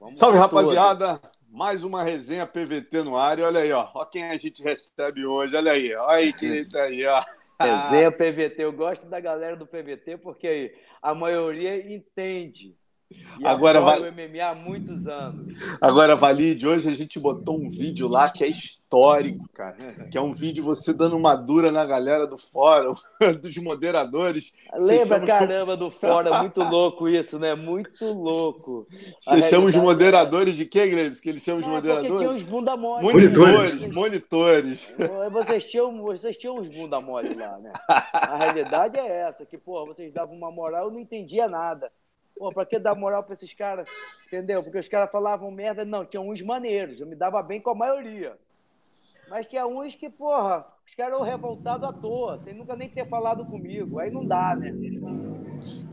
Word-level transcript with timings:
Vamos 0.00 0.18
Salve, 0.18 0.38
rapaziada! 0.38 1.20
Mais 1.50 1.84
uma 1.84 2.02
resenha 2.02 2.46
PVT 2.46 3.02
no 3.02 3.18
ar. 3.18 3.38
E 3.38 3.42
olha 3.42 3.60
aí, 3.60 3.70
ó. 3.70 3.86
Olha 3.94 4.06
quem 4.06 4.24
a 4.24 4.36
gente 4.38 4.62
recebe 4.62 5.26
hoje. 5.26 5.54
Olha 5.54 5.72
aí, 5.72 5.94
olha 5.94 6.16
aí 6.16 6.32
quem 6.32 6.66
tá 6.66 6.84
aí, 6.84 7.04
ó. 7.04 7.22
Resenha 7.60 8.10
PVT. 8.10 8.54
Eu 8.62 8.72
gosto 8.72 9.04
da 9.04 9.20
galera 9.20 9.56
do 9.56 9.66
PVT 9.66 10.16
porque 10.22 10.74
a 11.02 11.14
maioria 11.14 11.76
entende 11.94 12.74
e 13.40 13.46
agora 13.46 13.80
vai 13.80 14.00
o 14.00 14.12
MMA 14.12 14.44
há 14.44 14.54
muitos 14.54 15.06
anos. 15.06 15.58
Agora, 15.80 16.14
Valide, 16.14 16.66
hoje 16.66 16.88
a 16.88 16.94
gente 16.94 17.18
botou 17.18 17.58
um 17.58 17.68
vídeo 17.68 18.06
lá 18.06 18.30
que 18.30 18.44
é 18.44 18.46
histórico, 18.46 19.48
cara. 19.52 19.76
Que 20.10 20.16
é 20.16 20.20
um 20.20 20.32
vídeo 20.32 20.62
você 20.62 20.92
dando 20.92 21.16
uma 21.16 21.34
dura 21.34 21.72
na 21.72 21.84
galera 21.84 22.26
do 22.26 22.38
fórum, 22.38 22.94
dos 23.42 23.56
moderadores. 23.56 24.52
Lembra, 24.74 25.20
caramba, 25.20 25.76
do 25.76 25.90
fórum, 25.90 26.38
muito 26.38 26.60
louco 26.60 27.08
isso, 27.08 27.38
né? 27.38 27.54
Muito 27.54 28.04
louco. 28.04 28.86
Você 29.20 29.42
chama 29.48 29.66
os 29.66 29.76
moderadores 29.76 30.54
de 30.54 30.64
quê, 30.66 30.88
Gleides? 30.88 31.18
Que 31.18 31.30
eles 31.30 31.42
chamam 31.42 31.60
os 31.60 31.66
moderadores? 31.66 32.18
Tinha 32.18 32.30
uns 32.30 32.42
bunda 32.44 32.76
mole. 32.76 33.04
Monitores, 33.04 33.86
monitores. 33.92 34.94
Vocês 35.32 35.64
tinham, 35.64 36.02
vocês 36.02 36.36
tinham 36.36 36.56
uns 36.56 36.68
bunda 36.68 37.00
mole 37.00 37.34
lá, 37.34 37.58
né? 37.58 37.72
A 37.88 38.36
realidade 38.36 38.98
é 38.98 39.22
essa, 39.22 39.44
que, 39.44 39.58
pô, 39.58 39.84
vocês 39.86 40.12
davam 40.12 40.36
uma 40.36 40.50
moral, 40.50 40.86
eu 40.86 40.92
não 40.92 41.00
entendia 41.00 41.48
nada. 41.48 41.90
Pô, 42.40 42.48
pra 42.48 42.64
que 42.64 42.78
dar 42.78 42.94
moral 42.94 43.22
pra 43.22 43.34
esses 43.34 43.52
caras? 43.52 43.86
Entendeu? 44.26 44.62
Porque 44.62 44.78
os 44.78 44.88
caras 44.88 45.10
falavam 45.10 45.50
merda. 45.50 45.84
Não, 45.84 46.06
tinha 46.06 46.22
uns 46.22 46.40
maneiros. 46.40 46.98
Eu 46.98 47.06
me 47.06 47.14
dava 47.14 47.42
bem 47.42 47.60
com 47.60 47.68
a 47.68 47.74
maioria. 47.74 48.34
Mas 49.28 49.46
tinha 49.46 49.66
uns 49.66 49.94
que, 49.94 50.08
porra, 50.08 50.66
os 50.86 50.94
caras 50.94 51.12
eram 51.12 51.22
revoltados 51.22 51.86
à 51.86 51.92
toa, 51.92 52.40
sem 52.42 52.54
nunca 52.54 52.74
nem 52.74 52.88
ter 52.88 53.06
falado 53.10 53.44
comigo. 53.44 53.98
Aí 53.98 54.10
não 54.10 54.24
dá, 54.24 54.56
né? 54.56 54.72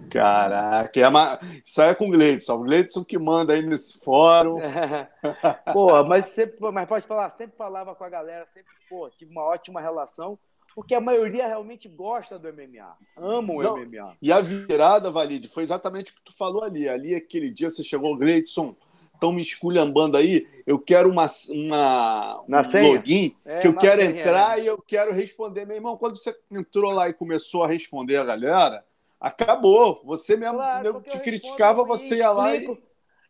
Caraca, 0.10 0.98
é 0.98 1.10
uma... 1.10 1.38
isso 1.66 1.82
aí 1.82 1.90
é 1.90 1.96
com 1.96 2.08
o 2.08 2.12
Gleidson. 2.12 2.54
O 2.54 2.64
Gleidson 2.64 3.04
que 3.04 3.20
manda 3.20 3.52
aí 3.52 3.62
nesse 3.62 4.00
fórum. 4.00 4.56
Porra, 5.74 6.06
mas, 6.06 6.30
sempre, 6.30 6.72
mas 6.72 6.88
pode 6.88 7.06
falar, 7.06 7.30
sempre 7.32 7.58
falava 7.58 7.94
com 7.94 8.06
a 8.06 8.10
galera, 8.10 8.48
sempre, 8.54 8.72
pô, 8.90 9.10
tive 9.10 9.34
uma 9.34 9.44
ótima 9.44 9.82
relação 9.82 10.40
porque 10.78 10.94
a 10.94 11.02
maioria 11.02 11.48
realmente 11.48 11.90
gosta 11.90 12.38
do 12.38 12.54
MMA, 12.54 12.96
ama 13.18 13.52
o 13.52 13.64
Não, 13.64 13.78
MMA. 13.78 14.16
E 14.22 14.32
a 14.32 14.40
virada, 14.40 15.10
Valide, 15.10 15.48
foi 15.48 15.64
exatamente 15.64 16.12
o 16.12 16.14
que 16.14 16.22
tu 16.26 16.32
falou 16.32 16.64
ali. 16.64 16.88
Ali, 16.88 17.16
aquele 17.16 17.50
dia, 17.50 17.72
você 17.72 17.84
chegou, 17.84 18.16
Gleidson, 18.16 18.76
estão 19.12 19.32
me 19.32 19.42
esculhambando 19.42 20.18
aí, 20.18 20.48
eu 20.68 20.78
quero 20.78 21.10
uma, 21.10 21.28
uma 21.50 22.44
um 22.48 22.94
login, 22.94 23.36
é, 23.44 23.58
que 23.58 23.68
eu 23.68 23.76
quero 23.76 24.04
senha, 24.04 24.22
entrar 24.22 24.60
é. 24.60 24.62
e 24.62 24.68
eu 24.68 24.80
quero 24.80 25.12
responder. 25.12 25.66
Meu 25.66 25.78
irmão, 25.78 25.98
quando 25.98 26.16
você 26.16 26.38
entrou 26.52 26.92
lá 26.92 27.10
e 27.10 27.14
começou 27.14 27.64
a 27.64 27.68
responder 27.68 28.18
a 28.18 28.26
galera, 28.26 28.86
acabou. 29.20 30.04
Você 30.06 30.38
mesmo 30.38 30.58
claro, 30.58 30.86
eu 30.86 31.02
te 31.02 31.20
criticava, 31.22 31.84
você 31.84 32.18
ia 32.18 32.30
lá 32.30 32.56
e... 32.56 32.68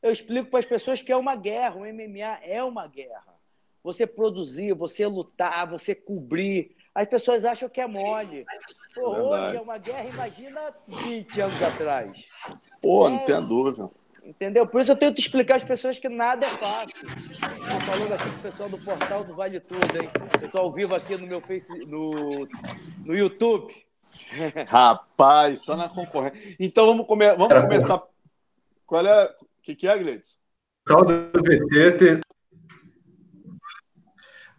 Eu 0.04 0.12
explico 0.12 0.50
para 0.50 0.60
as 0.60 0.66
pessoas 0.66 1.02
que 1.02 1.14
é 1.14 1.16
uma 1.16 1.38
guerra, 1.38 1.78
o 1.78 1.86
MMA 1.86 2.40
é 2.44 2.62
uma 2.62 2.86
guerra. 2.88 3.38
Você 3.86 4.06
produzir, 4.06 4.74
você 4.74 5.08
lutar, 5.08 5.66
você 5.66 5.96
cobrir, 5.96 6.76
as 6.98 7.08
pessoas 7.08 7.46
acham 7.46 7.70
que 7.70 7.80
é 7.80 7.86
mole. 7.86 8.44
Pô, 8.96 9.12
hoje 9.12 9.56
é 9.56 9.62
uma 9.62 9.78
guerra, 9.78 10.10
imagina 10.10 10.74
20 10.88 11.42
anos 11.42 11.62
atrás. 11.62 12.12
Pô, 12.82 13.08
é, 13.08 13.12
não 13.12 13.20
tem 13.20 13.48
dúvida. 13.48 13.88
Entendeu? 14.24 14.66
Por 14.66 14.82
isso 14.82 14.94
eu 14.94 14.98
tenho 14.98 15.14
que 15.14 15.20
explicar 15.20 15.58
às 15.58 15.64
pessoas 15.64 16.00
que 16.00 16.10
nada 16.10 16.48
é 16.48 16.50
fácil. 16.50 17.08
Estou 17.08 17.82
falando 17.82 18.14
aqui 18.14 18.24
com 18.24 18.38
o 18.38 18.42
pessoal 18.42 18.70
do 18.70 18.78
portal 18.80 19.24
do 19.24 19.36
Vale 19.36 19.60
Tudo, 19.60 19.96
hein? 19.96 20.10
Eu 20.42 20.48
estou 20.48 20.62
ao 20.62 20.74
vivo 20.74 20.96
aqui 20.96 21.16
no 21.16 21.28
meu 21.28 21.40
Face, 21.40 21.72
no, 21.86 22.48
no 23.06 23.16
YouTube. 23.16 23.72
Rapaz, 24.68 25.62
só 25.62 25.78
na 25.78 25.90
concorrência. 25.90 26.56
Então 26.60 26.88
vamos, 26.88 27.06
come 27.06 27.28
vamos 27.36 27.62
começar. 27.62 28.02
Qual 28.88 29.06
é? 29.06 29.26
O 29.26 29.62
que, 29.62 29.76
que 29.76 29.88
é, 29.88 29.96
Gleides? 29.96 30.36
Caldo 30.84 31.30
VT 31.44 32.22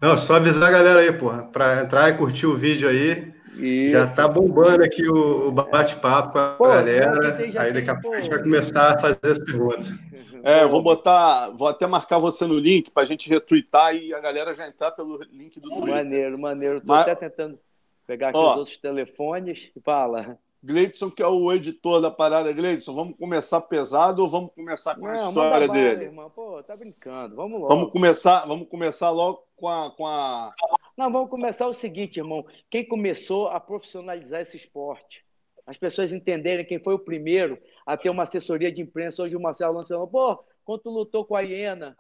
não, 0.01 0.17
só 0.17 0.37
avisar 0.37 0.69
a 0.69 0.73
galera 0.73 1.01
aí, 1.01 1.13
porra, 1.13 1.45
para 1.45 1.83
entrar 1.83 2.09
e 2.11 2.17
curtir 2.17 2.47
o 2.47 2.57
vídeo 2.57 2.89
aí. 2.89 3.33
Isso. 3.57 3.93
Já 3.93 4.07
tá 4.07 4.29
bombando 4.29 4.85
aqui 4.85 5.09
o, 5.09 5.51
bate-papo 5.51 6.33
com 6.33 6.39
a 6.39 6.51
Pô, 6.51 6.69
galera. 6.69 7.37
Aí 7.59 7.73
daqui 7.73 7.91
a 7.91 7.97
pouco 7.97 8.17
a 8.17 8.21
gente 8.21 8.31
vai 8.31 8.41
começar 8.41 8.95
a 8.95 9.01
fazer 9.01 9.19
as 9.25 9.39
perguntas. 9.41 9.99
É, 10.45 10.63
eu 10.63 10.69
vou 10.69 10.81
botar, 10.81 11.51
vou 11.51 11.67
até 11.67 11.85
marcar 11.87 12.19
você 12.19 12.47
no 12.47 12.59
link 12.59 12.93
para 12.93 13.03
a 13.03 13.07
gente 13.07 13.29
retweetar 13.29 13.97
e 13.97 14.15
a 14.15 14.21
galera 14.21 14.55
já 14.55 14.69
entrar 14.69 14.93
pelo 14.93 15.19
link 15.33 15.59
do 15.59 15.69
Twitter. 15.69 15.95
Maneiro, 15.95 16.39
maneiro. 16.39 16.81
Tô 16.81 16.87
Mas... 16.87 17.03
até 17.03 17.15
tentando 17.17 17.59
pegar 18.07 18.29
aqui 18.29 18.39
Ó, 18.39 18.53
os 18.53 18.59
outros 18.59 18.77
telefones 18.77 19.71
e 19.75 19.81
fala. 19.81 20.39
Gleidson, 20.63 21.11
que 21.11 21.23
é 21.23 21.27
o 21.27 21.53
editor 21.53 22.01
da 22.01 22.11
parada, 22.11 22.53
Gleidson, 22.53 22.95
vamos 22.95 23.17
começar 23.17 23.61
pesado 23.61 24.23
ou 24.23 24.29
vamos 24.29 24.53
começar 24.53 24.97
com 24.97 25.07
a 25.07 25.17
história 25.17 25.69
dele? 25.69 26.05
Irmão. 26.07 26.31
Pô, 26.31 26.63
tá 26.63 26.77
brincando, 26.77 27.37
vamos 27.37 27.61
logo. 27.61 27.69
Vamos 27.69 27.93
começar, 27.93 28.45
vamos 28.47 28.69
começar 28.69 29.11
logo 29.11 29.45
com 29.57 29.69
a, 29.69 29.91
com 29.91 30.07
a. 30.07 30.49
Não, 30.97 31.13
vamos 31.13 31.31
começar 31.31 31.69
o 31.69 31.73
seguinte, 31.73 32.19
irmão. 32.19 32.45
Quem 32.69 32.85
começou 32.85 33.49
a 33.49 33.61
profissionalizar 33.61 34.41
esse 34.41 34.57
esporte? 34.57 35.25
As 35.65 35.77
pessoas 35.77 36.13
entenderem 36.13 36.65
quem 36.65 36.79
foi 36.79 36.95
o 36.95 36.99
primeiro 36.99 37.59
a 37.87 37.97
ter 37.97 38.11
uma 38.11 38.25
assessoria 38.25 38.73
de 38.73 38.81
imprensa. 38.81 39.23
Hoje 39.23 39.37
o 39.37 39.41
Marcelo 39.41 39.75
lançou, 39.75 40.09
pô, 40.09 40.43
quando 40.65 40.81
tu 40.81 40.91
lutou 40.91 41.25
com 41.25 41.37
a 41.37 41.41
Hiena, 41.41 41.97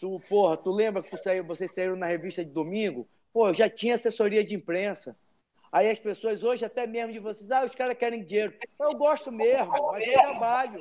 tu, 0.00 0.20
porra, 0.28 0.56
tu 0.56 0.70
lembra 0.70 1.02
que 1.02 1.10
tu 1.10 1.22
saiu, 1.22 1.44
vocês 1.44 1.72
saíram 1.72 1.96
na 1.96 2.06
revista 2.06 2.44
de 2.44 2.50
domingo? 2.50 3.06
Pô, 3.32 3.52
já 3.52 3.68
tinha 3.68 3.96
assessoria 3.96 4.42
de 4.42 4.54
imprensa. 4.54 5.16
Aí 5.70 5.90
as 5.90 5.98
pessoas 5.98 6.42
hoje, 6.42 6.64
até 6.64 6.86
mesmo 6.86 7.12
de 7.12 7.18
vocês, 7.18 7.50
ah, 7.50 7.64
os 7.64 7.74
caras 7.74 7.96
querem 7.96 8.22
dinheiro. 8.22 8.54
Eu 8.80 8.94
gosto 8.94 9.30
mesmo, 9.30 9.70
mas 9.92 10.06
eu 10.06 10.12
trabalho. 10.14 10.80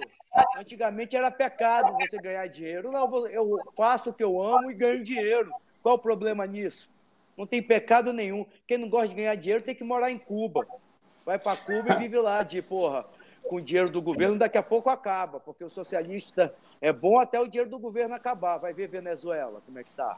Antigamente 0.56 1.16
era 1.16 1.30
pecado 1.30 1.94
você 1.94 2.18
ganhar 2.18 2.48
dinheiro. 2.48 2.92
Não, 2.92 3.28
eu 3.28 3.60
faço 3.76 4.10
o 4.10 4.14
que 4.14 4.24
eu 4.24 4.42
amo 4.42 4.72
e 4.72 4.74
ganho 4.74 5.04
dinheiro. 5.04 5.52
Qual 5.84 5.96
o 5.96 6.00
problema 6.00 6.46
nisso? 6.46 6.90
Não 7.38 7.46
tem 7.46 7.62
pecado 7.62 8.14
nenhum. 8.14 8.46
Quem 8.66 8.78
não 8.78 8.90
gosta 8.90 9.10
de 9.10 9.16
ganhar 9.16 9.36
dinheiro 9.36 9.64
tem 9.64 9.76
que 9.76 9.84
morar 9.84 10.10
em 10.10 10.18
Cuba. 10.18 10.66
Vai 11.26 11.38
para 11.38 11.58
Cuba 11.58 11.94
e 11.94 11.98
vive 11.98 12.18
lá 12.18 12.42
de, 12.42 12.62
porra, 12.62 13.06
com 13.48 13.62
dinheiro 13.62 13.90
do 13.90 14.02
governo, 14.02 14.38
daqui 14.38 14.58
a 14.58 14.64
pouco 14.64 14.90
acaba, 14.90 15.40
porque 15.40 15.64
o 15.64 15.70
socialista 15.70 16.54
é 16.82 16.92
bom 16.92 17.20
até 17.20 17.40
o 17.40 17.48
dinheiro 17.48 17.70
do 17.70 17.78
governo 17.78 18.16
acabar. 18.16 18.58
Vai 18.58 18.74
ver 18.74 18.88
Venezuela, 18.88 19.62
como 19.66 19.80
é 19.80 19.84
que 19.84 19.92
tá. 19.92 20.18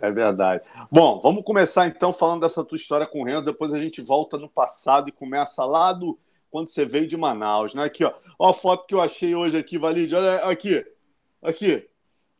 É 0.00 0.10
verdade. 0.10 0.62
Bom, 0.90 1.20
vamos 1.20 1.42
começar 1.44 1.86
então 1.86 2.12
falando 2.12 2.42
dessa 2.42 2.64
tua 2.64 2.76
história 2.76 3.06
com 3.06 3.20
o 3.20 3.24
Renzo, 3.24 3.44
depois 3.44 3.72
a 3.72 3.78
gente 3.78 4.02
volta 4.02 4.36
no 4.36 4.48
passado 4.48 5.08
e 5.08 5.12
começa 5.12 5.64
lá 5.64 5.92
do 5.92 6.18
quando 6.50 6.68
você 6.68 6.84
veio 6.84 7.08
de 7.08 7.16
Manaus, 7.16 7.74
né? 7.74 7.82
Aqui, 7.82 8.04
ó. 8.04 8.12
Ó 8.38 8.50
a 8.50 8.54
foto 8.54 8.86
que 8.86 8.94
eu 8.94 9.00
achei 9.00 9.34
hoje 9.34 9.56
aqui, 9.56 9.76
Valide. 9.76 10.14
Olha 10.14 10.36
aqui. 10.44 10.86
Aqui. 11.42 11.88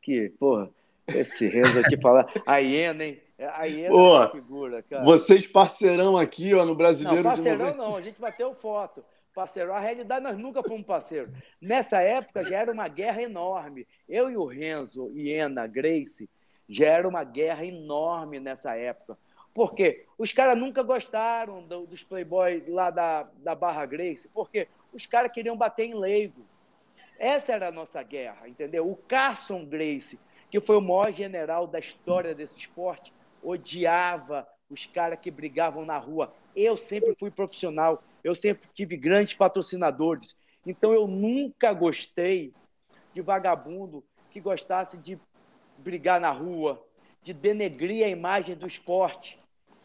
Que, 0.00 0.28
porra, 0.38 0.70
esse 1.08 1.48
Renzo 1.48 1.80
aqui 1.80 2.00
fala. 2.00 2.26
A 2.46 2.58
hiena, 2.58 3.04
hein? 3.04 3.20
A 3.38 3.64
hiena 3.64 3.90
Pô, 3.90 4.22
é 4.22 4.30
figura, 4.30 4.82
cara. 4.82 5.02
Vocês 5.02 5.48
parceirão 5.48 6.16
aqui, 6.16 6.54
ó, 6.54 6.64
no 6.64 6.76
Brasileiro 6.76 7.24
não, 7.24 7.34
parceirão 7.34 7.70
de 7.72 7.76
não, 7.76 7.96
a 7.96 8.02
gente 8.02 8.20
bateu 8.20 8.54
foto. 8.54 9.04
Parceiro, 9.34 9.72
a 9.72 9.80
realidade 9.80 10.22
nós 10.22 10.38
nunca 10.38 10.62
fomos 10.62 10.86
parceiro. 10.86 11.32
Nessa 11.60 12.00
época 12.00 12.44
já 12.44 12.58
era 12.58 12.70
uma 12.70 12.86
guerra 12.86 13.20
enorme. 13.20 13.84
Eu 14.08 14.30
e 14.30 14.36
o 14.36 14.46
Renzo, 14.46 15.10
Iena, 15.12 15.66
Grace, 15.66 16.30
já 16.68 16.86
era 16.86 17.08
uma 17.08 17.24
guerra 17.24 17.64
enorme 17.64 18.40
nessa 18.40 18.76
época. 18.76 19.18
Porque 19.52 20.04
os 20.18 20.32
caras 20.32 20.58
nunca 20.58 20.82
gostaram 20.82 21.62
do, 21.62 21.86
dos 21.86 22.02
playboys 22.02 22.66
lá 22.66 22.90
da, 22.90 23.28
da 23.36 23.54
Barra 23.54 23.86
Grace, 23.86 24.28
porque 24.34 24.66
os 24.92 25.06
caras 25.06 25.30
queriam 25.30 25.56
bater 25.56 25.84
em 25.84 25.94
leigo. 25.94 26.44
Essa 27.18 27.52
era 27.52 27.68
a 27.68 27.72
nossa 27.72 28.02
guerra, 28.02 28.48
entendeu? 28.48 28.90
O 28.90 28.96
Carson 28.96 29.64
Grace, 29.64 30.18
que 30.50 30.60
foi 30.60 30.76
o 30.76 30.80
maior 30.80 31.12
general 31.12 31.66
da 31.66 31.78
história 31.78 32.34
desse 32.34 32.56
esporte, 32.56 33.12
odiava 33.42 34.46
os 34.68 34.86
caras 34.86 35.20
que 35.20 35.30
brigavam 35.30 35.84
na 35.84 35.98
rua. 35.98 36.34
Eu 36.56 36.76
sempre 36.76 37.14
fui 37.18 37.30
profissional, 37.30 38.02
eu 38.24 38.34
sempre 38.34 38.68
tive 38.74 38.96
grandes 38.96 39.34
patrocinadores. 39.34 40.34
Então 40.66 40.92
eu 40.92 41.06
nunca 41.06 41.72
gostei 41.72 42.52
de 43.12 43.20
vagabundo 43.20 44.04
que 44.30 44.40
gostasse 44.40 44.96
de 44.96 45.18
brigar 45.78 46.20
na 46.20 46.30
rua, 46.30 46.82
de 47.22 47.32
denegrir 47.32 48.04
a 48.04 48.08
imagem 48.08 48.54
do 48.54 48.66
esporte. 48.66 49.38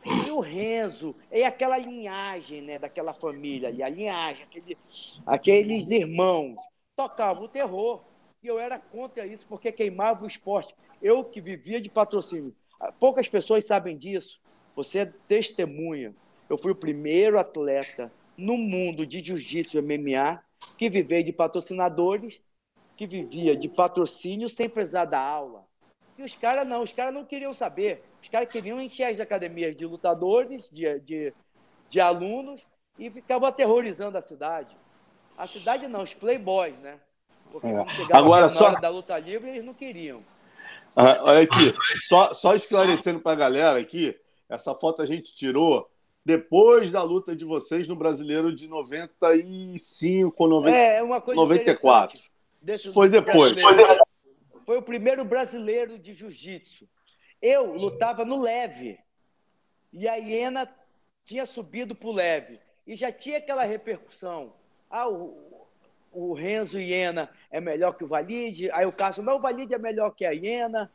E 0.06 0.32
o 0.32 0.40
Renzo, 0.40 1.16
é 1.30 1.46
aquela 1.46 1.78
linhagem 1.78 2.62
né, 2.62 2.80
daquela 2.80 3.14
família 3.14 3.70
ali, 3.70 3.84
a 3.84 3.90
linhagem, 3.90 4.44
aquele, 4.44 4.78
aqueles 5.26 5.90
irmãos, 5.90 6.58
tocavam 6.96 7.44
o 7.44 7.50
terror. 7.50 8.02
E 8.42 8.48
eu 8.48 8.58
era 8.58 8.80
contra 8.80 9.26
isso, 9.26 9.46
porque 9.48 9.72
queimava 9.72 10.24
o 10.24 10.28
esporte. 10.28 10.74
Eu 11.02 11.24
que 11.24 11.42
vivia 11.42 11.82
de 11.82 11.90
patrocínio. 11.90 12.56
Poucas 13.00 13.28
pessoas 13.28 13.66
sabem 13.66 13.98
disso. 13.98 14.40
Você 14.76 15.00
é 15.00 15.06
testemunha. 15.06 16.16
Eu 16.50 16.58
fui 16.58 16.72
o 16.72 16.76
primeiro 16.76 17.38
atleta 17.38 18.12
no 18.38 18.58
mundo 18.58 19.06
de 19.06 19.20
jiu-jitsu 19.20 19.82
MMA 19.82 20.42
que 20.78 20.90
vivia 20.90 21.24
de 21.24 21.32
patrocinadores, 21.32 22.42
que 22.96 23.06
vivia 23.06 23.56
de 23.56 23.68
patrocínio 23.68 24.50
sem 24.50 24.70
precisar 24.70 25.06
da 25.06 25.20
aula. 25.20 25.66
E 26.20 26.22
os 26.22 26.36
caras 26.36 26.68
não, 26.68 26.84
os 26.84 26.92
caras 26.92 27.14
não 27.14 27.24
queriam 27.24 27.54
saber. 27.54 28.04
Os 28.22 28.28
caras 28.28 28.50
queriam 28.50 28.82
encher 28.82 29.06
as 29.06 29.22
academias 29.22 29.74
de 29.74 29.86
lutadores, 29.86 30.70
de, 30.70 31.00
de, 31.00 31.34
de 31.90 32.02
alunos, 32.02 32.62
e 32.98 33.10
ficavam 33.10 33.48
aterrorizando 33.48 34.18
a 34.18 34.22
cidade. 34.22 34.76
A 35.38 35.48
cidade 35.48 35.88
não, 35.88 36.04
os 36.04 36.14
playboys, 36.14 36.78
né? 36.80 37.00
É. 37.64 38.18
Agora, 38.18 38.50
só. 38.50 38.72
da 38.82 38.90
luta 38.90 39.18
livre, 39.18 39.50
eles 39.50 39.64
não 39.64 39.74
queriam. 39.74 40.22
Ah, 40.94 41.18
olha 41.22 41.44
aqui, 41.44 41.74
só, 42.02 42.34
só 42.34 42.54
esclarecendo 42.54 43.22
para 43.22 43.32
a 43.32 43.36
galera 43.36 43.80
aqui, 43.80 44.14
essa 44.50 44.76
foto 44.76 45.02
a 45.02 45.06
gente 45.06 45.34
tirou 45.34 45.90
depois 46.26 46.92
da 46.92 47.02
luta 47.02 47.34
de 47.34 47.46
vocês 47.46 47.88
no 47.88 47.96
Brasileiro 47.96 48.54
de 48.54 48.68
95 48.68 50.48
90, 50.48 50.76
é, 50.76 51.02
uma 51.02 51.22
coisa 51.22 51.40
94. 51.40 52.20
Foi 52.94 53.08
depois. 53.08 53.54
Foi 53.54 53.76
o 54.78 54.84
primeiro 54.84 55.26
brasileiro 55.26 55.98
de 55.98 56.14
jiu-jitsu. 56.14 56.88
Eu 57.42 57.74
lutava 57.74 58.24
no 58.24 58.42
leve. 58.42 59.00
E 59.92 60.08
a 60.08 60.16
Iena 60.16 60.70
tinha 61.26 61.46
subido 61.46 61.96
para 61.96 62.10
o 62.10 62.14
leve. 62.14 62.60
E 62.86 62.96
já 62.96 63.12
tinha 63.12 63.38
aquela 63.38 63.64
repercussão. 63.64 64.54
Ah, 64.90 65.08
o, 65.08 65.68
o 66.12 66.34
Renzo 66.34 66.80
Iena 66.80 67.30
é 67.52 67.60
melhor 67.60 67.94
que 67.96 68.04
o 68.04 68.08
Valide. 68.08 68.72
Aí 68.72 68.86
o 68.86 68.92
Cássio, 68.92 69.24
não, 69.24 69.38
o 69.38 69.42
Valide 69.42 69.74
é 69.74 69.80
melhor 69.80 70.12
que 70.12 70.26
a 70.26 70.32
Iena. 70.32 70.92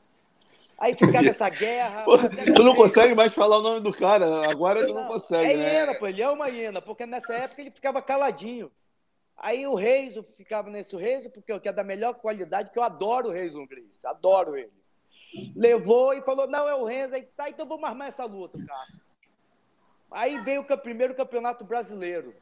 Aí 0.79 0.95
ficava 0.95 1.29
essa 1.29 1.49
guerra. 1.49 2.05
tu 2.55 2.63
não 2.65 2.75
consegue 2.75 3.15
mais 3.15 3.33
falar 3.33 3.59
o 3.59 3.63
nome 3.63 3.81
do 3.81 3.93
cara, 3.93 4.51
agora 4.51 4.87
tu 4.87 4.93
não, 4.93 5.03
não 5.03 5.09
consegue. 5.09 5.53
É 5.53 5.57
né? 5.57 5.73
hiena, 5.73 5.95
pô, 5.95 6.07
ele 6.07 6.23
é 6.23 6.29
uma 6.29 6.49
hiena, 6.49 6.83
porque 6.83 7.07
nessa 7.07 7.33
época 7.33 7.61
ele 7.61 7.71
ficava 7.71 8.03
caladinho. 8.03 8.71
Aí 9.37 9.67
o 9.67 9.75
Reis 9.75 10.15
ficava 10.37 10.71
nesse 10.71 10.97
Reis, 10.97 11.27
porque 11.29 11.53
eu 11.53 11.61
quero 11.61 11.77
da 11.77 11.85
melhor 11.85 12.15
qualidade, 12.15 12.71
que 12.71 12.79
eu 12.79 12.83
adoro 12.83 13.29
o 13.29 13.33
Reis 13.33 13.53
Grace, 13.53 14.07
adoro 14.07 14.57
ele. 14.57 14.73
Levou 15.55 16.15
e 16.15 16.23
falou: 16.23 16.47
não, 16.47 16.69
é 16.69 16.75
o 16.75 16.85
Reis, 16.85 17.13
aí 17.13 17.23
tá, 17.37 17.51
então 17.51 17.67
vamos 17.67 17.89
armar 17.89 18.09
essa 18.09 18.25
luta, 18.25 18.59
cara. 18.65 19.05
Aí 20.11 20.39
veio 20.43 20.63
o 20.63 20.79
primeiro 20.79 21.15
campeonato 21.15 21.65
brasileiro. 21.65 22.35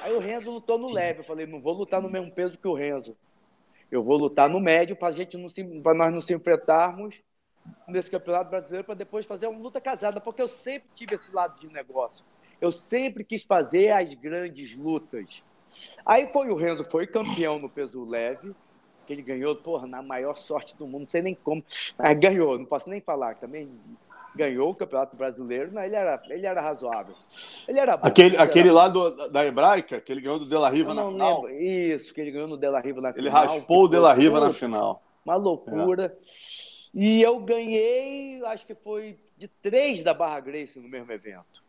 Aí 0.00 0.14
o 0.14 0.20
Renzo 0.20 0.50
lutou 0.50 0.78
no 0.78 0.88
leve. 0.88 1.20
Eu 1.20 1.24
falei, 1.24 1.46
não 1.46 1.60
vou 1.60 1.72
lutar 1.72 2.00
no 2.00 2.08
mesmo 2.08 2.30
peso 2.30 2.56
que 2.56 2.68
o 2.68 2.74
Renzo. 2.74 3.16
Eu 3.90 4.04
vou 4.04 4.16
lutar 4.16 4.48
no 4.48 4.60
médio 4.60 4.94
para 4.94 5.14
gente 5.14 5.36
não 5.36 5.48
nós 5.94 6.12
não 6.12 6.20
se 6.20 6.34
enfrentarmos 6.34 7.16
nesse 7.86 8.10
campeonato 8.10 8.50
brasileiro 8.50 8.84
para 8.84 8.94
depois 8.94 9.26
fazer 9.26 9.46
uma 9.46 9.58
luta 9.58 9.80
casada, 9.80 10.20
porque 10.20 10.40
eu 10.40 10.48
sempre 10.48 10.88
tive 10.94 11.14
esse 11.14 11.34
lado 11.34 11.58
de 11.58 11.66
negócio. 11.72 12.24
Eu 12.60 12.70
sempre 12.70 13.24
quis 13.24 13.42
fazer 13.42 13.90
as 13.90 14.12
grandes 14.14 14.76
lutas. 14.76 15.36
Aí 16.04 16.28
foi 16.32 16.50
o 16.50 16.56
Renzo, 16.56 16.84
foi 16.90 17.06
campeão 17.06 17.58
no 17.58 17.68
peso 17.68 18.04
leve, 18.04 18.54
que 19.06 19.12
ele 19.12 19.22
ganhou, 19.22 19.56
porra, 19.56 19.86
na 19.86 20.02
maior 20.02 20.36
sorte 20.36 20.76
do 20.76 20.86
mundo, 20.86 21.00
não 21.00 21.08
sei 21.08 21.22
nem 21.22 21.34
como. 21.34 21.64
Mas 21.96 22.18
ganhou, 22.18 22.58
não 22.58 22.64
posso 22.66 22.90
nem 22.90 23.00
falar, 23.00 23.36
também 23.36 23.68
ganhou 24.34 24.70
o 24.70 24.74
Campeonato 24.74 25.16
Brasileiro, 25.16 25.70
mas 25.72 25.86
ele 25.86 25.96
era, 25.96 26.22
ele 26.28 26.46
era 26.46 26.60
razoável. 26.60 27.14
Ele 27.66 27.80
era 27.80 27.96
bom, 27.96 28.06
Aquele, 28.06 28.36
ele 28.36 28.42
aquele 28.42 28.70
lá 28.70 28.88
do, 28.88 29.28
da 29.30 29.44
Hebraica, 29.44 30.00
que 30.00 30.12
ele 30.12 30.20
ganhou 30.20 30.38
do 30.38 30.46
De 30.46 30.56
La 30.56 30.70
Riva 30.70 30.94
na 30.94 31.06
final? 31.06 31.48
Isso, 31.50 32.14
que 32.14 32.20
ele 32.20 32.30
ganhou 32.30 32.48
no 32.48 32.56
De 32.56 32.68
La 32.68 32.80
Riva 32.80 33.00
na 33.00 33.08
ele 33.10 33.22
final. 33.22 33.44
Ele 33.44 33.52
raspou 33.52 33.84
o 33.84 33.88
De 33.88 33.98
La 33.98 34.14
Riva 34.14 34.40
na 34.40 34.52
final. 34.52 35.02
Uma 35.24 35.36
loucura. 35.36 36.06
É. 36.06 36.28
E 36.94 37.22
eu 37.22 37.38
ganhei, 37.40 38.44
acho 38.44 38.66
que 38.66 38.74
foi 38.74 39.18
de 39.36 39.48
três 39.62 40.02
da 40.02 40.14
Barra 40.14 40.40
Grace 40.40 40.78
no 40.78 40.88
mesmo 40.88 41.10
evento. 41.12 41.62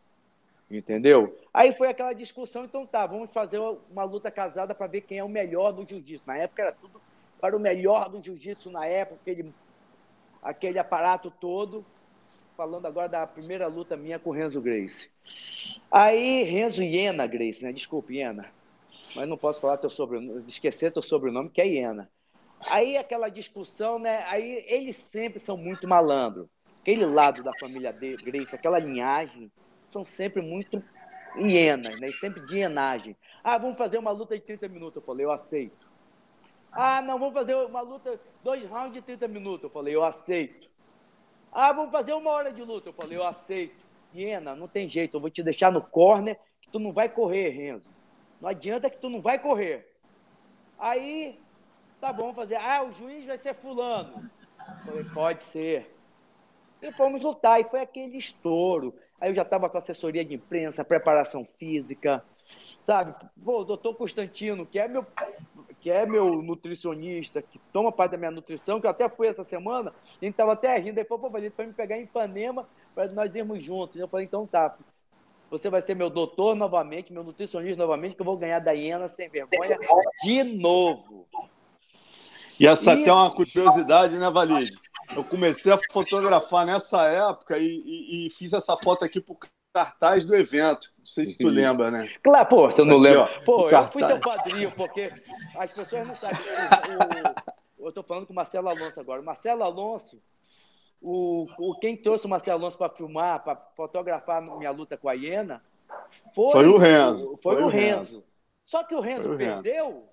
Entendeu? 0.70 1.36
Aí 1.52 1.74
foi 1.74 1.88
aquela 1.88 2.12
discussão, 2.12 2.64
então 2.64 2.86
tá, 2.86 3.04
vamos 3.04 3.30
fazer 3.32 3.58
uma 3.90 4.04
luta 4.04 4.30
casada 4.30 4.72
para 4.72 4.86
ver 4.86 5.00
quem 5.00 5.18
é 5.18 5.24
o 5.24 5.28
melhor 5.28 5.72
do 5.72 5.84
jiu-jitsu. 5.84 6.24
Na 6.24 6.36
época 6.36 6.62
era 6.62 6.72
tudo 6.72 7.00
para 7.40 7.56
o 7.56 7.60
melhor 7.60 8.08
do 8.08 8.22
jiu-jitsu 8.22 8.70
na 8.70 8.86
época, 8.86 9.18
aquele, 9.20 9.52
aquele 10.42 10.78
aparato 10.78 11.30
todo. 11.30 11.84
Falando 12.56 12.86
agora 12.86 13.08
da 13.08 13.26
primeira 13.26 13.66
luta 13.66 13.96
minha 13.96 14.18
com 14.18 14.30
o 14.30 14.32
Renzo 14.34 14.60
Grace. 14.60 15.08
Aí, 15.90 16.42
Renzo 16.42 16.82
Iena 16.82 17.26
Grace, 17.26 17.64
né? 17.64 17.72
Desculpe, 17.72 18.14
Iena. 18.16 18.52
Mas 19.16 19.26
não 19.26 19.38
posso 19.38 19.60
falar 19.60 19.78
teu 19.78 19.88
sobrenome, 19.88 20.44
esquecer 20.46 20.92
teu 20.92 21.02
sobrenome, 21.02 21.48
que 21.48 21.60
é 21.60 21.66
Iena. 21.66 22.10
Aí 22.68 22.98
aquela 22.98 23.30
discussão, 23.30 23.98
né? 23.98 24.22
Aí 24.26 24.62
eles 24.68 24.94
sempre 24.96 25.40
são 25.40 25.56
muito 25.56 25.88
malandro. 25.88 26.50
Aquele 26.82 27.06
lado 27.06 27.42
da 27.42 27.52
família 27.58 27.92
de 27.92 28.16
Grace, 28.16 28.54
aquela 28.54 28.78
linhagem, 28.78 29.50
são 29.90 30.04
sempre 30.04 30.40
muito 30.40 30.82
hienas, 31.36 31.98
né? 32.00 32.06
Sempre 32.08 32.44
de 32.46 32.58
hienagem. 32.58 33.16
Ah, 33.42 33.58
vamos 33.58 33.76
fazer 33.76 33.98
uma 33.98 34.10
luta 34.10 34.36
de 34.38 34.44
30 34.44 34.68
minutos. 34.68 34.96
Eu 34.96 35.02
falei, 35.02 35.24
eu 35.26 35.32
aceito. 35.32 35.88
Ah, 36.72 37.02
não, 37.02 37.18
vamos 37.18 37.34
fazer 37.34 37.54
uma 37.54 37.80
luta, 37.80 38.20
dois 38.42 38.64
rounds 38.68 38.94
de 38.94 39.02
30 39.02 39.28
minutos. 39.28 39.64
Eu 39.64 39.70
falei, 39.70 39.94
eu 39.94 40.04
aceito. 40.04 40.68
Ah, 41.52 41.72
vamos 41.72 41.90
fazer 41.90 42.12
uma 42.12 42.30
hora 42.30 42.52
de 42.52 42.62
luta. 42.62 42.88
Eu 42.88 42.92
falei, 42.92 43.18
eu 43.18 43.24
aceito. 43.24 43.84
Hiena, 44.14 44.54
não 44.56 44.66
tem 44.66 44.88
jeito, 44.88 45.16
eu 45.16 45.20
vou 45.20 45.30
te 45.30 45.42
deixar 45.42 45.70
no 45.70 45.82
corner 45.82 46.38
que 46.60 46.68
tu 46.68 46.78
não 46.78 46.92
vai 46.92 47.08
correr, 47.08 47.50
Renzo. 47.50 47.90
Não 48.40 48.48
adianta 48.48 48.90
que 48.90 48.98
tu 48.98 49.08
não 49.08 49.20
vai 49.20 49.38
correr. 49.38 49.86
Aí 50.78 51.38
Tá 52.00 52.12
bom, 52.14 52.32
fazer. 52.32 52.56
Ah, 52.56 52.82
o 52.82 52.92
juiz 52.92 53.26
vai 53.26 53.36
ser 53.36 53.54
fulano. 53.54 54.30
falei, 54.86 55.04
pode 55.12 55.44
ser. 55.44 55.94
E 56.80 56.90
fomos 56.92 57.22
lutar, 57.22 57.60
e 57.60 57.64
foi 57.64 57.80
aquele 57.80 58.16
estouro. 58.16 58.94
Aí 59.20 59.30
eu 59.30 59.34
já 59.34 59.42
estava 59.42 59.68
com 59.68 59.76
assessoria 59.76 60.24
de 60.24 60.34
imprensa, 60.34 60.84
preparação 60.84 61.46
física, 61.58 62.24
sabe? 62.86 63.14
Pô, 63.44 63.60
o 63.60 63.64
doutor 63.64 63.94
Constantino, 63.94 64.64
que 64.64 64.78
é 64.78 64.88
meu 64.88 65.06
que 65.80 65.90
é 65.90 66.04
meu 66.04 66.42
nutricionista, 66.42 67.40
que 67.40 67.58
toma 67.72 67.90
parte 67.90 68.12
da 68.12 68.18
minha 68.18 68.30
nutrição, 68.30 68.80
que 68.80 68.86
eu 68.86 68.90
até 68.90 69.08
fui 69.08 69.26
essa 69.26 69.44
semana, 69.44 69.90
a 69.90 70.24
gente 70.24 70.32
estava 70.32 70.52
até 70.52 70.76
rindo, 70.76 70.98
aí 70.98 71.06
falou, 71.06 71.30
pô, 71.30 71.38
foi 71.56 71.66
me 71.66 71.72
pegar 71.72 71.96
em 71.96 72.02
Ipanema 72.02 72.68
para 72.94 73.10
nós 73.12 73.34
irmos 73.34 73.64
juntos. 73.64 73.98
Eu 73.98 74.06
falei, 74.06 74.26
então 74.26 74.46
tá, 74.46 74.76
você 75.50 75.70
vai 75.70 75.80
ser 75.80 75.96
meu 75.96 76.10
doutor 76.10 76.54
novamente, 76.54 77.12
meu 77.12 77.24
nutricionista 77.24 77.82
novamente, 77.82 78.14
que 78.14 78.20
eu 78.20 78.26
vou 78.26 78.36
ganhar 78.36 78.58
da 78.58 78.72
Iena 78.72 79.08
sem 79.08 79.28
vergonha 79.28 79.78
de 80.22 80.42
novo. 80.44 81.26
E 82.58 82.66
essa 82.66 82.94
e... 82.94 83.00
até 83.00 83.08
é 83.08 83.12
uma 83.12 83.30
curiosidade, 83.30 84.18
né, 84.18 84.30
Valide? 84.30 84.72
Eu 85.14 85.24
comecei 85.24 85.72
a 85.72 85.78
fotografar 85.90 86.64
nessa 86.64 87.04
época 87.04 87.58
e, 87.58 87.66
e, 87.66 88.26
e 88.26 88.30
fiz 88.30 88.52
essa 88.52 88.76
foto 88.76 89.04
aqui 89.04 89.20
pro 89.20 89.36
cartaz 89.72 90.24
do 90.24 90.34
evento. 90.34 90.92
Não 90.98 91.06
sei 91.06 91.26
se 91.26 91.38
tu 91.38 91.48
lembra, 91.48 91.90
né? 91.90 92.08
Claro, 92.22 92.48
pô, 92.48 92.70
você 92.70 92.84
não 92.84 92.98
lembra. 92.98 93.26
Pô, 93.44 93.66
eu 93.66 93.70
cartaz. 93.70 93.92
fui 93.92 94.06
teu 94.06 94.20
padrinho, 94.20 94.72
porque 94.72 95.12
as 95.56 95.72
pessoas 95.72 96.06
não 96.06 96.16
sabem. 96.16 96.38
O, 96.38 97.82
o, 97.82 97.84
eu 97.84 97.88
estou 97.88 98.04
falando 98.04 98.26
com 98.26 98.32
o 98.32 98.36
Marcelo 98.36 98.68
Alonso 98.68 99.00
agora. 99.00 99.20
O 99.20 99.24
Marcelo 99.24 99.62
Alonso, 99.62 100.22
o, 101.00 101.46
o, 101.58 101.78
quem 101.78 101.96
trouxe 101.96 102.26
o 102.26 102.28
Marcelo 102.28 102.60
Alonso 102.60 102.78
para 102.78 102.92
filmar, 102.92 103.42
para 103.42 103.56
fotografar 103.76 104.40
minha 104.42 104.70
luta 104.70 104.96
com 104.96 105.08
a 105.08 105.14
Iena, 105.14 105.62
foi, 106.34 106.52
foi 106.52 106.66
o 106.68 106.76
Renzo. 106.76 107.38
Foi, 107.42 107.56
foi 107.56 107.62
o 107.64 107.68
Renzo. 107.68 107.98
Renzo. 107.98 108.24
Só 108.64 108.84
que 108.84 108.94
o 108.94 109.00
Renzo 109.00 109.36
perdeu. 109.36 109.86
Renzo. 109.86 110.09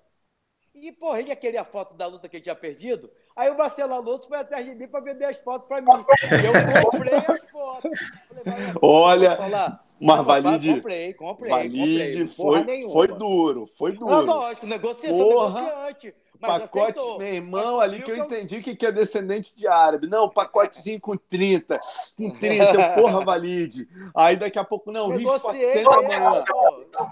E, 0.82 0.92
porra, 0.92 1.20
ele 1.20 1.30
ia 1.30 1.36
querer 1.36 1.58
a 1.58 1.66
foto 1.66 1.94
da 1.96 2.06
luta 2.08 2.30
que 2.30 2.38
ele 2.38 2.44
tinha 2.44 2.56
perdido. 2.56 3.10
Aí 3.36 3.50
o 3.50 3.58
Marcelo 3.58 3.94
Alonso 3.94 4.28
foi 4.28 4.38
atrás 4.38 4.66
de 4.66 4.74
mim 4.76 4.88
para 4.88 5.00
vender 5.00 5.26
as 5.26 5.38
fotos 5.38 5.68
para 5.68 5.82
mim. 5.82 5.88
Eu 5.92 6.84
comprei 6.92 7.14
as 7.16 7.40
fotos. 7.52 8.00
Falei, 8.28 8.74
Olha, 8.82 9.80
mas 10.00 10.26
Valide. 10.26 10.76
Comprei, 10.76 11.14
comprei. 11.14 11.50
Valide 11.50 12.28
foi, 12.28 12.90
foi 12.90 13.08
duro, 13.08 13.66
foi 13.66 13.92
duro. 13.94 14.12
Não, 14.12 14.26
lógico, 14.26 14.68
negociante, 14.68 15.14
negociante. 15.14 16.16
Mas 16.40 16.64
pacote, 16.64 17.00
aceitou. 17.00 17.18
meu 17.18 17.34
irmão, 17.34 17.80
ali 17.80 18.02
que 18.02 18.12
eu 18.12 18.18
entendi 18.18 18.62
que, 18.62 18.76
que 18.76 18.86
é 18.86 18.92
descendente 18.92 19.56
de 19.56 19.68
árabe. 19.68 20.08
Não, 20.08 20.30
pacotezinho 20.30 21.00
com 21.00 21.18
30, 21.18 21.80
com 22.16 22.30
30, 22.32 22.90
porra, 22.96 23.24
valide. 23.24 23.88
Aí 24.16 24.36
daqui 24.36 24.60
a 24.60 24.64
pouco, 24.64 24.92
não, 24.92 25.10
risco 25.10 25.40
400 25.40 25.94
amanhã. 25.94 26.44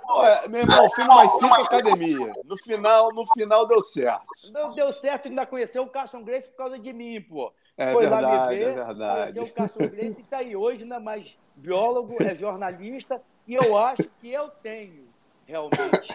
Olha, 0.10 0.48
meu 0.48 0.62
irmão, 0.62 0.90
fui 0.92 1.04
mais 1.06 1.32
cinco 1.34 1.54
academia. 1.54 2.34
No 2.46 2.58
final, 2.58 3.14
no 3.14 3.26
final 3.34 3.68
deu 3.68 3.82
certo. 3.82 4.26
Não 4.54 4.68
deu 4.68 4.92
certo, 4.94 5.28
ainda 5.28 5.46
conheceu 5.46 5.84
o 5.84 5.90
Carson 5.90 6.24
Grace 6.24 6.50
por 6.50 6.58
causa 6.58 6.80
de 6.80 6.94
mim, 6.94 7.22
pô. 7.22 7.52
É 7.78 7.92
Foi 7.92 8.04
verdade, 8.04 8.24
lá 8.24 8.48
me 8.48 8.56
ver, 8.56 8.62
é 8.62 8.74
verdade. 8.74 9.34
Conheceu 9.34 9.44
o 9.44 9.52
Carson 9.54 9.90
Grace 9.90 10.16
e 10.20 10.24
tá 10.24 10.38
aí 10.38 10.56
hoje, 10.56 10.84
ainda 10.84 11.00
mais 11.00 11.38
biólogo, 11.56 12.16
é 12.22 12.36
jornalista, 12.36 13.22
e 13.48 13.56
eu 13.56 13.78
acho 13.78 14.04
que 14.22 14.32
eu 14.32 14.50
tenho, 14.50 15.08
realmente 15.46 16.08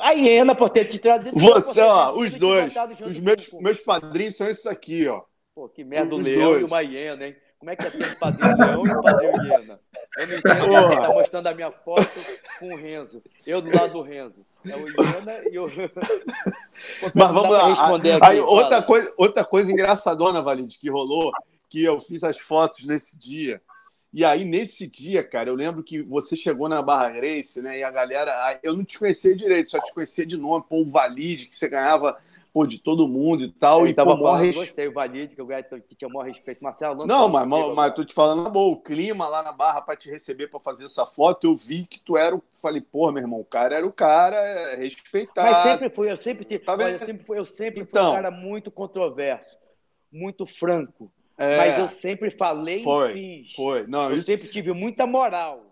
a 0.00 0.12
hiena 0.12 0.54
por 0.54 0.70
ter 0.70 0.86
te 0.86 0.98
trazido. 0.98 1.38
Você, 1.38 1.80
ó, 1.80 2.12
os 2.12 2.34
dois. 2.36 2.72
Os 3.06 3.20
meus, 3.20 3.52
meus 3.52 3.80
padrinhos 3.80 4.36
são 4.36 4.48
esses 4.48 4.66
aqui, 4.66 5.06
ó. 5.08 5.22
Pô, 5.54 5.68
que 5.68 5.84
merda, 5.84 6.14
o 6.14 6.18
leão 6.18 6.50
dois. 6.50 6.62
e 6.62 6.64
uma 6.64 6.80
hiena, 6.80 7.26
hein? 7.26 7.36
Como 7.58 7.70
é 7.70 7.76
que 7.76 7.86
é 7.86 7.90
ter 7.90 8.06
um 8.06 8.18
padrinho 8.18 8.56
leão 8.56 8.86
e 8.86 8.90
um 8.90 9.02
padrinho 9.02 9.44
hiena? 9.44 9.80
Eu 10.18 10.26
não 10.26 10.36
entendo 10.36 10.88
quem 10.88 11.00
tá 11.00 11.08
mostrando 11.08 11.46
a 11.46 11.54
minha 11.54 11.70
foto 11.70 12.20
com 12.58 12.72
o 12.72 12.76
Renzo. 12.76 13.22
Eu 13.46 13.60
do 13.60 13.70
lado 13.70 13.92
do 13.92 14.02
Renzo. 14.02 14.44
É 14.66 14.76
o 14.76 14.88
hiena 14.88 15.32
e 15.50 15.58
o. 15.58 15.66
Mas 17.14 17.30
vamos 17.32 17.50
lá. 17.52 17.90
Aí, 18.22 18.40
outra, 18.40 18.82
coisa, 18.82 19.12
outra 19.16 19.44
coisa 19.44 19.70
engraçadona, 19.70 20.42
Valide, 20.42 20.78
que 20.78 20.90
rolou, 20.90 21.30
que 21.68 21.84
eu 21.84 22.00
fiz 22.00 22.24
as 22.24 22.38
fotos 22.38 22.84
nesse 22.84 23.18
dia. 23.18 23.62
E 24.12 24.24
aí, 24.24 24.44
nesse 24.44 24.86
dia, 24.86 25.24
cara, 25.24 25.48
eu 25.48 25.54
lembro 25.54 25.82
que 25.82 26.02
você 26.02 26.36
chegou 26.36 26.68
na 26.68 26.82
Barra 26.82 27.10
Grace, 27.10 27.62
né? 27.62 27.78
E 27.78 27.82
a 27.82 27.90
galera. 27.90 28.60
Eu 28.62 28.76
não 28.76 28.84
te 28.84 28.98
conhecia 28.98 29.34
direito, 29.34 29.70
só 29.70 29.80
te 29.80 29.92
conhecia 29.92 30.26
de 30.26 30.36
nome, 30.36 30.64
Paul 30.68 30.86
Valide, 30.86 31.46
que 31.46 31.56
você 31.56 31.68
ganhava 31.68 32.18
pô, 32.52 32.66
de 32.66 32.78
todo 32.78 33.08
mundo 33.08 33.42
e 33.42 33.48
tal. 33.48 33.80
Eu 33.80 33.86
e, 33.88 33.94
tava 33.94 34.14
pô, 34.16 34.22
falando, 34.22 34.42
res... 34.42 34.54
gostei, 34.54 34.86
o 34.86 34.92
Valide, 34.92 35.34
que 35.34 35.40
eu 35.40 35.46
que 35.88 35.94
tinha 35.94 36.08
o 36.08 36.12
maior 36.12 36.28
respeito. 36.28 36.62
Marcelo, 36.62 37.06
não, 37.06 37.28
mas, 37.28 37.46
mas, 37.46 37.74
mas 37.74 37.94
tô 37.94 38.04
te 38.04 38.12
falando 38.12 38.48
boa, 38.50 38.74
o 38.74 38.80
clima 38.80 39.26
lá 39.28 39.42
na 39.42 39.52
Barra 39.52 39.80
para 39.80 39.96
te 39.96 40.10
receber 40.10 40.48
para 40.48 40.60
fazer 40.60 40.84
essa 40.84 41.06
foto, 41.06 41.46
eu 41.46 41.56
vi 41.56 41.84
que 41.84 41.98
tu 41.98 42.16
era 42.16 42.36
o. 42.36 42.42
Falei, 42.52 42.80
pô, 42.80 43.10
meu 43.10 43.22
irmão, 43.22 43.40
o 43.40 43.44
cara 43.44 43.76
era 43.76 43.86
o 43.86 43.92
cara 43.92 44.36
é, 44.36 44.76
respeitado. 44.76 45.50
Mas 45.50 45.62
sempre 45.62 45.90
fui, 45.90 46.10
eu 46.10 46.16
sempre 46.16 46.44
tive. 46.44 46.64
Tá 46.64 46.74
eu 46.74 46.98
sempre 46.98 47.24
fui, 47.24 47.38
eu 47.38 47.44
sempre 47.46 47.80
então, 47.80 48.02
fui 48.04 48.12
um 48.12 48.22
cara 48.22 48.30
muito 48.30 48.70
controverso, 48.70 49.56
muito 50.12 50.44
franco. 50.44 51.10
É, 51.38 51.56
mas 51.56 51.78
eu 51.78 51.88
sempre 51.88 52.30
falei 52.30 52.82
foi, 52.82 53.10
e 53.10 53.12
fiz. 53.12 53.52
Foi, 53.54 53.86
não, 53.86 54.10
eu 54.10 54.16
isso... 54.16 54.24
sempre 54.24 54.48
tive 54.48 54.72
muita 54.72 55.06
moral. 55.06 55.64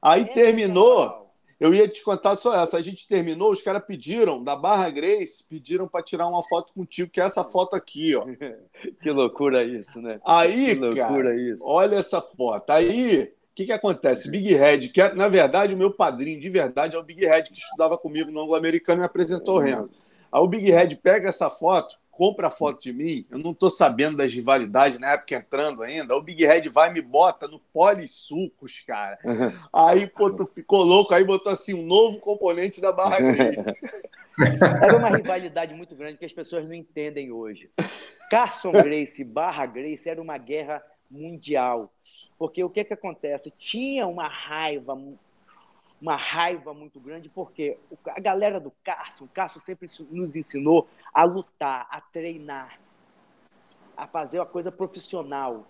Aí 0.00 0.22
Essa 0.22 0.32
terminou. 0.34 1.22
É 1.22 1.26
eu 1.58 1.72
ia 1.72 1.88
te 1.88 2.02
contar 2.02 2.36
só 2.36 2.54
essa. 2.62 2.76
A 2.76 2.82
gente 2.82 3.08
terminou, 3.08 3.50
os 3.50 3.62
caras 3.62 3.82
pediram, 3.84 4.42
da 4.42 4.54
Barra 4.54 4.90
Grace, 4.90 5.44
pediram 5.48 5.88
para 5.88 6.04
tirar 6.04 6.28
uma 6.28 6.42
foto 6.42 6.72
contigo, 6.74 7.10
que 7.10 7.20
é 7.20 7.24
essa 7.24 7.42
foto 7.42 7.74
aqui, 7.74 8.14
ó. 8.14 8.26
que 9.00 9.10
loucura 9.10 9.64
isso, 9.64 9.98
né? 10.00 10.20
Aí, 10.24 10.66
que 10.66 10.74
loucura 10.74 11.30
cara, 11.30 11.40
isso. 11.40 11.58
olha 11.62 11.96
essa 11.96 12.20
foto. 12.20 12.70
Aí, 12.70 13.22
o 13.22 13.54
que, 13.54 13.64
que 13.64 13.72
acontece? 13.72 14.30
Big 14.30 14.52
Red, 14.54 14.88
que 14.88 15.00
é, 15.00 15.14
na 15.14 15.28
verdade, 15.28 15.72
o 15.72 15.78
meu 15.78 15.90
padrinho 15.90 16.38
de 16.38 16.50
verdade 16.50 16.94
é 16.94 16.98
o 16.98 17.02
Big 17.02 17.24
Red, 17.24 17.44
que 17.44 17.58
estudava 17.58 17.96
comigo 17.96 18.30
no 18.30 18.40
Anglo-Americano 18.40 18.98
e 18.98 19.00
me 19.00 19.06
apresentou 19.06 19.56
o 19.56 19.60
Renzo. 19.60 19.90
Aí 20.30 20.40
o 20.40 20.46
Big 20.46 20.70
Red 20.70 20.94
pega 20.96 21.30
essa 21.30 21.48
foto, 21.48 21.96
compra 22.16 22.48
a 22.48 22.50
foto 22.50 22.80
de 22.80 22.92
mim, 22.92 23.26
eu 23.30 23.38
não 23.38 23.50
estou 23.50 23.68
sabendo 23.68 24.16
das 24.16 24.32
rivalidades 24.32 24.98
na 24.98 25.12
época 25.12 25.36
entrando 25.36 25.82
ainda. 25.82 26.16
O 26.16 26.22
Big 26.22 26.44
Red 26.44 26.68
vai 26.70 26.90
e 26.90 26.94
me 26.94 27.02
bota 27.02 27.46
no 27.46 27.60
Polissucos, 27.60 28.82
cara. 28.86 29.18
Aí, 29.72 30.06
pô, 30.06 30.30
tu 30.30 30.46
ficou 30.46 30.82
louco, 30.82 31.12
aí 31.12 31.22
botou 31.22 31.52
assim 31.52 31.74
um 31.74 31.84
novo 31.84 32.18
componente 32.18 32.80
da 32.80 32.90
Barra 32.90 33.20
Grace. 33.20 33.80
Era 34.82 34.96
uma 34.96 35.14
rivalidade 35.14 35.74
muito 35.74 35.94
grande 35.94 36.18
que 36.18 36.24
as 36.24 36.32
pessoas 36.32 36.64
não 36.64 36.72
entendem 36.72 37.30
hoje. 37.30 37.70
Carson 38.30 38.72
Grace 38.82 39.22
Barra 39.22 39.66
Grace 39.66 40.08
era 40.08 40.20
uma 40.20 40.38
guerra 40.38 40.82
mundial. 41.10 41.92
Porque 42.38 42.64
o 42.64 42.70
que, 42.70 42.84
que 42.84 42.94
acontece? 42.94 43.52
Tinha 43.58 44.06
uma 44.06 44.26
raiva 44.26 44.98
uma 46.00 46.16
raiva 46.16 46.74
muito 46.74 47.00
grande, 47.00 47.28
porque 47.28 47.78
a 48.06 48.20
galera 48.20 48.60
do 48.60 48.70
Carso, 48.84 49.24
o 49.24 49.28
Carso 49.28 49.60
sempre 49.60 49.88
nos 50.10 50.34
ensinou 50.36 50.86
a 51.12 51.24
lutar, 51.24 51.86
a 51.90 52.00
treinar, 52.00 52.78
a 53.96 54.06
fazer 54.06 54.38
uma 54.38 54.46
coisa 54.46 54.70
profissional. 54.70 55.66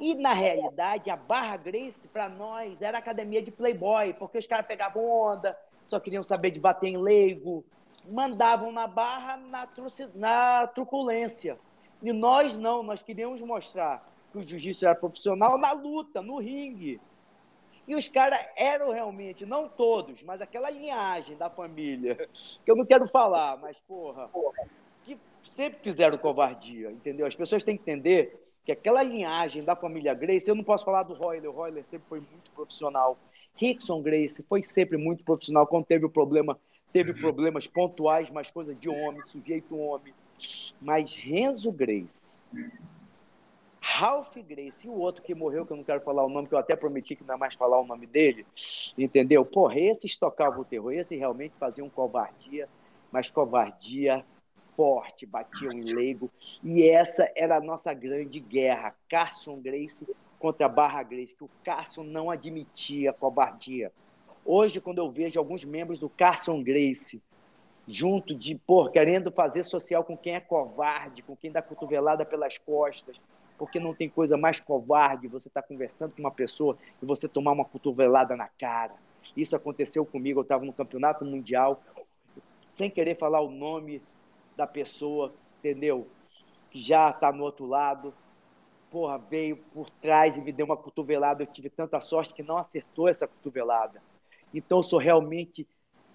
E, 0.00 0.14
na 0.14 0.32
realidade, 0.32 1.08
a 1.10 1.16
Barra 1.16 1.56
Grace, 1.56 2.06
para 2.08 2.28
nós, 2.28 2.80
era 2.82 2.98
academia 2.98 3.40
de 3.40 3.50
playboy, 3.50 4.12
porque 4.14 4.38
os 4.38 4.46
caras 4.46 4.66
pegavam 4.66 5.04
onda, 5.04 5.56
só 5.88 5.98
queriam 5.98 6.22
saber 6.22 6.50
de 6.50 6.60
bater 6.60 6.88
em 6.88 6.96
leigo, 6.96 7.64
mandavam 8.06 8.70
na 8.72 8.86
barra 8.86 9.36
na, 9.36 9.68
na 10.14 10.66
truculência. 10.66 11.58
E 12.02 12.12
nós 12.12 12.56
não, 12.56 12.82
nós 12.82 13.02
queríamos 13.02 13.40
mostrar 13.40 14.06
que 14.30 14.38
o 14.38 14.42
jiu-jitsu 14.42 14.84
era 14.84 14.94
profissional 14.94 15.58
na 15.58 15.72
luta, 15.72 16.22
no 16.22 16.38
ringue. 16.38 17.00
E 17.88 17.96
os 17.96 18.06
caras 18.06 18.38
eram 18.54 18.92
realmente, 18.92 19.46
não 19.46 19.66
todos, 19.66 20.22
mas 20.22 20.42
aquela 20.42 20.68
linhagem 20.68 21.38
da 21.38 21.48
família, 21.48 22.16
que 22.62 22.70
eu 22.70 22.76
não 22.76 22.84
quero 22.84 23.08
falar, 23.08 23.56
mas 23.56 23.78
porra, 23.88 24.28
que 25.04 25.16
sempre 25.42 25.80
fizeram 25.82 26.18
covardia, 26.18 26.90
entendeu? 26.90 27.26
As 27.26 27.34
pessoas 27.34 27.64
têm 27.64 27.78
que 27.78 27.82
entender 27.82 28.38
que 28.62 28.72
aquela 28.72 29.02
linhagem 29.02 29.64
da 29.64 29.74
família 29.74 30.12
Grace, 30.12 30.46
eu 30.46 30.54
não 30.54 30.62
posso 30.62 30.84
falar 30.84 31.04
do 31.04 31.14
Royler, 31.14 31.48
o 31.48 31.54
Royler 31.54 31.82
sempre 31.90 32.06
foi 32.10 32.20
muito 32.20 32.50
profissional. 32.50 33.16
Rickson 33.56 34.02
Grace 34.02 34.42
foi 34.42 34.62
sempre 34.62 34.98
muito 34.98 35.24
profissional, 35.24 35.66
quando 35.66 35.86
teve 35.86 36.04
o 36.04 36.10
problema, 36.10 36.58
teve 36.92 37.14
problemas 37.14 37.66
pontuais, 37.66 38.28
mas 38.28 38.50
coisa 38.50 38.74
de 38.74 38.90
homem, 38.90 39.22
sujeito 39.22 39.74
homem. 39.74 40.12
Mas 40.78 41.10
Renzo 41.14 41.72
Grace, 41.72 42.28
Ralph 43.90 44.36
Grace 44.36 44.86
e 44.86 44.88
o 44.88 44.98
outro 44.98 45.22
que 45.22 45.34
morreu, 45.34 45.64
que 45.64 45.72
eu 45.72 45.76
não 45.76 45.82
quero 45.82 46.02
falar 46.02 46.24
o 46.24 46.28
nome, 46.28 46.46
que 46.46 46.54
eu 46.54 46.58
até 46.58 46.76
prometi 46.76 47.16
que 47.16 47.24
não 47.24 47.34
é 47.34 47.38
mais 47.38 47.54
falar 47.54 47.80
o 47.80 47.86
nome 47.86 48.06
dele, 48.06 48.46
entendeu? 48.96 49.44
Porra, 49.44 49.80
esses 49.80 50.14
tocavam 50.14 50.60
o 50.60 50.64
terror, 50.64 50.92
esses 50.92 51.18
realmente 51.18 51.54
faziam 51.58 51.88
covardia, 51.88 52.68
mas 53.10 53.30
covardia 53.30 54.24
forte, 54.76 55.26
batiam 55.26 55.72
em 55.72 55.80
leigo, 55.80 56.30
e 56.62 56.88
essa 56.88 57.28
era 57.34 57.56
a 57.56 57.60
nossa 57.60 57.92
grande 57.94 58.38
guerra, 58.38 58.94
Carson 59.08 59.56
Grace 59.56 60.06
contra 60.38 60.68
Barra 60.68 61.02
Grace, 61.02 61.34
que 61.34 61.44
o 61.44 61.50
Carson 61.64 62.04
não 62.04 62.30
admitia 62.30 63.12
covardia. 63.12 63.90
Hoje, 64.44 64.80
quando 64.80 64.98
eu 64.98 65.10
vejo 65.10 65.40
alguns 65.40 65.64
membros 65.64 65.98
do 65.98 66.10
Carson 66.10 66.62
Grace 66.62 67.20
junto 67.88 68.34
de, 68.34 68.54
por 68.54 68.92
querendo 68.92 69.32
fazer 69.32 69.64
social 69.64 70.04
com 70.04 70.16
quem 70.16 70.34
é 70.34 70.40
covarde, 70.40 71.22
com 71.22 71.34
quem 71.34 71.50
dá 71.50 71.62
cotovelada 71.62 72.24
pelas 72.24 72.58
costas, 72.58 73.18
porque 73.58 73.80
não 73.80 73.92
tem 73.92 74.08
coisa 74.08 74.36
mais 74.36 74.60
covarde 74.60 75.26
você 75.26 75.48
estar 75.48 75.62
tá 75.62 75.68
conversando 75.68 76.14
com 76.14 76.20
uma 76.20 76.30
pessoa 76.30 76.78
e 77.02 77.04
você 77.04 77.26
tomar 77.26 77.52
uma 77.52 77.64
cotovelada 77.64 78.36
na 78.36 78.48
cara. 78.48 78.94
Isso 79.36 79.56
aconteceu 79.56 80.06
comigo, 80.06 80.38
eu 80.38 80.42
estava 80.42 80.64
no 80.64 80.72
campeonato 80.72 81.24
mundial, 81.24 81.82
sem 82.72 82.88
querer 82.88 83.18
falar 83.18 83.40
o 83.40 83.50
nome 83.50 84.00
da 84.56 84.66
pessoa, 84.66 85.34
entendeu? 85.58 86.06
Que 86.70 86.80
já 86.80 87.10
está 87.10 87.32
no 87.32 87.42
outro 87.42 87.66
lado. 87.66 88.14
Porra, 88.90 89.18
veio 89.18 89.56
por 89.56 89.90
trás 89.90 90.34
e 90.36 90.40
me 90.40 90.52
deu 90.52 90.64
uma 90.64 90.76
cotovelada. 90.76 91.42
Eu 91.42 91.46
tive 91.46 91.68
tanta 91.68 92.00
sorte 92.00 92.32
que 92.32 92.42
não 92.42 92.56
acertou 92.56 93.08
essa 93.08 93.26
cotovelada. 93.26 94.00
Então, 94.54 94.78
eu 94.78 94.82
sou 94.82 94.98
realmente 94.98 95.66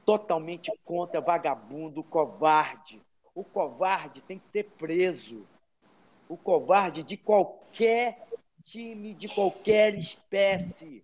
totalmente 0.06 0.72
contra 0.84 1.22
vagabundo, 1.22 2.04
covarde. 2.04 3.02
O 3.36 3.44
covarde 3.44 4.22
tem 4.22 4.40
que 4.40 4.50
ser 4.52 4.64
preso 4.78 5.46
o 6.28 6.38
covarde 6.38 7.04
de 7.04 7.18
qualquer 7.18 8.28
time, 8.64 9.14
de 9.14 9.28
qualquer 9.28 9.96
espécie. 9.96 11.04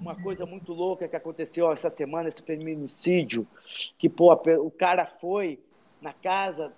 Uma 0.00 0.14
coisa 0.14 0.46
muito 0.46 0.72
louca 0.72 1.08
que 1.08 1.16
aconteceu 1.16 1.70
essa 1.70 1.90
semana, 1.90 2.28
esse 2.28 2.42
feminicídio, 2.42 3.46
que 3.98 4.08
pô, 4.08 4.32
o 4.32 4.70
cara 4.70 5.06
foi 5.20 5.58
na 6.00 6.12
casa 6.12 6.72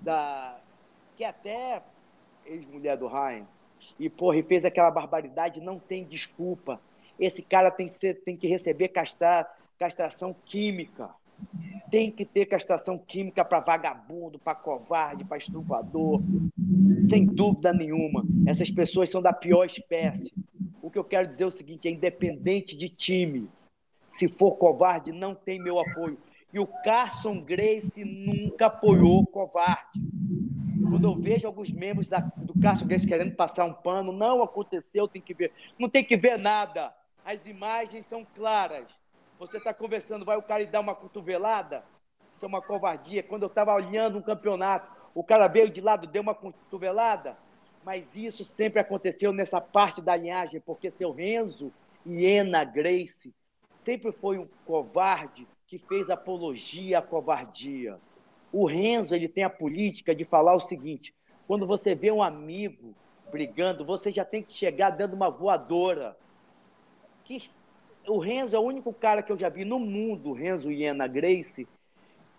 da. 0.00 0.58
que 1.16 1.24
é 1.24 1.28
até 1.28 1.82
ex-mulher 2.44 2.96
do 2.96 3.06
Ryan, 3.06 3.46
e 3.98 4.08
porra, 4.08 4.36
e 4.38 4.42
fez 4.42 4.64
aquela 4.64 4.90
barbaridade, 4.90 5.60
não 5.60 5.78
tem 5.78 6.04
desculpa. 6.04 6.80
Esse 7.18 7.42
cara 7.42 7.70
tem 7.70 7.88
que, 7.88 7.96
ser, 7.96 8.14
tem 8.22 8.36
que 8.36 8.46
receber 8.46 8.88
castar, 8.88 9.56
castração 9.78 10.34
química. 10.44 11.10
Tem 11.90 12.10
que 12.10 12.24
ter 12.24 12.46
castração 12.46 12.98
química 12.98 13.44
para 13.44 13.60
vagabundo, 13.60 14.38
para 14.38 14.54
covarde, 14.54 15.24
para 15.24 15.38
estuprador. 15.38 16.20
Sem 17.08 17.24
dúvida 17.24 17.72
nenhuma. 17.72 18.24
Essas 18.46 18.70
pessoas 18.70 19.10
são 19.10 19.22
da 19.22 19.32
pior 19.32 19.64
espécie. 19.64 20.32
O 20.82 20.90
que 20.90 20.98
eu 20.98 21.04
quero 21.04 21.28
dizer 21.28 21.44
é 21.44 21.46
o 21.46 21.50
seguinte: 21.50 21.88
é 21.88 21.90
independente 21.90 22.76
de 22.76 22.88
time. 22.88 23.48
Se 24.10 24.28
for 24.28 24.52
covarde, 24.52 25.12
não 25.12 25.34
tem 25.34 25.60
meu 25.60 25.78
apoio. 25.78 26.18
E 26.52 26.58
o 26.58 26.66
Carson 26.66 27.40
Grace 27.42 28.04
nunca 28.04 28.66
apoiou 28.66 29.26
covarde. 29.26 30.00
Quando 30.88 31.04
eu 31.04 31.14
vejo 31.14 31.46
alguns 31.46 31.70
membros 31.70 32.06
da, 32.06 32.20
do 32.20 32.58
Carson 32.60 32.86
Grace 32.86 33.06
querendo 33.06 33.34
passar 33.34 33.64
um 33.64 33.72
pano, 33.72 34.12
não 34.12 34.42
aconteceu, 34.42 35.06
tem 35.08 35.20
que 35.20 35.34
ver. 35.34 35.52
Não 35.78 35.88
tem 35.88 36.04
que 36.04 36.16
ver 36.16 36.38
nada. 36.38 36.94
As 37.24 37.44
imagens 37.46 38.06
são 38.06 38.24
claras. 38.34 38.86
Você 39.38 39.58
está 39.58 39.74
conversando, 39.74 40.24
vai 40.24 40.36
o 40.36 40.42
cara 40.42 40.62
e 40.62 40.66
dá 40.66 40.80
uma 40.80 40.94
cotovelada? 40.94 41.84
Isso 42.32 42.44
é 42.44 42.48
uma 42.48 42.62
covardia. 42.62 43.22
Quando 43.22 43.42
eu 43.42 43.48
estava 43.48 43.74
olhando 43.74 44.18
um 44.18 44.22
campeonato, 44.22 44.90
o 45.14 45.22
cara 45.22 45.46
veio 45.46 45.70
de 45.70 45.80
lado, 45.80 46.06
deu 46.06 46.22
uma 46.22 46.34
cotovelada. 46.34 47.36
Mas 47.84 48.14
isso 48.14 48.44
sempre 48.44 48.80
aconteceu 48.80 49.32
nessa 49.32 49.60
parte 49.60 50.00
da 50.00 50.16
linhagem, 50.16 50.60
porque 50.60 50.90
seu 50.90 51.12
Renzo 51.12 51.72
e 52.04 52.24
Ena 52.24 52.64
Grace 52.64 53.34
sempre 53.84 54.10
foi 54.10 54.38
um 54.38 54.48
covarde 54.64 55.46
que 55.66 55.78
fez 55.78 56.08
apologia 56.08 56.98
à 56.98 57.02
covardia. 57.02 57.98
O 58.52 58.66
Renzo 58.66 59.14
ele 59.14 59.28
tem 59.28 59.44
a 59.44 59.50
política 59.50 60.14
de 60.14 60.24
falar 60.24 60.54
o 60.54 60.60
seguinte: 60.60 61.14
quando 61.46 61.66
você 61.66 61.94
vê 61.94 62.10
um 62.10 62.22
amigo 62.22 62.94
brigando, 63.30 63.84
você 63.84 64.10
já 64.10 64.24
tem 64.24 64.42
que 64.42 64.54
chegar 64.54 64.90
dando 64.90 65.14
uma 65.14 65.30
voadora. 65.30 66.16
Que 67.24 67.50
o 68.08 68.18
Renzo 68.18 68.54
é 68.54 68.58
o 68.58 68.62
único 68.62 68.92
cara 68.92 69.22
que 69.22 69.32
eu 69.32 69.38
já 69.38 69.48
vi 69.48 69.64
no 69.64 69.78
mundo, 69.78 70.32
Renzo 70.32 70.70
e 70.70 70.84
Ana 70.86 71.06
Grace, 71.06 71.66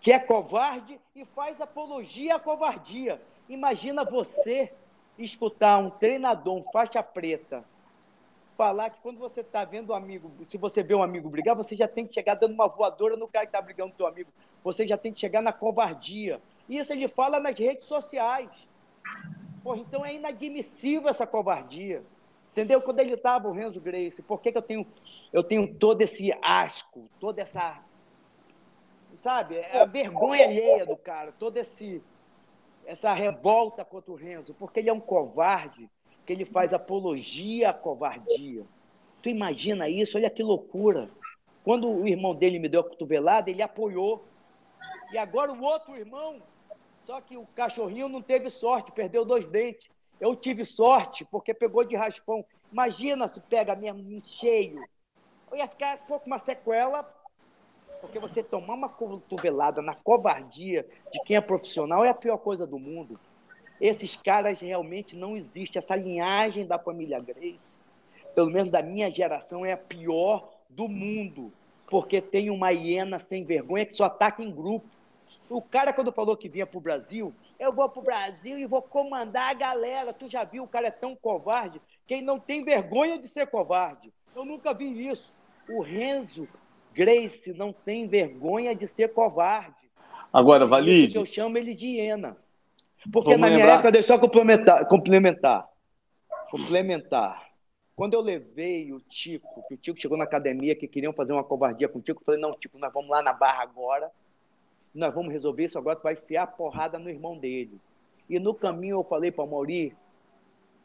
que 0.00 0.12
é 0.12 0.18
covarde 0.18 0.98
e 1.14 1.24
faz 1.24 1.60
apologia 1.60 2.36
à 2.36 2.38
covardia. 2.38 3.20
Imagina 3.48 4.04
você 4.04 4.72
escutar 5.18 5.78
um 5.78 5.90
treinador, 5.90 6.54
um 6.54 6.62
faixa 6.70 7.02
preta, 7.02 7.64
falar 8.56 8.90
que 8.90 9.00
quando 9.00 9.18
você 9.18 9.40
está 9.40 9.64
vendo 9.64 9.90
um 9.90 9.94
amigo, 9.94 10.30
se 10.48 10.56
você 10.56 10.82
vê 10.82 10.94
um 10.94 11.02
amigo 11.02 11.28
brigar, 11.28 11.54
você 11.54 11.76
já 11.76 11.86
tem 11.86 12.06
que 12.06 12.14
chegar 12.14 12.34
dando 12.34 12.54
uma 12.54 12.68
voadora 12.68 13.16
no 13.16 13.28
cara 13.28 13.46
que 13.46 13.50
está 13.50 13.62
brigando 13.62 13.92
com 13.92 13.96
teu 13.96 14.06
amigo. 14.06 14.30
Você 14.64 14.86
já 14.86 14.96
tem 14.96 15.12
que 15.12 15.20
chegar 15.20 15.40
na 15.40 15.52
covardia. 15.52 16.40
Isso 16.68 16.92
ele 16.92 17.08
fala 17.08 17.40
nas 17.40 17.58
redes 17.58 17.86
sociais. 17.86 18.50
Porra, 19.62 19.78
então 19.78 20.04
é 20.04 20.14
inadmissível 20.14 21.08
essa 21.08 21.26
covardia. 21.26 22.02
Entendeu? 22.52 22.80
Quando 22.82 23.00
ele 23.00 23.14
estava, 23.14 23.48
o 23.48 23.52
Renzo 23.52 23.80
Grace, 23.80 24.20
por 24.22 24.40
que, 24.40 24.50
que 24.50 24.58
eu, 24.58 24.62
tenho, 24.62 24.86
eu 25.32 25.44
tenho 25.44 25.72
todo 25.74 26.02
esse 26.02 26.32
asco, 26.42 27.08
toda 27.20 27.42
essa. 27.42 27.80
sabe, 29.22 29.56
é 29.56 29.80
a 29.80 29.84
vergonha 29.84 30.44
alheia 30.44 30.84
do 30.84 30.96
cara, 30.96 31.32
toda 31.38 31.60
esse, 31.60 32.02
essa 32.84 33.12
revolta 33.12 33.84
contra 33.84 34.10
o 34.10 34.16
Renzo, 34.16 34.54
porque 34.58 34.80
ele 34.80 34.90
é 34.90 34.92
um 34.92 35.00
covarde, 35.00 35.88
que 36.26 36.32
ele 36.32 36.44
faz 36.44 36.74
apologia 36.74 37.70
à 37.70 37.72
covardia. 37.72 38.64
Tu 39.22 39.28
imagina 39.28 39.88
isso? 39.88 40.16
Olha 40.16 40.30
que 40.30 40.42
loucura. 40.42 41.08
Quando 41.64 41.88
o 41.88 42.06
irmão 42.08 42.34
dele 42.34 42.58
me 42.58 42.68
deu 42.68 42.80
a 42.80 42.84
cotovelada, 42.84 43.50
ele 43.50 43.62
apoiou. 43.62 44.24
E 45.12 45.18
agora 45.18 45.52
o 45.52 45.62
outro 45.62 45.96
irmão, 45.96 46.40
só 47.04 47.20
que 47.20 47.36
o 47.36 47.46
cachorrinho 47.54 48.08
não 48.08 48.22
teve 48.22 48.50
sorte, 48.50 48.92
perdeu 48.92 49.24
dois 49.24 49.46
dentes. 49.46 49.88
Eu 50.20 50.34
tive 50.34 50.64
sorte 50.64 51.24
porque 51.24 51.54
pegou 51.54 51.84
de 51.84 51.96
raspão. 51.96 52.44
Imagina 52.72 53.28
se 53.28 53.40
pega 53.40 53.74
mesmo 53.74 54.20
cheio. 54.24 54.84
Eu 55.50 55.56
ia 55.56 55.68
ficar 55.68 55.98
com 55.98 56.20
uma 56.26 56.38
sequela, 56.38 57.08
porque 58.00 58.18
você 58.18 58.42
tomar 58.42 58.74
uma 58.74 58.88
cotovelada 58.88 59.80
na 59.80 59.94
covardia 59.94 60.86
de 61.12 61.20
quem 61.24 61.36
é 61.36 61.40
profissional 61.40 62.04
é 62.04 62.10
a 62.10 62.14
pior 62.14 62.38
coisa 62.38 62.66
do 62.66 62.78
mundo. 62.78 63.18
Esses 63.80 64.16
caras 64.16 64.60
realmente 64.60 65.16
não 65.16 65.36
existem. 65.36 65.78
Essa 65.78 65.94
linhagem 65.94 66.66
da 66.66 66.78
família 66.78 67.20
Grace, 67.20 67.72
pelo 68.34 68.50
menos 68.50 68.70
da 68.70 68.82
minha 68.82 69.10
geração, 69.10 69.64
é 69.64 69.72
a 69.72 69.76
pior 69.76 70.50
do 70.68 70.88
mundo. 70.88 71.52
Porque 71.86 72.20
tem 72.20 72.50
uma 72.50 72.70
hiena 72.70 73.18
sem 73.18 73.44
vergonha 73.44 73.86
que 73.86 73.94
só 73.94 74.04
ataca 74.04 74.42
em 74.42 74.50
grupo. 74.50 74.86
O 75.48 75.62
cara, 75.62 75.92
quando 75.92 76.12
falou 76.12 76.36
que 76.36 76.48
vinha 76.48 76.66
para 76.66 76.78
o 76.78 76.80
Brasil, 76.80 77.34
eu 77.58 77.72
vou 77.72 77.88
para 77.88 78.00
o 78.00 78.04
Brasil 78.04 78.58
e 78.58 78.66
vou 78.66 78.82
comandar 78.82 79.50
a 79.50 79.54
galera. 79.54 80.12
Tu 80.12 80.28
já 80.28 80.44
viu, 80.44 80.64
o 80.64 80.68
cara 80.68 80.88
é 80.88 80.90
tão 80.90 81.16
covarde 81.16 81.80
quem 82.06 82.22
não 82.22 82.38
tem 82.38 82.64
vergonha 82.64 83.18
de 83.18 83.28
ser 83.28 83.46
covarde. 83.46 84.12
Eu 84.34 84.44
nunca 84.44 84.72
vi 84.72 85.08
isso. 85.08 85.34
O 85.68 85.82
Renzo 85.82 86.48
Grace 86.94 87.52
não 87.52 87.72
tem 87.72 88.08
vergonha 88.08 88.74
de 88.74 88.86
ser 88.86 89.12
covarde. 89.12 89.76
Agora, 90.32 90.66
Valide. 90.66 91.16
Eu 91.16 91.24
chamo 91.24 91.58
ele 91.58 91.74
de 91.74 91.86
hiena. 91.86 92.36
Porque 93.12 93.30
Vamos 93.30 93.40
na 93.40 93.46
minha 93.46 93.58
lembrar... 93.58 93.74
época, 93.74 93.92
deixa 93.92 94.12
eu 94.12 94.16
só 94.16 94.20
complementar, 94.20 94.86
complementar. 94.86 95.68
Complementar. 96.50 97.48
Quando 97.94 98.14
eu 98.14 98.20
levei 98.20 98.92
o 98.92 99.00
Tico, 99.00 99.64
que 99.68 99.74
o 99.74 99.76
Tico 99.76 100.00
chegou 100.00 100.16
na 100.16 100.24
academia, 100.24 100.74
que 100.74 100.86
queriam 100.86 101.12
fazer 101.12 101.32
uma 101.32 101.44
covardia 101.44 101.88
com 101.88 101.98
o 101.98 102.02
Tico, 102.02 102.20
eu 102.20 102.24
falei, 102.24 102.40
não, 102.40 102.54
Tico, 102.58 102.78
nós 102.78 102.92
vamos 102.92 103.10
lá 103.10 103.22
na 103.22 103.32
barra 103.32 103.62
agora, 103.62 104.10
nós 104.94 105.14
vamos 105.14 105.32
resolver 105.32 105.64
isso 105.64 105.78
agora, 105.78 105.96
tu 105.96 106.02
vai 106.02 106.14
enfiar 106.14 106.44
a 106.44 106.46
porrada 106.46 106.98
no 106.98 107.10
irmão 107.10 107.38
dele. 107.38 107.80
E 108.28 108.38
no 108.38 108.54
caminho 108.54 108.98
eu 108.98 109.04
falei 109.04 109.30
para 109.30 109.44
o 109.44 109.50
Mauri, 109.50 109.96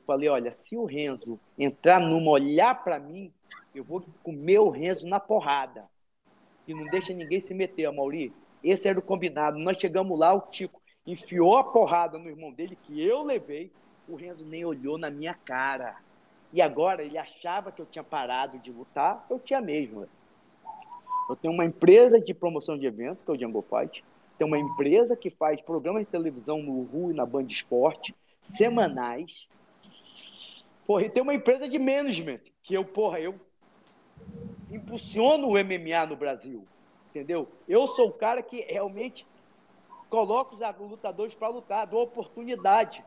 falei, 0.05 0.29
olha, 0.29 0.53
se 0.55 0.77
o 0.77 0.85
Renzo 0.85 1.39
entrar 1.57 1.99
numa, 1.99 2.31
olhar 2.31 2.83
para 2.83 2.99
mim, 2.99 3.31
eu 3.73 3.83
vou 3.83 4.03
comer 4.21 4.59
o 4.59 4.69
Renzo 4.69 5.07
na 5.07 5.19
porrada. 5.19 5.85
E 6.67 6.73
não 6.73 6.85
deixa 6.85 7.13
ninguém 7.13 7.41
se 7.41 7.53
meter, 7.53 7.91
Mauri. 7.91 8.33
Esse 8.63 8.87
era 8.87 8.97
o 8.97 9.01
combinado. 9.01 9.59
Nós 9.59 9.77
chegamos 9.77 10.17
lá, 10.17 10.33
o 10.33 10.41
Tico 10.41 10.81
enfiou 11.05 11.57
a 11.57 11.63
porrada 11.63 12.17
no 12.17 12.29
irmão 12.29 12.51
dele, 12.51 12.77
que 12.83 13.03
eu 13.03 13.23
levei, 13.23 13.71
o 14.07 14.15
Renzo 14.15 14.45
nem 14.45 14.63
olhou 14.63 14.97
na 14.97 15.09
minha 15.09 15.33
cara. 15.33 15.97
E 16.53 16.61
agora 16.61 17.03
ele 17.03 17.17
achava 17.17 17.71
que 17.71 17.81
eu 17.81 17.85
tinha 17.85 18.03
parado 18.03 18.59
de 18.59 18.71
lutar, 18.71 19.25
eu 19.29 19.39
tinha 19.39 19.59
mesmo. 19.59 20.07
Eu 21.29 21.35
tenho 21.35 21.53
uma 21.53 21.65
empresa 21.65 22.19
de 22.19 22.33
promoção 22.33 22.77
de 22.77 22.85
eventos, 22.85 23.23
que 23.23 23.31
é 23.31 23.33
o 23.33 23.37
Django 23.37 23.63
Fight. 23.63 24.03
Tenho 24.37 24.47
uma 24.47 24.59
empresa 24.59 25.15
que 25.15 25.29
faz 25.29 25.61
programas 25.61 26.03
de 26.03 26.11
televisão 26.11 26.61
no 26.61 26.83
Ru 26.83 27.11
e 27.11 27.13
na 27.13 27.25
Band 27.25 27.45
Esporte, 27.45 28.13
semanais. 28.41 29.47
Porra, 30.85 31.05
e 31.05 31.09
tem 31.09 31.23
uma 31.23 31.33
empresa 31.33 31.67
de 31.67 31.79
management, 31.79 32.41
que 32.61 32.73
eu, 32.73 32.83
porra, 32.83 33.19
eu 33.19 33.39
impulsiono 34.69 35.47
o 35.47 35.51
MMA 35.53 36.05
no 36.07 36.15
Brasil. 36.15 36.65
Entendeu? 37.09 37.47
Eu 37.67 37.87
sou 37.87 38.07
o 38.07 38.13
cara 38.13 38.41
que 38.41 38.61
realmente 38.61 39.25
coloca 40.09 40.55
os 40.55 40.89
lutadores 40.91 41.33
para 41.35 41.47
lutar, 41.47 41.87
dou 41.87 42.01
oportunidade. 42.01 43.03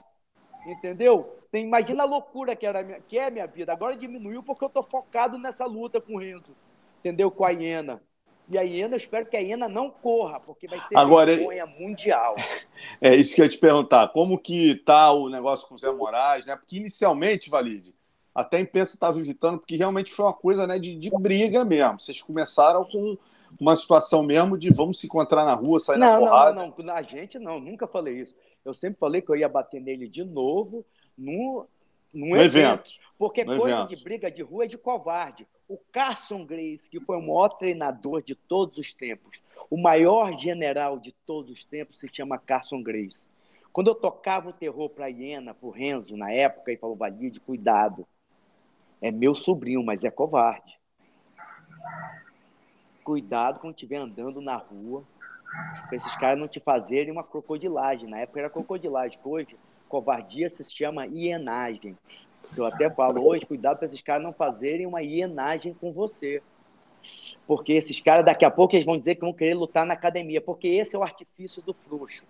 Entendeu? 0.64 1.36
Tem, 1.50 1.64
imagina 1.64 2.02
a 2.02 2.06
loucura 2.06 2.56
que, 2.56 2.66
era 2.66 2.82
que 3.02 3.18
é 3.18 3.26
a 3.26 3.30
minha 3.30 3.46
vida. 3.46 3.72
Agora 3.72 3.96
diminuiu 3.96 4.42
porque 4.42 4.64
eu 4.64 4.68
estou 4.68 4.82
focado 4.82 5.38
nessa 5.38 5.66
luta 5.66 6.00
com 6.00 6.14
o 6.14 6.18
Renzo. 6.18 6.52
Entendeu? 7.00 7.30
Com 7.30 7.44
a 7.44 7.50
Iena. 7.50 8.00
E 8.48 8.56
a 8.56 8.62
Iena, 8.62 8.94
eu 8.94 8.98
espero 8.98 9.26
que 9.26 9.36
a 9.36 9.40
Iena 9.40 9.68
não 9.68 9.90
corra, 9.90 10.38
porque 10.38 10.68
vai 10.68 10.80
ser 10.86 10.96
Agora, 10.96 11.34
vergonha 11.34 11.66
mundial. 11.66 12.36
É 13.00 13.14
isso 13.14 13.34
que 13.34 13.40
eu 13.40 13.46
ia 13.46 13.50
te 13.50 13.56
perguntar. 13.56 14.08
Como 14.08 14.38
que 14.38 14.74
tá 14.74 15.10
o 15.10 15.30
negócio 15.30 15.66
com 15.66 15.74
o 15.74 15.78
Zé 15.78 15.90
Moraes, 15.90 16.44
né? 16.44 16.54
Porque 16.54 16.76
inicialmente, 16.76 17.48
Valide, 17.48 17.94
até 18.34 18.58
a 18.58 18.60
imprensa 18.60 18.94
estava 18.94 19.16
visitando, 19.16 19.58
porque 19.58 19.76
realmente 19.76 20.12
foi 20.12 20.26
uma 20.26 20.34
coisa 20.34 20.66
né, 20.66 20.78
de, 20.78 20.94
de 20.94 21.10
briga 21.10 21.64
mesmo. 21.64 21.98
Vocês 21.98 22.20
começaram 22.20 22.84
com 22.84 23.16
uma 23.58 23.74
situação 23.74 24.22
mesmo 24.22 24.58
de 24.58 24.70
vamos 24.70 24.98
se 24.98 25.06
encontrar 25.06 25.46
na 25.46 25.54
rua, 25.54 25.80
sair 25.80 25.98
não, 25.98 26.12
na 26.12 26.18
porrada. 26.18 26.52
Não, 26.52 26.68
não, 26.68 26.84
não. 26.84 26.94
A 26.94 27.02
gente 27.02 27.38
não, 27.38 27.58
nunca 27.58 27.86
falei 27.86 28.20
isso. 28.20 28.34
Eu 28.62 28.74
sempre 28.74 28.98
falei 28.98 29.22
que 29.22 29.30
eu 29.30 29.36
ia 29.36 29.48
bater 29.48 29.80
nele 29.80 30.06
de 30.06 30.22
novo 30.22 30.84
no, 31.16 31.66
num 32.16 32.30
no 32.30 32.36
evento. 32.36 32.56
evento. 32.56 32.90
Porque 33.18 33.44
no 33.44 33.58
coisa 33.58 33.76
evento. 33.76 33.88
de 33.94 34.02
briga 34.02 34.30
de 34.30 34.42
rua 34.42 34.64
é 34.64 34.68
de 34.68 34.78
covarde. 34.78 35.46
O 35.68 35.78
Carson 35.92 36.44
Grace, 36.44 36.88
que 36.88 37.00
foi 37.00 37.16
o 37.16 37.20
maior 37.20 37.50
treinador 37.50 38.22
de 38.22 38.34
todos 38.34 38.78
os 38.78 38.94
tempos, 38.94 39.40
o 39.70 39.76
maior 39.76 40.38
general 40.38 40.98
de 40.98 41.12
todos 41.26 41.50
os 41.50 41.64
tempos, 41.64 41.98
se 41.98 42.08
chama 42.12 42.38
Carson 42.38 42.82
Grace. 42.82 43.16
Quando 43.72 43.88
eu 43.88 43.94
tocava 43.94 44.48
o 44.48 44.52
terror 44.52 44.88
para 44.88 45.06
a 45.06 45.08
Iena, 45.08 45.52
para 45.52 45.66
o 45.66 45.70
Renzo, 45.70 46.16
na 46.16 46.32
época, 46.32 46.72
e 46.72 46.76
falou, 46.76 46.96
Valide, 46.96 47.40
cuidado. 47.40 48.06
É 49.02 49.10
meu 49.10 49.34
sobrinho, 49.34 49.84
mas 49.84 50.02
é 50.02 50.10
covarde. 50.10 50.78
Cuidado 53.04 53.60
quando 53.60 53.74
estiver 53.74 53.98
andando 53.98 54.40
na 54.40 54.56
rua, 54.56 55.04
para 55.86 55.96
esses 55.96 56.16
caras 56.16 56.38
não 56.38 56.48
te 56.48 56.60
fazerem 56.60 57.12
uma 57.12 57.22
crocodilagem. 57.22 58.08
Na 58.08 58.18
época 58.18 58.40
era 58.40 58.50
crocodilagem, 58.50 59.18
hoje 59.22 59.56
covardia 59.88 60.50
se 60.50 60.64
chama 60.64 61.06
hienagem. 61.06 61.96
Eu 62.56 62.66
até 62.66 62.88
falo 62.90 63.26
hoje, 63.26 63.46
cuidado 63.46 63.78
para 63.78 63.86
esses 63.86 64.02
caras 64.02 64.22
não 64.22 64.32
fazerem 64.32 64.86
uma 64.86 65.02
hienagem 65.02 65.74
com 65.74 65.92
você. 65.92 66.42
Porque 67.46 67.72
esses 67.72 68.00
caras, 68.00 68.24
daqui 68.24 68.44
a 68.44 68.50
pouco, 68.50 68.74
eles 68.74 68.86
vão 68.86 68.98
dizer 68.98 69.14
que 69.14 69.20
vão 69.20 69.32
querer 69.32 69.54
lutar 69.54 69.86
na 69.86 69.94
academia, 69.94 70.40
porque 70.40 70.68
esse 70.68 70.94
é 70.94 70.98
o 70.98 71.02
artifício 71.02 71.62
do 71.62 71.72
frouxo. 71.72 72.24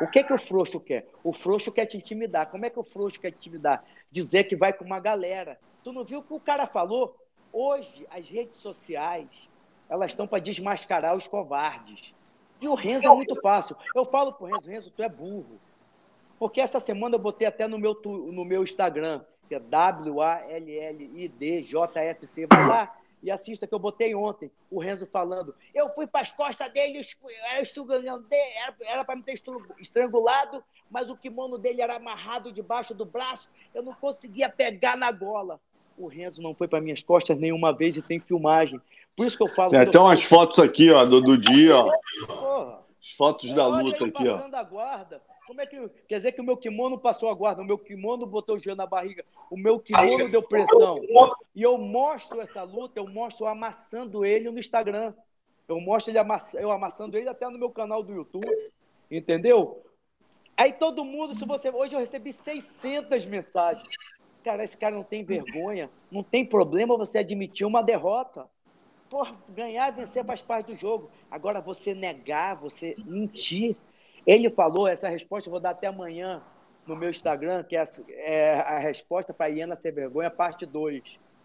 O 0.00 0.06
que, 0.06 0.22
que 0.22 0.32
o 0.32 0.38
frouxo 0.38 0.78
quer? 0.78 1.08
O 1.24 1.32
frouxo 1.32 1.72
quer 1.72 1.86
te 1.86 1.96
intimidar. 1.96 2.46
Como 2.50 2.64
é 2.64 2.70
que 2.70 2.78
o 2.78 2.84
frouxo 2.84 3.20
quer 3.20 3.32
te 3.32 3.36
intimidar? 3.36 3.84
Dizer 4.10 4.44
que 4.44 4.56
vai 4.56 4.72
com 4.72 4.84
uma 4.84 5.00
galera. 5.00 5.58
Tu 5.82 5.92
não 5.92 6.04
viu 6.04 6.20
o 6.20 6.22
que 6.22 6.34
o 6.34 6.40
cara 6.40 6.66
falou? 6.66 7.16
Hoje, 7.52 8.06
as 8.10 8.28
redes 8.28 8.54
sociais, 8.56 9.28
elas 9.88 10.12
estão 10.12 10.26
para 10.26 10.38
desmascarar 10.38 11.16
os 11.16 11.26
covardes. 11.26 12.14
E 12.60 12.68
o 12.68 12.74
Renzo 12.74 13.06
é 13.06 13.14
muito 13.14 13.40
fácil. 13.40 13.76
Eu 13.94 14.04
falo 14.04 14.32
pro 14.32 14.46
Renzo, 14.46 14.68
Renzo, 14.68 14.90
tu 14.90 15.02
é 15.02 15.08
burro. 15.08 15.58
Porque 16.38 16.60
essa 16.60 16.80
semana 16.80 17.16
eu 17.16 17.18
botei 17.18 17.48
até 17.48 17.66
no 17.66 17.78
meu, 17.78 17.98
no 18.04 18.44
meu 18.44 18.62
Instagram, 18.62 19.22
que 19.48 19.54
é 19.54 19.60
W-A-L-L-I-D-J-F-C. 19.60 22.46
Vai 22.46 22.68
lá 22.68 22.94
e 23.22 23.30
assista 23.30 23.66
que 23.66 23.74
eu 23.74 23.78
botei 23.78 24.14
ontem, 24.14 24.50
o 24.70 24.78
Renzo 24.78 25.06
falando. 25.06 25.54
Eu 25.74 25.90
fui 25.90 26.06
para 26.06 26.22
as 26.22 26.30
costas 26.30 26.70
dele, 26.72 27.00
era 28.86 29.04
para 29.04 29.16
me 29.16 29.22
ter 29.22 29.40
estrangulado, 29.80 30.62
mas 30.90 31.10
o 31.10 31.16
kimono 31.16 31.58
dele 31.58 31.82
era 31.82 31.96
amarrado 31.96 32.52
debaixo 32.52 32.94
do 32.94 33.04
braço, 33.04 33.48
eu 33.74 33.82
não 33.82 33.92
conseguia 33.92 34.48
pegar 34.48 34.96
na 34.96 35.10
gola. 35.10 35.60
O 35.96 36.06
Renzo 36.06 36.40
não 36.40 36.54
foi 36.54 36.68
para 36.68 36.80
minhas 36.80 37.02
costas 37.02 37.36
nenhuma 37.38 37.72
vez 37.72 37.96
e 37.96 38.02
tem 38.02 38.20
filmagem. 38.20 38.80
Por 39.16 39.26
isso 39.26 39.36
que 39.36 39.42
eu 39.42 39.48
falo. 39.48 39.74
É, 39.74 39.84
tem 39.84 40.00
umas 40.00 40.22
fotos 40.22 40.60
aqui, 40.60 40.92
ó, 40.92 41.04
do, 41.04 41.20
do 41.20 41.36
dia, 41.36 41.76
ó. 41.76 41.90
Porra. 42.26 42.78
As 43.00 43.10
fotos 43.10 43.52
da 43.52 43.66
luta 43.66 44.06
aqui, 44.06 44.28
ó. 44.28 44.48
A 44.52 44.62
guarda. 44.62 45.20
Como 45.48 45.62
é 45.62 45.66
que. 45.66 45.88
Quer 46.06 46.18
dizer 46.18 46.32
que 46.32 46.42
o 46.42 46.44
meu 46.44 46.58
kimono 46.58 46.98
passou 46.98 47.30
a 47.30 47.34
guarda, 47.34 47.62
o 47.62 47.64
meu 47.64 47.78
kimono 47.78 48.26
botou 48.26 48.56
o 48.56 48.58
gelo 48.58 48.76
na 48.76 48.84
barriga, 48.84 49.24
o 49.50 49.56
meu 49.56 49.80
kimono 49.80 50.28
deu 50.28 50.42
pressão. 50.42 51.00
E 51.56 51.62
eu 51.62 51.78
mostro 51.78 52.42
essa 52.42 52.62
luta, 52.62 53.00
eu 53.00 53.08
mostro 53.08 53.46
amassando 53.46 54.26
ele 54.26 54.50
no 54.50 54.58
Instagram. 54.58 55.14
Eu 55.66 55.80
mostro 55.80 56.10
ele 56.10 56.18
amass... 56.18 56.52
eu 56.52 56.70
amassando 56.70 57.16
ele 57.16 57.30
até 57.30 57.48
no 57.48 57.58
meu 57.58 57.70
canal 57.70 58.02
do 58.02 58.12
YouTube. 58.12 58.46
Entendeu? 59.10 59.82
Aí 60.54 60.70
todo 60.70 61.02
mundo, 61.02 61.34
se 61.34 61.46
você. 61.46 61.70
Hoje 61.70 61.96
eu 61.96 62.00
recebi 62.00 62.34
600 62.34 63.24
mensagens. 63.24 63.88
Cara, 64.44 64.62
esse 64.62 64.76
cara 64.76 64.94
não 64.94 65.02
tem 65.02 65.24
vergonha. 65.24 65.88
Não 66.10 66.22
tem 66.22 66.44
problema 66.44 66.94
você 66.94 67.18
admitir 67.18 67.66
uma 67.66 67.82
derrota. 67.82 68.46
Por 69.08 69.34
ganhar, 69.48 69.92
vencer 69.92 70.22
faz 70.26 70.42
parte 70.42 70.66
do 70.66 70.76
jogo. 70.76 71.10
Agora, 71.30 71.58
você 71.58 71.94
negar, 71.94 72.54
você 72.54 72.94
mentir. 73.06 73.74
Ele 74.28 74.50
falou, 74.50 74.86
essa 74.86 75.08
resposta 75.08 75.48
eu 75.48 75.50
vou 75.50 75.58
dar 75.58 75.70
até 75.70 75.86
amanhã 75.86 76.42
no 76.86 76.94
meu 76.94 77.08
Instagram, 77.08 77.64
que 77.64 77.74
é, 77.74 77.88
é 78.08 78.60
a 78.60 78.78
resposta 78.78 79.32
para 79.32 79.46
a 79.46 79.48
Iena 79.48 79.74
Ter 79.74 79.90
Vergonha, 79.90 80.30
parte 80.30 80.66
2. 80.66 81.02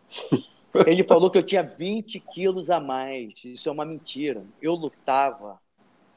Ele 0.86 1.04
falou 1.06 1.32
que 1.32 1.38
eu 1.38 1.46
tinha 1.46 1.64
20 1.64 2.20
quilos 2.20 2.70
a 2.70 2.82
mais. 2.82 3.34
Isso 3.46 3.70
é 3.70 3.72
uma 3.72 3.86
mentira. 3.86 4.44
Eu 4.62 4.74
lutava 4.74 5.62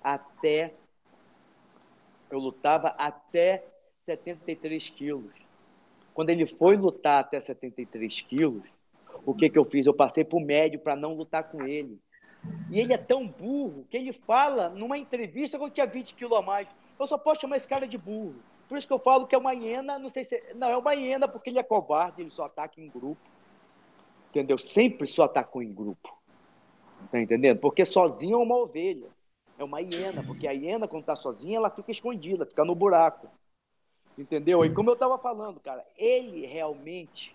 até. 0.03 0.75
Eu 2.29 2.41
lutava 2.41 2.89
até 2.99 3.65
73 4.07 4.89
quilos. 4.91 5.33
Quando 6.15 6.31
ele 6.31 6.47
foi 6.47 6.77
lutar 6.77 7.21
até 7.21 7.39
73 7.39 8.23
quilos, 8.23 8.65
o 9.27 9.35
que, 9.35 9.51
que 9.51 9.59
eu 9.59 9.65
fiz? 9.67 9.85
Eu 9.85 9.93
passei 9.93 10.25
para 10.25 10.39
o 10.39 10.41
médio 10.41 10.81
para 10.81 10.97
não 10.97 11.13
lutar 11.13 11.45
com 11.45 11.63
ele. 11.65 12.01
E 12.71 12.81
ele 12.81 12.93
é 12.93 12.99
tão 12.99 13.27
burro 13.27 13.87
que 13.91 13.97
ele 13.97 14.13
fala 14.13 14.69
numa 14.69 14.99
entrevista 14.99 15.57
que 15.59 15.65
eu 15.65 15.71
tinha 15.71 15.87
20 15.87 16.15
quilos 16.15 16.39
a 16.39 16.43
mais. 16.43 16.69
Eu 16.99 17.07
só 17.07 17.17
posso 17.17 17.41
chamar 17.41 17.57
esse 17.57 17.69
cara 17.69 17.87
de 17.87 17.97
burro. 17.97 18.35
Por 18.69 18.77
isso 18.77 18.87
que 18.87 18.93
eu 18.93 18.99
falo 18.99 19.27
que 19.27 19.35
é 19.35 19.39
uma 19.39 19.53
hiena, 19.53 19.99
não 19.99 20.09
sei 20.09 20.25
se. 20.25 20.43
Não, 20.55 20.69
é 20.69 20.77
uma 20.77 20.93
hiena 20.93 21.29
porque 21.29 21.51
ele 21.51 21.59
é 21.59 21.63
covarde, 21.63 22.23
ele 22.23 22.31
só 22.31 22.47
ataca 22.47 22.81
em 22.81 22.89
grupo. 22.89 23.21
Entendeu? 24.31 24.59
Sempre 24.59 25.07
só 25.07 25.25
atacou 25.25 25.63
em 25.63 25.73
grupo. 25.73 26.17
Tá 27.11 27.21
entendendo? 27.21 27.61
Porque 27.61 27.85
sozinho 27.85 28.35
é 28.35 28.43
uma 28.43 28.57
ovelha. 28.57 29.09
É 29.59 29.65
uma 29.65 29.81
hiena, 29.81 30.23
porque 30.23 30.47
a 30.47 30.51
hiena, 30.51 30.87
quando 30.87 31.05
tá 31.05 31.17
sozinha, 31.17 31.57
ela 31.57 31.71
fica 31.71 31.91
escondida, 31.91 32.45
fica 32.45 32.65
no 32.65 32.75
buraco. 32.75 33.29
Entendeu? 34.19 34.65
E 34.65 34.73
como 34.73 34.91
eu 34.91 34.97
tava 34.97 35.17
falando, 35.19 35.61
cara, 35.61 35.85
ele 35.97 36.47
realmente, 36.47 37.35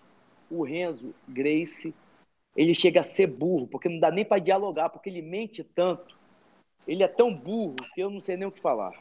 o 0.50 0.62
Renzo 0.62 1.14
Grace, 1.26 1.94
ele 2.56 2.74
chega 2.74 3.00
a 3.00 3.04
ser 3.04 3.26
burro, 3.26 3.66
porque 3.66 3.88
não 3.88 3.98
dá 3.98 4.10
nem 4.10 4.24
para 4.24 4.40
dialogar, 4.40 4.90
porque 4.90 5.08
ele 5.08 5.22
mente 5.22 5.64
tanto. 5.64 6.16
Ele 6.86 7.02
é 7.02 7.08
tão 7.08 7.32
burro 7.32 7.76
que 7.94 8.00
eu 8.00 8.10
não 8.10 8.20
sei 8.20 8.36
nem 8.36 8.46
o 8.46 8.52
que 8.52 8.60
falar. 8.60 8.92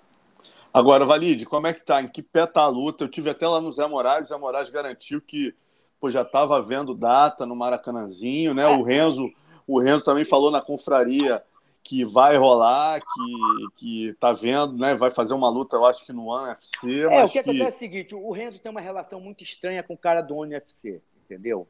Agora, 0.74 1.06
Valide, 1.06 1.46
como 1.46 1.68
é 1.68 1.74
que 1.74 1.84
tá? 1.84 2.02
Em 2.02 2.08
que 2.08 2.22
pé 2.22 2.46
tá 2.46 2.62
a 2.62 2.68
luta? 2.68 3.04
Eu 3.04 3.10
tive 3.10 3.30
até 3.30 3.48
lá 3.48 3.60
no 3.60 3.72
Zé 3.72 3.86
Moraes, 3.88 4.30
o 4.30 4.34
Zé 4.34 4.38
Moraes 4.38 4.70
garantiu 4.70 5.22
que 5.22 5.54
pô, 6.00 6.10
já 6.10 6.22
estava 6.24 6.62
vendo 6.62 6.96
data 6.96 7.46
no 7.46 7.56
Maracanãzinho, 7.56 8.54
né? 8.54 8.68
O 8.68 8.82
Renzo, 8.82 9.30
o 9.68 9.80
Renzo 9.80 10.06
também 10.06 10.26
falou 10.26 10.50
na 10.50 10.62
confraria 10.62 11.44
que 11.84 12.06
vai 12.06 12.38
rolar, 12.38 13.02
que, 13.02 13.68
que 13.76 14.14
tá 14.20 14.32
vendo, 14.32 14.78
né? 14.78 14.96
Vai 14.96 15.12
fazer 15.12 15.34
uma 15.34 15.50
luta, 15.50 15.76
eu 15.76 15.86
acho 15.86 16.06
que 16.06 16.14
no 16.14 16.32
UFC. 16.32 17.04
É, 17.04 17.24
o 17.24 17.28
que, 17.28 17.34
que 17.34 17.40
acontece 17.40 17.64
é 17.64 17.70
o 17.70 17.80
seguinte: 17.80 18.16
o 18.16 18.32
Renzo 18.32 18.60
tem 18.60 18.72
uma 18.72 18.82
relação 18.82 19.20
muito 19.20 19.44
estranha 19.44 19.84
com 19.84 19.94
o 19.94 19.98
cara 19.98 20.22
do 20.22 20.38
UFC, 20.38 21.02
entendeu? 21.26 21.68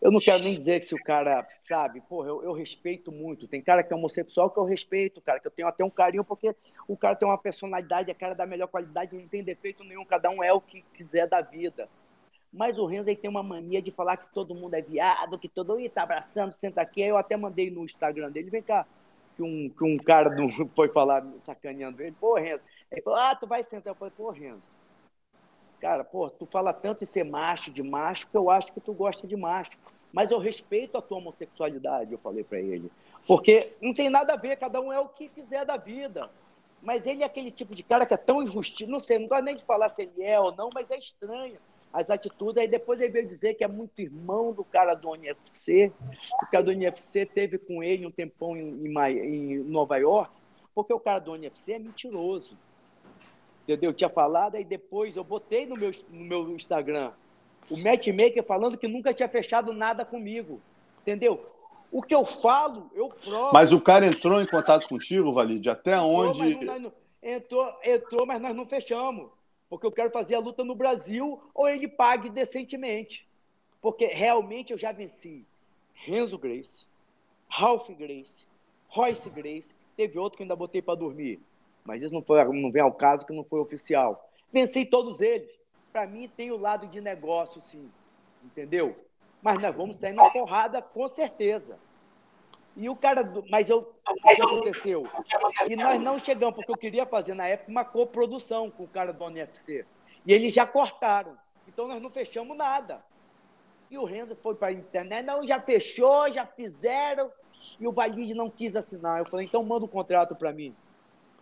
Eu 0.00 0.10
não 0.10 0.20
quero 0.20 0.42
nem 0.42 0.56
dizer 0.56 0.80
que 0.80 0.86
se 0.86 0.94
o 0.94 1.02
cara, 1.02 1.40
sabe, 1.62 2.00
porra, 2.02 2.28
eu, 2.28 2.42
eu, 2.42 2.52
respeito 2.52 3.10
muito. 3.10 3.48
Tem 3.48 3.62
cara 3.62 3.82
que 3.82 3.92
é 3.92 3.96
homossexual 3.96 4.50
que 4.50 4.58
eu 4.58 4.64
respeito, 4.64 5.20
cara, 5.20 5.40
que 5.40 5.46
eu 5.46 5.50
tenho 5.50 5.68
até 5.68 5.84
um 5.84 5.90
carinho, 5.90 6.24
porque 6.24 6.54
o 6.86 6.96
cara 6.96 7.16
tem 7.16 7.26
uma 7.26 7.38
personalidade, 7.38 8.10
é 8.10 8.14
cara 8.14 8.34
da 8.34 8.46
melhor 8.46 8.68
qualidade, 8.68 9.16
não 9.16 9.28
tem 9.28 9.42
defeito 9.42 9.82
nenhum, 9.84 10.04
cada 10.04 10.30
um 10.30 10.42
é 10.42 10.52
o 10.52 10.60
que 10.60 10.82
quiser 10.94 11.26
da 11.26 11.40
vida. 11.40 11.88
Mas 12.52 12.78
o 12.78 12.86
Renzo 12.86 13.08
aí 13.08 13.16
tem 13.16 13.28
uma 13.28 13.42
mania 13.42 13.82
de 13.82 13.90
falar 13.90 14.16
que 14.16 14.32
todo 14.32 14.54
mundo 14.54 14.74
é 14.74 14.80
viado, 14.80 15.38
que 15.38 15.48
todo 15.48 15.76
mundo 15.76 15.90
tá 15.90 16.04
abraçando, 16.04 16.52
senta 16.52 16.80
aqui. 16.82 17.02
Aí 17.02 17.08
eu 17.08 17.16
até 17.16 17.36
mandei 17.36 17.68
no 17.68 17.84
Instagram 17.84 18.30
dele, 18.30 18.48
vem 18.48 18.62
cá, 18.62 18.86
que 19.36 19.42
um, 19.42 19.68
que 19.68 19.84
um 19.84 19.96
cara 19.96 20.30
do, 20.30 20.48
foi 20.76 20.88
falar, 20.88 21.26
sacaneando 21.44 22.00
ele, 22.00 22.14
pô, 22.20 22.34
Renzo. 22.34 22.62
Ele 22.92 23.02
falou, 23.02 23.18
ah, 23.18 23.34
tu 23.34 23.46
vai 23.46 23.64
sentar. 23.64 23.90
Eu 23.90 23.96
falei, 23.96 24.14
pô, 24.16 24.30
Renzo, 24.30 24.62
Cara, 25.84 26.02
pô, 26.02 26.30
tu 26.30 26.46
fala 26.46 26.72
tanto 26.72 27.04
em 27.04 27.06
ser 27.06 27.24
macho, 27.24 27.70
de 27.70 27.82
macho, 27.82 28.26
que 28.26 28.34
eu 28.34 28.48
acho 28.48 28.72
que 28.72 28.80
tu 28.80 28.94
gosta 28.94 29.26
de 29.26 29.36
macho. 29.36 29.72
Mas 30.10 30.30
eu 30.30 30.38
respeito 30.38 30.96
a 30.96 31.02
tua 31.02 31.18
homossexualidade, 31.18 32.10
eu 32.10 32.18
falei 32.20 32.42
para 32.42 32.58
ele. 32.58 32.90
Porque 33.28 33.76
não 33.82 33.92
tem 33.92 34.08
nada 34.08 34.32
a 34.32 34.36
ver, 34.36 34.56
cada 34.56 34.80
um 34.80 34.90
é 34.90 34.98
o 34.98 35.08
que 35.08 35.28
quiser 35.28 35.66
da 35.66 35.76
vida. 35.76 36.30
Mas 36.80 37.04
ele 37.04 37.22
é 37.22 37.26
aquele 37.26 37.50
tipo 37.50 37.74
de 37.74 37.82
cara 37.82 38.06
que 38.06 38.14
é 38.14 38.16
tão 38.16 38.42
injusto, 38.42 38.86
não 38.86 38.98
sei, 38.98 39.18
não 39.18 39.28
gosto 39.28 39.44
nem 39.44 39.56
de 39.56 39.64
falar 39.64 39.90
se 39.90 40.00
ele 40.00 40.22
é 40.22 40.40
ou 40.40 40.56
não, 40.56 40.70
mas 40.72 40.90
é 40.90 40.96
estranho 40.96 41.58
as 41.92 42.08
atitudes. 42.08 42.56
Aí 42.56 42.66
depois 42.66 42.98
ele 42.98 43.12
veio 43.12 43.28
dizer 43.28 43.52
que 43.52 43.62
é 43.62 43.68
muito 43.68 44.00
irmão 44.00 44.54
do 44.54 44.64
cara 44.64 44.94
do 44.94 45.10
UFC, 45.10 45.92
o 46.42 46.46
cara 46.46 46.64
do 46.64 46.70
UFC 46.70 47.26
teve 47.26 47.58
com 47.58 47.82
ele 47.82 48.06
um 48.06 48.10
tempão 48.10 48.56
em, 48.56 48.86
em, 48.86 49.52
em 49.52 49.58
Nova 49.58 49.98
York, 49.98 50.32
porque 50.74 50.94
o 50.94 51.00
cara 51.00 51.18
do 51.18 51.32
UFC 51.32 51.72
é 51.72 51.78
mentiroso 51.78 52.56
entendeu? 53.64 53.90
Eu 53.90 53.94
tinha 53.94 54.08
falado, 54.08 54.54
aí 54.54 54.64
depois 54.64 55.16
eu 55.16 55.24
botei 55.24 55.66
no 55.66 55.76
meu, 55.76 55.90
no 56.10 56.24
meu 56.24 56.50
Instagram 56.54 57.12
o 57.70 57.78
matchmaker 57.78 58.44
falando 58.44 58.76
que 58.76 58.88
nunca 58.88 59.14
tinha 59.14 59.28
fechado 59.28 59.72
nada 59.72 60.04
comigo, 60.04 60.60
entendeu? 61.02 61.44
O 61.90 62.02
que 62.02 62.14
eu 62.14 62.24
falo, 62.24 62.90
eu 62.94 63.08
provo. 63.08 63.52
Mas 63.52 63.72
o 63.72 63.80
cara 63.80 64.06
entrou 64.06 64.40
em 64.40 64.46
contato 64.46 64.88
contigo, 64.88 65.32
Valide, 65.32 65.70
até 65.70 65.98
onde... 65.98 66.52
Entrou, 66.52 66.64
mas, 66.66 66.82
não, 66.82 66.92
entrou, 67.22 67.74
entrou, 67.84 68.26
mas 68.26 68.40
nós 68.40 68.54
não 68.54 68.66
fechamos, 68.66 69.30
porque 69.70 69.86
eu 69.86 69.92
quero 69.92 70.10
fazer 70.10 70.34
a 70.34 70.40
luta 70.40 70.64
no 70.64 70.74
Brasil 70.74 71.40
ou 71.54 71.68
ele 71.68 71.88
pague 71.88 72.28
decentemente, 72.28 73.26
porque 73.80 74.06
realmente 74.06 74.72
eu 74.72 74.78
já 74.78 74.92
venci 74.92 75.46
Renzo 75.94 76.36
Grace, 76.36 76.84
Ralph 77.48 77.88
Grace, 77.90 78.44
Royce 78.88 79.30
Grace, 79.30 79.72
teve 79.96 80.18
outro 80.18 80.36
que 80.36 80.42
ainda 80.42 80.56
botei 80.56 80.82
para 80.82 80.98
dormir, 80.98 81.40
mas 81.84 82.02
isso 82.02 82.14
não, 82.14 82.22
foi, 82.22 82.42
não 82.44 82.72
vem 82.72 82.82
ao 82.82 82.92
caso 82.92 83.26
que 83.26 83.32
não 83.32 83.44
foi 83.44 83.60
oficial. 83.60 84.30
Venci 84.50 84.86
todos 84.86 85.20
eles. 85.20 85.50
Para 85.92 86.06
mim, 86.06 86.30
tem 86.34 86.50
o 86.50 86.56
lado 86.56 86.86
de 86.86 87.00
negócio, 87.00 87.60
sim. 87.70 87.90
Entendeu? 88.42 88.96
Mas 89.42 89.60
nós 89.60 89.76
vamos 89.76 89.98
sair 89.98 90.14
na 90.14 90.30
porrada, 90.30 90.80
com 90.80 91.06
certeza. 91.08 91.78
E 92.74 92.88
o 92.88 92.96
cara. 92.96 93.22
Do... 93.22 93.44
Mas 93.50 93.68
eu... 93.68 93.94
o 94.08 94.14
que 94.14 94.42
aconteceu? 94.42 95.06
E 95.68 95.76
nós 95.76 96.00
não 96.00 96.18
chegamos, 96.18 96.56
porque 96.56 96.72
eu 96.72 96.76
queria 96.76 97.04
fazer 97.04 97.34
na 97.34 97.46
época 97.46 97.70
uma 97.70 97.84
coprodução 97.84 98.70
com 98.70 98.84
o 98.84 98.88
cara 98.88 99.12
do 99.12 99.24
UFC. 99.24 99.84
E 100.26 100.32
eles 100.32 100.54
já 100.54 100.66
cortaram. 100.66 101.36
Então 101.68 101.86
nós 101.86 102.00
não 102.00 102.10
fechamos 102.10 102.56
nada. 102.56 103.04
E 103.90 103.98
o 103.98 104.04
Renzo 104.04 104.34
foi 104.36 104.54
para 104.54 104.68
a 104.68 104.72
internet, 104.72 105.24
não, 105.24 105.46
já 105.46 105.60
fechou, 105.60 106.32
já 106.32 106.46
fizeram. 106.46 107.30
E 107.78 107.86
o 107.86 107.92
Valide 107.92 108.34
não 108.34 108.50
quis 108.50 108.74
assinar. 108.74 109.20
Eu 109.20 109.26
falei, 109.26 109.46
então 109.46 109.62
manda 109.62 109.84
o 109.84 109.88
um 109.88 109.90
contrato 109.90 110.34
para 110.34 110.52
mim 110.52 110.74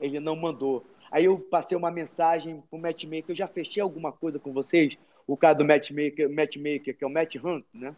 ele 0.03 0.21
não 0.21 0.37
mandou. 0.37 0.85
Aí 1.11 1.27
eu 1.27 1.39
passei 1.39 1.77
uma 1.77 1.91
mensagem 1.91 2.63
pro 2.69 2.79
matchmaker, 2.79 3.31
eu 3.31 3.37
já 3.37 3.47
fechei 3.47 3.83
alguma 3.83 4.11
coisa 4.11 4.39
com 4.39 4.53
vocês? 4.53 4.97
O 5.27 5.37
cara 5.37 5.55
do 5.55 5.65
matchmaker, 5.65 6.29
matchmaker 6.29 6.97
que 6.97 7.05
é 7.05 7.07
o 7.07 7.11
Matt 7.11 7.37
Hunt, 7.37 7.65
né? 7.73 7.95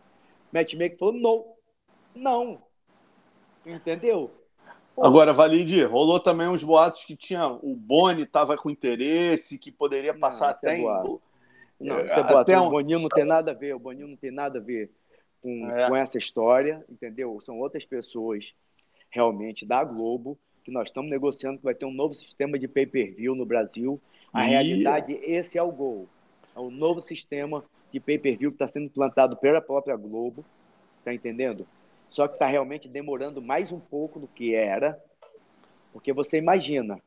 Matchmaker 0.53 0.99
falou, 0.99 1.15
não, 1.15 1.45
não. 2.15 2.63
Entendeu? 3.65 4.31
Pô. 4.95 5.05
Agora, 5.05 5.33
Valide, 5.33 5.83
rolou 5.85 6.21
também 6.21 6.49
uns 6.49 6.63
boatos 6.63 7.05
que 7.05 7.17
tinha 7.17 7.49
o 7.49 7.75
Boni 7.75 8.23
estava 8.23 8.57
com 8.57 8.71
interesse, 8.71 9.59
que 9.59 9.73
poderia 9.73 10.15
passar 10.15 10.47
não, 10.47 10.51
até 10.53 10.79
em... 10.79 10.85
Não, 11.81 11.99
é, 11.99 12.13
até 12.13 12.61
um... 12.61 12.67
o 12.67 12.71
Boninho 12.71 13.01
não 13.01 13.09
tem 13.09 13.25
nada 13.25 13.51
a 13.51 13.55
ver, 13.55 13.75
o 13.75 13.79
Boninho 13.79 14.07
não 14.07 14.17
tem 14.17 14.31
nada 14.31 14.59
a 14.59 14.63
ver 14.63 14.91
com, 15.43 15.69
é. 15.71 15.89
com 15.89 15.97
essa 15.97 16.19
história, 16.19 16.85
entendeu? 16.89 17.41
São 17.45 17.59
outras 17.59 17.85
pessoas 17.85 18.45
realmente 19.11 19.67
da 19.67 19.83
Globo 19.83 20.39
que 20.65 20.71
nós 20.71 20.89
estamos 20.89 21.11
negociando 21.11 21.59
que 21.59 21.65
vai 21.65 21.75
ter 21.75 21.85
um 21.85 21.93
novo 21.93 22.15
sistema 22.15 22.59
de 22.59 22.67
pay-per-view 22.67 23.35
no 23.35 23.45
Brasil. 23.45 24.01
A 24.33 24.47
e... 24.47 24.51
realidade, 24.51 25.13
esse 25.23 25.59
é 25.59 25.63
o 25.63 25.71
gol. 25.71 26.09
É 26.57 26.59
o 26.59 26.71
novo 26.71 27.01
sistema 27.03 27.63
de 27.93 28.01
pay-per-view 28.01 28.51
que 28.51 28.57
está 28.57 28.67
sendo 28.67 28.87
implantado 28.87 29.37
pela 29.37 29.61
própria 29.61 29.95
Globo, 29.97 30.45
tá 31.05 31.13
entendendo? 31.13 31.67
Só 32.09 32.27
que 32.27 32.35
está 32.35 32.47
realmente 32.47 32.89
demorando 32.89 33.43
mais 33.43 33.71
um 33.71 33.79
pouco 33.79 34.19
do 34.19 34.27
que 34.27 34.55
era, 34.55 34.99
porque 35.93 36.13
você 36.13 36.39
imagina, 36.39 37.01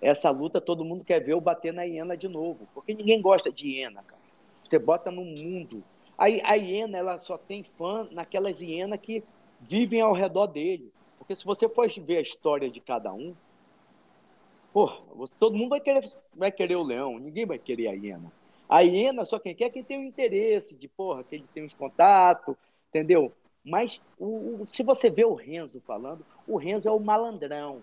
essa 0.00 0.30
luta 0.30 0.60
todo 0.60 0.84
mundo 0.84 1.04
quer 1.04 1.20
ver 1.20 1.34
o 1.34 1.40
bater 1.40 1.72
na 1.72 1.82
hiena 1.82 2.16
de 2.16 2.28
novo, 2.28 2.68
porque 2.72 2.94
ninguém 2.94 3.20
gosta 3.20 3.50
de 3.50 3.68
hiena, 3.68 4.02
cara. 4.02 4.22
Você 4.68 4.78
bota 4.78 5.10
no 5.10 5.24
mundo. 5.24 5.82
A, 6.16 6.24
a 6.24 6.54
hiena, 6.54 6.96
ela 6.96 7.18
só 7.18 7.36
tem 7.36 7.64
fã 7.76 8.08
naquelas 8.10 8.60
hienas 8.60 9.00
que 9.00 9.24
vivem 9.60 10.00
ao 10.00 10.12
redor 10.12 10.46
dele. 10.46 10.92
Porque 11.24 11.36
se 11.36 11.44
você 11.44 11.66
for 11.68 11.88
ver 11.88 12.18
a 12.18 12.20
história 12.20 12.70
de 12.70 12.80
cada 12.80 13.10
um, 13.12 13.34
porra, 14.74 15.00
todo 15.40 15.56
mundo 15.56 15.70
vai 15.70 15.80
querer, 15.80 16.06
vai 16.34 16.52
querer 16.52 16.76
o 16.76 16.82
leão, 16.82 17.18
ninguém 17.18 17.46
vai 17.46 17.58
querer 17.58 17.88
a 17.88 17.92
hiena. 17.92 18.30
A 18.68 18.80
hiena 18.80 19.24
só 19.24 19.38
quem 19.38 19.54
quer 19.54 19.66
é 19.66 19.70
quem 19.70 19.82
tem 19.82 19.98
o 19.98 20.04
interesse 20.04 20.74
de, 20.74 20.86
porra, 20.86 21.24
que 21.24 21.34
ele 21.34 21.46
tem 21.54 21.64
os 21.64 21.72
contatos, 21.72 22.54
entendeu? 22.90 23.32
Mas 23.64 24.02
o, 24.18 24.26
o, 24.62 24.68
se 24.70 24.82
você 24.82 25.08
vê 25.08 25.24
o 25.24 25.32
Renzo 25.32 25.80
falando, 25.86 26.24
o 26.46 26.58
Renzo 26.58 26.88
é 26.88 26.92
o 26.92 27.00
malandrão. 27.00 27.80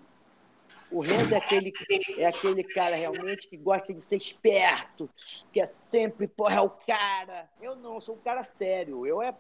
O 0.92 1.00
Renzo 1.00 1.34
é 1.34 1.38
aquele, 1.38 1.74
é 2.18 2.26
aquele 2.28 2.64
cara 2.64 2.96
realmente 2.96 3.48
que 3.48 3.58
gosta 3.58 3.92
de 3.92 4.02
ser 4.02 4.18
esperto, 4.18 5.10
que 5.52 5.60
é 5.60 5.66
sempre, 5.66 6.28
porra, 6.28 6.58
é 6.58 6.62
o 6.62 6.70
cara. 6.70 7.50
Eu 7.60 7.76
não, 7.76 8.00
sou 8.00 8.16
um 8.16 8.20
cara 8.20 8.44
sério. 8.44 9.08
Eu 9.08 9.20
é, 9.20 9.34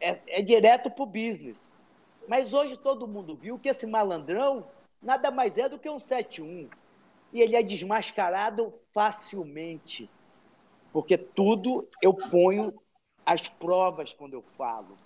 é, 0.00 0.20
é 0.26 0.42
direto 0.42 0.90
pro 0.90 1.04
business. 1.04 1.69
Mas 2.28 2.52
hoje 2.52 2.76
todo 2.76 3.08
mundo 3.08 3.34
viu 3.34 3.58
que 3.58 3.68
esse 3.68 3.86
malandrão 3.86 4.66
nada 5.02 5.30
mais 5.30 5.56
é 5.56 5.68
do 5.68 5.78
que 5.78 5.88
um 5.88 5.98
7-1. 5.98 6.68
E 7.32 7.40
ele 7.40 7.56
é 7.56 7.62
desmascarado 7.62 8.72
facilmente. 8.92 10.08
Porque 10.92 11.16
tudo 11.16 11.88
eu 12.02 12.12
ponho 12.12 12.74
as 13.24 13.48
provas 13.48 14.12
quando 14.12 14.34
eu 14.34 14.44
falo. 14.56 14.98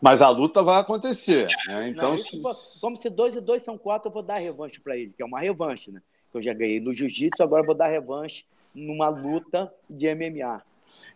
Mas 0.00 0.20
a 0.20 0.28
luta 0.28 0.62
vai 0.64 0.80
acontecer. 0.80 1.46
Né? 1.68 1.90
Então, 1.90 2.10
Não, 2.10 2.18
se... 2.18 2.80
como 2.80 2.96
se 2.96 3.08
dois 3.08 3.36
e 3.36 3.40
dois 3.40 3.62
são 3.62 3.78
quatro, 3.78 4.08
eu 4.08 4.12
vou 4.12 4.22
dar 4.22 4.38
revanche 4.38 4.80
para 4.80 4.96
ele, 4.96 5.12
que 5.16 5.22
é 5.22 5.26
uma 5.26 5.38
revanche, 5.38 5.92
né? 5.92 6.02
Eu 6.34 6.42
já 6.42 6.52
ganhei 6.52 6.80
no 6.80 6.92
jiu-jitsu, 6.92 7.42
agora 7.42 7.62
eu 7.62 7.66
vou 7.66 7.74
dar 7.74 7.86
revanche 7.86 8.44
numa 8.74 9.08
luta 9.08 9.72
de 9.88 10.12
MMA. 10.12 10.62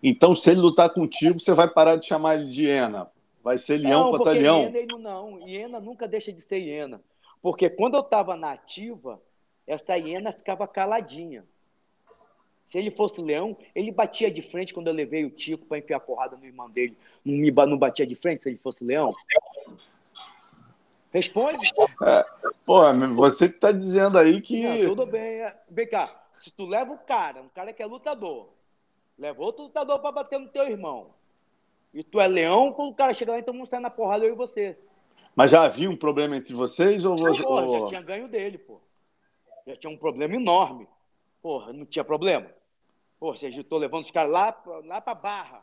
Então, 0.02 0.34
se 0.34 0.50
ele 0.50 0.60
lutar 0.60 0.90
contigo, 0.90 1.40
você 1.40 1.52
vai 1.52 1.68
parar 1.68 1.96
de 1.96 2.06
chamar 2.06 2.36
ele 2.36 2.50
de 2.50 2.68
Ena. 2.68 3.10
Vai 3.46 3.58
ser 3.58 3.76
leão 3.76 4.10
contra 4.10 4.32
leão? 4.32 4.62
Hiena, 4.62 4.98
não, 4.98 5.38
hiena 5.46 5.78
nunca 5.78 6.08
deixa 6.08 6.32
de 6.32 6.40
ser 6.40 6.58
hiena. 6.58 7.00
Porque 7.40 7.70
quando 7.70 7.94
eu 7.94 8.00
estava 8.00 8.34
na 8.36 8.50
ativa, 8.50 9.22
essa 9.64 9.94
hiena 9.96 10.32
ficava 10.32 10.66
caladinha. 10.66 11.44
Se 12.64 12.76
ele 12.76 12.90
fosse 12.90 13.20
leão, 13.20 13.56
ele 13.72 13.92
batia 13.92 14.32
de 14.32 14.42
frente 14.42 14.74
quando 14.74 14.88
eu 14.88 14.92
levei 14.92 15.24
o 15.24 15.30
Tico 15.30 15.64
para 15.64 15.78
enfiar 15.78 16.00
porrada 16.00 16.36
no 16.36 16.44
irmão 16.44 16.68
dele. 16.68 16.98
Não, 17.24 17.34
me, 17.36 17.52
não 17.52 17.78
batia 17.78 18.04
de 18.04 18.16
frente 18.16 18.42
se 18.42 18.48
ele 18.48 18.58
fosse 18.58 18.82
leão? 18.82 19.14
Responde. 21.12 21.70
É, 22.02 22.26
pô, 22.64 22.82
você 23.14 23.48
que 23.48 23.54
está 23.54 23.70
dizendo 23.70 24.18
aí 24.18 24.40
que. 24.40 24.64
Não, 24.64 24.88
tudo 24.88 25.06
bem. 25.06 25.42
É, 25.42 25.56
vem 25.70 25.86
cá, 25.86 26.10
se 26.34 26.50
tu 26.50 26.66
leva 26.66 26.92
o 26.92 26.98
cara, 26.98 27.42
um 27.42 27.48
cara 27.48 27.72
que 27.72 27.80
é 27.80 27.86
lutador, 27.86 28.48
leva 29.16 29.40
outro 29.40 29.66
lutador 29.66 30.00
para 30.00 30.10
bater 30.10 30.40
no 30.40 30.48
teu 30.48 30.64
irmão, 30.64 31.14
e 31.92 32.04
tu 32.04 32.20
é 32.20 32.26
leão, 32.26 32.72
quando 32.72 32.90
o 32.90 32.94
cara 32.94 33.14
chega 33.14 33.32
lá, 33.32 33.38
então 33.38 33.54
vamos 33.54 33.68
sair 33.68 33.80
na 33.80 33.90
porrada 33.90 34.24
eu 34.24 34.32
e 34.32 34.36
você. 34.36 34.78
Mas 35.34 35.50
já 35.50 35.64
havia 35.64 35.90
um 35.90 35.96
problema 35.96 36.36
entre 36.36 36.54
vocês 36.54 37.04
ou 37.04 37.16
você. 37.16 37.42
Pô, 37.42 37.80
já 37.80 37.86
tinha 37.88 38.02
ganho 38.02 38.28
dele, 38.28 38.58
pô. 38.58 38.80
Já 39.66 39.76
tinha 39.76 39.90
um 39.90 39.96
problema 39.96 40.34
enorme. 40.34 40.88
Porra, 41.42 41.72
não 41.72 41.84
tinha 41.84 42.04
problema. 42.04 42.50
Pô, 43.18 43.36
você 43.36 43.46
agitou 43.46 43.78
levando 43.78 44.04
os 44.04 44.10
caras 44.10 44.30
lá, 44.30 44.62
lá 44.84 45.00
pra 45.00 45.14
barra. 45.14 45.62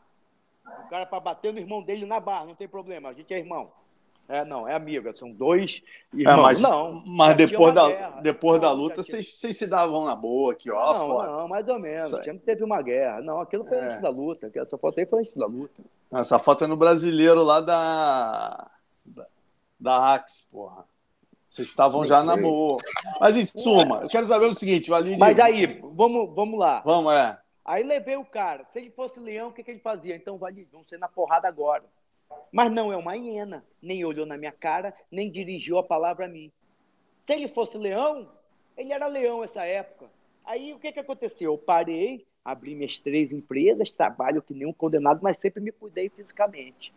O 0.86 0.88
cara 0.88 1.06
para 1.06 1.20
bater 1.20 1.52
no 1.52 1.58
irmão 1.58 1.82
dele 1.82 2.06
na 2.06 2.20
barra, 2.20 2.46
não 2.46 2.54
tem 2.54 2.68
problema. 2.68 3.08
A 3.08 3.12
gente 3.12 3.32
é 3.34 3.38
irmão. 3.38 3.70
É, 4.28 4.44
não, 4.44 4.66
é 4.66 4.74
amiga, 4.74 5.14
são 5.16 5.30
dois 5.30 5.82
é, 6.12 6.18
irmãos. 6.18 6.38
É, 6.38 6.42
mas, 6.42 6.62
não, 6.62 7.02
mas 7.06 7.36
depois, 7.36 7.74
da, 7.74 7.88
guerra. 7.88 8.20
depois 8.22 8.60
não, 8.60 8.68
da 8.68 8.72
luta, 8.74 9.02
vocês, 9.02 9.38
vocês 9.38 9.56
se 9.56 9.66
davam 9.66 10.04
na 10.04 10.16
boa 10.16 10.52
aqui, 10.52 10.70
ó. 10.70 10.94
Não, 10.94 11.06
fora. 11.06 11.30
não, 11.30 11.48
mais 11.48 11.68
ou 11.68 11.78
menos. 11.78 12.08
Sempre 12.08 12.38
teve 12.38 12.64
uma 12.64 12.80
guerra. 12.80 13.20
Não, 13.20 13.40
aquilo 13.40 13.64
foi 13.64 13.76
é. 13.76 13.84
antes 13.84 14.00
da 14.00 14.08
luta. 14.08 14.50
Essa 14.54 14.78
foto 14.78 14.98
aí 14.98 15.06
foi 15.06 15.20
antes 15.20 15.34
da 15.34 15.46
luta. 15.46 15.82
Essa 16.12 16.38
foto 16.38 16.64
é 16.64 16.66
no 16.66 16.76
brasileiro 16.76 17.42
lá 17.42 17.60
da. 17.60 18.70
da, 19.04 19.26
da 19.78 20.14
Axe, 20.14 20.48
porra. 20.50 20.84
Vocês 21.50 21.68
estavam 21.68 22.02
já 22.04 22.22
na 22.24 22.36
boa. 22.36 22.78
Mas 23.20 23.36
em 23.36 23.46
suma, 23.46 24.00
eu 24.02 24.08
quero 24.08 24.26
saber 24.26 24.46
o 24.46 24.54
seguinte, 24.54 24.90
Valide. 24.90 25.18
Mas 25.18 25.38
aí, 25.38 25.80
vamos, 25.82 26.34
vamos 26.34 26.58
lá. 26.58 26.80
Vamos, 26.84 27.12
é. 27.12 27.38
Aí 27.64 27.84
levei 27.84 28.16
o 28.16 28.24
cara. 28.24 28.64
Se 28.72 28.80
ele 28.80 28.90
fosse 28.90 29.20
leão, 29.20 29.48
o 29.48 29.52
que, 29.52 29.62
que 29.62 29.70
ele 29.70 29.78
fazia? 29.78 30.16
Então, 30.16 30.36
Valide, 30.36 30.68
vamos 30.72 30.88
ser 30.88 30.98
na 30.98 31.06
porrada 31.06 31.46
agora. 31.46 31.84
Mas 32.52 32.70
não 32.72 32.92
é 32.92 32.96
uma 32.96 33.16
hiena, 33.16 33.64
nem 33.82 34.04
olhou 34.04 34.26
na 34.26 34.36
minha 34.36 34.52
cara, 34.52 34.94
nem 35.10 35.30
dirigiu 35.30 35.78
a 35.78 35.82
palavra 35.82 36.26
a 36.26 36.28
mim. 36.28 36.50
Se 37.22 37.32
ele 37.32 37.48
fosse 37.48 37.76
leão, 37.76 38.28
ele 38.76 38.92
era 38.92 39.06
leão 39.06 39.42
essa 39.42 39.64
época. 39.64 40.10
Aí 40.44 40.72
o 40.72 40.78
que, 40.78 40.92
que 40.92 41.00
aconteceu? 41.00 41.52
Eu 41.52 41.58
parei, 41.58 42.26
abri 42.44 42.74
minhas 42.74 42.98
três 42.98 43.32
empresas, 43.32 43.90
trabalho 43.90 44.42
que 44.42 44.54
nem 44.54 44.66
um 44.66 44.72
condenado, 44.72 45.20
mas 45.22 45.36
sempre 45.38 45.60
me 45.60 45.72
cuidei 45.72 46.08
fisicamente. 46.08 46.92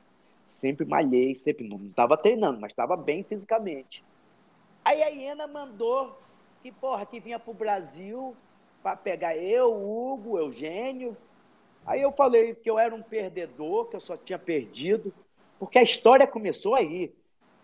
Sempre 0.47 0.85
malhei, 0.85 1.35
sempre 1.35 1.67
não 1.67 1.77
estava 1.85 2.17
treinando, 2.17 2.59
mas 2.59 2.71
estava 2.71 2.97
bem 2.97 3.23
fisicamente. 3.23 4.03
Aí 4.83 5.01
a 5.03 5.07
hiena 5.07 5.47
mandou 5.47 6.17
que, 6.61 6.71
porra, 6.71 7.05
que 7.05 7.19
vinha 7.19 7.39
para 7.39 7.51
o 7.51 7.53
Brasil 7.53 8.35
para 8.81 8.95
pegar 8.95 9.35
eu, 9.37 9.73
Hugo, 9.73 10.37
Eugênio, 10.37 11.15
Aí 11.87 12.01
eu 12.01 12.11
falei 12.11 12.53
que 12.53 12.69
eu 12.69 12.77
era 12.77 12.93
um 12.93 13.01
perdedor, 13.01 13.85
que 13.85 13.95
eu 13.95 14.01
só 14.01 14.17
tinha 14.17 14.37
perdido, 14.37 15.13
porque 15.59 15.79
a 15.79 15.83
história 15.83 16.27
começou 16.27 16.75
aí, 16.75 17.11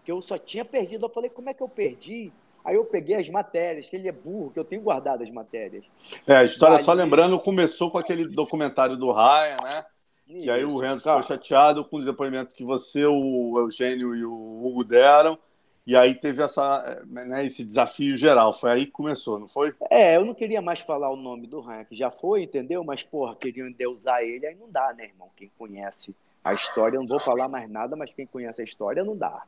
que 0.03 0.11
eu 0.11 0.21
só 0.21 0.37
tinha 0.37 0.65
perdido. 0.65 1.05
Eu 1.05 1.09
falei, 1.09 1.29
como 1.29 1.49
é 1.49 1.53
que 1.53 1.61
eu 1.61 1.69
perdi? 1.69 2.31
Aí 2.63 2.75
eu 2.75 2.85
peguei 2.85 3.15
as 3.15 3.27
matérias, 3.29 3.89
que 3.89 3.95
ele 3.95 4.07
é 4.07 4.11
burro, 4.11 4.51
que 4.51 4.59
eu 4.59 4.63
tenho 4.63 4.81
guardado 4.81 5.21
as 5.21 5.29
matérias. 5.29 5.83
É, 6.25 6.37
a 6.37 6.43
história, 6.43 6.79
só 6.79 6.93
lembrando, 6.93 7.37
começou 7.39 7.91
com 7.91 7.97
aquele 7.97 8.27
documentário 8.27 8.95
do 8.95 9.11
Ryan, 9.11 9.57
né? 9.61 9.85
E 10.25 10.49
aí 10.49 10.63
o 10.63 10.77
Renzo 10.77 11.03
ficou 11.03 11.21
chateado 11.21 11.83
com 11.83 11.97
o 11.97 12.05
depoimento 12.05 12.55
que 12.55 12.63
você, 12.63 13.05
o 13.05 13.59
Eugênio 13.59 14.15
e 14.15 14.23
o 14.23 14.65
Hugo 14.65 14.83
deram. 14.83 15.37
E 15.85 15.97
aí 15.97 16.15
teve 16.15 16.41
essa, 16.41 17.03
né, 17.05 17.45
esse 17.45 17.63
desafio 17.63 18.15
geral. 18.15 18.53
Foi 18.53 18.71
aí 18.71 18.85
que 18.85 18.91
começou, 18.91 19.37
não 19.37 19.49
foi? 19.49 19.73
É, 19.89 20.15
eu 20.15 20.23
não 20.23 20.33
queria 20.33 20.61
mais 20.61 20.79
falar 20.79 21.11
o 21.11 21.17
nome 21.17 21.45
do 21.45 21.59
Ryan, 21.59 21.83
que 21.83 21.95
já 21.95 22.09
foi, 22.09 22.43
entendeu? 22.43 22.83
Mas, 22.85 23.03
porra, 23.03 23.35
queriam 23.35 23.67
endeusar 23.67 24.21
ele, 24.21 24.47
aí 24.47 24.55
não 24.55 24.71
dá, 24.71 24.93
né, 24.93 25.03
irmão? 25.03 25.29
Quem 25.35 25.51
conhece 25.57 26.15
a 26.43 26.53
história, 26.53 26.97
eu 26.97 27.01
não 27.01 27.07
vou 27.07 27.19
falar 27.19 27.47
mais 27.47 27.69
nada, 27.69 27.95
mas 27.95 28.13
quem 28.13 28.25
conhece 28.25 28.61
a 28.61 28.65
história 28.65 29.03
não 29.03 29.15
dá. 29.15 29.43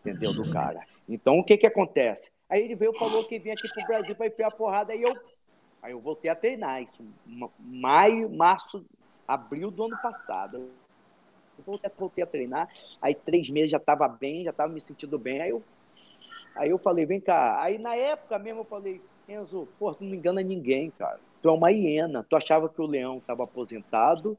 Entendeu? 0.00 0.32
Do 0.32 0.50
cara. 0.52 0.80
Então, 1.08 1.38
o 1.38 1.44
que 1.44 1.56
que 1.56 1.66
acontece? 1.66 2.30
Aí 2.48 2.62
ele 2.62 2.74
veio 2.74 2.96
falou 2.98 3.24
que 3.24 3.38
vinha 3.38 3.54
aqui 3.54 3.68
pro 3.68 3.86
Brasil 3.86 4.14
para 4.14 4.26
enfiar 4.26 4.48
a 4.48 4.50
porrada, 4.50 4.92
aí 4.92 5.02
eu, 5.02 5.14
aí 5.82 5.92
eu 5.92 6.00
voltei 6.00 6.30
a 6.30 6.34
treinar. 6.34 6.82
Isso, 6.82 7.04
maio, 7.58 8.30
março, 8.30 8.84
abril 9.26 9.70
do 9.70 9.84
ano 9.84 9.98
passado 10.00 10.70
voltei, 11.62 11.90
voltei 11.96 12.24
a 12.24 12.26
treinar. 12.26 12.68
Aí 13.00 13.14
três 13.14 13.48
meses 13.50 13.70
já 13.70 13.76
estava 13.76 14.08
bem, 14.08 14.44
já 14.44 14.50
estava 14.50 14.72
me 14.72 14.80
sentindo 14.80 15.18
bem. 15.18 15.40
Aí 15.40 15.50
eu, 15.50 15.62
aí 16.54 16.70
eu 16.70 16.78
falei, 16.78 17.06
vem 17.06 17.20
cá. 17.20 17.62
Aí 17.62 17.78
na 17.78 17.94
época 17.94 18.38
mesmo 18.38 18.60
eu 18.60 18.64
falei, 18.64 19.00
Enzo, 19.28 19.68
pô, 19.78 19.92
tu 19.94 20.04
não 20.04 20.14
engana 20.14 20.42
ninguém, 20.42 20.90
cara. 20.90 21.20
Tu 21.42 21.48
é 21.48 21.52
uma 21.52 21.70
hiena. 21.70 22.24
Tu 22.28 22.36
achava 22.36 22.68
que 22.68 22.80
o 22.80 22.86
leão 22.86 23.18
estava 23.18 23.44
aposentado 23.44 24.36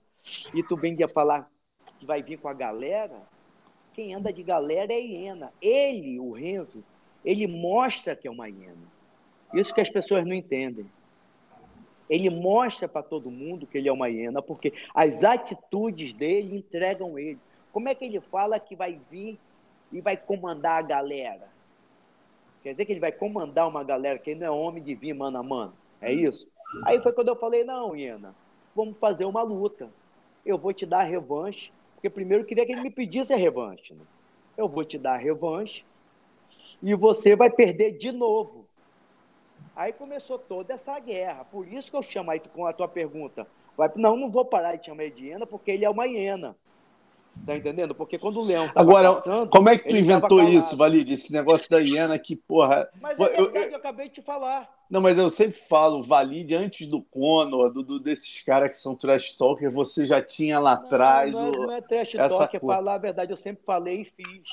e 0.54 0.64
tu 0.64 0.76
vendia 0.76 1.08
falar 1.08 1.50
que 2.00 2.06
vai 2.06 2.24
vir 2.24 2.38
com 2.38 2.48
a 2.48 2.54
galera. 2.54 3.22
Quem 3.94 4.14
anda 4.14 4.32
de 4.32 4.42
galera 4.42 4.94
é 4.94 5.00
hiena. 5.00 5.52
Ele, 5.62 6.20
o 6.20 6.32
Renzo, 6.32 6.84
ele 7.24 7.46
mostra 7.46 8.16
que 8.16 8.28
é 8.28 8.32
uma 8.32 8.48
hiena. 8.48 8.88
Isso 9.54 9.74
que 9.74 9.82
as 9.82 9.90
pessoas 9.90 10.26
não 10.26 10.34
entendem. 10.34 10.90
Ele 12.10 12.30
mostra 12.30 12.88
para 12.88 13.04
todo 13.04 13.30
mundo 13.30 13.68
que 13.68 13.78
ele 13.78 13.88
é 13.88 13.92
uma 13.92 14.10
hiena, 14.10 14.42
porque 14.42 14.74
as 14.96 15.24
atitudes 15.24 16.14
dele 16.14 16.58
entregam 16.58 17.20
ele. 17.20 17.38
Como 17.72 17.88
é 17.88 17.94
que 17.94 18.06
ele 18.06 18.20
fala 18.20 18.60
que 18.60 18.76
vai 18.76 19.00
vir 19.12 19.38
e 19.92 20.02
vai 20.02 20.18
comandar 20.18 20.80
a 20.80 20.82
galera? 20.82 21.48
Quer 22.64 22.72
dizer 22.72 22.86
que 22.86 22.94
ele 22.94 23.00
vai 23.00 23.12
comandar 23.12 23.68
uma 23.68 23.84
galera 23.84 24.18
que 24.18 24.34
não 24.34 24.48
é 24.48 24.52
homem 24.52 24.84
de 24.84 24.96
vir 24.96 25.14
mano 25.14 25.38
a 25.38 25.44
mano. 25.44 25.74
É 26.02 26.12
isso? 26.12 26.48
Aí 26.84 27.02
foi 27.02 27.14
quando 27.14 27.30
eu 27.30 27.36
falei, 27.36 27.64
não, 27.64 27.96
hiena, 27.96 28.34
vamos 28.76 28.98
fazer 28.98 29.26
uma 29.26 29.44
luta. 29.44 29.90
Eu 30.46 30.58
vou 30.58 30.74
te 30.74 30.86
dar 30.86 31.02
a 31.02 31.04
revanche, 31.04 31.72
porque 32.00 32.10
primeiro 32.10 32.44
eu 32.44 32.48
queria 32.48 32.66
que 32.66 32.72
ele 32.72 32.80
me 32.80 32.90
pedisse 32.90 33.34
a 33.34 33.36
revanche. 33.36 33.94
Né? 33.94 34.06
Eu 34.56 34.70
vou 34.70 34.86
te 34.86 34.98
dar 34.98 35.16
a 35.16 35.18
revanche 35.18 35.84
e 36.82 36.96
você 36.96 37.36
vai 37.36 37.50
perder 37.50 37.98
de 37.98 38.10
novo. 38.10 38.66
Aí 39.76 39.92
começou 39.92 40.40
toda 40.40 40.76
essa 40.76 40.98
guerra. 40.98 41.44
Por 41.44 41.68
isso 41.68 41.92
que 41.92 41.98
eu 41.98 42.02
chamo 42.02 42.32
aí 42.32 42.40
com 42.40 42.66
a 42.66 42.72
tua 42.72 42.88
pergunta. 42.88 43.46
Vai, 43.76 43.92
não, 43.98 44.16
não 44.16 44.32
vou 44.32 44.46
parar 44.46 44.78
de 44.78 44.86
chamar 44.86 45.04
ele 45.04 45.16
de 45.16 45.26
hiena, 45.26 45.46
porque 45.46 45.72
ele 45.72 45.84
é 45.84 45.90
uma 45.90 46.08
hiena. 46.08 46.56
Tá 47.46 47.56
entendendo? 47.56 47.96
Porque 47.96 48.18
quando 48.20 48.40
o 48.40 48.44
leão 48.44 48.70
Agora, 48.76 49.14
passando, 49.14 49.50
como 49.50 49.70
é 49.70 49.78
que 49.78 49.90
tu 49.90 49.96
inventou 49.96 50.44
isso, 50.44 50.78
Valide? 50.78 51.14
Esse 51.14 51.34
negócio 51.34 51.70
da 51.70 51.80
hiena 51.80 52.18
que, 52.20 52.36
porra. 52.36 52.90
Mas 53.02 53.20
é 53.20 53.24
verdade, 53.24 53.42
eu, 53.42 53.62
eu, 53.62 53.70
eu, 53.72 53.78
acabei 53.78 54.08
de 54.08 54.16
te 54.16 54.22
falar. 54.22 54.70
Não, 54.90 55.02
mas 55.02 55.18
eu 55.18 55.30
sempre 55.30 55.58
falo, 55.58 56.04
Valide, 56.04 56.54
antes 56.54 56.86
do 56.88 57.02
Conor, 57.02 57.72
do, 57.72 57.84
do, 57.84 58.00
desses 58.00 58.44
caras 58.44 58.70
que 58.70 58.78
são 58.78 58.96
trash 58.96 59.34
talker, 59.34 59.72
você 59.72 60.06
já 60.06 60.22
tinha 60.22 60.60
lá 60.60 60.74
atrás. 60.74 61.34
Não, 61.34 61.52
não, 61.52 61.68
não 61.68 61.74
é 61.74 61.82
trash 61.82 62.12
talker, 62.12 62.60
é 62.62 62.66
falar 62.66 62.96
a 62.96 63.00
verdade, 63.00 63.32
eu 63.32 63.38
sempre 63.38 63.64
falei 63.66 64.02
e 64.02 64.06
fiz. 64.06 64.48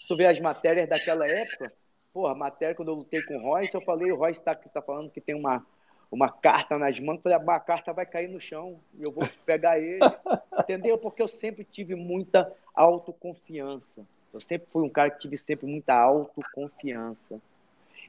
Se 0.00 0.08
tu 0.08 0.16
vê 0.16 0.26
as 0.26 0.38
matérias 0.40 0.88
daquela 0.88 1.26
época, 1.26 1.72
Porra, 2.14 2.32
matéria, 2.32 2.76
quando 2.76 2.92
eu 2.92 2.94
lutei 2.94 3.20
com 3.22 3.36
o 3.36 3.42
Royce, 3.42 3.74
eu 3.74 3.80
falei, 3.80 4.12
o 4.12 4.14
Royce 4.14 4.38
está 4.38 4.54
tá 4.54 4.80
falando 4.80 5.10
que 5.10 5.20
tem 5.20 5.34
uma, 5.34 5.66
uma 6.10 6.30
carta 6.30 6.78
nas 6.78 6.98
mãos, 7.00 7.20
falei, 7.22 7.38
a 7.38 7.60
carta 7.60 7.92
vai 7.92 8.06
cair 8.06 8.28
no 8.28 8.40
chão 8.40 8.80
e 8.98 9.02
eu 9.02 9.12
vou 9.12 9.24
pegar 9.44 9.78
ele. 9.78 9.98
Entendeu? 10.58 10.96
Porque 10.98 11.22
eu 11.22 11.28
sempre 11.28 11.64
tive 11.64 11.94
muita 11.94 12.52
autoconfiança. 12.74 14.06
Eu 14.32 14.40
sempre 14.40 14.68
fui 14.72 14.82
um 14.82 14.88
cara 14.88 15.10
que 15.10 15.20
tive 15.20 15.38
sempre 15.38 15.66
muita 15.66 15.94
autoconfiança. 15.94 17.40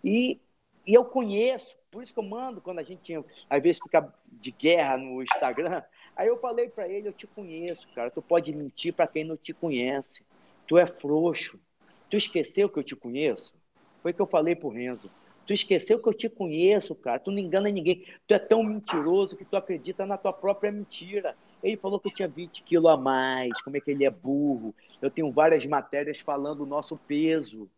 E, 0.03 0.39
e 0.85 0.93
eu 0.93 1.05
conheço, 1.05 1.75
por 1.91 2.03
isso 2.03 2.13
que 2.13 2.19
eu 2.19 2.23
mando 2.23 2.61
quando 2.61 2.79
a 2.79 2.83
gente 2.83 3.01
tinha, 3.01 3.23
às 3.49 3.61
vezes 3.61 3.81
fica 3.81 4.11
de 4.31 4.51
guerra 4.51 4.97
no 4.97 5.21
Instagram. 5.21 5.83
Aí 6.15 6.27
eu 6.27 6.37
falei 6.39 6.69
para 6.69 6.87
ele, 6.87 7.09
eu 7.09 7.13
te 7.13 7.27
conheço, 7.27 7.87
cara. 7.93 8.09
Tu 8.09 8.21
pode 8.21 8.51
mentir 8.53 8.93
para 8.93 9.07
quem 9.07 9.23
não 9.23 9.37
te 9.37 9.53
conhece. 9.53 10.23
Tu 10.65 10.77
é 10.77 10.87
frouxo. 10.87 11.59
Tu 12.09 12.17
esqueceu 12.17 12.69
que 12.69 12.79
eu 12.79 12.83
te 12.83 12.95
conheço? 12.95 13.53
Foi 14.01 14.11
o 14.11 14.13
que 14.13 14.21
eu 14.21 14.27
falei 14.27 14.55
pro 14.55 14.69
Renzo. 14.69 15.11
Tu 15.45 15.53
esqueceu 15.53 15.99
que 15.99 16.09
eu 16.09 16.13
te 16.13 16.27
conheço, 16.27 16.95
cara. 16.95 17.19
Tu 17.19 17.31
não 17.31 17.37
engana 17.37 17.69
ninguém. 17.69 18.03
Tu 18.27 18.33
é 18.33 18.39
tão 18.39 18.63
mentiroso 18.63 19.37
que 19.37 19.45
tu 19.45 19.55
acredita 19.55 20.05
na 20.05 20.17
tua 20.17 20.33
própria 20.33 20.71
mentira. 20.71 21.35
Ele 21.63 21.77
falou 21.77 21.99
que 21.99 22.07
eu 22.07 22.13
tinha 22.13 22.27
20 22.27 22.63
quilos 22.63 22.91
a 22.91 22.97
mais, 22.97 23.59
como 23.61 23.77
é 23.77 23.79
que 23.79 23.91
ele 23.91 24.05
é 24.05 24.09
burro. 24.09 24.73
Eu 25.01 25.09
tenho 25.11 25.31
várias 25.31 25.65
matérias 25.65 26.19
falando 26.19 26.61
o 26.61 26.65
nosso 26.65 26.97
peso. 27.07 27.69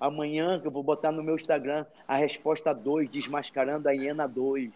Amanhã 0.00 0.60
eu 0.64 0.70
vou 0.70 0.82
botar 0.82 1.10
no 1.10 1.22
meu 1.22 1.36
Instagram 1.36 1.84
a 2.06 2.16
resposta 2.16 2.72
2, 2.72 3.10
desmascarando 3.10 3.88
a 3.88 3.92
hiena 3.92 4.26
2. 4.26 4.72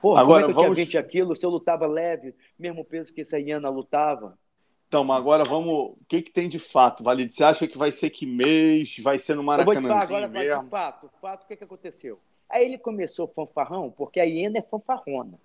Porra, 0.00 0.20
Agora, 0.20 0.42
como 0.42 0.50
é 0.50 0.54
que 0.54 0.58
eu 0.58 0.62
vamos... 0.62 0.88
tinha 0.88 1.02
20 1.02 1.10
quilos 1.10 1.38
se 1.38 1.46
eu 1.46 1.50
lutava 1.50 1.86
leve, 1.86 2.34
mesmo 2.58 2.84
peso 2.84 3.12
que 3.12 3.22
essa 3.22 3.38
hiena 3.38 3.68
lutava? 3.68 4.38
Então, 4.88 5.10
agora 5.12 5.44
vamos. 5.44 5.72
O 5.72 5.98
que, 6.08 6.22
que 6.22 6.30
tem 6.30 6.48
de 6.48 6.58
fato, 6.58 7.02
Valide? 7.02 7.32
Você 7.32 7.42
acha 7.42 7.66
que 7.66 7.76
vai 7.76 7.90
ser 7.90 8.10
que 8.10 8.24
mês? 8.24 8.96
Vai 9.00 9.18
ser 9.18 9.34
no 9.34 9.42
Maracanãzinho 9.42 9.92
Eu 9.92 9.98
falar 9.98 10.02
agora 10.02 10.28
mesmo? 10.28 10.70
fato. 10.70 11.10
Fato, 11.20 11.42
o 11.44 11.46
que, 11.46 11.56
que 11.56 11.64
aconteceu? 11.64 12.20
Aí 12.48 12.64
ele 12.64 12.78
começou 12.78 13.26
fanfarrão, 13.26 13.90
porque 13.90 14.20
a 14.20 14.24
hiena 14.24 14.58
é 14.58 14.62
fanfarrona. 14.62 15.38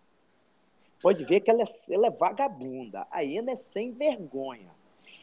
Pode 1.01 1.25
ver 1.25 1.39
que 1.39 1.49
ela 1.49 1.63
é, 1.63 1.65
ela 1.89 2.07
é 2.07 2.11
vagabunda. 2.11 3.07
A 3.09 3.21
hiena 3.21 3.51
é 3.51 3.55
sem 3.55 3.91
vergonha. 3.91 4.69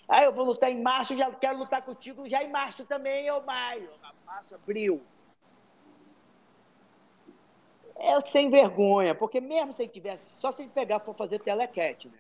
Aí 0.09 0.25
eu 0.25 0.33
vou 0.33 0.45
lutar 0.45 0.71
em 0.71 0.83
março, 0.83 1.17
já 1.17 1.31
quero 1.31 1.59
lutar 1.59 1.83
contigo 1.83 2.29
já 2.29 2.43
em 2.43 2.51
março 2.51 2.85
também, 2.85 3.31
ou 3.31 3.43
maio. 3.43 3.89
Março, 4.27 4.55
abril. 4.55 5.01
É, 7.95 8.13
É 8.13 8.21
sem 8.23 8.51
vergonha, 8.51 9.15
porque 9.15 9.41
mesmo 9.41 9.73
se 9.75 9.83
ele 9.83 9.93
tivesse, 9.93 10.25
só 10.41 10.51
se 10.51 10.63
ele 10.63 10.71
pegar 10.71 10.99
for 11.01 11.15
fazer 11.15 11.39
telequete, 11.39 12.09
né? 12.09 12.19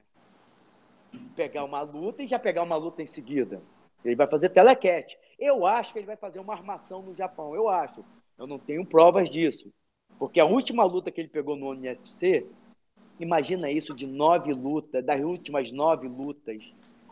Pegar 1.34 1.64
uma 1.64 1.82
luta 1.82 2.22
e 2.22 2.28
já 2.28 2.38
pegar 2.38 2.62
uma 2.62 2.76
luta 2.76 3.02
em 3.02 3.06
seguida. 3.06 3.62
Ele 4.04 4.16
vai 4.16 4.26
fazer 4.26 4.48
telequete. 4.48 5.18
Eu 5.38 5.66
acho 5.66 5.92
que 5.92 5.98
ele 5.98 6.06
vai 6.06 6.16
fazer 6.16 6.38
uma 6.40 6.52
armação 6.52 7.02
no 7.02 7.14
Japão, 7.14 7.54
eu 7.54 7.68
acho. 7.68 8.04
Eu 8.36 8.46
não 8.46 8.58
tenho 8.58 8.84
provas 8.84 9.30
disso. 9.30 9.72
Porque 10.18 10.40
a 10.40 10.44
última 10.44 10.84
luta 10.84 11.10
que 11.10 11.20
ele 11.20 11.28
pegou 11.28 11.56
no 11.56 11.70
UFC, 11.70 12.46
imagina 13.20 13.70
isso 13.70 13.94
de 13.94 14.06
nove 14.06 14.52
lutas, 14.52 15.04
das 15.04 15.22
últimas 15.22 15.70
nove 15.70 16.08
lutas, 16.08 16.62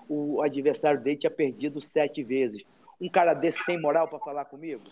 o 0.08 0.42
adversário 0.42 1.00
dele 1.00 1.18
tinha 1.18 1.30
perdido 1.30 1.80
sete 1.80 2.22
vezes. 2.22 2.62
Um 3.00 3.08
cara 3.08 3.34
desse 3.34 3.64
tem 3.64 3.80
moral 3.80 4.08
para 4.08 4.18
falar 4.18 4.44
comigo? 4.44 4.84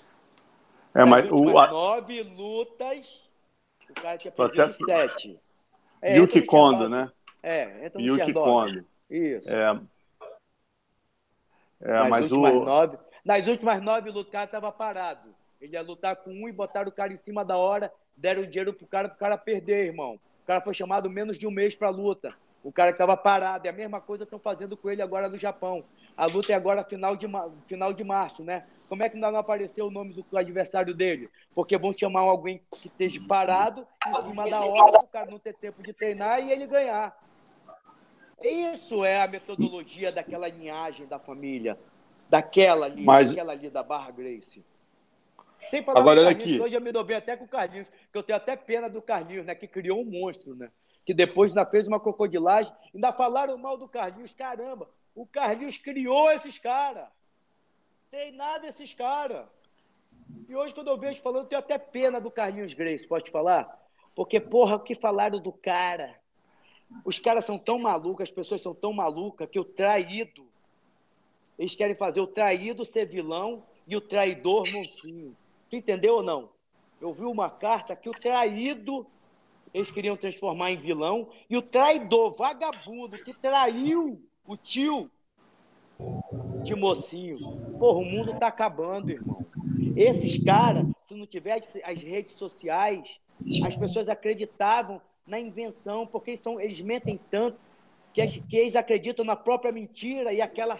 É, 0.95 1.05
mas 1.05 1.29
o 1.31 1.45
nove 1.45 2.23
lutas, 2.23 3.29
o 3.88 3.95
cara 3.95 4.17
tinha 4.17 4.31
perdido 4.31 4.62
Até... 4.62 5.09
sete. 5.09 5.40
É, 6.01 6.17
Yuki 6.19 6.43
Kondo, 6.43 6.88
né? 6.88 7.11
É, 7.43 7.87
entra 7.87 8.01
no 8.01 8.07
Yuki 8.07 8.33
Kondo. 8.33 8.85
Isso. 9.11 9.49
É, 9.49 9.81
é 11.81 11.93
nas 11.93 12.09
mas 12.09 12.33
o 12.33 12.40
nove, 12.40 12.99
nas 13.25 13.47
últimas 13.47 13.83
nove 13.83 14.11
o 14.11 14.25
cara 14.25 14.45
estava 14.45 14.73
parado. 14.73 15.35
Ele 15.61 15.75
ia 15.75 15.83
lutar 15.83 16.17
com 16.17 16.31
um 16.31 16.49
e 16.49 16.53
botaram 16.53 16.88
o 16.88 16.93
cara 16.93 17.12
em 17.12 17.19
cima 17.19 17.45
da 17.45 17.57
hora, 17.57 17.93
deram 18.17 18.43
o 18.43 18.47
dinheiro 18.47 18.73
pro 18.73 18.87
cara, 18.87 19.09
pro 19.09 19.19
cara 19.19 19.38
perder, 19.38 19.87
irmão. 19.87 20.21
O 20.43 20.47
cara 20.47 20.61
foi 20.61 20.75
chamado 20.75 21.09
menos 21.09 21.38
de 21.38 21.47
um 21.47 21.51
mês 21.51 21.75
para 21.75 21.88
a 21.88 21.90
luta. 21.90 22.35
O 22.62 22.73
cara 22.73 22.93
que 22.93 22.97
estava 22.97 23.17
parado. 23.17 23.67
É 23.67 23.71
a 23.71 23.75
mesma 23.75 24.01
coisa 24.01 24.25
que 24.25 24.29
estão 24.29 24.38
fazendo 24.38 24.77
com 24.77 24.90
ele 24.90 25.03
agora 25.03 25.29
no 25.29 25.38
Japão. 25.38 25.85
A 26.17 26.27
luta 26.27 26.53
é 26.53 26.55
agora 26.55 26.85
final 26.85 27.17
de, 27.17 27.27
final 27.67 27.93
de 27.93 28.05
março, 28.05 28.43
né? 28.43 28.67
Como 28.88 29.03
é 29.03 29.09
que 29.09 29.17
ainda 29.17 29.31
não 29.31 29.38
apareceu 29.38 29.87
o 29.87 29.90
nome 29.90 30.12
do 30.12 30.38
adversário 30.38 30.95
dele? 30.95 31.29
Porque 31.55 31.77
vão 31.77 31.93
chamar 31.93 32.21
alguém 32.21 32.62
que 32.71 32.87
esteja 32.87 33.21
parado 33.27 33.87
em 34.07 34.29
cima 34.29 34.49
da 34.49 34.61
hora 34.61 34.99
o 35.03 35.09
cara 35.09 35.31
não 35.31 35.38
ter 35.38 35.55
tempo 35.55 35.83
de 35.83 35.93
treinar 35.93 36.40
e 36.40 36.53
ele 36.53 36.67
ganhar. 36.67 37.17
Isso 38.42 39.05
é 39.05 39.23
a 39.23 39.27
metodologia 39.27 40.12
daquela 40.12 40.49
linhagem 40.49 41.07
da 41.07 41.18
família. 41.18 41.79
Daquela 42.29 42.87
ali, 42.87 43.05
Mas... 43.05 43.31
daquela 43.31 43.53
ali 43.53 43.70
da 43.70 43.83
Barra 43.83 44.11
Grace. 44.11 44.64
Tem 45.70 45.85
Agora, 45.88 46.20
olha 46.20 46.31
aqui. 46.31 46.61
Hoje 46.61 46.75
eu 46.75 46.81
me 46.81 46.92
dou 46.92 47.05
bem 47.05 47.16
até 47.16 47.37
com 47.37 47.44
o 47.44 47.49
Carlinhos, 47.49 47.88
que 48.12 48.18
eu 48.18 48.23
tenho 48.23 48.37
até 48.37 48.55
pena 48.55 48.88
do 48.88 49.03
Carlinhos, 49.03 49.47
né? 49.47 49.55
Que 49.55 49.66
criou 49.66 50.01
um 50.01 50.05
monstro, 50.05 50.55
né? 50.55 50.70
Que 51.05 51.12
depois 51.12 51.51
ainda 51.51 51.66
fez 51.66 51.87
uma 51.87 52.01
crocodilagem, 52.01 52.73
ainda 52.94 53.12
falaram 53.12 53.57
mal 53.59 53.77
do 53.77 53.88
Carlinhos. 53.88 54.33
Caramba, 54.33 54.88
o 55.14 55.27
Carlinhos 55.27 55.77
criou 55.79 56.31
esses 56.31 56.59
caras. 56.59 57.09
Tem 58.11 58.33
nada 58.33 58.66
esses 58.66 58.94
caras. 58.94 59.47
E 60.49 60.55
hoje, 60.55 60.75
quando 60.75 60.88
eu 60.88 60.99
vejo 60.99 61.20
falando, 61.20 61.44
eu 61.44 61.49
tenho 61.49 61.59
até 61.59 61.79
pena 61.79 62.20
do 62.20 62.31
Carlinhos 62.31 62.73
Grace, 62.73 63.07
pode 63.07 63.31
falar? 63.31 63.83
Porque, 64.14 64.38
porra, 64.38 64.77
o 64.77 64.81
que 64.81 64.94
falaram 64.94 65.40
do 65.40 65.53
cara? 65.53 66.14
Os 67.04 67.18
caras 67.18 67.44
são 67.44 67.59
tão 67.59 67.78
malucos, 67.78 68.24
as 68.24 68.30
pessoas 68.30 68.61
são 68.61 68.74
tão 68.74 68.92
malucas 68.92 69.48
que 69.48 69.59
o 69.59 69.64
traído. 69.64 70.44
Eles 71.59 71.74
querem 71.74 71.94
fazer 71.94 72.20
o 72.20 72.26
traído 72.26 72.85
ser 72.85 73.07
vilão 73.07 73.62
e 73.87 73.96
o 73.96 74.00
traidor 74.00 74.70
monsinho. 74.72 75.37
Tu 75.70 75.76
entendeu 75.76 76.16
ou 76.16 76.22
não? 76.22 76.50
Eu 77.00 77.12
vi 77.12 77.24
uma 77.24 77.50
carta 77.50 77.96
que 77.96 78.09
o 78.09 78.12
traído 78.12 79.07
eles 79.74 79.90
queriam 79.90 80.16
transformar 80.16 80.70
em 80.70 80.76
vilão 80.76 81.28
e 81.50 81.57
o 81.57 81.62
traidor, 81.62 82.37
vagabundo, 82.37 83.18
que 83.18 83.35
traiu 83.35 84.22
o 84.46 84.57
tio 84.57 85.11
de 86.62 86.76
mocinho. 86.76 87.38
Porra, 87.78 87.98
o 87.98 88.04
mundo 88.04 88.38
tá 88.38 88.46
acabando, 88.46 89.11
irmão. 89.11 89.44
Esses 89.96 90.38
caras, 90.38 90.87
se 91.09 91.14
não 91.14 91.26
tivesse 91.26 91.83
as 91.83 92.00
redes 92.00 92.37
sociais, 92.37 93.18
as 93.66 93.76
pessoas 93.76 94.09
acreditavam 94.09 95.02
na 95.26 95.38
invenção, 95.38 96.06
porque 96.06 96.32
eles, 96.32 96.42
são, 96.42 96.60
eles 96.60 96.80
mentem 96.80 97.18
tanto 97.30 97.58
que, 98.14 98.40
que 98.42 98.56
eles 98.56 98.76
acreditam 98.76 99.24
na 99.24 99.34
própria 99.34 99.72
mentira 99.72 100.32
e 100.32 100.40
aquela, 100.40 100.74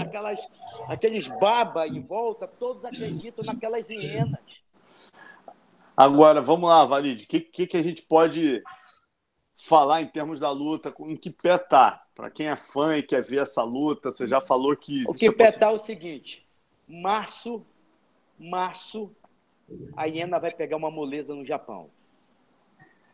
aquelas, 0.00 0.38
aqueles 0.86 1.26
baba 1.26 1.86
em 1.86 2.00
volta, 2.00 2.46
todos 2.46 2.84
acreditam 2.84 3.44
naquelas 3.44 3.88
hienas. 3.88 4.38
Agora, 5.96 6.42
vamos 6.42 6.68
lá, 6.68 6.84
Valide, 6.84 7.24
o 7.24 7.28
que, 7.28 7.40
que, 7.40 7.66
que, 7.66 7.76
a 7.76 7.82
gente 7.82 8.02
pode 8.02 8.62
falar 9.56 10.02
em 10.02 10.06
termos 10.06 10.40
da 10.40 10.50
luta? 10.50 10.92
Em 11.00 11.16
que 11.16 11.30
pé 11.30 11.56
tá? 11.56 12.04
Para 12.14 12.30
quem 12.30 12.48
é 12.48 12.56
fã 12.56 12.96
e 12.96 13.02
quer 13.02 13.22
ver 13.22 13.42
essa 13.42 13.62
luta, 13.62 14.10
você 14.10 14.26
já 14.26 14.40
falou 14.40 14.76
que. 14.76 15.04
O 15.08 15.14
que 15.14 15.30
pé 15.30 15.52
tá 15.52 15.66
é 15.66 15.70
o 15.70 15.84
seguinte: 15.84 16.44
março, 16.86 17.64
março, 18.38 19.10
a 19.96 20.06
Iena 20.06 20.38
vai 20.38 20.50
pegar 20.50 20.76
uma 20.76 20.90
moleza 20.90 21.34
no 21.34 21.44
Japão. 21.44 21.88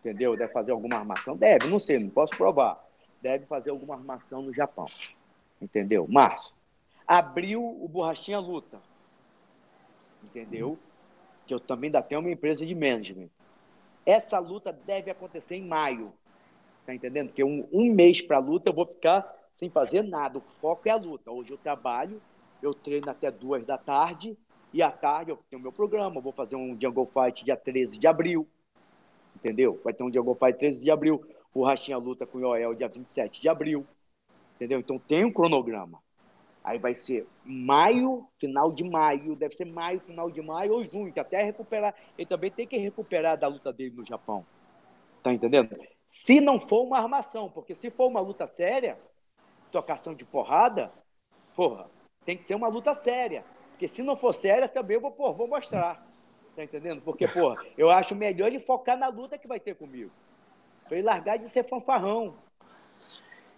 Entendeu? 0.01 0.37
Deve 0.37 0.53
fazer 0.53 0.73
alguma 0.73 0.97
armação? 0.97 1.37
Deve, 1.37 1.69
não 1.69 1.79
sei, 1.79 1.99
não 1.99 2.11
posso 2.11 2.37
provar 2.37 2.83
deve 3.21 3.47
fazer 3.47 3.71
alguma 3.71 3.95
armação 3.95 4.43
no 4.43 4.53
Japão. 4.53 4.87
Entendeu? 5.61 6.07
Março. 6.09 6.55
Abril, 7.07 7.63
o 7.63 7.89
Borrachinha 7.89 8.39
luta. 8.39 8.81
Entendeu? 10.23 10.79
Que 11.47 11.55
eu 11.55 11.61
também 11.61 11.89
ainda 11.89 12.03
tenho 12.03 12.21
uma 12.21 12.31
empresa 12.31 12.65
de 12.65 12.75
management. 12.75 13.29
Essa 14.07 14.39
luta 14.39 14.73
deve 14.73 15.11
acontecer 15.11 15.57
em 15.57 15.67
maio. 15.67 16.13
Tá 16.87 16.95
entendendo? 16.95 17.29
Porque 17.29 17.45
um, 17.45 17.69
um 17.73 17.93
mês 17.93 18.21
para 18.23 18.39
a 18.39 18.41
luta 18.41 18.71
eu 18.71 18.75
vou 18.75 18.87
ficar 18.87 19.37
sem 19.57 19.69
fazer 19.69 20.03
nada. 20.03 20.39
O 20.39 20.43
foco 20.61 20.89
é 20.89 20.93
a 20.93 20.97
luta. 20.97 21.31
Hoje 21.31 21.51
eu 21.51 21.59
trabalho, 21.59 22.21
eu 22.63 22.73
treino 22.73 23.11
até 23.11 23.31
duas 23.31 23.65
da 23.67 23.77
tarde, 23.77 24.37
e 24.73 24.83
à 24.83 24.91
tarde 24.91 25.31
eu 25.31 25.39
tenho 25.51 25.61
meu 25.61 25.73
programa. 25.73 26.21
Vou 26.21 26.33
fazer 26.33 26.57
um 26.57 26.79
Jungle 26.81 27.11
Fight 27.13 27.45
dia 27.45 27.57
13 27.57 27.99
de 27.99 28.07
abril. 28.07 28.47
Entendeu? 29.37 29.81
Vai 29.83 29.93
ter 29.93 30.03
um 30.03 30.13
Jungle 30.13 30.35
Fight 30.35 30.59
13 30.59 30.79
de 30.81 30.91
abril. 30.91 31.25
O 31.55 31.65
Rachinha 31.65 31.99
luta 31.99 32.27
com 32.27 32.39
o 32.39 32.41
Joel 32.41 32.75
dia 32.75 32.89
27 32.89 33.41
de 33.41 33.49
abril. 33.49 33.87
Entendeu? 34.57 34.79
Então 34.79 34.99
tem 34.99 35.25
um 35.25 35.33
cronograma. 35.33 36.01
Aí 36.63 36.79
vai 36.79 36.95
ser 36.95 37.27
maio, 37.45 38.27
final 38.39 38.71
de 38.71 38.85
maio, 38.85 39.35
deve 39.35 39.55
ser 39.55 39.65
maio, 39.65 39.99
final 40.01 40.31
de 40.31 40.43
maio 40.43 40.75
ou 40.75 40.85
junho, 40.85 41.13
que 41.13 41.19
até 41.19 41.43
recuperar. 41.43 41.95
Ele 42.19 42.27
também 42.27 42.51
tem 42.51 42.67
que 42.67 42.77
recuperar 42.77 43.39
da 43.39 43.49
luta 43.49 43.73
dele 43.73 43.95
no 43.97 44.05
Japão. 44.05 44.45
Tá 45.23 45.33
entendendo? 45.33 45.75
Se 46.11 46.41
não 46.41 46.61
for 46.61 46.83
uma 46.83 46.99
armação, 46.99 47.49
porque 47.49 47.75
se 47.75 47.91
for 47.91 48.09
uma 48.09 48.21
luta 48.21 48.47
séria, 48.47 48.99
tocação 49.73 50.15
de 50.15 50.25
porrada, 50.25 50.93
porra, 51.55 51.89
tem 52.25 52.37
que 52.37 52.45
ser 52.45 52.55
uma 52.55 52.69
luta 52.69 52.95
séria. 52.95 53.45
Porque 53.71 53.89
se 53.89 54.03
não 54.03 54.15
for 54.15 54.35
séria, 54.35 54.69
também 54.69 54.97
eu 54.97 55.01
vou, 55.01 55.11
porra, 55.11 55.33
vou 55.33 55.49
mostrar. 55.49 56.07
Tá 56.61 56.65
entendendo? 56.65 57.01
Porque, 57.01 57.27
porra, 57.27 57.57
eu 57.79 57.91
acho 57.91 58.15
melhor 58.15 58.49
ele 58.49 58.61
focar 58.61 58.95
na 58.95 59.09
luta 59.09 59.39
que 59.39 59.49
vai 59.49 59.59
ter 59.59 59.75
comigo. 59.75 60.11
Para 60.87 60.99
ele 60.99 61.07
largar 61.07 61.39
de 61.39 61.49
ser 61.49 61.67
fanfarrão. 61.67 62.35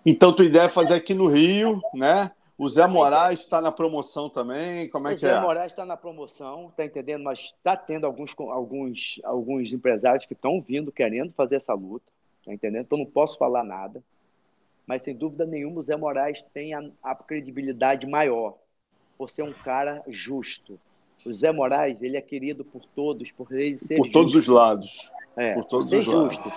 Então, 0.07 0.33
tua 0.33 0.45
ideia 0.45 0.67
é 0.67 0.69
fazer 0.69 0.95
aqui 0.95 1.13
no 1.13 1.27
Rio, 1.27 1.81
né? 1.93 2.31
O 2.57 2.69
Zé 2.69 2.87
Moraes 2.87 3.41
está 3.41 3.61
na 3.61 3.73
promoção 3.73 4.29
também. 4.29 4.89
Como 4.89 5.09
é 5.09 5.11
o 5.11 5.15
que 5.15 5.21
Zé 5.21 5.31
é? 5.31 5.33
O 5.33 5.35
Zé 5.35 5.41
Moraes 5.41 5.73
está 5.73 5.85
na 5.85 5.97
promoção, 5.97 6.73
tá 6.77 6.85
entendendo? 6.85 7.25
Mas 7.25 7.41
está 7.41 7.77
tendo 7.77 8.07
alguns, 8.07 8.33
alguns, 8.39 9.21
alguns 9.25 9.73
empresários 9.73 10.25
que 10.25 10.35
estão 10.35 10.61
vindo 10.61 10.93
querendo 10.93 11.33
fazer 11.33 11.57
essa 11.57 11.75
luta, 11.75 12.07
tá 12.45 12.53
entendendo? 12.55 12.83
Então 12.83 12.99
não 12.99 13.07
posso 13.07 13.37
falar 13.37 13.65
nada. 13.65 14.01
Mas 14.87 15.03
sem 15.03 15.17
dúvida 15.17 15.45
nenhuma, 15.45 15.81
o 15.81 15.83
Zé 15.83 15.97
Moraes 15.97 16.41
tem 16.55 16.73
a, 16.73 16.89
a 17.03 17.17
credibilidade 17.17 18.07
maior 18.07 18.55
por 19.19 19.29
ser 19.29 19.43
um 19.43 19.53
cara 19.53 20.05
justo. 20.07 20.79
O 21.25 21.33
Zé 21.33 21.53
Moraes, 21.53 22.01
ele 22.03 22.17
é 22.17 22.21
querido 22.21 22.65
por 22.65 22.83
todos, 22.95 23.31
por 23.33 23.53
ele 23.53 23.79
ser 23.79 23.97
Por 23.97 24.05
justo. 24.05 24.13
todos 24.13 24.35
os 24.35 24.47
lados. 24.49 25.13
É, 25.37 25.55
por 25.55 25.65
todos 25.65 25.93
os 25.93 26.05
justo. 26.05 26.21
lados. 26.21 26.53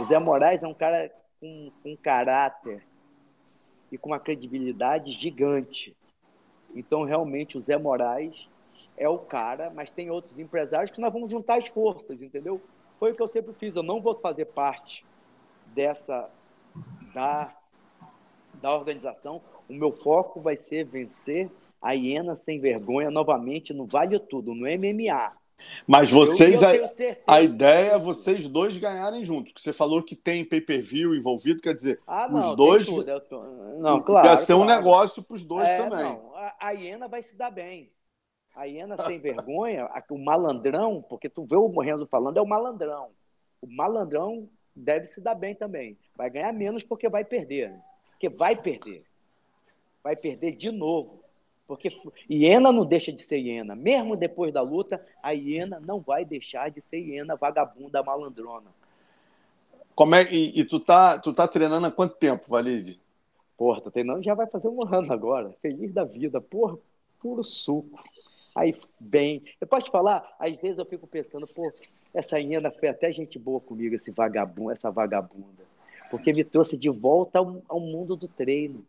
O 0.00 0.04
Zé 0.04 0.18
Moraes 0.18 0.62
é 0.62 0.66
um 0.66 0.74
cara 0.74 1.10
com, 1.40 1.70
com 1.82 1.96
caráter 1.96 2.82
e 3.90 3.98
com 3.98 4.10
uma 4.10 4.18
credibilidade 4.18 5.12
gigante. 5.12 5.94
Então, 6.74 7.04
realmente, 7.04 7.56
o 7.56 7.60
Zé 7.60 7.78
Moraes 7.78 8.48
é 8.96 9.08
o 9.08 9.18
cara, 9.18 9.70
mas 9.74 9.90
tem 9.90 10.10
outros 10.10 10.38
empresários 10.38 10.90
que 10.90 11.00
nós 11.00 11.12
vamos 11.12 11.30
juntar 11.30 11.58
as 11.58 11.68
forças, 11.68 12.20
entendeu? 12.22 12.60
Foi 12.98 13.12
o 13.12 13.14
que 13.14 13.22
eu 13.22 13.28
sempre 13.28 13.52
fiz. 13.54 13.76
Eu 13.76 13.82
não 13.82 14.00
vou 14.00 14.14
fazer 14.14 14.46
parte 14.46 15.04
dessa 15.74 16.30
da, 17.12 17.54
da 18.54 18.74
organização. 18.74 19.40
O 19.68 19.72
meu 19.74 19.92
foco 19.92 20.40
vai 20.40 20.56
ser 20.56 20.84
vencer 20.84 21.50
a 21.80 21.92
hiena 21.92 22.36
sem 22.36 22.60
vergonha 22.60 23.10
novamente 23.10 23.72
no 23.72 23.86
Vale 23.86 24.18
Tudo, 24.18 24.54
no 24.54 24.66
MMA. 24.66 25.32
Mas 25.86 26.10
vocês, 26.10 26.62
eu, 26.62 26.70
eu 26.70 26.86
a, 27.26 27.36
a, 27.36 27.42
ideia 27.42 27.92
é 27.92 27.98
vocês 27.98 28.46
dois 28.46 28.76
ganharem 28.76 29.24
junto. 29.24 29.54
Que 29.54 29.60
você 29.60 29.72
falou 29.72 30.02
que 30.02 30.14
tem 30.14 30.44
pay-per-view 30.44 31.14
envolvido, 31.14 31.62
quer 31.62 31.74
dizer, 31.74 32.00
ah, 32.06 32.28
não, 32.28 32.50
os 32.50 32.56
dois. 32.56 32.86
Tô... 32.86 33.42
Não, 33.78 34.02
claro. 34.02 34.28
Ia 34.28 34.36
ser 34.36 34.54
claro. 34.54 34.62
um 34.62 34.64
negócio 34.66 35.22
para 35.22 35.34
os 35.34 35.44
dois 35.44 35.68
é, 35.68 35.76
também. 35.76 36.04
Não, 36.04 36.36
a, 36.36 36.54
a 36.60 36.70
Iena 36.72 37.08
vai 37.08 37.22
se 37.22 37.34
dar 37.34 37.50
bem. 37.50 37.90
A 38.54 38.64
Iena 38.64 38.96
sem 39.04 39.18
vergonha, 39.18 39.88
o 40.10 40.18
malandrão, 40.18 41.04
porque 41.08 41.28
tu 41.28 41.44
vê 41.44 41.56
o 41.56 41.80
Renzo 41.80 42.06
falando, 42.06 42.38
é 42.38 42.42
o 42.42 42.46
malandrão. 42.46 43.10
O 43.60 43.66
malandrão 43.66 44.48
deve 44.74 45.06
se 45.06 45.20
dar 45.20 45.34
bem 45.34 45.54
também. 45.54 45.98
Vai 46.14 46.30
ganhar 46.30 46.52
menos 46.52 46.82
porque 46.82 47.08
vai 47.08 47.24
perder. 47.24 47.74
Porque 48.10 48.28
vai 48.28 48.56
perder. 48.56 49.04
Vai 50.02 50.16
perder 50.16 50.52
de 50.52 50.70
novo. 50.70 51.22
Porque 51.66 51.90
hiena 52.30 52.70
não 52.70 52.84
deixa 52.84 53.12
de 53.12 53.22
ser 53.22 53.38
hiena. 53.38 53.74
Mesmo 53.74 54.16
depois 54.16 54.52
da 54.52 54.62
luta, 54.62 55.04
a 55.22 55.32
hiena 55.32 55.80
não 55.80 56.00
vai 56.00 56.24
deixar 56.24 56.70
de 56.70 56.80
ser 56.82 56.98
hiena 56.98 57.34
vagabunda 57.34 58.02
malandrona. 58.02 58.70
Como 59.94 60.14
é, 60.14 60.22
e, 60.30 60.60
e 60.60 60.64
tu, 60.64 60.78
tá, 60.78 61.18
tu 61.18 61.32
tá 61.32 61.48
treinando 61.48 61.86
há 61.86 61.90
quanto 61.90 62.16
tempo, 62.16 62.44
Valide? 62.48 63.00
Porra, 63.56 63.80
tô 63.80 63.90
treinando 63.90 64.22
já 64.22 64.34
vai 64.34 64.46
fazer 64.46 64.68
um 64.68 64.82
ano 64.82 65.12
agora. 65.12 65.54
Feliz 65.60 65.92
da 65.92 66.04
vida. 66.04 66.40
Porra, 66.40 66.76
puro 67.20 67.42
suco. 67.42 67.98
Aí, 68.54 68.76
bem. 69.00 69.42
Eu 69.60 69.66
posso 69.66 69.86
te 69.86 69.90
falar, 69.90 70.36
às 70.38 70.54
vezes 70.56 70.78
eu 70.78 70.84
fico 70.86 71.06
pensando, 71.06 71.46
pô, 71.46 71.72
essa 72.14 72.38
hiena 72.38 72.70
foi 72.70 72.88
até 72.88 73.10
gente 73.12 73.38
boa 73.38 73.60
comigo, 73.60 73.94
esse 73.94 74.10
vagabundo, 74.10 74.70
essa 74.70 74.90
vagabunda. 74.90 75.64
Porque 76.10 76.32
me 76.32 76.44
trouxe 76.44 76.76
de 76.76 76.88
volta 76.88 77.38
ao, 77.38 77.62
ao 77.68 77.80
mundo 77.80 78.14
do 78.14 78.28
treino 78.28 78.84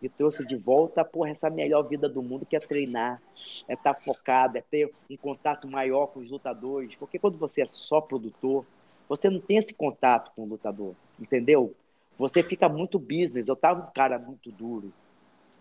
me 0.00 0.08
trouxe 0.08 0.44
de 0.44 0.56
volta 0.56 1.04
porra, 1.04 1.30
essa 1.30 1.50
melhor 1.50 1.82
vida 1.82 2.08
do 2.08 2.22
mundo, 2.22 2.46
que 2.46 2.56
é 2.56 2.60
treinar, 2.60 3.20
é 3.68 3.74
estar 3.74 3.94
tá 3.94 4.00
focado, 4.00 4.58
é 4.58 4.60
ter 4.60 4.92
um 5.10 5.16
contato 5.16 5.66
maior 5.66 6.06
com 6.08 6.20
os 6.20 6.30
lutadores. 6.30 6.94
Porque 6.96 7.18
quando 7.18 7.38
você 7.38 7.62
é 7.62 7.66
só 7.66 8.00
produtor, 8.00 8.64
você 9.08 9.30
não 9.30 9.40
tem 9.40 9.58
esse 9.58 9.72
contato 9.72 10.32
com 10.34 10.42
o 10.42 10.46
lutador, 10.46 10.94
entendeu? 11.18 11.74
Você 12.18 12.42
fica 12.42 12.68
muito 12.68 12.98
business. 12.98 13.46
Eu 13.46 13.56
tava 13.56 13.80
um 13.80 13.90
cara 13.92 14.18
muito 14.18 14.50
duro, 14.50 14.92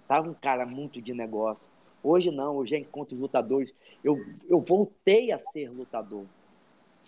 tava 0.07 0.29
um 0.29 0.33
cara 0.33 0.65
muito 0.65 1.01
de 1.01 1.13
negócio. 1.13 1.63
Hoje 2.03 2.29
não, 2.29 2.57
hoje 2.57 2.71
já 2.71 2.77
encontro 2.77 3.15
os 3.15 3.21
lutadores. 3.21 3.73
Eu, 4.03 4.23
eu 4.47 4.59
voltei 4.59 5.31
a 5.31 5.39
ser 5.51 5.69
lutador. 5.69 6.25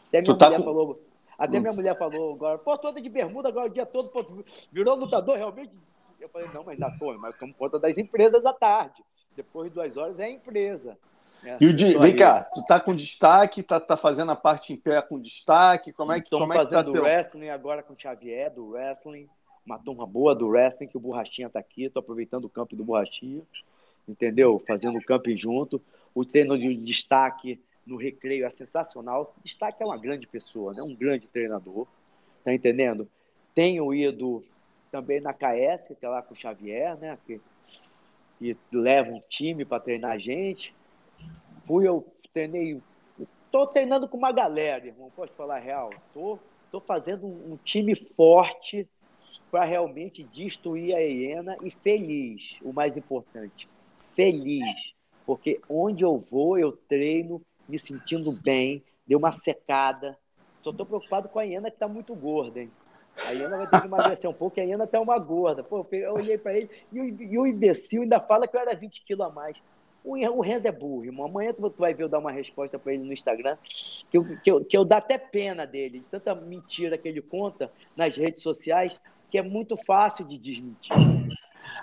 Até 0.08 0.22
minha 0.22 0.34
tu 0.34 0.38
tá 0.38 0.46
mulher 0.48 0.58
com... 0.58 0.64
falou. 0.64 1.02
Até 1.38 1.60
minha 1.60 1.74
mulher 1.74 1.96
falou 1.96 2.34
agora, 2.34 2.58
pô, 2.58 2.76
toda 2.80 3.00
de 3.00 3.08
bermuda 3.08 3.50
agora 3.50 3.68
o 3.68 3.74
dia 3.74 3.86
todo, 3.86 4.10
pô, 4.10 4.26
virou 4.72 4.96
lutador 4.96 5.38
realmente? 5.38 5.72
Eu 6.20 6.30
falei, 6.30 6.50
não, 6.54 6.64
mas 6.64 6.80
na 6.80 6.90
torre, 6.92 7.18
mas 7.18 7.34
ficamos 7.34 7.56
conta 7.56 7.80
das 7.80 7.98
empresas 7.98 8.46
à 8.46 8.54
tarde. 8.54 9.04
Depois 9.36 9.70
de 9.70 9.76
duas 9.76 9.96
horas 9.96 10.20
é 10.20 10.26
a 10.26 10.30
empresa. 10.30 10.98
É, 11.46 11.58
e 11.62 11.68
o 11.68 11.74
de, 11.74 11.98
vem 12.00 12.16
cá, 12.16 12.44
tu 12.44 12.64
tá 12.66 12.80
com 12.80 12.96
destaque, 12.96 13.62
tá, 13.62 13.80
tá 13.80 13.96
fazendo 13.96 14.32
a 14.32 14.36
parte 14.36 14.74
em 14.74 14.78
pé 14.78 15.02
com 15.02 15.20
destaque, 15.20 15.94
como 15.94 16.12
é 16.12 16.20
que, 16.20 16.30
como 16.30 16.52
é 16.54 16.66
que 16.66 16.72
tá 16.72 16.84
teu... 16.84 17.04
wrestling 17.04 17.50
agora 17.50 17.84
com 17.84 17.94
o 17.94 18.00
Xavier, 18.00 18.52
do 18.52 18.72
wrestling, 18.72 19.30
uma 19.66 19.78
turma 19.78 20.08
boa 20.08 20.34
do 20.34 20.48
wrestling, 20.48 20.88
que 20.88 20.98
o 20.98 21.00
Borrachinha 21.00 21.50
tá 21.50 21.60
aqui, 21.60 21.90
tô 21.90 22.00
aproveitando 22.00 22.46
o 22.46 22.50
campo 22.50 22.76
do 22.76 22.84
Borrachinha, 22.84 23.44
entendeu? 24.08 24.64
Fazendo 24.66 24.98
o 24.98 25.04
camping 25.04 25.38
junto. 25.38 25.82
O 26.16 26.26
treino 26.26 26.58
de 26.58 26.74
destaque 26.78 27.62
no 27.86 27.98
recreio 27.98 28.46
é 28.46 28.50
sensacional. 28.50 29.36
O 29.38 29.44
destaque 29.44 29.84
é 29.84 29.86
uma 29.86 29.98
grande 29.98 30.26
pessoa, 30.26 30.74
né? 30.74 30.82
um 30.82 30.96
grande 30.96 31.28
treinador, 31.28 31.86
tá 32.44 32.54
entendendo? 32.54 33.08
Tenho 33.54 33.94
ido 33.94 34.44
também 34.92 35.20
na 35.20 35.34
KS, 35.34 35.96
que 36.00 36.06
é 36.06 36.10
lá 36.10 36.22
com 36.22 36.34
o 36.34 36.38
Xavier, 36.38 36.98
né? 36.98 37.18
Que, 37.26 37.42
que 38.40 38.58
leva 38.72 39.12
um 39.12 39.22
time 39.30 39.66
para 39.66 39.80
treinar 39.80 40.12
a 40.12 40.18
gente. 40.18 40.74
Fui, 41.66 41.88
eu 41.88 42.06
treinei. 42.34 42.82
Estou 43.46 43.68
treinando 43.68 44.08
com 44.08 44.18
uma 44.18 44.32
galera, 44.32 44.86
irmão. 44.86 45.12
Posso 45.16 45.34
falar 45.34 45.60
real? 45.60 45.90
Estou 46.08 46.38
tô, 46.72 46.80
tô 46.80 46.86
fazendo 46.86 47.26
um, 47.26 47.54
um 47.54 47.58
time 47.58 47.96
forte 47.96 48.88
para 49.50 49.64
realmente 49.64 50.24
destruir 50.24 50.96
a 50.96 51.00
hiena 51.00 51.58
e 51.64 51.72
feliz, 51.72 52.58
o 52.62 52.74
mais 52.74 52.98
importante. 52.98 53.68
Feliz. 54.16 54.94
Porque 55.26 55.60
onde 55.70 56.04
eu 56.04 56.18
vou, 56.18 56.58
eu 56.58 56.72
treino 56.72 57.42
me 57.68 57.78
sentindo 57.78 58.32
bem, 58.32 58.82
deu 59.06 59.20
uma 59.20 59.32
secada. 59.32 60.18
Só 60.64 60.72
estou 60.72 60.86
preocupado 60.86 61.30
com 61.30 61.40
a 61.40 61.44
hiena 61.44 61.70
que 61.70 61.76
está 61.76 61.88
muito 61.88 62.16
gorda, 62.16 62.62
hein? 62.62 62.72
A 63.26 63.32
Iana 63.32 63.58
vai 63.58 63.68
ter 63.68 63.82
que 63.82 63.88
emagrecer 63.88 64.30
um 64.30 64.34
pouco, 64.34 64.60
e 64.60 64.62
a 64.62 64.66
Iana 64.66 64.84
até 64.84 65.00
uma 65.00 65.18
gorda. 65.18 65.64
Pô, 65.64 65.86
eu 65.92 66.14
olhei 66.14 66.38
para 66.38 66.54
ele 66.54 66.70
e 66.92 67.00
o, 67.00 67.06
e 67.06 67.38
o 67.38 67.48
imbecil 67.48 68.04
ainda 68.04 68.20
fala 68.20 68.48
que 68.48 68.56
eu 68.56 68.62
era 68.62 68.76
20 68.76 69.04
quilos 69.06 69.26
a 69.26 69.30
mais. 69.30 69.58
O, 70.08 70.16
o 70.16 70.42
Renzo 70.42 70.68
é 70.68 70.72
burro, 70.72 71.04
irmão. 71.04 71.26
Amanhã 71.26 71.54
tu, 71.54 71.74
vai 71.78 71.94
ver 71.94 72.04
eu 72.04 72.10
dar 72.10 72.20
uma 72.20 72.32
resposta 72.32 72.80
para 72.80 72.94
ele 72.94 73.04
no 73.04 73.12
Instagram, 73.12 73.58
que 74.10 74.18
eu, 74.18 74.24
que, 74.42 74.52
eu, 74.52 74.64
que 74.64 74.78
eu 74.78 74.86
dá 74.86 74.98
até 74.98 75.18
pena 75.18 75.68
dele, 75.68 76.02
tanta 76.10 76.34
mentira 76.34 76.98
que 76.98 77.08
ele 77.08 77.22
conta 77.22 77.70
nas 77.96 78.16
redes 78.16 78.42
sociais, 78.42 78.94
que 79.30 79.38
é 79.38 79.42
muito 79.42 79.76
fácil 79.86 80.26
de 80.26 80.38
desmentir. 80.38 80.96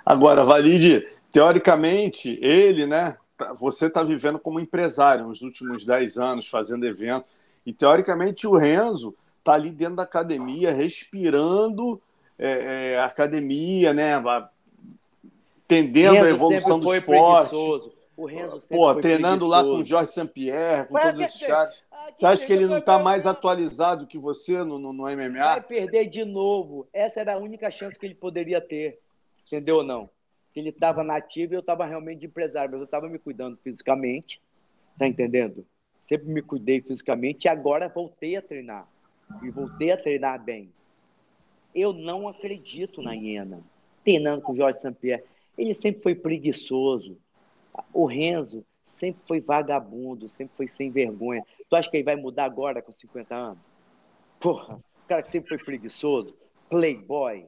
Agora, 0.06 0.42
Valide, 0.42 1.06
teoricamente, 1.30 2.38
ele, 2.40 2.86
né? 2.86 3.18
Tá, 3.36 3.52
você 3.52 3.86
está 3.86 4.02
vivendo 4.02 4.38
como 4.38 4.60
empresário 4.60 5.26
nos 5.26 5.42
últimos 5.42 5.84
10 5.84 6.16
anos, 6.16 6.48
fazendo 6.48 6.86
evento. 6.86 7.26
E 7.66 7.72
teoricamente 7.72 8.46
o 8.46 8.56
Renzo 8.56 9.14
tá 9.44 9.52
ali 9.52 9.70
dentro 9.70 9.96
da 9.96 10.02
academia, 10.02 10.72
respirando 10.72 12.00
é, 12.38 12.94
é, 12.94 13.00
academia, 13.00 13.92
né? 13.92 14.12
Tendendo 15.68 16.24
a 16.24 16.30
evolução 16.30 16.80
do 16.80 16.94
esporte. 16.94 17.54
O 18.16 18.26
Renzo 18.26 18.64
Pô, 18.68 18.94
treinando 18.94 19.44
lá 19.44 19.64
com 19.64 19.78
o 19.78 19.84
Jorge 19.84 20.12
St-Pierre, 20.12 20.86
com 20.86 20.98
todos 20.98 21.20
esses 21.20 21.44
caras. 21.44 21.82
Você 22.16 22.26
acha 22.26 22.46
que 22.46 22.52
ele 22.52 22.66
não 22.66 22.78
está 22.78 22.96
mais 22.96 23.26
atualizado 23.26 24.06
que 24.06 24.16
você 24.16 24.58
no, 24.58 24.78
no, 24.78 24.92
no, 24.92 25.02
MMA? 25.02 25.38
Vai 25.38 25.60
perder 25.60 26.08
de 26.08 26.24
novo. 26.24 26.86
Essa 26.92 27.20
era 27.20 27.34
a 27.34 27.38
única 27.38 27.72
chance 27.72 27.98
que 27.98 28.06
ele 28.06 28.14
poderia 28.14 28.60
ter. 28.60 29.00
Entendeu 29.46 29.78
ou 29.78 29.82
não? 29.82 30.08
Ele 30.54 30.68
estava 30.68 31.02
nativo 31.02 31.54
e 31.54 31.56
eu 31.56 31.60
estava 31.60 31.84
realmente 31.84 32.20
de 32.20 32.26
empresário, 32.26 32.70
mas 32.70 32.80
eu 32.80 32.84
estava 32.84 33.08
me 33.08 33.18
cuidando 33.18 33.58
fisicamente. 33.64 34.40
Tá 34.96 35.08
entendendo? 35.08 35.66
Sempre 36.04 36.28
me 36.28 36.40
cuidei 36.40 36.80
fisicamente 36.80 37.46
e 37.46 37.48
agora 37.48 37.88
voltei 37.88 38.36
a 38.36 38.42
treinar 38.42 38.86
e 39.42 39.50
voltei 39.50 39.92
a 39.92 39.96
treinar 39.96 40.42
bem. 40.42 40.68
Eu 41.74 41.92
não 41.92 42.28
acredito 42.28 43.02
na 43.02 43.14
Iena. 43.14 43.60
Treinando 44.04 44.42
com 44.42 44.52
o 44.52 44.56
Jorge 44.56 44.80
Sampierre. 44.80 45.24
Ele 45.56 45.74
sempre 45.74 46.02
foi 46.02 46.14
preguiçoso. 46.14 47.16
O 47.92 48.06
Renzo 48.06 48.64
sempre 48.98 49.22
foi 49.26 49.40
vagabundo, 49.40 50.28
sempre 50.28 50.56
foi 50.56 50.68
sem 50.68 50.90
vergonha. 50.90 51.42
Tu 51.68 51.76
acha 51.76 51.90
que 51.90 51.96
ele 51.96 52.04
vai 52.04 52.16
mudar 52.16 52.44
agora 52.44 52.80
com 52.80 52.92
50 52.92 53.34
anos? 53.34 53.64
Porra, 54.38 54.76
o 54.76 55.08
cara 55.08 55.22
que 55.22 55.30
sempre 55.30 55.48
foi 55.48 55.58
preguiçoso, 55.58 56.34
playboy. 56.68 57.46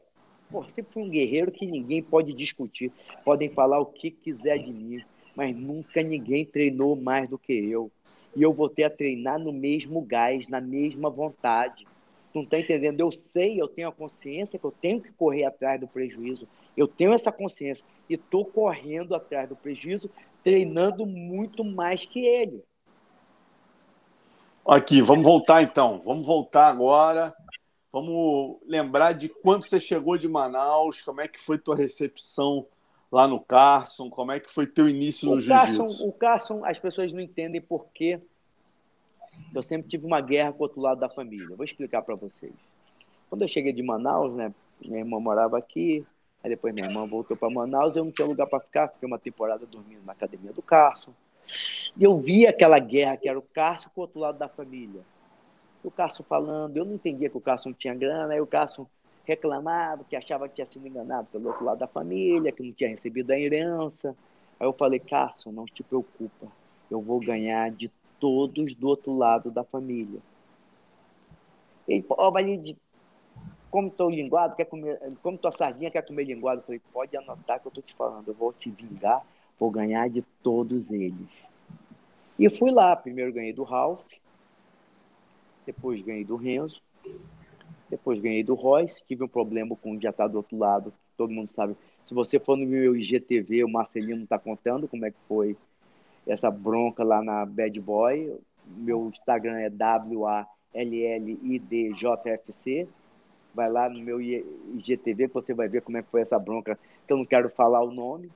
Porra, 0.51 0.69
sempre 0.75 0.93
foi 0.93 1.03
um 1.03 1.11
guerreiro 1.11 1.53
que 1.53 1.67
ninguém 1.67 2.03
pode 2.03 2.33
discutir. 2.33 2.93
Podem 3.25 3.49
falar 3.51 3.79
o 3.79 3.87
que 3.87 4.11
quiser 4.11 4.59
de 4.59 4.73
mim, 4.73 5.05
mas 5.35 5.55
nunca 5.55 6.03
ninguém 6.03 6.45
treinou 6.45 6.97
mais 6.97 7.29
do 7.29 7.39
que 7.39 7.53
eu 7.53 7.91
e 8.37 8.43
eu 8.43 8.53
voltei 8.53 8.85
a 8.85 8.91
treinar 8.91 9.39
no 9.39 9.51
mesmo 9.51 10.03
gás, 10.03 10.47
na 10.47 10.61
mesma 10.61 11.09
vontade. 11.09 11.87
Não 12.35 12.43
está 12.43 12.61
entendendo? 12.61 13.01
Eu 13.01 13.11
sei, 13.11 13.59
eu 13.59 13.67
tenho 13.67 13.89
a 13.89 13.93
consciência 13.93 14.59
que 14.59 14.65
eu 14.65 14.71
tenho 14.71 15.01
que 15.01 15.11
correr 15.13 15.45
atrás 15.45 15.81
do 15.81 15.89
prejuízo. 15.89 16.47
Eu 16.77 16.87
tenho 16.87 17.15
essa 17.15 17.33
consciência 17.33 17.85
e 18.11 18.15
estou 18.15 18.45
correndo 18.45 19.15
atrás 19.15 19.49
do 19.49 19.57
prejuízo, 19.57 20.11
treinando 20.45 21.07
muito 21.07 21.65
mais 21.65 22.05
que 22.05 22.21
ele. 22.27 22.63
Aqui, 24.67 25.01
vamos 25.01 25.25
voltar 25.25 25.63
então. 25.63 25.99
Vamos 26.01 26.27
voltar 26.27 26.67
agora. 26.69 27.35
Vamos 27.91 28.59
lembrar 28.67 29.13
de 29.13 29.31
quando 29.31 29.65
você 29.65 29.81
chegou 29.81 30.19
de 30.19 30.29
Manaus, 30.29 31.01
como 31.01 31.23
é 31.23 31.29
que 31.29 31.41
foi 31.41 31.57
tua 31.57 31.75
recepção 31.75 32.67
lá 33.11 33.27
no 33.27 33.41
Carson? 33.41 34.11
Como 34.11 34.33
é 34.33 34.41
que 34.41 34.51
foi 34.51 34.67
teu 34.67 34.89
início 34.89 35.29
no 35.29 35.41
jiu-jitsu? 35.41 36.07
O 36.07 36.13
Carson, 36.13 36.65
as 36.65 36.79
pessoas 36.79 37.13
não 37.13 37.21
entendem 37.21 37.61
por 37.61 37.87
que 37.93 38.21
eu 39.55 39.63
sempre 39.63 39.89
tive 39.89 40.07
uma 40.07 40.21
guerra 40.21 40.53
com 40.53 40.61
o 40.61 40.63
outro 40.63 40.81
lado 40.81 41.01
da 41.01 41.09
família. 41.09 41.57
vou 41.57 41.65
explicar 41.65 42.03
para 42.03 42.15
vocês. 42.15 42.53
Quando 43.29 43.43
eu 43.43 43.49
cheguei 43.49 43.73
de 43.73 43.83
Manaus, 43.83 44.33
né, 44.35 44.53
minha 44.81 45.01
irmã 45.01 45.19
morava 45.19 45.59
aqui, 45.59 46.05
aí 46.43 46.51
depois 46.51 46.75
minha 46.75 46.87
irmã 46.87 47.07
voltou 47.07 47.37
para 47.37 47.51
Manaus, 47.51 47.97
eu 47.97 48.05
não 48.05 48.13
tinha 48.13 48.27
lugar 48.27 48.47
para 48.47 48.61
ficar, 48.61 48.89
fiquei 48.89 49.07
uma 49.07 49.19
temporada 49.19 49.67
dormindo 49.67 50.05
na 50.05 50.13
academia 50.13 50.53
do 50.53 50.63
Carson. 50.63 51.13
E 51.97 52.05
eu 52.05 52.19
vi 52.19 52.47
aquela 52.47 52.79
guerra 52.79 53.17
que 53.17 53.29
era 53.29 53.39
o 53.39 53.43
Carson 53.43 53.89
com 53.95 54.01
o 54.01 54.05
outro 54.05 54.21
lado 54.21 54.39
da 54.39 54.49
família. 54.49 55.01
O 55.83 55.91
Carson 55.91 56.25
falando, 56.25 56.77
eu 56.77 56.85
não 56.85 56.95
entendia 56.95 57.31
que 57.31 57.37
o 57.37 57.41
Carson 57.41 57.71
não 57.71 57.77
tinha 57.77 57.95
grana, 57.95 58.35
aí 58.35 58.41
o 58.41 58.47
Carson 58.47 58.87
reclamava 59.27 60.05
que 60.05 60.17
achava 60.17 60.49
que 60.49 60.55
tinha 60.55 60.67
sido 60.67 60.87
enganado 60.87 61.29
pelo 61.33 61.49
outro 61.49 61.65
lado 61.65 61.79
da 61.79 61.87
família, 61.87 62.53
que 62.53 62.63
não 62.63 62.73
tinha 62.73 62.91
recebido 62.91 63.33
a 63.33 63.39
herança. 63.39 64.17
Aí 64.59 64.67
eu 64.67 64.73
falei, 64.73 65.01
Cássio, 65.01 65.53
não 65.53 65.67
te 65.67 65.83
preocupa, 65.83 66.47
eu 66.91 67.01
vou 67.01 67.21
ganhar 67.21 67.71
de 67.71 67.91
todos 68.19 68.75
do 68.75 68.89
outro 68.89 69.15
lado 69.15 69.51
da 69.51 69.65
família. 69.65 70.21
Ele, 71.87 72.05
ó, 72.09 72.29
oh, 72.29 72.33
mas 72.33 72.47
como 73.71 73.89
estou 73.89 74.09
linguado, 74.09 74.57
quer 74.57 74.65
comer, 74.65 74.99
como 75.23 75.37
tua 75.37 75.53
sardinha 75.53 75.91
quer 75.91 76.03
comer 76.03 76.25
linguado, 76.25 76.61
eu 76.61 76.65
falei, 76.65 76.81
pode 76.93 77.17
anotar 77.17 77.61
que 77.61 77.67
eu 77.67 77.71
estou 77.71 77.83
te 77.83 77.95
falando, 77.95 78.29
eu 78.29 78.35
vou 78.35 78.53
te 78.53 78.71
vingar, 78.71 79.23
vou 79.59 79.71
ganhar 79.71 80.09
de 80.09 80.23
todos 80.43 80.91
eles. 80.91 81.29
E 82.39 82.49
fui 82.49 82.71
lá, 82.71 82.95
primeiro 82.97 83.33
ganhei 83.33 83.53
do 83.53 83.65
Ralph, 83.65 84.07
depois 85.67 86.01
ganhei 86.03 86.25
do 86.25 86.37
Renzo, 86.37 86.81
depois 87.89 88.21
ganhei 88.21 88.43
do 88.43 88.55
Royce, 88.55 89.03
tive 89.07 89.25
um 89.25 89.29
problema 89.29 89.77
com 89.77 89.93
o 89.93 90.01
já 90.01 90.13
tá 90.13 90.27
do 90.27 90.39
outro 90.39 90.59
lado, 90.59 90.93
todo 91.17 91.33
mundo 91.33 91.51
sabe. 91.55 91.77
Se 92.07 92.15
você 92.15 92.39
for 92.39 92.57
no 92.57 92.67
meu 92.67 92.97
IGTV, 92.97 93.65
o 93.65 93.69
Marcelino 93.69 94.25
está 94.25 94.39
contando 94.39 94.87
como 94.87 95.07
é 95.07 95.11
que 95.11 95.17
foi 95.29 95.57
essa 96.27 96.51
bronca 96.51 97.05
lá 97.05 97.23
na 97.23 97.47
Bad 97.47 97.81
Boy. 97.81 98.37
Meu 98.67 99.09
Instagram 99.09 99.59
é 99.59 99.71
WALLIDJFC. 100.75 102.89
Vai 103.55 103.71
lá 103.71 103.89
no 103.89 104.01
meu 104.01 104.21
IGTV 104.21 105.29
que 105.29 105.35
você 105.35 105.55
vai 105.55 105.69
ver 105.69 105.83
como 105.83 105.97
é 105.97 106.03
que 106.03 106.11
foi 106.11 106.21
essa 106.21 106.39
bronca, 106.39 106.79
que 107.07 107.13
eu 107.13 107.17
não 107.17 107.25
quero 107.25 107.49
falar 107.51 107.83
o 107.83 107.91
nome, 107.91 108.31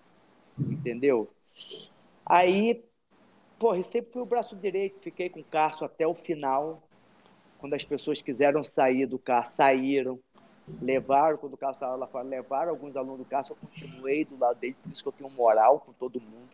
entendeu? 0.58 1.28
Aí, 2.24 2.82
porra, 3.58 3.82
sempre 3.82 4.12
fui 4.12 4.22
o 4.22 4.26
braço 4.26 4.56
direito, 4.56 5.00
fiquei 5.00 5.28
com 5.28 5.40
o 5.40 5.44
Carso 5.44 5.84
até 5.84 6.06
o 6.06 6.14
final. 6.14 6.82
Quando 7.60 7.74
as 7.74 7.84
pessoas 7.84 8.20
quiseram 8.22 8.64
sair 8.64 9.06
do 9.06 9.18
carro, 9.18 9.52
saíram. 9.56 10.18
Levaram, 10.80 11.36
quando 11.36 11.54
o 11.54 11.56
Carso 11.56 11.76
estava 11.76 11.96
lá 11.96 12.06
fora, 12.06 12.24
levaram 12.24 12.70
alguns 12.70 12.96
alunos 12.96 13.18
do 13.18 13.24
Carso, 13.24 13.52
eu 13.52 13.56
continuei 13.56 14.24
do 14.24 14.38
lado 14.38 14.58
dele, 14.58 14.76
por 14.80 14.92
isso 14.92 15.02
que 15.02 15.08
eu 15.08 15.12
tenho 15.12 15.30
moral 15.30 15.80
com 15.80 15.92
todo 15.92 16.20
mundo. 16.20 16.48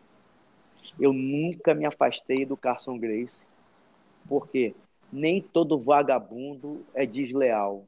Eu 0.99 1.13
nunca 1.13 1.73
me 1.73 1.85
afastei 1.85 2.45
do 2.45 2.57
Carson 2.57 2.97
Grace, 2.97 3.39
porque 4.27 4.73
nem 5.11 5.41
todo 5.41 5.77
vagabundo 5.77 6.83
é 6.93 7.05
desleal. 7.05 7.85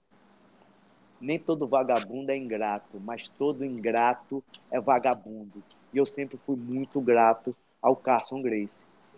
Nem 1.20 1.38
todo 1.40 1.68
vagabundo 1.68 2.32
é 2.32 2.38
ingrato, 2.38 3.00
mas 3.00 3.28
todo 3.28 3.66
ingrato 3.66 4.44
é 4.72 4.80
vagabundo. 4.80 5.64
E 5.94 5.98
eu 5.98 6.06
sempre 6.06 6.38
fui 6.46 6.56
muito 6.56 7.02
grato 7.02 7.56
ao 7.82 7.96
Carson 7.96 8.42
Grace. 8.42 8.74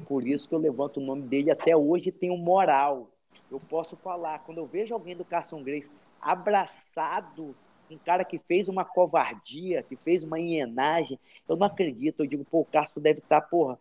Por 0.07 0.25
isso 0.25 0.47
que 0.47 0.55
eu 0.55 0.59
levanto 0.59 0.97
o 0.97 1.03
nome 1.03 1.23
dele 1.23 1.51
até 1.51 1.75
hoje 1.75 2.11
tenho 2.11 2.37
moral. 2.37 3.10
Eu 3.49 3.59
posso 3.59 3.95
falar, 3.97 4.39
quando 4.39 4.59
eu 4.59 4.65
vejo 4.65 4.93
alguém 4.93 5.15
do 5.15 5.25
Carson 5.25 5.61
Grace 5.61 5.89
abraçado, 6.21 7.55
um 7.89 7.97
cara 7.97 8.23
que 8.23 8.39
fez 8.39 8.69
uma 8.69 8.85
covardia, 8.85 9.83
que 9.83 9.95
fez 9.95 10.23
uma 10.23 10.39
hienagem, 10.39 11.19
eu 11.47 11.57
não 11.57 11.67
acredito. 11.67 12.21
Eu 12.21 12.27
digo, 12.27 12.45
pô, 12.45 12.61
o 12.61 12.65
Carson 12.65 13.01
deve 13.01 13.19
estar, 13.19 13.41
porra, 13.41 13.77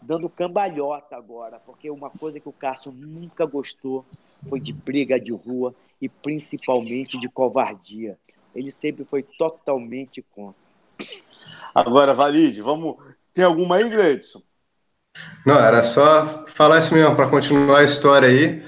dando 0.00 0.28
cambalhota 0.28 1.16
agora, 1.16 1.60
porque 1.60 1.90
uma 1.90 2.10
coisa 2.10 2.38
que 2.38 2.48
o 2.48 2.52
Cássio 2.52 2.92
nunca 2.92 3.44
gostou 3.44 4.04
foi 4.48 4.60
de 4.60 4.72
briga 4.72 5.18
de 5.18 5.32
rua 5.32 5.74
e 6.00 6.08
principalmente 6.08 7.18
de 7.18 7.28
covardia. 7.28 8.18
Ele 8.54 8.72
sempre 8.72 9.04
foi 9.04 9.22
totalmente 9.22 10.22
contra. 10.34 10.60
Agora, 11.74 12.12
Valide, 12.12 12.60
vamos. 12.60 12.96
Tem 13.32 13.44
alguma 13.44 13.76
aí, 13.76 13.88
Gleidson? 13.88 14.42
Não, 15.46 15.58
era 15.58 15.84
só 15.84 16.46
falar 16.46 16.80
isso 16.80 16.94
mesmo, 16.94 17.16
para 17.16 17.30
continuar 17.30 17.80
a 17.80 17.84
história 17.84 18.28
aí, 18.28 18.62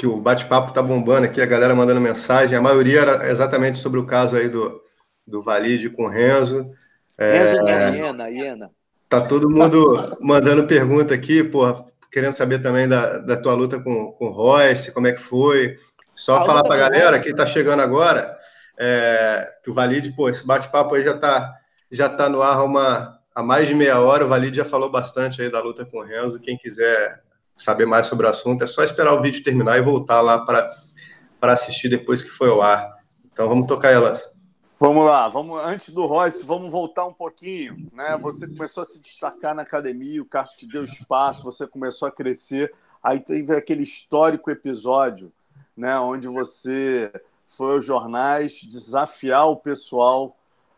que 0.00 0.06
o 0.06 0.16
bate-papo 0.16 0.72
tá 0.72 0.80
bombando 0.80 1.26
aqui, 1.26 1.42
a 1.42 1.46
galera 1.46 1.74
mandando 1.74 2.00
mensagem. 2.00 2.56
A 2.56 2.62
maioria 2.62 3.00
era 3.00 3.30
exatamente 3.30 3.78
sobre 3.78 4.00
o 4.00 4.06
caso 4.06 4.34
aí 4.34 4.48
do, 4.48 4.80
do 5.26 5.42
Valide 5.42 5.90
com 5.90 6.04
o 6.04 6.08
Renzo. 6.08 6.72
Renzo 7.18 7.68
é... 7.68 7.90
Iena, 7.94 8.30
Iena. 8.30 8.70
Tá 9.10 9.20
todo 9.20 9.50
mundo 9.50 10.16
mandando 10.18 10.66
pergunta 10.66 11.12
aqui, 11.12 11.44
porra, 11.44 11.84
querendo 12.10 12.32
saber 12.32 12.62
também 12.62 12.88
da, 12.88 13.18
da 13.18 13.36
tua 13.36 13.52
luta 13.52 13.78
com, 13.78 14.12
com 14.12 14.28
o 14.28 14.30
Royce, 14.30 14.90
como 14.90 15.06
é 15.06 15.12
que 15.12 15.20
foi. 15.20 15.76
Só 16.16 16.38
a 16.38 16.46
falar 16.46 16.62
para 16.62 16.76
a 16.76 16.88
galera 16.88 17.20
que 17.20 17.28
está 17.28 17.44
chegando 17.44 17.80
agora, 17.82 18.34
é, 18.78 19.52
que 19.62 19.70
o 19.70 19.74
Valide, 19.74 20.16
pô, 20.16 20.30
esse 20.30 20.46
bate-papo 20.46 20.94
aí 20.94 21.04
já 21.04 21.14
está 21.14 21.54
já 21.92 22.08
tá 22.08 22.26
no 22.26 22.40
ar 22.40 22.64
uma, 22.64 23.18
há 23.34 23.42
mais 23.42 23.68
de 23.68 23.74
meia 23.74 24.00
hora. 24.00 24.24
O 24.24 24.28
Valide 24.30 24.56
já 24.56 24.64
falou 24.64 24.90
bastante 24.90 25.42
aí 25.42 25.50
da 25.50 25.60
luta 25.60 25.84
com 25.84 25.98
o 25.98 26.04
Renzo. 26.04 26.40
Quem 26.40 26.56
quiser 26.56 27.20
saber 27.62 27.86
mais 27.86 28.06
sobre 28.06 28.26
o 28.26 28.30
assunto, 28.30 28.64
é 28.64 28.66
só 28.66 28.82
esperar 28.82 29.14
o 29.14 29.22
vídeo 29.22 29.42
terminar 29.42 29.78
e 29.78 29.82
voltar 29.82 30.20
lá 30.20 30.44
para 30.44 31.52
assistir 31.52 31.88
depois 31.88 32.22
que 32.22 32.30
foi 32.30 32.48
ao 32.48 32.62
ar. 32.62 33.00
Então 33.32 33.48
vamos 33.48 33.66
tocar 33.66 33.90
elas. 33.90 34.30
Vamos 34.78 35.04
lá, 35.04 35.28
vamos 35.28 35.60
antes 35.62 35.90
do 35.90 36.06
Royce, 36.06 36.44
vamos 36.44 36.72
voltar 36.72 37.04
um 37.04 37.12
pouquinho, 37.12 37.76
né? 37.92 38.16
Você 38.22 38.46
começou 38.46 38.82
a 38.82 38.86
se 38.86 38.98
destacar 38.98 39.54
na 39.54 39.60
academia, 39.60 40.22
o 40.22 40.24
Cássio 40.24 40.56
te 40.56 40.66
deu 40.66 40.82
espaço, 40.82 41.44
você 41.44 41.66
começou 41.66 42.08
a 42.08 42.10
crescer. 42.10 42.72
Aí 43.02 43.20
teve 43.20 43.54
aquele 43.54 43.82
histórico 43.82 44.50
episódio, 44.50 45.30
né, 45.76 45.98
onde 45.98 46.28
você 46.28 47.12
foi 47.46 47.74
aos 47.74 47.84
jornais 47.84 48.62
desafiar 48.62 49.48
o 49.48 49.56
pessoal 49.56 50.36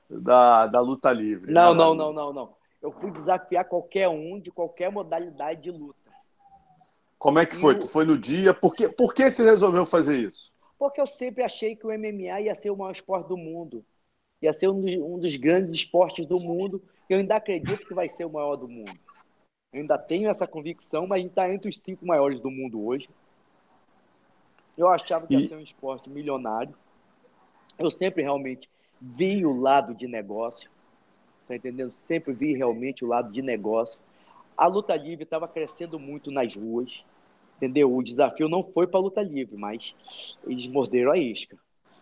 da, 0.09 0.66
da 0.66 0.80
luta 0.80 1.12
livre. 1.12 1.53
Não, 1.53 1.72
né, 1.72 1.78
não, 1.78 1.95
não, 1.95 2.12
não, 2.12 2.33
não. 2.33 2.51
Eu 2.83 2.91
fui 2.91 3.11
desafiar 3.12 3.64
qualquer 3.66 4.09
um 4.09 4.41
de 4.41 4.51
qualquer 4.51 4.91
modalidade 4.91 5.62
de 5.62 5.70
luta. 5.70 6.02
Como 7.23 7.39
é 7.39 7.47
que 7.47 7.57
foi? 7.57 7.79
Tu 7.79 7.87
foi 7.87 8.05
no 8.05 8.18
dia? 8.18 8.53
Por 8.53 8.75
que, 8.75 8.89
por 8.89 9.14
que 9.14 9.31
você 9.31 9.45
resolveu 9.45 9.87
fazer 9.87 10.16
isso? 10.16 10.53
Porque 10.79 11.01
eu 11.01 11.07
sempre 11.07 11.45
achei 11.45 11.77
que 11.77 11.87
o 11.87 11.91
MMA 11.91 12.41
ia 12.41 12.55
ser 12.55 12.70
o 12.70 12.77
maior 12.77 12.93
esporte 12.93 13.29
do 13.29 13.37
mundo 13.37 13.85
ia 14.43 14.53
ser 14.53 14.68
um 14.68 14.81
dos, 14.81 14.93
um 14.95 15.18
dos 15.18 15.37
grandes 15.37 15.73
esportes 15.73 16.27
do 16.27 16.39
mundo. 16.39 16.83
Eu 17.09 17.18
ainda 17.18 17.37
acredito 17.37 17.87
que 17.87 17.95
vai 17.95 18.09
ser 18.09 18.25
o 18.25 18.31
maior 18.31 18.57
do 18.57 18.68
mundo. 18.68 18.93
Eu 19.73 19.81
ainda 19.81 19.97
tenho 19.97 20.29
essa 20.29 20.47
convicção, 20.47 21.07
mas 21.07 21.18
a 21.18 21.23
gente 21.23 21.31
está 21.31 21.53
entre 21.53 21.70
os 21.70 21.79
cinco 21.79 22.05
maiores 22.05 22.41
do 22.41 22.51
mundo 22.51 22.85
hoje. 22.85 23.09
Eu 24.77 24.89
achava 24.89 25.27
que 25.27 25.35
ia 25.35 25.49
ser 25.49 25.55
um 25.55 25.61
esporte 25.61 26.11
milionário. 26.11 26.75
Eu 27.79 27.91
sempre 27.91 28.23
realmente 28.23 28.68
vi 29.01 29.47
o 29.47 29.59
lado 29.59 29.95
de 29.95 30.09
negócio. 30.09 30.68
Tá 31.47 31.55
entendendo? 31.55 31.93
Sempre 32.07 32.33
vi 32.33 32.55
realmente 32.55 33.05
o 33.05 33.09
lado 33.09 33.31
de 33.33 33.41
negócio. 33.41 33.99
A 34.57 34.66
luta 34.66 34.95
livre 34.97 35.25
estava 35.25 35.47
crescendo 35.47 35.99
muito 35.99 36.31
nas 36.31 36.55
ruas. 36.55 37.05
Entendeu? 37.63 37.95
O 37.95 38.03
desafio 38.03 38.49
não 38.49 38.65
foi 38.65 38.89
para 38.89 38.99
luta 38.99 39.23
livre, 39.23 39.57
mas 39.57 40.37
eles 40.45 40.67
morderam 40.67 41.13
a 41.13 41.17
isca. 41.17 41.57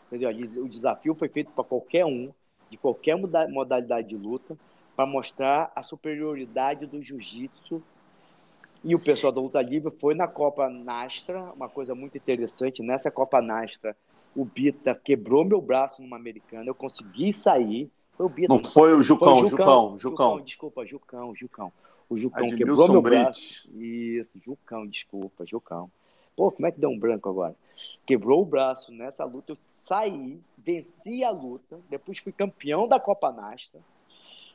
Entendeu? 0.07 0.31
O 0.65 0.69
desafio 0.71 1.15
foi 1.15 1.29
feito 1.29 1.51
para 1.51 1.63
qualquer 1.63 2.07
um, 2.07 2.31
de 2.71 2.79
qualquer 2.79 3.15
modalidade 3.15 4.09
de 4.09 4.17
luta, 4.17 4.57
para 4.97 5.05
mostrar 5.05 5.71
a 5.77 5.83
superioridade 5.83 6.87
do 6.87 7.03
jiu-jitsu. 7.03 7.83
E 8.83 8.95
o 8.95 9.05
pessoal 9.05 9.31
da 9.31 9.39
luta 9.43 9.61
livre 9.61 9.93
foi 10.01 10.15
na 10.15 10.27
Copa 10.27 10.67
Nastra, 10.71 11.53
uma 11.55 11.69
coisa 11.69 11.95
muito 11.95 12.17
interessante. 12.17 12.83
Nessa 12.83 13.11
Copa 13.11 13.43
Nastra, 13.43 13.95
o 14.35 14.47
Bita 14.47 14.95
quebrou 14.95 15.45
meu 15.45 15.61
braço 15.61 16.01
numa 16.01 16.17
americana, 16.17 16.65
eu 16.71 16.75
consegui 16.75 17.35
sair. 17.35 17.91
Foi 18.17 18.25
o 18.25 18.31
Bita. 18.31 18.55
Não 18.55 18.65
foi 18.65 18.95
o 18.95 19.03
Jucão, 19.03 19.37
foi 19.37 19.43
o 19.43 19.47
Jucão, 19.47 19.67
Jucão, 19.67 19.99
Jucão. 19.99 20.41
Desculpa, 20.41 20.87
Jucão, 20.87 21.35
Jucão. 21.35 21.73
O 22.11 22.19
Jucão 22.19 22.43
Admilson 22.43 22.59
quebrou 22.59 22.89
meu 22.91 23.03
braço. 23.03 23.71
Isso, 23.73 24.31
Jucão, 24.45 24.85
desculpa, 24.85 25.47
Jucão. 25.47 25.89
Pô, 26.37 26.51
como 26.51 26.67
é 26.67 26.73
que 26.73 26.81
deu 26.81 26.91
um 26.91 26.99
branco 26.99 27.29
agora? 27.29 27.55
Quebrou 28.05 28.43
o 28.43 28.45
braço 28.45 28.91
nessa 28.91 29.25
luta, 29.25 29.53
eu 29.53 29.59
saí, 29.85 30.41
venci 30.59 31.23
a 31.23 31.31
luta, 31.31 31.79
depois 31.89 32.19
fui 32.19 32.33
campeão 32.33 32.89
da 32.89 32.99
Copa 32.99 33.31
Nasta. 33.31 33.79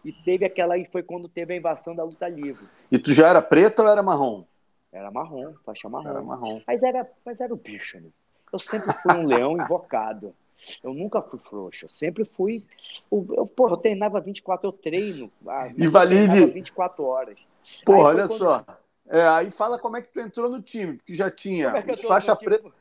E 0.03 0.11
teve 0.11 0.45
aquela 0.45 0.73
aí, 0.73 0.85
foi 0.91 1.01
quando 1.01 1.29
teve 1.29 1.53
a 1.53 1.57
invasão 1.57 1.95
da 1.95 2.03
luta 2.03 2.27
livre. 2.27 2.65
E 2.91 2.99
tu 2.99 3.13
já 3.13 3.29
era 3.29 3.41
preta 3.41 3.81
ou 3.81 3.89
era 3.89 4.03
marrom? 4.03 4.43
Era 4.91 5.09
marrom, 5.09 5.53
faixa 5.65 5.87
marrom. 5.87 6.09
Era 6.09 6.21
marrom. 6.21 6.61
Mas 6.67 6.83
era, 6.83 7.09
mas 7.25 7.39
era 7.39 7.53
o 7.53 7.57
bicho, 7.57 7.99
né? 7.99 8.09
Eu 8.51 8.59
sempre 8.59 8.93
fui 9.01 9.13
um 9.15 9.25
leão 9.25 9.57
invocado. 9.57 10.35
Eu 10.83 10.93
nunca 10.93 11.21
fui 11.21 11.39
frouxo. 11.39 11.85
Eu 11.85 11.89
sempre 11.89 12.25
fui. 12.25 12.63
Eu, 13.11 13.45
porra, 13.45 13.73
eu 13.73 13.77
treinava 13.77 14.19
24, 14.19 14.67
eu 14.67 14.71
treino. 14.71 15.31
E 15.77 15.87
valide. 15.87 16.45
24 16.45 17.03
horas. 17.03 17.37
Porra, 17.85 18.09
olha 18.09 18.27
quando... 18.27 18.37
só. 18.37 18.65
É, 19.07 19.27
aí 19.27 19.51
fala 19.51 19.77
como 19.77 19.97
é 19.97 20.01
que 20.01 20.11
tu 20.11 20.19
entrou 20.19 20.49
no 20.49 20.61
time, 20.61 20.97
porque 20.97 21.13
já 21.13 21.29
tinha 21.29 21.67
é 21.69 21.95
faixa 21.95 22.35
preta. 22.35 22.71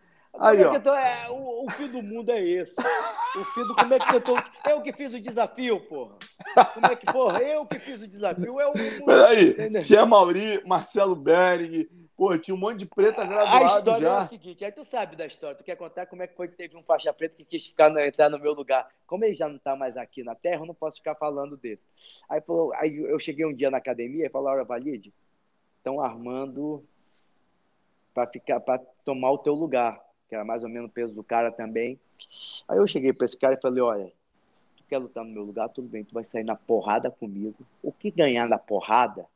Aí, 0.40 0.62
é 0.62 0.66
ó. 0.66 0.80
Tô, 0.80 0.94
é, 0.94 1.28
o, 1.30 1.66
o 1.66 1.70
fim 1.70 1.88
do 1.88 2.02
mundo 2.02 2.30
é 2.30 2.42
esse. 2.42 2.74
O 3.36 3.44
fim 3.44 3.62
do. 3.66 3.74
Como 3.74 3.94
é 3.94 3.98
que 3.98 4.16
eu 4.16 4.20
tô. 4.20 4.36
Eu 4.68 4.80
que 4.80 4.92
fiz 4.92 5.12
o 5.12 5.20
desafio, 5.20 5.80
porra. 5.80 6.16
Como 6.74 6.86
é 6.86 6.96
que, 6.96 7.06
porra? 7.06 7.38
Eu 7.40 7.66
que 7.66 7.78
fiz 7.78 8.00
o 8.00 8.08
desafio. 8.08 8.60
É 8.60 8.66
o. 8.66 8.72
Peraí, 9.04 9.70
tinha 9.80 10.04
Mauri, 10.04 10.62
Marcelo 10.66 11.14
Bering, 11.14 11.86
pô, 12.16 12.36
tinha 12.38 12.54
um 12.54 12.58
monte 12.58 12.78
de 12.78 12.86
preta 12.86 13.24
graduado 13.24 13.64
A 13.64 13.78
história 13.78 14.06
já. 14.06 14.20
é 14.20 14.24
o 14.24 14.28
seguinte, 14.28 14.64
aí 14.64 14.72
tu 14.72 14.84
sabe 14.84 15.16
da 15.16 15.26
história, 15.26 15.56
tu 15.56 15.64
quer 15.64 15.76
contar 15.76 16.06
como 16.06 16.22
é 16.22 16.26
que 16.26 16.36
foi 16.36 16.48
que 16.48 16.56
teve 16.56 16.76
um 16.76 16.82
faixa 16.82 17.12
preta 17.12 17.36
que 17.36 17.44
quis 17.44 17.66
ficar, 17.66 17.90
entrar 18.06 18.28
no 18.28 18.38
meu 18.38 18.52
lugar. 18.52 18.88
Como 19.06 19.24
ele 19.24 19.34
já 19.34 19.48
não 19.48 19.58
tá 19.58 19.76
mais 19.76 19.96
aqui 19.96 20.22
na 20.22 20.34
Terra, 20.34 20.62
eu 20.62 20.66
não 20.66 20.74
posso 20.74 20.98
ficar 20.98 21.14
falando 21.14 21.56
dele. 21.56 21.80
Aí, 22.28 22.40
falou, 22.40 22.72
aí 22.74 22.96
eu 22.96 23.18
cheguei 23.18 23.44
um 23.44 23.54
dia 23.54 23.70
na 23.70 23.78
academia 23.78 24.26
e 24.26 24.30
falou, 24.30 24.48
olha, 24.48 24.64
Valide, 24.64 25.12
estão 25.78 26.00
armando 26.00 26.84
para 28.12 28.26
ficar 28.26 28.60
para 28.60 28.78
tomar 29.04 29.32
o 29.32 29.38
teu 29.38 29.54
lugar 29.54 30.04
que 30.28 30.34
era 30.34 30.44
mais 30.44 30.62
ou 30.62 30.68
menos 30.68 30.90
o 30.90 30.92
peso 30.92 31.14
do 31.14 31.22
cara 31.22 31.50
também. 31.52 31.98
Aí 32.68 32.78
eu 32.78 32.86
cheguei 32.86 33.12
para 33.12 33.26
esse 33.26 33.36
cara 33.36 33.54
e 33.54 33.60
falei: 33.60 33.80
olha, 33.80 34.12
tu 34.76 34.84
quer 34.88 34.98
lutar 34.98 35.24
no 35.24 35.30
meu 35.30 35.44
lugar? 35.44 35.68
Tudo 35.68 35.88
bem, 35.88 36.04
tu 36.04 36.14
vai 36.14 36.24
sair 36.24 36.44
na 36.44 36.56
porrada 36.56 37.10
comigo. 37.10 37.56
O 37.82 37.92
que 37.92 38.10
ganhar 38.10 38.48
na 38.48 38.58
porrada, 38.58 39.26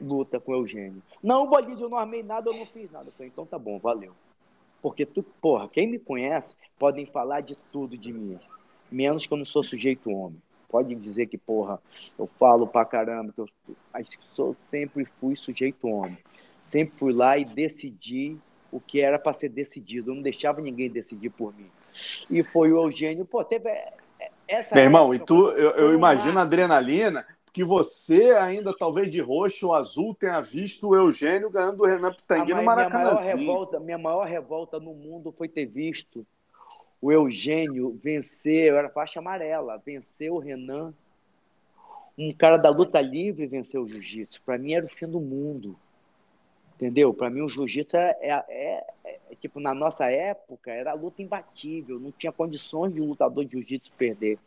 luta 0.00 0.40
com 0.40 0.52
o 0.52 0.56
Eugênio. 0.56 1.02
Não, 1.22 1.46
Bolívar, 1.46 1.80
eu 1.80 1.88
não 1.88 1.98
armei 1.98 2.22
nada, 2.22 2.50
eu 2.50 2.56
não 2.56 2.66
fiz 2.66 2.90
nada. 2.90 3.06
Eu 3.08 3.12
falei: 3.12 3.30
então 3.32 3.46
tá 3.46 3.58
bom, 3.58 3.78
valeu. 3.78 4.12
Porque 4.82 5.06
tu, 5.06 5.22
porra, 5.22 5.68
quem 5.68 5.86
me 5.86 5.98
conhece 5.98 6.48
podem 6.78 7.06
falar 7.06 7.40
de 7.40 7.56
tudo 7.72 7.96
de 7.96 8.12
mim, 8.12 8.38
menos 8.90 9.26
que 9.26 9.32
eu 9.32 9.38
não 9.38 9.44
sou 9.44 9.62
sujeito 9.62 10.10
homem. 10.10 10.40
Pode 10.68 10.94
dizer 10.96 11.26
que, 11.26 11.38
porra, 11.38 11.80
eu 12.18 12.28
falo 12.38 12.66
pra 12.66 12.84
caramba, 12.84 13.32
que 13.32 13.40
eu, 13.40 13.48
mas 13.92 14.08
sou, 14.34 14.56
sempre 14.70 15.06
fui 15.20 15.36
sujeito 15.36 15.88
homem. 15.88 16.18
Sempre 16.64 16.98
fui 16.98 17.12
lá 17.12 17.38
e 17.38 17.44
decidi 17.44 18.36
o 18.72 18.80
que 18.80 19.00
era 19.00 19.18
para 19.18 19.38
ser 19.38 19.50
decidido. 19.50 20.10
Eu 20.10 20.16
não 20.16 20.22
deixava 20.22 20.60
ninguém 20.60 20.90
decidir 20.90 21.30
por 21.30 21.54
mim. 21.56 21.70
E 22.28 22.42
foi 22.42 22.72
o 22.72 22.82
Eugênio, 22.84 23.24
pô, 23.24 23.44
teve 23.44 23.68
é, 23.68 23.92
é, 24.18 24.30
essa. 24.48 24.74
Meu 24.74 24.84
irmão, 24.84 25.14
e 25.14 25.18
tu, 25.18 25.48
eu, 25.50 25.70
eu 25.72 25.94
imagino 25.94 26.38
a 26.38 26.42
adrenalina, 26.42 27.24
que 27.54 27.62
você 27.62 28.32
ainda, 28.32 28.74
talvez 28.76 29.08
de 29.08 29.20
roxo 29.20 29.68
ou 29.68 29.74
azul, 29.74 30.12
tenha 30.12 30.40
visto 30.40 30.88
o 30.88 30.96
Eugênio 30.96 31.48
ganhando 31.48 31.84
o 31.84 31.86
Renan 31.86 32.12
Pitangui 32.12 32.52
no 32.52 32.64
Maracanã. 32.64 33.12
Minha 33.12 33.14
maior, 33.14 33.36
revolta, 33.36 33.80
minha 33.80 33.98
maior 33.98 34.26
revolta 34.26 34.80
no 34.80 34.92
mundo 34.92 35.32
foi 35.32 35.48
ter 35.48 35.64
visto 35.64 36.26
o 37.00 37.12
Eugênio 37.12 37.96
vencer, 38.02 38.70
eu 38.70 38.76
era 38.76 38.90
faixa 38.90 39.20
amarela, 39.20 39.80
vencer 39.86 40.32
o 40.32 40.38
Renan 40.38 40.92
um 42.18 42.32
cara 42.32 42.56
da 42.56 42.70
luta 42.70 43.00
livre 43.00 43.46
vencer 43.46 43.78
o 43.80 43.88
jiu-jitsu. 43.88 44.42
Para 44.42 44.58
mim 44.58 44.74
era 44.74 44.86
o 44.86 44.88
fim 44.88 45.06
do 45.06 45.20
mundo. 45.20 45.76
Entendeu? 46.74 47.14
Para 47.14 47.30
mim 47.30 47.42
o 47.42 47.48
jiu-jitsu 47.48 47.96
é, 47.96 48.16
é, 48.20 48.32
é, 48.48 48.84
é, 49.30 49.34
tipo, 49.40 49.60
na 49.60 49.72
nossa 49.72 50.06
época, 50.06 50.72
era 50.72 50.92
luta 50.92 51.22
imbatível, 51.22 52.00
não 52.00 52.10
tinha 52.10 52.32
condições 52.32 52.92
de 52.92 53.00
um 53.00 53.06
lutador 53.06 53.44
de 53.44 53.52
jiu-jitsu 53.52 53.92
perder. 53.96 54.38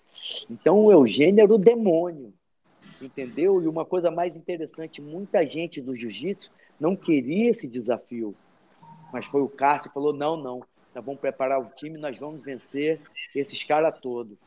Então 0.49 0.83
o 0.83 0.91
Eugênio 0.91 1.43
era 1.43 1.53
o 1.53 1.57
demônio. 1.57 2.33
Entendeu? 3.01 3.61
E 3.61 3.67
uma 3.67 3.85
coisa 3.85 4.09
mais 4.09 4.35
interessante, 4.35 5.01
muita 5.01 5.45
gente 5.45 5.81
do 5.81 5.95
jiu-jitsu 5.95 6.49
não 6.79 6.95
queria 6.95 7.51
esse 7.51 7.67
desafio. 7.67 8.35
Mas 9.13 9.25
foi 9.25 9.41
o 9.41 9.49
Cássio 9.49 9.89
que 9.89 9.93
falou: 9.93 10.13
não, 10.13 10.35
não, 10.35 10.63
nós 10.93 11.05
vamos 11.05 11.21
preparar 11.21 11.59
o 11.59 11.69
time, 11.75 11.97
nós 11.97 12.17
vamos 12.17 12.41
vencer 12.41 12.99
esses 13.35 13.63
caras 13.63 13.97
todos. 13.99 14.37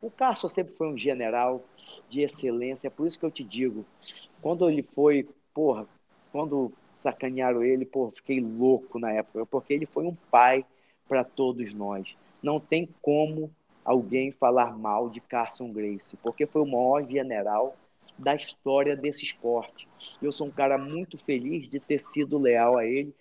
O 0.00 0.10
Cássio 0.10 0.48
sempre 0.48 0.74
foi 0.74 0.88
um 0.88 0.98
general 0.98 1.64
de 2.10 2.20
excelência, 2.20 2.90
por 2.90 3.06
isso 3.06 3.18
que 3.18 3.24
eu 3.24 3.30
te 3.30 3.42
digo, 3.42 3.86
quando 4.42 4.68
ele 4.68 4.82
foi, 4.82 5.26
porra, 5.54 5.86
quando 6.30 6.70
sacanearam 7.02 7.62
ele, 7.62 7.86
porra, 7.86 8.12
fiquei 8.12 8.40
louco 8.40 8.98
na 8.98 9.12
época, 9.12 9.46
porque 9.46 9.72
ele 9.72 9.86
foi 9.86 10.04
um 10.04 10.14
pai 10.30 10.64
para 11.08 11.24
todos 11.24 11.72
nós. 11.72 12.14
Não 12.42 12.60
tem 12.60 12.88
como 13.00 13.50
alguém 13.82 14.30
falar 14.32 14.76
mal 14.76 15.08
de 15.08 15.20
Carson 15.20 15.72
Grace, 15.72 16.16
porque 16.22 16.46
foi 16.46 16.62
o 16.62 16.66
maior 16.66 17.06
general 17.08 17.74
da 18.18 18.34
história 18.34 18.96
desse 18.96 19.24
esporte. 19.24 19.88
Eu 20.22 20.32
sou 20.32 20.46
um 20.46 20.50
cara 20.50 20.78
muito 20.78 21.18
feliz 21.18 21.68
de 21.68 21.80
ter 21.80 21.98
sido 21.98 22.38
leal 22.38 22.76
a 22.76 22.84
ele 22.84 23.14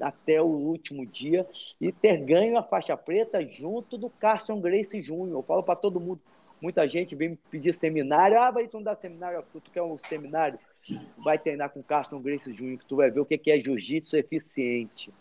até 0.00 0.40
o 0.40 0.46
último 0.46 1.04
dia 1.04 1.46
e 1.80 1.92
ter 1.92 2.24
ganho 2.24 2.58
a 2.58 2.62
faixa 2.62 2.96
preta 2.96 3.44
junto 3.44 3.98
do 3.98 4.08
Carson 4.08 4.60
Grace 4.60 5.00
Jr. 5.00 5.30
Eu 5.30 5.42
falo 5.42 5.62
para 5.62 5.76
todo 5.76 6.00
mundo, 6.00 6.20
muita 6.60 6.88
gente 6.88 7.14
vem 7.14 7.30
me 7.30 7.38
pedir 7.50 7.74
seminário, 7.74 8.40
ah, 8.40 8.50
vai 8.50 8.66
tu 8.66 8.78
não 8.78 8.82
dar 8.82 8.96
seminário, 8.96 9.44
tu 9.52 9.70
quer 9.70 9.82
um 9.82 9.98
seminário? 10.08 10.58
Vai 11.18 11.38
treinar 11.38 11.70
com 11.70 11.82
Carson 11.82 12.20
Grace 12.20 12.50
Jr., 12.50 12.78
que 12.78 12.86
tu 12.86 12.96
vai 12.96 13.10
ver 13.10 13.20
o 13.20 13.26
que 13.26 13.50
é 13.50 13.60
jiu-jitsu 13.60 14.16
eficiente. 14.16 15.12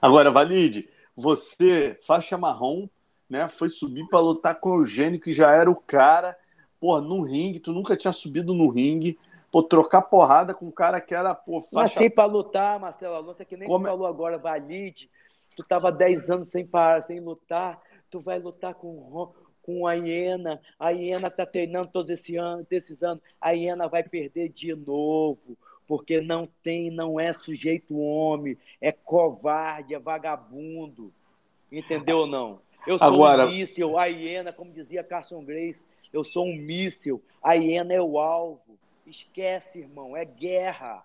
Agora, 0.00 0.30
Valide, 0.30 0.88
você, 1.16 1.98
faixa 2.02 2.36
marrom, 2.36 2.86
né, 3.28 3.48
foi 3.48 3.70
subir 3.70 4.06
para 4.08 4.20
lutar 4.20 4.60
com 4.60 4.70
o 4.70 4.80
Eugênio, 4.80 5.18
que 5.18 5.32
já 5.32 5.50
era 5.50 5.70
o 5.70 5.76
cara 5.76 6.36
porra, 6.84 7.00
no 7.00 7.22
ringue, 7.22 7.58
tu 7.58 7.72
nunca 7.72 7.96
tinha 7.96 8.12
subido 8.12 8.52
no 8.52 8.68
ringue, 8.68 9.18
pô, 9.50 9.62
trocar 9.62 10.02
porrada 10.02 10.52
com 10.52 10.66
um 10.66 10.70
cara 10.70 11.00
que 11.00 11.14
era, 11.14 11.34
pô, 11.34 11.58
faixa... 11.58 11.98
Nasci 11.98 12.10
pra 12.10 12.26
lutar, 12.26 12.78
Marcelo, 12.78 13.14
a 13.14 13.20
luta 13.20 13.42
que 13.42 13.56
nem 13.56 13.66
Como... 13.66 13.86
tu 13.86 13.88
falou 13.88 14.06
agora, 14.06 14.36
Valide, 14.36 15.08
tu 15.56 15.62
tava 15.62 15.90
10 15.90 16.28
anos 16.28 16.50
sem 16.50 16.66
parar, 16.66 17.06
sem 17.06 17.20
lutar, 17.20 17.80
tu 18.10 18.20
vai 18.20 18.38
lutar 18.38 18.74
com 18.74 19.32
com 19.62 19.86
a 19.86 19.94
hiena, 19.94 20.60
a 20.78 20.90
hiena 20.90 21.30
tá 21.30 21.46
treinando 21.46 21.88
todos 21.90 22.10
esse 22.10 22.36
ano, 22.36 22.66
esses 22.70 23.02
anos, 23.02 23.22
a 23.40 23.52
hiena 23.52 23.88
vai 23.88 24.02
perder 24.02 24.50
de 24.50 24.74
novo, 24.74 25.56
porque 25.88 26.20
não 26.20 26.46
tem, 26.62 26.90
não 26.90 27.18
é 27.18 27.32
sujeito 27.32 27.98
homem, 27.98 28.58
é 28.78 28.92
covarde, 28.92 29.94
é 29.94 29.98
vagabundo, 29.98 31.10
entendeu 31.72 32.18
ou 32.18 32.26
não? 32.26 32.60
Eu 32.86 32.98
sou 32.98 33.08
Agora... 33.08 33.46
um 33.46 33.48
míssil, 33.48 33.98
a 33.98 34.04
hiena, 34.04 34.52
como 34.52 34.70
dizia 34.70 35.02
Carson 35.02 35.42
Grace, 35.42 35.80
eu 36.14 36.22
sou 36.22 36.46
um 36.46 36.56
míssil, 36.56 37.20
a 37.42 37.54
hiena 37.54 37.92
é 37.92 38.00
o 38.00 38.18
alvo. 38.18 38.78
Esquece, 39.04 39.80
irmão, 39.80 40.16
é 40.16 40.24
guerra. 40.24 41.04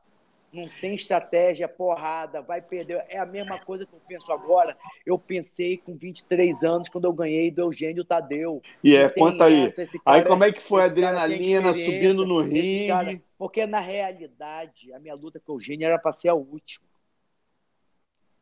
Não 0.53 0.69
tem 0.81 0.95
estratégia, 0.95 1.65
é 1.65 1.67
porrada, 1.67 2.41
vai 2.41 2.61
perder. 2.61 3.03
É 3.09 3.17
a 3.17 3.25
mesma 3.25 3.59
coisa 3.59 3.85
que 3.85 3.93
eu 3.93 4.01
penso 4.07 4.31
agora. 4.31 4.77
Eu 5.05 5.17
pensei 5.17 5.77
com 5.77 5.95
23 5.95 6.63
anos 6.63 6.89
quando 6.89 7.05
eu 7.05 7.13
ganhei 7.13 7.51
do 7.51 7.61
Eugênio 7.61 8.05
Tadeu. 8.05 8.61
E 8.83 8.95
é, 8.95 9.09
conta 9.09 9.45
aí. 9.45 9.73
aí 10.05 10.23
como 10.23 10.43
é 10.43 10.51
que 10.51 10.61
foi 10.61 10.83
a 10.83 10.85
adrenalina 10.85 11.73
subindo 11.73 12.25
no 12.25 12.41
ringue? 12.41 12.87
Cara, 12.87 13.21
porque 13.37 13.65
na 13.65 13.79
realidade, 13.79 14.93
a 14.93 14.99
minha 14.99 15.15
luta 15.15 15.39
com 15.39 15.53
o 15.53 15.55
Eugênio 15.55 15.87
era 15.87 15.99
para 15.99 16.13
ser 16.13 16.29
a 16.29 16.35
última. 16.35 16.87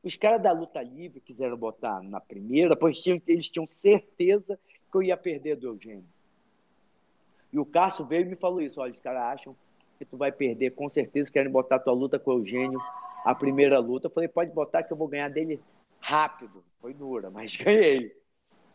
Os 0.04 0.16
caras 0.16 0.42
da 0.42 0.52
luta 0.52 0.82
livre 0.82 1.20
quiseram 1.20 1.58
botar 1.58 2.02
na 2.02 2.22
primeira, 2.22 2.76
pois 2.76 3.02
eles 3.26 3.50
tinham 3.50 3.68
certeza 3.68 4.58
que 4.90 4.98
eu 4.98 5.04
ia 5.04 5.18
perder 5.18 5.58
do 5.58 5.68
Eugênio. 5.68 6.17
E 7.58 7.60
o 7.60 7.66
Cássio 7.66 8.06
veio 8.06 8.22
e 8.22 8.26
me 8.30 8.36
falou 8.36 8.62
isso: 8.62 8.80
olha, 8.80 8.94
os 8.94 9.00
caras 9.00 9.40
acham 9.40 9.56
que 9.98 10.06
tu 10.06 10.16
vai 10.16 10.32
perder, 10.32 10.76
com 10.76 10.88
certeza 10.88 11.32
querem 11.32 11.52
botar 11.52 11.80
tua 11.80 11.92
luta 11.92 12.20
com 12.20 12.30
o 12.30 12.34
Eugênio, 12.36 12.80
a 13.26 13.34
primeira 13.34 13.80
luta. 13.80 14.06
Eu 14.06 14.12
falei: 14.12 14.30
pode 14.30 14.52
botar 14.52 14.84
que 14.84 14.94
eu 14.94 14.98
vou 14.98 15.08
ganhar 15.08 15.28
dele 15.28 15.60
rápido. 16.00 16.64
Foi 16.80 16.94
dura, 16.94 17.32
mas 17.32 17.56
ganhei. 17.58 18.16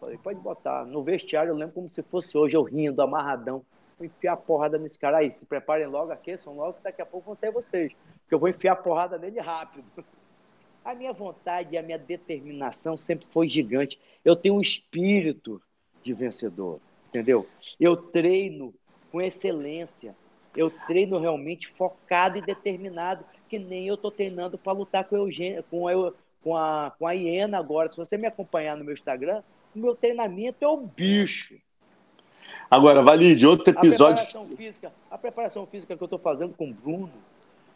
Falei: 0.01 0.18
pode 0.18 0.41
botar. 0.41 0.85
No 0.85 1.05
vestiário 1.05 1.51
eu 1.51 1.55
lembro 1.55 1.74
como 1.74 1.91
se 1.91 2.03
fosse 2.03 2.37
hoje, 2.37 2.57
eu 2.57 2.64
rindo, 2.64 3.01
amarradão. 3.01 3.64
Vou 3.97 4.05
enfiar 4.05 4.33
a 4.33 4.37
porrada 4.37 4.78
nesse 4.78 4.99
cara 4.99 5.18
aí. 5.18 5.30
Se 5.30 5.47
preparem 5.47 5.87
logo, 5.87 6.11
aqueçam 6.11 6.53
logo, 6.53 6.72
que 6.72 6.83
daqui 6.83 7.01
a 7.01 7.07
pouco 7.07 7.26
vão 7.26 7.37
ter 7.37 7.53
vocês. 7.53 7.93
Porque 8.22 8.35
eu 8.35 8.39
vou 8.41 8.49
enfiar 8.49 8.72
a 8.72 8.76
porrada 8.76 9.16
nele 9.16 9.39
rápido. 9.39 9.87
A 10.85 10.97
minha 10.97 11.12
vontade 11.12 11.76
e 11.76 11.78
a 11.78 11.83
minha 11.83 11.97
determinação 11.97 12.97
sempre 12.97 13.24
foi 13.30 13.49
gigante. 13.49 14.01
Eu 14.24 14.35
tenho 14.35 14.57
um 14.57 14.61
espírito 14.61 15.62
de 16.03 16.12
vencedor 16.12 16.80
entendeu? 17.12 17.46
Eu 17.78 17.94
treino 17.94 18.72
com 19.10 19.20
excelência. 19.20 20.16
Eu 20.56 20.70
treino 20.86 21.18
realmente 21.18 21.68
focado 21.76 22.38
e 22.38 22.42
determinado, 22.42 23.24
que 23.48 23.58
nem 23.58 23.86
eu 23.86 23.94
estou 23.94 24.10
treinando 24.10 24.58
para 24.58 24.72
lutar 24.72 25.04
com, 25.04 25.16
Eugênio, 25.16 25.64
com, 25.70 25.88
eu, 25.88 26.14
com, 26.42 26.56
a, 26.56 26.92
com 26.98 27.06
a 27.06 27.12
hiena 27.12 27.58
agora. 27.58 27.90
Se 27.90 27.96
você 27.96 28.16
me 28.16 28.26
acompanhar 28.26 28.76
no 28.76 28.84
meu 28.84 28.94
Instagram, 28.94 29.42
o 29.74 29.78
meu 29.78 29.94
treinamento 29.94 30.64
é 30.64 30.68
o 30.68 30.76
bicho. 30.78 31.54
Agora, 32.70 33.02
Valide, 33.02 33.46
outro 33.46 33.70
episódio. 33.70 34.22
A 34.22 34.26
preparação 34.26 34.56
física, 34.56 34.92
a 35.10 35.18
preparação 35.18 35.66
física 35.66 35.96
que 35.96 36.02
eu 36.02 36.06
estou 36.06 36.18
fazendo 36.18 36.54
com 36.54 36.70
o 36.70 36.74
Bruno, 36.74 37.12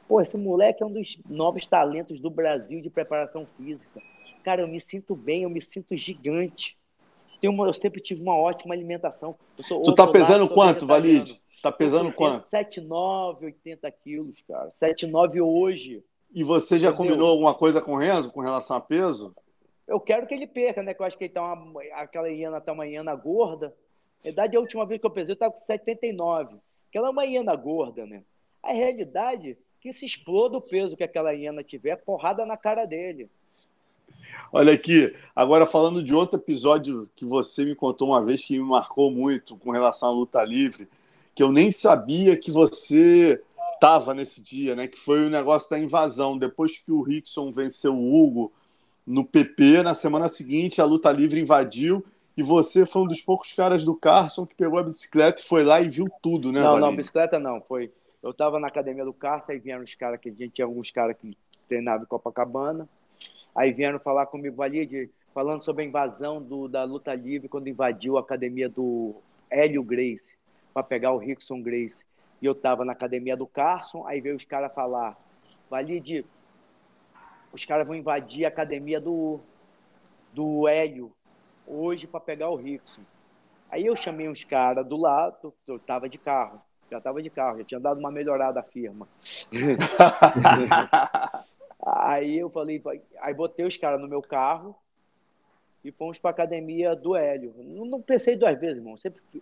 pô, 0.06 0.20
esse 0.20 0.36
moleque 0.36 0.82
é 0.82 0.86
um 0.86 0.92
dos 0.92 1.16
novos 1.28 1.64
talentos 1.66 2.20
do 2.20 2.30
Brasil 2.30 2.80
de 2.80 2.90
preparação 2.90 3.46
física. 3.56 4.02
Cara, 4.42 4.62
eu 4.62 4.68
me 4.68 4.80
sinto 4.80 5.14
bem, 5.14 5.42
eu 5.42 5.50
me 5.50 5.62
sinto 5.62 5.96
gigante 5.96 6.76
tenho 7.40 7.52
uma, 7.52 7.66
eu 7.66 7.74
sempre 7.74 8.00
tive 8.00 8.22
uma 8.22 8.36
ótima 8.36 8.74
alimentação. 8.74 9.34
Tu 9.56 9.94
tá 9.94 10.06
pesando 10.06 10.48
quanto, 10.48 10.86
Valide? 10.86 11.40
Tá 11.62 11.72
pesando 11.72 12.12
quanto? 12.12 12.48
7,9, 12.48 13.42
80 13.42 13.90
quilos, 13.90 14.36
cara. 14.46 14.70
7,9 14.80 15.40
hoje. 15.42 16.02
E 16.34 16.44
você 16.44 16.78
já 16.78 16.90
Entendeu? 16.90 17.06
combinou 17.06 17.30
alguma 17.30 17.54
coisa 17.54 17.80
com 17.80 17.94
o 17.94 17.98
Renzo 17.98 18.30
com 18.30 18.40
relação 18.40 18.76
a 18.76 18.80
peso? 18.80 19.34
Eu 19.86 20.00
quero 20.00 20.26
que 20.26 20.34
ele 20.34 20.46
perca, 20.46 20.82
né? 20.82 20.92
Que 20.92 21.00
eu 21.00 21.06
acho 21.06 21.16
que 21.16 21.24
ele 21.24 21.32
tá 21.32 21.52
uma, 21.52 21.82
aquela 21.94 22.28
hiena 22.28 22.60
tá 22.60 22.72
uma 22.72 22.86
hiena 22.86 23.14
gorda. 23.14 23.68
Na 24.18 24.24
verdade, 24.24 24.56
a 24.56 24.60
última 24.60 24.84
vez 24.84 25.00
que 25.00 25.06
eu 25.06 25.10
pesei, 25.10 25.32
eu 25.32 25.38
tava 25.38 25.52
com 25.52 25.58
79. 25.58 26.56
Aquela 26.88 27.08
é 27.08 27.10
uma 27.10 27.24
hiena 27.24 27.54
gorda, 27.54 28.04
né? 28.04 28.22
A 28.62 28.72
realidade 28.72 29.52
é 29.52 29.56
que 29.80 29.92
se 29.92 30.04
exploda 30.04 30.56
o 30.56 30.60
peso 30.62 30.96
que 30.96 31.04
aquela 31.04 31.32
hiena 31.32 31.62
tiver, 31.62 31.96
porrada 31.96 32.44
na 32.44 32.56
cara 32.56 32.84
dele. 32.84 33.30
Olha 34.52 34.72
aqui, 34.72 35.14
agora 35.34 35.66
falando 35.66 36.02
de 36.02 36.14
outro 36.14 36.38
episódio 36.38 37.08
que 37.14 37.24
você 37.24 37.64
me 37.64 37.74
contou 37.74 38.08
uma 38.08 38.24
vez 38.24 38.44
que 38.44 38.58
me 38.58 38.64
marcou 38.64 39.10
muito 39.10 39.56
com 39.56 39.70
relação 39.70 40.08
à 40.08 40.12
luta 40.12 40.42
livre, 40.44 40.88
que 41.34 41.42
eu 41.42 41.52
nem 41.52 41.70
sabia 41.70 42.36
que 42.36 42.50
você 42.50 43.42
estava 43.74 44.14
nesse 44.14 44.42
dia, 44.42 44.74
né? 44.74 44.86
Que 44.86 44.98
foi 44.98 45.26
o 45.26 45.30
negócio 45.30 45.68
da 45.68 45.78
invasão. 45.78 46.38
Depois 46.38 46.78
que 46.78 46.90
o 46.90 47.02
Rickson 47.02 47.50
venceu 47.50 47.94
o 47.94 48.22
Hugo 48.22 48.52
no 49.06 49.24
PP, 49.24 49.82
na 49.82 49.94
semana 49.94 50.28
seguinte 50.28 50.80
a 50.80 50.84
luta 50.84 51.12
livre 51.12 51.40
invadiu 51.40 52.04
e 52.36 52.42
você 52.42 52.84
foi 52.84 53.02
um 53.02 53.06
dos 53.06 53.22
poucos 53.22 53.52
caras 53.52 53.82
do 53.84 53.94
Carson 53.94 54.44
que 54.44 54.54
pegou 54.54 54.78
a 54.78 54.82
bicicleta 54.82 55.40
e 55.40 55.44
foi 55.44 55.64
lá 55.64 55.80
e 55.80 55.88
viu 55.88 56.06
tudo, 56.22 56.52
né? 56.52 56.60
Não, 56.60 56.78
não, 56.78 56.94
bicicleta 56.94 57.38
não. 57.38 57.60
Foi. 57.62 57.90
Eu 58.22 58.30
estava 58.30 58.58
na 58.58 58.68
academia 58.68 59.04
do 59.04 59.12
Carson, 59.12 59.52
aí 59.52 59.58
vieram 59.58 59.84
os 59.84 59.94
caras 59.94 60.20
que 60.20 60.28
a 60.28 60.32
gente 60.32 60.50
tinha 60.50 60.66
alguns 60.66 60.90
caras 60.90 61.16
que 61.16 61.36
treinavam 61.68 62.02
em 62.02 62.06
Copacabana. 62.06 62.88
Aí 63.56 63.72
vieram 63.72 63.98
falar 63.98 64.26
comigo 64.26 64.62
ali, 64.62 64.84
de, 64.84 65.08
falando 65.32 65.64
sobre 65.64 65.82
a 65.82 65.86
invasão 65.86 66.42
do, 66.42 66.68
da 66.68 66.84
luta 66.84 67.14
livre 67.14 67.48
quando 67.48 67.68
invadiu 67.68 68.18
a 68.18 68.20
academia 68.20 68.68
do 68.68 69.16
Hélio 69.50 69.82
Grace, 69.82 70.36
para 70.74 70.82
pegar 70.82 71.12
o 71.12 71.18
Rickson 71.18 71.62
Grace. 71.62 71.96
E 72.42 72.44
eu 72.44 72.52
estava 72.52 72.84
na 72.84 72.92
academia 72.92 73.34
do 73.34 73.46
Carson, 73.46 74.06
aí 74.06 74.20
veio 74.20 74.36
os 74.36 74.44
caras 74.44 74.74
falar, 74.74 75.16
Valide, 75.70 76.26
os 77.50 77.64
caras 77.64 77.86
vão 77.86 77.96
invadir 77.96 78.44
a 78.44 78.48
academia 78.48 79.00
do, 79.00 79.40
do 80.34 80.68
Hélio 80.68 81.10
hoje 81.66 82.06
para 82.06 82.20
pegar 82.20 82.50
o 82.50 82.56
Rickson. 82.56 83.00
Aí 83.70 83.86
eu 83.86 83.96
chamei 83.96 84.28
uns 84.28 84.44
caras 84.44 84.86
do 84.86 84.98
lado, 84.98 85.54
eu 85.66 85.78
tava 85.78 86.10
de 86.10 86.18
carro, 86.18 86.60
já 86.90 87.00
tava 87.00 87.22
de 87.22 87.30
carro, 87.30 87.58
já 87.58 87.64
tinha 87.64 87.80
dado 87.80 87.98
uma 87.98 88.10
melhorada 88.10 88.60
a 88.60 88.62
firma. 88.62 89.08
Aí 91.86 92.38
eu 92.38 92.50
falei, 92.50 92.82
aí 93.20 93.32
botei 93.32 93.64
os 93.64 93.76
caras 93.76 94.00
no 94.00 94.08
meu 94.08 94.20
carro 94.20 94.74
e 95.84 95.92
fomos 95.92 96.18
para 96.18 96.30
academia 96.30 96.96
do 96.96 97.14
Hélio. 97.14 97.54
Não, 97.58 97.84
não, 97.84 98.02
pensei 98.02 98.34
duas 98.34 98.58
vezes, 98.58 98.78
irmão. 98.78 98.96
Sempre 98.96 99.22
fui, 99.30 99.40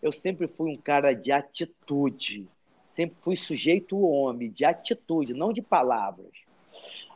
eu 0.00 0.12
sempre 0.12 0.46
fui 0.46 0.70
um 0.70 0.76
cara 0.76 1.12
de 1.12 1.32
atitude. 1.32 2.48
Sempre 2.94 3.16
fui 3.20 3.34
sujeito 3.34 4.00
homem, 4.00 4.50
de 4.50 4.64
atitude, 4.64 5.34
não 5.34 5.52
de 5.52 5.60
palavras. 5.60 6.30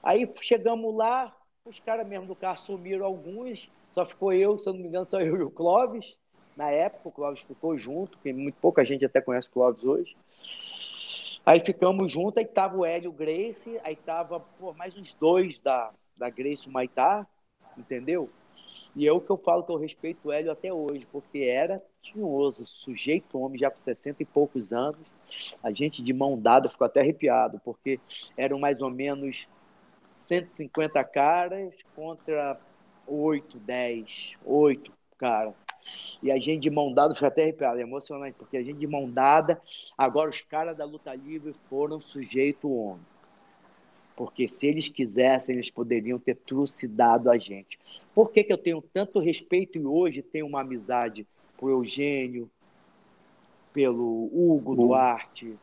Aí 0.02 0.28
chegamos 0.40 0.92
lá, 0.92 1.32
os 1.64 1.78
caras 1.78 2.06
mesmo 2.06 2.26
do 2.26 2.34
carro 2.34 2.58
sumiram 2.58 3.06
alguns, 3.06 3.68
só 3.92 4.04
ficou 4.04 4.32
eu, 4.32 4.58
se 4.58 4.68
eu 4.68 4.72
não 4.72 4.80
me 4.80 4.88
engano, 4.88 5.06
só 5.08 5.20
eu 5.20 5.36
e 5.36 5.42
o 5.42 5.50
Clóvis. 5.50 6.16
Na 6.56 6.68
época, 6.70 7.08
o 7.08 7.12
Clóvis 7.12 7.42
ficou 7.42 7.78
junto, 7.78 8.18
que 8.18 8.32
muito 8.32 8.56
pouca 8.60 8.84
gente 8.84 9.04
até 9.04 9.20
conhece 9.20 9.46
o 9.48 9.52
Clóvis 9.52 9.84
hoje. 9.84 10.16
Aí 11.46 11.60
ficamos 11.60 12.10
juntos, 12.10 12.38
aí 12.38 12.46
tava 12.46 12.76
o 12.78 12.86
Hélio 12.86 13.12
Grace, 13.12 13.78
aí 13.84 13.94
tava 13.94 14.40
pô, 14.40 14.72
mais 14.72 14.96
uns 14.96 15.12
dois 15.14 15.58
da, 15.58 15.90
da 16.16 16.30
Grace 16.30 16.68
Maitá, 16.70 17.26
entendeu? 17.76 18.30
E 18.96 19.04
eu 19.04 19.20
que 19.20 19.30
eu 19.30 19.36
falo 19.36 19.62
que 19.62 19.70
eu 19.70 19.76
respeito 19.76 20.28
o 20.28 20.32
Hélio 20.32 20.50
até 20.50 20.72
hoje, 20.72 21.06
porque 21.12 21.40
era 21.40 21.82
tinhoso, 22.00 22.64
sujeito 22.64 23.38
homem, 23.38 23.58
já 23.58 23.70
com 23.70 23.78
60 23.82 24.22
e 24.22 24.26
poucos 24.26 24.72
anos. 24.72 25.06
A 25.62 25.70
gente 25.70 26.02
de 26.02 26.12
mão 26.14 26.40
dada 26.40 26.70
ficou 26.70 26.86
até 26.86 27.00
arrepiado, 27.00 27.60
porque 27.62 28.00
eram 28.36 28.58
mais 28.58 28.80
ou 28.80 28.90
menos 28.90 29.46
150 30.16 31.04
caras 31.04 31.74
contra 31.94 32.58
8, 33.06 33.58
10, 33.58 34.32
8 34.44 34.92
caras. 35.18 35.63
E 36.22 36.30
a 36.30 36.38
gente 36.38 36.62
de 36.62 36.70
mão 36.70 36.92
dada, 36.92 37.14
foi 37.14 37.28
até 37.28 37.42
arrepiado, 37.42 37.78
é 37.78 37.82
emocionante, 37.82 38.36
porque 38.38 38.56
a 38.56 38.62
gente 38.62 38.78
de 38.78 38.86
mão 38.86 39.10
dada, 39.10 39.60
agora 39.96 40.30
os 40.30 40.40
caras 40.40 40.76
da 40.76 40.84
luta 40.84 41.14
livre 41.14 41.54
foram 41.68 42.00
sujeito 42.00 42.72
homem. 42.72 43.04
Porque 44.16 44.46
se 44.48 44.66
eles 44.66 44.88
quisessem, 44.88 45.56
eles 45.56 45.70
poderiam 45.70 46.18
ter 46.18 46.36
trucidado 46.36 47.30
a 47.30 47.36
gente. 47.36 47.78
Por 48.14 48.30
que, 48.30 48.44
que 48.44 48.52
eu 48.52 48.58
tenho 48.58 48.80
tanto 48.80 49.18
respeito 49.18 49.76
e 49.76 49.84
hoje 49.84 50.22
tenho 50.22 50.46
uma 50.46 50.60
amizade 50.60 51.26
por 51.56 51.70
Eugênio, 51.70 52.48
pelo 53.72 54.30
Hugo 54.32 54.76
Duarte, 54.76 55.58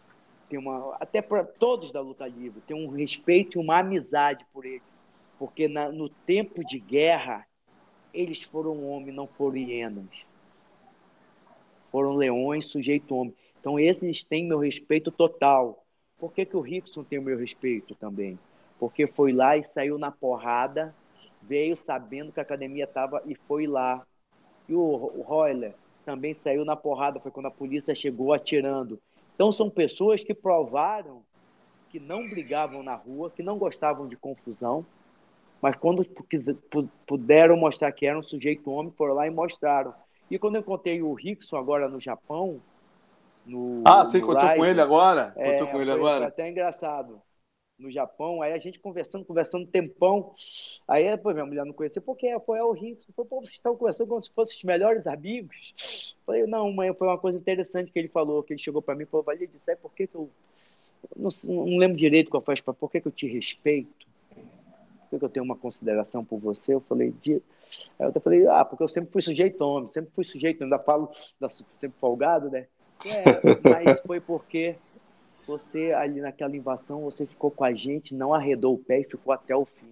tem 0.50 0.60
uma, 0.60 0.98
até 1.00 1.22
para 1.22 1.46
todos 1.46 1.94
da 1.94 2.02
luta 2.02 2.28
livre, 2.28 2.62
tem 2.68 2.76
um 2.76 2.90
respeito 2.90 3.58
e 3.58 3.62
uma 3.62 3.80
amizade 3.80 4.46
por 4.52 4.66
eles. 4.66 4.84
Porque 5.40 5.70
na, 5.70 5.90
no 5.90 6.10
tempo 6.10 6.64
de 6.66 6.78
guerra, 6.78 7.48
eles 8.14 8.44
foram 8.44 8.86
homens, 8.88 9.16
não 9.16 9.28
foram 9.28 9.58
hienas. 9.58 10.26
Foram 11.92 12.14
leões, 12.14 12.66
sujeito 12.66 13.16
homem. 13.16 13.36
Então, 13.60 13.80
esses 13.80 14.24
têm 14.24 14.48
meu 14.48 14.60
respeito 14.60 15.12
total. 15.12 15.84
Por 16.18 16.32
que, 16.34 16.46
que 16.46 16.56
o 16.56 16.62
Rickson 16.62 17.04
tem 17.04 17.20
o 17.20 17.22
meu 17.22 17.38
respeito 17.38 17.96
também? 17.96 18.40
Porque 18.80 19.08
foi 19.08 19.32
lá 19.32 19.58
e 19.58 19.64
saiu 19.74 19.98
na 19.98 20.12
porrada, 20.12 20.96
veio 21.42 21.78
sabendo 21.86 22.32
que 22.32 22.40
a 22.40 22.44
academia 22.44 22.86
estava 22.86 23.22
e 23.26 23.36
foi 23.48 23.68
lá. 23.68 24.06
E 24.68 24.74
o, 24.74 24.80
o 24.80 25.22
Royler 25.22 25.74
também 26.06 26.34
saiu 26.34 26.66
na 26.66 26.76
porrada, 26.76 27.20
foi 27.20 27.32
quando 27.32 27.48
a 27.48 27.52
polícia 27.52 27.94
chegou 27.94 28.34
atirando. 28.34 29.00
Então, 29.36 29.52
são 29.52 29.70
pessoas 29.70 30.24
que 30.24 30.34
provaram 30.34 31.24
que 31.90 32.00
não 32.00 32.30
brigavam 32.30 32.82
na 32.82 32.96
rua, 32.96 33.30
que 33.30 33.44
não 33.44 33.58
gostavam 33.58 34.08
de 34.08 34.16
confusão, 34.16 34.86
mas 35.62 35.76
quando 35.76 36.04
puderam 37.06 37.56
mostrar 37.56 37.92
que 37.92 38.08
era 38.08 38.18
um 38.18 38.24
sujeito 38.24 38.72
homem, 38.72 38.92
foram 38.98 39.14
lá 39.14 39.28
e 39.28 39.30
mostraram. 39.30 39.94
E 40.30 40.40
quando 40.40 40.56
eu 40.56 40.62
encontrei 40.62 41.02
o 41.02 41.14
Rickson 41.14 41.56
agora 41.56 41.88
no 41.88 42.00
Japão. 42.00 42.60
No, 43.46 43.84
ah, 43.86 44.06
você 44.06 44.18
encontrou 44.18 44.44
live, 44.44 44.60
com 44.60 44.66
ele 44.66 44.82
agora? 44.82 45.34
É, 45.36 45.50
encontrou 45.50 45.70
com 45.70 45.82
ele 45.82 45.92
agora? 45.92 46.28
Até 46.28 46.50
engraçado. 46.50 47.22
No 47.78 47.92
Japão, 47.92 48.42
aí 48.44 48.54
a 48.54 48.60
gente 48.60 48.80
conversando, 48.80 49.26
conversando 49.26 49.64
um 49.64 49.68
tempão. 49.68 50.34
Aí 50.88 51.10
depois 51.10 51.36
minha 51.36 51.46
mulher 51.46 51.66
não 51.66 51.74
conhecia, 51.74 52.02
porque 52.02 52.40
foi 52.46 52.60
é 52.60 52.64
o 52.64 52.72
Rickson. 52.72 53.12
Falei, 53.16 53.30
pô, 53.30 53.40
vocês 53.42 53.52
estavam 53.52 53.78
conversando 53.78 54.08
como 54.08 54.24
se 54.24 54.32
fossem 54.32 54.58
os 54.58 54.64
melhores 54.64 55.06
amigos. 55.06 56.16
Falei, 56.26 56.46
não, 56.46 56.72
mãe, 56.72 56.94
foi 56.94 57.08
uma 57.08 57.18
coisa 57.18 57.38
interessante 57.38 57.92
que 57.92 58.00
ele 58.00 58.08
falou, 58.08 58.44
que 58.44 58.54
ele 58.54 58.62
chegou 58.62 58.82
para 58.82 58.96
mim 58.96 59.04
e 59.04 59.08
falou, 59.08 59.24
Valide, 59.24 59.52
sabe 59.66 59.80
por 59.82 59.92
que, 59.94 60.08
que 60.08 60.16
eu. 60.16 60.30
Não, 61.16 61.32
não, 61.44 61.78
lembro 61.78 61.98
direito 61.98 62.30
qual 62.30 62.44
foi 62.44 62.56
a 62.56 62.74
por 62.74 62.92
que, 62.92 63.02
que 63.02 63.08
eu 63.08 63.12
te 63.12 63.28
respeito? 63.28 64.11
Que 65.20 65.26
eu 65.26 65.30
tenho 65.30 65.44
uma 65.44 65.56
consideração 65.56 66.24
por 66.24 66.40
você? 66.40 66.74
Eu 66.74 66.82
falei, 66.82 67.14
de... 67.22 67.42
Aí 68.00 68.12
eu 68.14 68.22
falei, 68.22 68.48
ah, 68.48 68.66
porque 68.66 68.84
eu 68.84 68.90
sempre 68.90 69.12
fui 69.12 69.22
sujeito 69.22 69.62
homem, 69.62 69.90
sempre 69.94 70.12
fui 70.14 70.24
sujeito, 70.24 70.64
ainda 70.64 70.80
falo, 70.80 71.10
sempre 71.80 71.98
folgado, 72.00 72.50
né? 72.50 72.68
É, 73.06 73.24
mas 73.70 74.00
foi 74.02 74.20
porque 74.20 74.76
você, 75.48 75.92
ali 75.92 76.22
naquela 76.22 76.56
invasão, 76.56 77.02
você 77.02 77.26
ficou 77.26 77.52
com 77.52 77.64
a 77.64 77.74
gente, 77.74 78.14
não 78.14 78.34
arredou 78.34 78.76
o 78.76 78.78
pé 78.78 79.02
e 79.02 79.04
ficou 79.04 79.34
até 79.34 79.56
o 79.56 79.66
fim. 79.66 79.92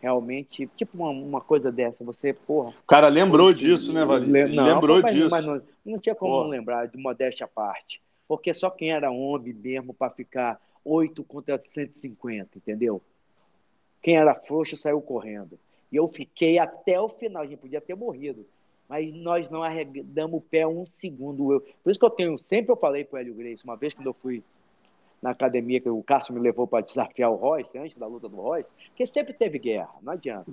Realmente, 0.00 0.66
tipo 0.76 0.96
uma, 0.96 1.10
uma 1.10 1.40
coisa 1.42 1.70
dessa, 1.70 2.02
você, 2.02 2.32
porra. 2.32 2.70
O 2.70 2.86
cara 2.86 3.08
lembrou 3.08 3.52
disso, 3.52 3.92
né, 3.92 4.02
Valim? 4.04 4.32
lembrou 4.32 5.02
mas, 5.02 5.12
disso. 5.12 5.30
Mas 5.30 5.44
não, 5.44 5.60
não 5.84 5.98
tinha 5.98 6.14
como 6.14 6.32
porra. 6.32 6.44
não 6.44 6.50
lembrar, 6.50 6.86
de 6.86 6.96
modéstia 6.96 7.44
à 7.44 7.48
parte. 7.48 8.00
Porque 8.26 8.54
só 8.54 8.70
quem 8.70 8.92
era 8.92 9.10
homem 9.10 9.52
mesmo 9.52 9.92
para 9.92 10.10
ficar 10.10 10.58
8 10.84 11.22
contra 11.24 11.62
150, 11.74 12.56
entendeu? 12.56 13.02
Quem 14.02 14.16
era 14.16 14.34
frouxo 14.34 14.76
saiu 14.76 15.00
correndo. 15.00 15.58
E 15.92 15.96
eu 15.96 16.08
fiquei 16.08 16.58
até 16.58 17.00
o 17.00 17.08
final, 17.08 17.42
a 17.42 17.46
gente 17.46 17.58
podia 17.58 17.80
ter 17.80 17.94
morrido. 17.94 18.46
Mas 18.88 19.12
nós 19.14 19.48
não 19.50 19.62
arredamos 19.62 20.38
o 20.38 20.40
pé 20.40 20.66
um 20.66 20.84
segundo. 20.94 21.52
Eu, 21.52 21.60
por 21.60 21.90
isso 21.90 22.00
que 22.00 22.06
eu 22.06 22.10
tenho, 22.10 22.38
sempre 22.38 22.72
eu 22.72 22.76
falei 22.76 23.04
para 23.04 23.16
o 23.16 23.20
Hélio 23.20 23.34
Grace, 23.34 23.64
uma 23.64 23.76
vez 23.76 23.94
quando 23.94 24.08
eu 24.08 24.14
fui 24.14 24.42
na 25.22 25.30
academia, 25.30 25.80
que 25.80 25.88
o 25.88 26.02
Cássio 26.02 26.34
me 26.34 26.40
levou 26.40 26.66
para 26.66 26.84
desafiar 26.84 27.30
o 27.30 27.36
Royce, 27.36 27.76
antes 27.76 27.96
da 27.96 28.06
luta 28.06 28.28
do 28.28 28.36
Royce, 28.36 28.68
porque 28.88 29.06
sempre 29.06 29.34
teve 29.34 29.58
guerra, 29.58 29.90
não 30.02 30.14
adianta. 30.14 30.52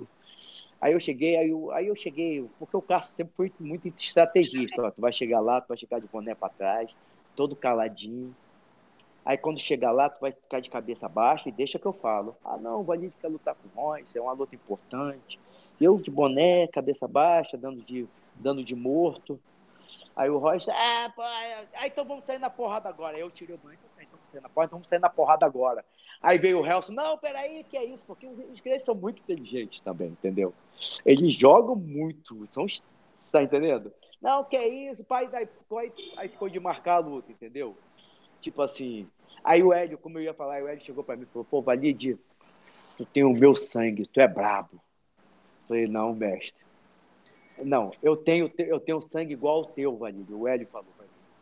Aí 0.80 0.92
eu 0.92 1.00
cheguei, 1.00 1.36
aí 1.36 1.48
eu, 1.48 1.70
aí 1.72 1.88
eu 1.88 1.96
cheguei, 1.96 2.44
porque 2.58 2.76
o 2.76 2.82
Cássio 2.82 3.14
sempre 3.16 3.32
foi 3.36 3.52
muito 3.58 3.88
estrategista. 3.98 4.82
Ó, 4.82 4.90
tu 4.90 5.00
vai 5.00 5.12
chegar 5.12 5.40
lá, 5.40 5.60
tu 5.60 5.68
vai 5.68 5.76
chegar 5.76 5.98
de 5.98 6.06
boné 6.06 6.34
para 6.34 6.50
trás, 6.50 6.90
todo 7.34 7.56
caladinho. 7.56 8.34
Aí 9.24 9.36
quando 9.36 9.58
chegar 9.58 9.90
lá, 9.90 10.08
tu 10.08 10.20
vai 10.20 10.32
ficar 10.32 10.60
de 10.60 10.70
cabeça 10.70 11.08
baixa 11.08 11.48
e 11.48 11.52
deixa 11.52 11.78
que 11.78 11.86
eu 11.86 11.92
falo. 11.92 12.36
Ah, 12.44 12.56
não, 12.56 12.80
o 12.80 12.84
Valide 12.84 13.14
quer 13.20 13.28
lutar 13.28 13.54
com 13.54 13.80
Royce, 13.80 14.16
é 14.16 14.20
uma 14.20 14.32
luta 14.32 14.54
importante. 14.54 15.38
Eu 15.80 15.98
de 15.98 16.10
boné, 16.10 16.66
cabeça 16.68 17.06
baixa, 17.06 17.56
dando 17.56 17.82
de, 17.82 18.06
dando 18.34 18.64
de 18.64 18.74
morto. 18.74 19.38
Aí 20.16 20.28
o 20.30 20.38
Royce, 20.38 20.70
ah, 20.70 21.12
pô, 21.14 21.22
aí 21.22 21.88
então 21.88 22.04
vamos 22.04 22.24
sair 22.24 22.38
na 22.38 22.50
porrada 22.50 22.88
agora. 22.88 23.18
Eu 23.18 23.30
tirei 23.30 23.54
o 23.54 23.58
banho, 23.58 23.78
então 23.96 24.08
vamos 24.10 24.30
sair 24.32 24.40
na 24.40 24.48
porrada, 24.48 24.68
então 24.68 24.78
vamos 24.78 24.88
sair 24.88 24.98
na 24.98 25.10
porrada 25.10 25.46
agora. 25.46 25.84
Aí 26.20 26.38
veio 26.38 26.60
o 26.60 26.66
Helson, 26.66 26.92
não, 26.92 27.16
peraí, 27.16 27.62
que 27.64 27.76
é 27.76 27.84
isso? 27.84 28.04
Porque 28.04 28.26
os 28.26 28.60
gregos 28.60 28.84
são 28.84 28.94
muito 28.94 29.22
inteligentes 29.22 29.80
também, 29.80 30.08
entendeu? 30.08 30.52
Eles 31.06 31.34
jogam 31.34 31.76
muito, 31.76 32.44
são, 32.50 32.66
tá 33.30 33.42
entendendo? 33.42 33.92
Não, 34.20 34.42
que 34.42 34.56
é 34.56 34.68
isso, 34.68 35.04
pai, 35.04 35.28
aí, 35.32 35.48
aí 36.16 36.28
ficou 36.28 36.48
de 36.48 36.58
marcar 36.58 36.94
a 36.94 36.98
luta, 36.98 37.30
entendeu? 37.30 37.76
Tipo 38.40 38.62
assim, 38.62 39.08
Aí 39.44 39.62
o 39.62 39.72
Hélio, 39.72 39.98
como 39.98 40.18
eu 40.18 40.22
ia 40.22 40.34
falar, 40.34 40.62
o 40.62 40.68
Hélio 40.68 40.84
chegou 40.84 41.04
para 41.04 41.16
mim 41.16 41.22
e 41.22 41.26
falou: 41.26 41.44
pô, 41.44 41.62
Valide, 41.62 42.18
tu 42.96 43.04
tem 43.06 43.24
o 43.24 43.32
meu 43.32 43.54
sangue, 43.54 44.06
tu 44.06 44.20
é 44.20 44.28
brabo. 44.28 44.70
Eu 44.72 45.68
falei: 45.68 45.86
não, 45.86 46.14
mestre. 46.14 46.54
Não, 47.62 47.90
eu 48.02 48.16
tenho, 48.16 48.50
eu 48.58 48.78
tenho 48.78 49.00
sangue 49.00 49.32
igual 49.32 49.56
ao 49.56 49.64
teu, 49.64 49.96
Valide. 49.96 50.32
O 50.32 50.46
Hélio 50.46 50.66
falou: 50.68 50.88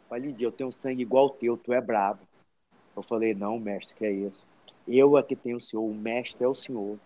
Valide, 0.08 0.42
eu 0.42 0.52
tenho 0.52 0.72
sangue 0.72 1.02
igual 1.02 1.24
ao 1.24 1.30
teu, 1.30 1.56
tu 1.56 1.72
é 1.72 1.80
brabo. 1.80 2.20
Eu 2.96 3.02
falei: 3.02 3.34
não, 3.34 3.58
mestre, 3.58 3.94
que 3.94 4.06
é 4.06 4.12
isso. 4.12 4.40
Eu 4.86 5.16
aqui 5.16 5.34
tenho 5.34 5.56
o 5.56 5.60
senhor, 5.60 5.82
o 5.82 5.94
mestre 5.94 6.44
é 6.44 6.48
o 6.48 6.54
senhor. 6.54 6.98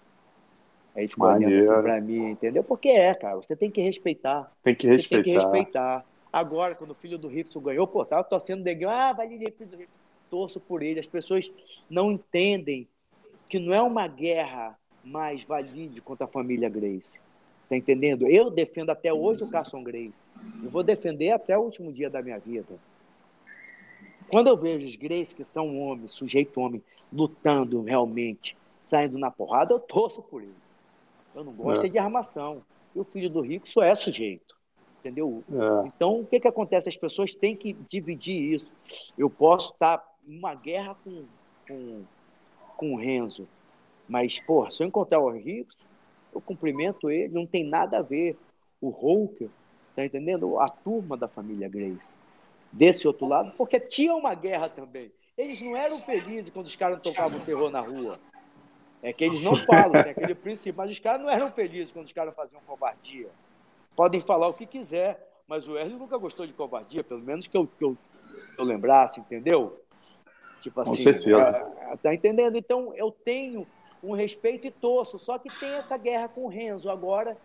Aí 0.95 1.09
ficou 1.09 1.29
olhando 1.29 1.47
assim 1.47 1.83
pra 1.83 2.01
mim, 2.01 2.31
entendeu? 2.31 2.65
Porque 2.65 2.89
é, 2.89 3.15
cara, 3.15 3.37
você 3.37 3.57
tem 3.57 3.71
que 3.71 3.81
respeitar. 3.81 4.53
Tem 4.63 4.75
que 4.75 4.89
respeitar. 4.89 5.23
Tem 5.23 5.33
que 5.33 5.39
respeitar. 5.39 6.05
Agora, 6.33 6.75
quando 6.75 6.91
o 6.91 6.95
filho 6.95 7.19
do 7.19 7.29
Rickson 7.29 7.61
ganhou, 7.61 7.87
pô, 7.87 8.05
tava 8.05 8.23
torcendo 8.23 8.65
o 8.65 8.89
ah, 8.89 9.13
vai 9.13 9.29
filho 9.29 9.71
do 9.71 9.77
Rickson 9.77 10.01
torço 10.31 10.61
por 10.61 10.83
ele. 10.83 11.01
As 11.01 11.07
pessoas 11.07 11.51
não 11.91 12.13
entendem 12.13 12.87
que 13.49 13.59
não 13.59 13.75
é 13.75 13.83
uma 13.83 14.07
guerra 14.07 14.79
mais 15.05 15.43
valide 15.43 16.01
contra 16.01 16.25
a 16.25 16.29
família 16.29 16.69
Grace. 16.69 17.11
Tá 17.69 17.77
entendendo? 17.77 18.27
Eu 18.27 18.51
defendo 18.51 18.91
até 18.91 19.13
hoje 19.13 19.43
o 19.43 19.51
Carson 19.51 19.83
Grace. 19.83 20.15
Eu 20.63 20.71
vou 20.71 20.83
defender 20.83 21.33
até 21.33 21.59
o 21.59 21.63
último 21.63 21.93
dia 21.93 22.09
da 22.09 22.23
minha 22.23 22.39
vida. 22.39 22.79
Quando 24.29 24.47
eu 24.47 24.57
vejo 24.57 24.87
os 24.87 24.97
Grace, 24.97 25.35
que 25.35 25.45
são 25.45 25.79
homens, 25.81 26.13
sujeito 26.13 26.61
homem, 26.61 26.83
lutando 27.13 27.83
realmente, 27.83 28.57
saindo 28.87 29.19
na 29.19 29.31
porrada, 29.31 29.75
eu 29.75 29.81
torço 29.81 30.23
por 30.23 30.41
ele. 30.41 30.55
Eu 31.35 31.45
não 31.45 31.53
gosto 31.53 31.87
é. 31.87 31.89
de 31.89 31.99
armação. 31.99 32.63
E 32.95 33.01
o 33.01 33.05
filho 33.05 33.29
do 33.29 33.41
rico 33.41 33.69
só 33.69 33.83
é 33.83 33.95
sujeito. 33.95 34.60
Entendeu? 35.01 35.43
É. 35.51 35.87
Então, 35.87 36.21
o 36.21 36.27
que, 36.27 36.39
que 36.39 36.49
acontece? 36.49 36.89
As 36.89 36.97
pessoas 36.97 37.35
têm 37.35 37.57
que 37.57 37.73
dividir 37.89 38.55
isso. 38.55 38.71
Eu 39.17 39.31
posso 39.31 39.73
estar 39.73 40.05
uma 40.27 40.55
guerra 40.55 40.95
com, 41.03 41.25
com, 41.67 42.03
com 42.77 42.95
o 42.95 42.97
Renzo. 42.99 43.49
Mas, 44.07 44.39
porra, 44.41 44.71
se 44.71 44.83
eu 44.83 44.87
encontrar 44.87 45.19
o 45.19 45.31
Rico, 45.31 45.73
eu 46.35 46.41
cumprimento 46.41 47.11
ele, 47.11 47.33
não 47.33 47.47
tem 47.47 47.65
nada 47.65 47.99
a 47.99 48.03
ver. 48.03 48.37
O 48.81 48.89
Hulk, 48.89 49.51
tá 49.95 50.05
entendendo? 50.05 50.59
A 50.59 50.69
turma 50.69 51.17
da 51.17 51.29
família 51.29 51.69
Grace. 51.69 52.01
Desse 52.73 53.07
outro 53.07 53.27
lado, 53.27 53.53
porque 53.57 53.81
tinha 53.81 54.15
uma 54.15 54.35
guerra 54.35 54.69
também. 54.69 55.11
Eles 55.37 55.61
não 55.61 55.77
eram 55.77 56.01
felizes 56.01 56.51
quando 56.51 56.67
os 56.67 56.77
caras 56.77 57.01
tocavam 57.01 57.41
terror 57.41 57.71
na 57.71 57.81
rua. 57.81 58.19
É 59.03 59.13
que 59.13 59.25
eles 59.25 59.43
não 59.43 59.57
falam, 59.57 60.03
tem 60.03 60.13
aquele 60.13 60.35
princípio, 60.37 60.75
mas 60.77 60.91
os 60.91 60.99
caras 60.99 61.23
não 61.23 61.31
eram 61.31 61.51
felizes 61.51 61.91
quando 61.91 62.07
os 62.07 62.13
caras 62.13 62.35
faziam 62.35 62.61
covardia. 62.67 63.31
Podem 64.01 64.23
falar 64.23 64.49
o 64.49 64.55
que 64.55 64.65
quiser, 64.65 65.29
mas 65.47 65.69
o 65.69 65.77
Hélio 65.77 65.99
nunca 65.99 66.17
gostou 66.17 66.47
de 66.47 66.55
covardia, 66.55 67.05
pelo 67.05 67.21
menos 67.21 67.47
que 67.47 67.55
eu, 67.55 67.67
que 67.67 67.85
eu, 67.85 67.95
que 68.55 68.59
eu 68.59 68.65
lembrasse, 68.65 69.21
entendeu? 69.21 69.79
Tipo 70.63 70.81
assim, 70.81 70.91
Com 70.91 70.97
certeza. 70.97 71.71
É, 71.81 71.97
tá 71.99 72.15
entendendo? 72.15 72.57
Então 72.57 72.95
eu 72.95 73.11
tenho 73.11 73.67
um 74.03 74.15
respeito 74.15 74.67
e 74.67 74.71
torço, 74.71 75.19
só 75.19 75.39
que 75.39 75.51
tem 75.61 75.75
essa 75.75 75.99
guerra 75.99 76.29
com 76.29 76.47
o 76.47 76.49
Renzo 76.49 76.89
agora, 76.89 77.37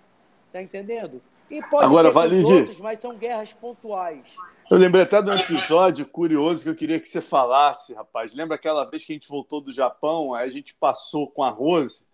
Tá 0.53 0.61
entendendo? 0.61 1.21
E 1.51 1.61
pode 1.63 1.85
Agora, 1.85 2.09
Valide, 2.09 2.53
outros, 2.53 2.79
mas 2.79 3.01
são 3.01 3.17
guerras 3.17 3.51
pontuais. 3.51 4.23
Eu 4.71 4.77
lembrei 4.77 5.03
até 5.03 5.21
de 5.21 5.29
um 5.29 5.35
episódio 5.35 6.05
curioso 6.05 6.63
que 6.63 6.69
eu 6.69 6.75
queria 6.75 6.97
que 6.97 7.09
você 7.09 7.19
falasse, 7.19 7.93
rapaz. 7.93 8.33
Lembra 8.33 8.55
aquela 8.55 8.89
vez 8.89 9.03
que 9.03 9.11
a 9.11 9.15
gente 9.15 9.27
voltou 9.27 9.59
do 9.59 9.73
Japão, 9.73 10.33
aí 10.33 10.47
a 10.47 10.49
gente 10.49 10.73
passou 10.73 11.29
com 11.29 11.43
a 11.43 11.49
Rose 11.49 12.05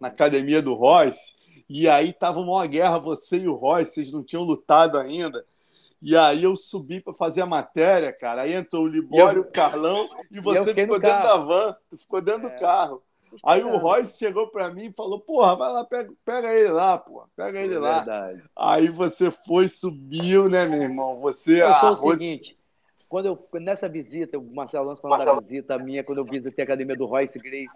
na 0.00 0.06
academia 0.06 0.62
do 0.62 0.74
Royce, 0.74 1.37
e 1.68 1.88
aí 1.88 2.12
tava 2.12 2.40
uma 2.40 2.66
guerra, 2.66 2.98
você 2.98 3.38
e 3.38 3.48
o 3.48 3.54
Royce, 3.54 3.92
vocês 3.92 4.12
não 4.12 4.22
tinham 4.22 4.42
lutado 4.42 4.98
ainda. 4.98 5.44
E 6.00 6.16
aí 6.16 6.44
eu 6.44 6.56
subi 6.56 7.00
para 7.00 7.12
fazer 7.12 7.42
a 7.42 7.46
matéria, 7.46 8.12
cara. 8.12 8.42
Aí 8.42 8.54
entrou 8.54 8.84
o 8.84 8.88
Libório, 8.88 9.42
o 9.42 9.50
Carlão, 9.50 10.08
e 10.30 10.40
você 10.40 10.72
ficou 10.72 10.98
dentro 10.98 11.22
da 11.22 11.36
van, 11.36 11.76
ficou 11.96 12.22
dentro 12.22 12.46
é. 12.46 12.50
do 12.50 12.60
carro. 12.60 13.02
Aí 13.44 13.62
o 13.62 13.76
Royce 13.76 14.18
chegou 14.18 14.46
para 14.48 14.70
mim 14.70 14.86
e 14.86 14.92
falou: 14.92 15.20
Porra, 15.20 15.56
vai 15.56 15.72
lá, 15.72 15.84
pega, 15.84 16.10
pega 16.24 16.54
ele 16.54 16.70
lá, 16.70 16.96
porra, 16.96 17.26
pega 17.36 17.60
ele 17.60 17.74
é 17.74 17.78
lá. 17.78 17.96
Verdade. 17.98 18.42
Aí 18.56 18.88
você 18.88 19.30
foi, 19.30 19.68
subiu, 19.68 20.48
né, 20.48 20.66
meu 20.66 20.82
irmão? 20.82 21.20
Você. 21.20 21.62
Eu 21.62 21.74
sou 21.74 21.92
o 21.92 22.16
seguinte: 22.16 22.56
quando 23.08 23.26
eu, 23.26 23.60
nessa 23.60 23.88
visita, 23.88 24.38
o 24.38 24.54
Marcelo 24.54 24.84
Alonso 24.84 25.02
falando 25.02 25.18
Marcelo. 25.18 25.40
da 25.40 25.46
visita 25.46 25.78
minha, 25.78 26.04
quando 26.04 26.18
eu 26.18 26.24
visitei 26.24 26.62
a 26.62 26.64
academia 26.64 26.96
do 26.96 27.06
Royce 27.06 27.38
Grace, 27.38 27.68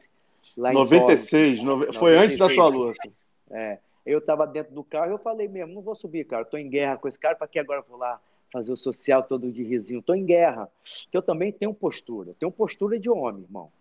lá 0.57 0.72
96, 0.72 1.61
em 1.61 1.64
no... 1.64 1.78
foi 1.93 2.14
96, 2.14 2.24
antes 2.24 2.38
da 2.38 2.49
tua 2.49 2.68
luta. 2.68 3.12
É, 3.53 3.78
eu 4.05 4.18
estava 4.18 4.46
dentro 4.46 4.74
do 4.74 4.82
carro 4.82 5.11
e 5.11 5.14
eu 5.14 5.18
falei 5.18 5.46
mesmo: 5.46 5.74
Não 5.74 5.82
vou 5.82 5.94
subir, 5.94 6.24
cara, 6.24 6.42
estou 6.42 6.59
em 6.59 6.68
guerra 6.68 6.96
com 6.96 7.07
esse 7.07 7.18
cara, 7.18 7.36
para 7.36 7.46
que 7.46 7.59
agora 7.59 7.80
eu 7.80 7.84
vou 7.88 7.98
lá? 7.98 8.20
fazer 8.53 8.70
o 8.70 8.76
social 8.76 9.22
todo 9.22 9.50
de 9.50 9.64
risinho. 9.64 10.00
Estou 10.00 10.14
em 10.14 10.26
guerra. 10.26 10.70
Que 11.11 11.16
eu 11.16 11.22
também 11.22 11.50
tenho 11.50 11.72
postura. 11.72 12.34
Tenho 12.38 12.53
postura 12.53 13.00
de 13.00 13.09
homem, 13.09 13.44
irmão. 13.44 13.72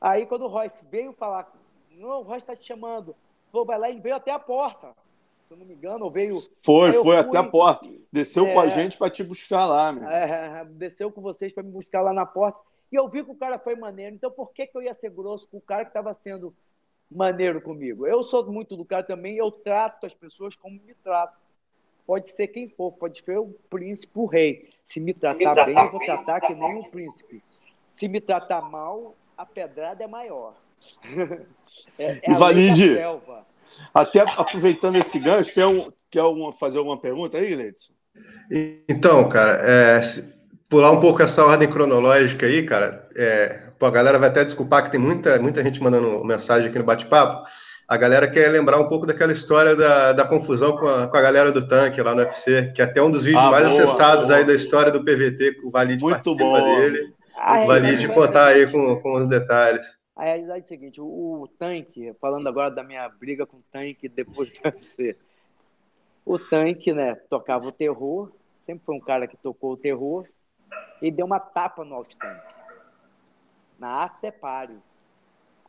Aí 0.00 0.24
quando 0.24 0.42
o 0.42 0.48
Royce 0.48 0.84
veio 0.88 1.12
falar, 1.12 1.52
não, 1.90 2.20
o 2.20 2.22
Royce 2.22 2.44
está 2.44 2.54
te 2.54 2.64
chamando, 2.64 3.16
Pô, 3.50 3.64
vai 3.64 3.78
lá, 3.78 3.90
ele 3.90 4.00
veio 4.00 4.14
até 4.14 4.30
a 4.30 4.38
porta. 4.38 4.94
Se 5.46 5.54
eu 5.54 5.56
não 5.56 5.66
me 5.66 5.74
engano, 5.74 6.10
veio. 6.10 6.38
Foi, 6.62 6.92
foi 6.92 7.02
fui, 7.02 7.16
até 7.16 7.38
a 7.38 7.44
porta. 7.44 7.88
Desceu 8.12 8.46
é, 8.46 8.52
com 8.52 8.60
a 8.60 8.66
é. 8.66 8.70
gente 8.70 8.98
para 8.98 9.10
te 9.10 9.24
buscar 9.24 9.64
lá, 9.66 9.92
meu. 9.92 10.08
É, 10.08 10.64
desceu 10.66 11.10
com 11.10 11.22
vocês 11.22 11.52
para 11.52 11.62
me 11.62 11.70
buscar 11.70 12.02
lá 12.02 12.12
na 12.12 12.26
porta. 12.26 12.60
E 12.92 12.96
eu 12.96 13.08
vi 13.08 13.24
que 13.24 13.30
o 13.30 13.34
cara 13.34 13.58
foi 13.58 13.74
maneiro. 13.74 14.14
Então 14.14 14.30
por 14.30 14.52
que, 14.52 14.66
que 14.66 14.76
eu 14.76 14.82
ia 14.82 14.94
ser 14.94 15.10
grosso 15.10 15.48
com 15.48 15.56
o 15.56 15.62
cara 15.62 15.84
que 15.84 15.90
estava 15.90 16.14
sendo 16.22 16.54
maneiro 17.10 17.60
comigo? 17.60 18.06
Eu 18.06 18.22
sou 18.22 18.44
muito 18.50 18.76
do 18.76 18.84
cara 18.84 19.02
também, 19.02 19.36
eu 19.36 19.50
trato 19.50 20.06
as 20.06 20.14
pessoas 20.14 20.54
como 20.56 20.80
me 20.84 20.94
trato. 21.02 21.36
Pode 22.06 22.30
ser 22.30 22.48
quem 22.48 22.68
for, 22.68 22.92
pode 22.92 23.22
ser 23.22 23.38
o 23.38 23.54
príncipe, 23.68 24.12
o 24.14 24.26
rei. 24.26 24.70
Se 24.86 24.98
me 24.98 25.12
tratar, 25.12 25.36
me 25.38 25.44
tratar 25.44 25.64
bem, 25.66 25.76
eu 25.76 25.90
vou 25.90 26.00
tratar 26.00 26.40
que 26.40 26.54
nem 26.54 26.76
um 26.76 26.84
príncipe. 26.84 27.42
Se 27.90 28.08
me 28.08 28.20
tratar 28.20 28.62
mal, 28.62 29.14
a 29.36 29.44
pedrada 29.44 30.04
é 30.04 30.06
maior. 30.06 30.54
é, 31.98 32.20
é 32.22 32.34
Valide, 32.34 32.96
até 33.92 34.20
aproveitando 34.20 34.96
esse 34.96 35.18
gancho, 35.18 35.52
quer, 35.52 35.66
um, 35.66 35.90
quer 36.10 36.22
uma, 36.22 36.52
fazer 36.52 36.78
alguma 36.78 36.96
pergunta 36.96 37.36
aí, 37.36 37.54
Leidson? 37.54 37.92
Então, 38.88 39.28
cara, 39.28 39.60
é, 39.62 40.00
pular 40.68 40.90
um 40.92 41.00
pouco 41.00 41.22
essa 41.22 41.44
ordem 41.44 41.68
cronológica 41.68 42.46
aí, 42.46 42.64
cara, 42.64 43.08
é, 43.16 43.67
pô, 43.78 43.86
a 43.86 43.90
galera 43.90 44.18
vai 44.18 44.28
até 44.28 44.44
desculpar 44.44 44.84
que 44.84 44.90
tem 44.90 45.00
muita, 45.00 45.38
muita 45.38 45.62
gente 45.62 45.82
mandando 45.82 46.24
mensagem 46.24 46.68
aqui 46.68 46.78
no 46.78 46.84
bate-papo. 46.84 47.46
A 47.86 47.96
galera 47.96 48.30
quer 48.30 48.48
lembrar 48.48 48.78
um 48.78 48.88
pouco 48.88 49.06
daquela 49.06 49.32
história 49.32 49.74
da, 49.74 50.12
da 50.12 50.26
confusão 50.26 50.76
com 50.76 50.86
a, 50.86 51.08
com 51.08 51.16
a 51.16 51.22
galera 51.22 51.50
do 51.50 51.66
tanque 51.66 52.02
lá 52.02 52.14
no 52.14 52.20
UFC, 52.20 52.70
que 52.74 52.82
é 52.82 52.84
até 52.84 53.02
um 53.02 53.10
dos 53.10 53.24
vídeos 53.24 53.42
ah, 53.42 53.50
mais 53.50 53.66
boa, 53.66 53.82
acessados 53.82 54.26
boa. 54.26 54.38
aí 54.38 54.44
da 54.44 54.54
história 54.54 54.92
do 54.92 55.02
PVT, 55.02 55.54
que 55.54 55.66
o 55.66 55.70
Valide 55.70 56.02
Muito 56.02 56.16
participa 56.16 56.44
bom. 56.44 56.76
dele. 56.76 57.14
Ah, 57.34 57.64
Valide 57.64 58.04
é, 58.04 58.08
contar 58.14 58.46
aí 58.48 58.70
com, 58.70 59.00
com 59.00 59.12
os 59.14 59.26
detalhes. 59.26 59.98
A 60.14 60.24
realidade 60.24 60.60
é 60.60 60.64
a 60.64 60.68
seguinte, 60.68 61.00
o, 61.00 61.04
o, 61.42 61.48
tanque, 61.58 62.12
falando 62.20 62.46
agora 62.48 62.70
da 62.70 62.82
minha 62.82 63.08
briga 63.08 63.46
com 63.46 63.58
o 63.58 63.64
tanque 63.72 64.08
depois 64.08 64.50
do 64.50 64.58
UFC, 64.64 65.16
o 66.26 66.38
tanque, 66.38 66.92
né, 66.92 67.14
tocava 67.30 67.66
o 67.66 67.72
terror, 67.72 68.30
sempre 68.66 68.84
foi 68.84 68.96
um 68.96 69.00
cara 69.00 69.26
que 69.28 69.36
tocou 69.36 69.72
o 69.72 69.76
terror, 69.76 70.26
e 71.00 71.10
deu 71.10 71.24
uma 71.24 71.38
tapa 71.38 71.84
no 71.84 71.94
alt-tank, 71.94 72.42
na 73.78 73.88
Artepário. 73.88 74.82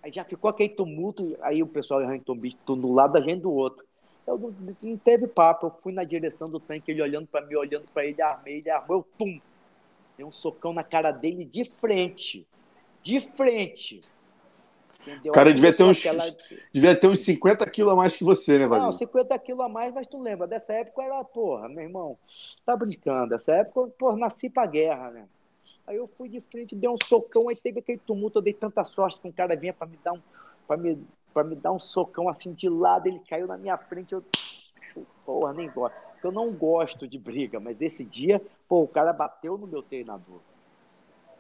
Aí 0.02 0.12
já 0.12 0.24
ficou 0.24 0.50
aquele 0.50 0.70
tumulto, 0.70 1.38
aí 1.42 1.62
o 1.62 1.68
pessoal 1.68 2.02
arrancou 2.02 2.36
bicho 2.36 2.58
do 2.66 2.94
lado 2.94 3.14
da 3.14 3.22
gente 3.22 3.42
do 3.42 3.52
outro. 3.52 3.86
Eu 4.26 4.38
não, 4.38 4.54
não, 4.82 4.98
teve 4.98 5.28
papo, 5.28 5.68
eu 5.68 5.72
fui 5.82 5.92
na 5.92 6.04
direção 6.04 6.50
do 6.50 6.60
tanque, 6.60 6.92
ele 6.92 7.02
olhando 7.02 7.28
para 7.28 7.46
mim, 7.46 7.56
olhando 7.56 7.86
para 7.94 8.06
ele, 8.06 8.22
armei, 8.22 8.58
ele 8.60 8.70
armou, 8.70 8.98
eu 8.98 9.08
tum! 9.18 9.40
Dei 10.16 10.26
um 10.26 10.32
socão 10.32 10.72
na 10.74 10.84
cara 10.84 11.12
dele 11.12 11.46
de 11.46 11.66
frente. 11.66 12.46
De 13.02 13.20
frente. 13.20 14.02
Entendeu? 15.02 15.32
O 15.32 15.34
cara 15.34 15.54
devia 15.54 15.74
ter, 15.74 15.84
uns, 15.84 16.06
aquela... 16.06 16.24
devia 16.74 16.96
ter 16.96 17.08
uns 17.08 17.22
50 17.22 17.70
quilos 17.70 17.94
a 17.94 17.96
mais 17.96 18.16
que 18.16 18.24
você, 18.24 18.60
né, 18.60 18.68
Valdir? 18.68 18.86
Não, 18.86 18.92
50 18.92 19.40
quilos 19.40 19.66
a 19.66 19.70
mais, 19.70 19.94
mas 19.94 20.08
tu 20.08 20.22
lembra, 20.22 20.46
dessa 20.46 20.74
época 20.74 21.02
era, 21.02 21.24
porra, 21.24 21.70
meu 21.70 21.84
irmão, 21.84 22.18
tá 22.66 22.76
brincando, 22.76 23.30
dessa 23.30 23.54
época, 23.54 23.92
porra, 23.98 24.18
nasci 24.18 24.50
pra 24.50 24.66
guerra, 24.66 25.10
né? 25.12 25.28
Aí 25.88 25.96
eu 25.96 26.08
fui 26.08 26.30
de 26.30 26.42
frente, 26.42 26.76
dei 26.76 26.90
um 26.90 26.98
socão, 27.04 27.50
aí 27.50 27.56
teve 27.56 27.80
aquele 27.80 28.00
tumulto, 28.00 28.40
eu 28.40 28.44
dei 28.44 28.54
tanta 28.54 28.84
sorte 28.84 29.20
que 29.20 29.28
um 29.28 29.32
cara 29.32 29.56
vinha 29.56 29.74
pra 29.74 29.88
me 29.88 29.98
dar 30.04 30.14
um, 30.14 30.22
pra 30.68 30.78
me, 30.78 31.04
pra 31.34 31.44
me 31.44 31.56
dar 31.56 31.72
um 31.72 31.80
socão 31.80 32.30
assim 32.30 32.54
de 32.54 32.70
lado, 32.70 33.08
ele 33.08 33.20
caiu 33.28 33.48
na 33.48 33.58
minha 33.58 33.78
frente, 33.78 34.14
eu, 34.14 34.24
porra, 35.26 35.54
nem 35.54 35.70
gosto. 35.70 35.96
Eu 36.24 36.32
não 36.32 36.54
gosto 36.54 37.08
de 37.08 37.18
briga, 37.18 37.60
mas 37.60 37.82
esse 37.82 38.04
dia, 38.04 38.42
pô, 38.68 38.84
o 38.84 38.88
cara 38.88 39.14
bateu 39.14 39.58
no 39.58 39.66
meu 39.66 39.82
treinador. 39.82 40.42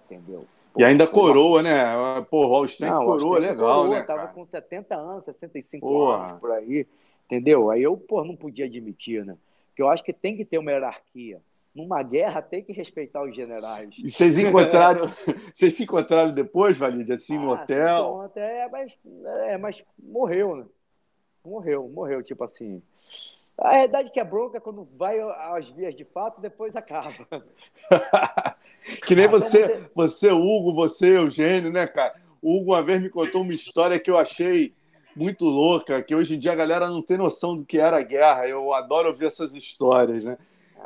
Entendeu? 0.06 0.48
e 0.78 0.84
ainda 0.84 1.08
coroa, 1.08 1.62
né? 1.62 1.84
Pô, 2.30 2.48
o 2.48 2.56
Austin 2.56 2.88
coroa, 2.88 3.40
legal, 3.40 3.84
coroa, 3.84 4.00
né? 4.00 4.04
Tava 4.04 4.22
cara? 4.22 4.34
com 4.34 4.46
70 4.46 4.96
anos, 4.96 5.26
65 5.26 5.86
Porra. 5.86 6.28
anos 6.28 6.40
por 6.40 6.52
aí, 6.52 6.88
entendeu? 7.26 7.70
Aí 7.70 7.84
eu, 7.84 7.98
pô, 7.98 8.24
não 8.24 8.36
podia 8.36 8.66
admitir, 8.66 9.26
né? 9.26 9.38
Porque 9.68 9.82
eu 9.82 9.90
acho 9.90 10.04
que 10.04 10.14
tem 10.14 10.38
que 10.38 10.46
ter 10.46 10.58
uma 10.58 10.72
hierarquia. 10.72 11.42
Numa 11.74 12.02
guerra 12.02 12.42
tem 12.42 12.64
que 12.64 12.74
respeitar 12.74 13.24
os 13.24 13.36
generais. 13.36 13.90
E 13.98 14.10
vocês 14.10 14.38
encontraram, 14.40 15.08
vocês 15.54 15.76
se 15.76 15.84
encontraram 15.84 16.32
depois, 16.32 16.78
Valide, 16.78 17.14
assim, 17.14 17.38
no 17.38 17.52
ah, 17.52 17.54
hotel? 17.54 18.32
É, 18.36 18.68
mas, 18.70 18.94
é, 19.48 19.58
mas 19.58 19.84
morreu, 19.98 20.56
né? 20.56 20.66
Morreu, 21.46 21.88
morreu, 21.90 22.24
tipo 22.24 22.44
assim. 22.44 22.82
A 23.58 23.72
realidade 23.72 24.08
é 24.08 24.12
que 24.12 24.20
a 24.20 24.26
bronca, 24.26 24.60
quando 24.60 24.88
vai 24.98 25.20
às 25.20 25.70
vias 25.70 25.96
de 25.96 26.06
fato, 26.06 26.40
depois 26.40 26.76
acaba. 26.76 27.12
que 29.06 29.16
nem 29.16 29.28
você, 29.28 29.90
você, 29.94 30.32
Hugo, 30.32 30.74
você, 30.74 31.18
Eugênio, 31.18 31.72
né, 31.72 31.86
cara? 31.86 32.16
O 32.42 32.58
Hugo 32.58 32.72
uma 32.72 32.82
vez 32.82 33.02
me 33.02 33.10
contou 33.10 33.42
uma 33.42 33.54
história 33.54 34.00
que 34.00 34.10
eu 34.10 34.18
achei 34.18 34.74
muito 35.16 35.44
louca, 35.44 36.02
que 36.02 36.16
hoje 36.16 36.36
em 36.36 36.40
dia 36.40 36.54
a 36.54 36.56
galera 36.56 36.90
não 36.90 37.02
tem 37.02 37.18
noção 37.18 37.56
do 37.56 37.66
que 37.66 37.78
era 37.78 37.98
a 37.98 38.04
guerra. 38.04 38.48
Eu 38.48 38.74
adoro 38.74 39.10
ouvir 39.10 39.26
essas 39.26 39.54
histórias, 39.54 40.24
né? 40.24 40.38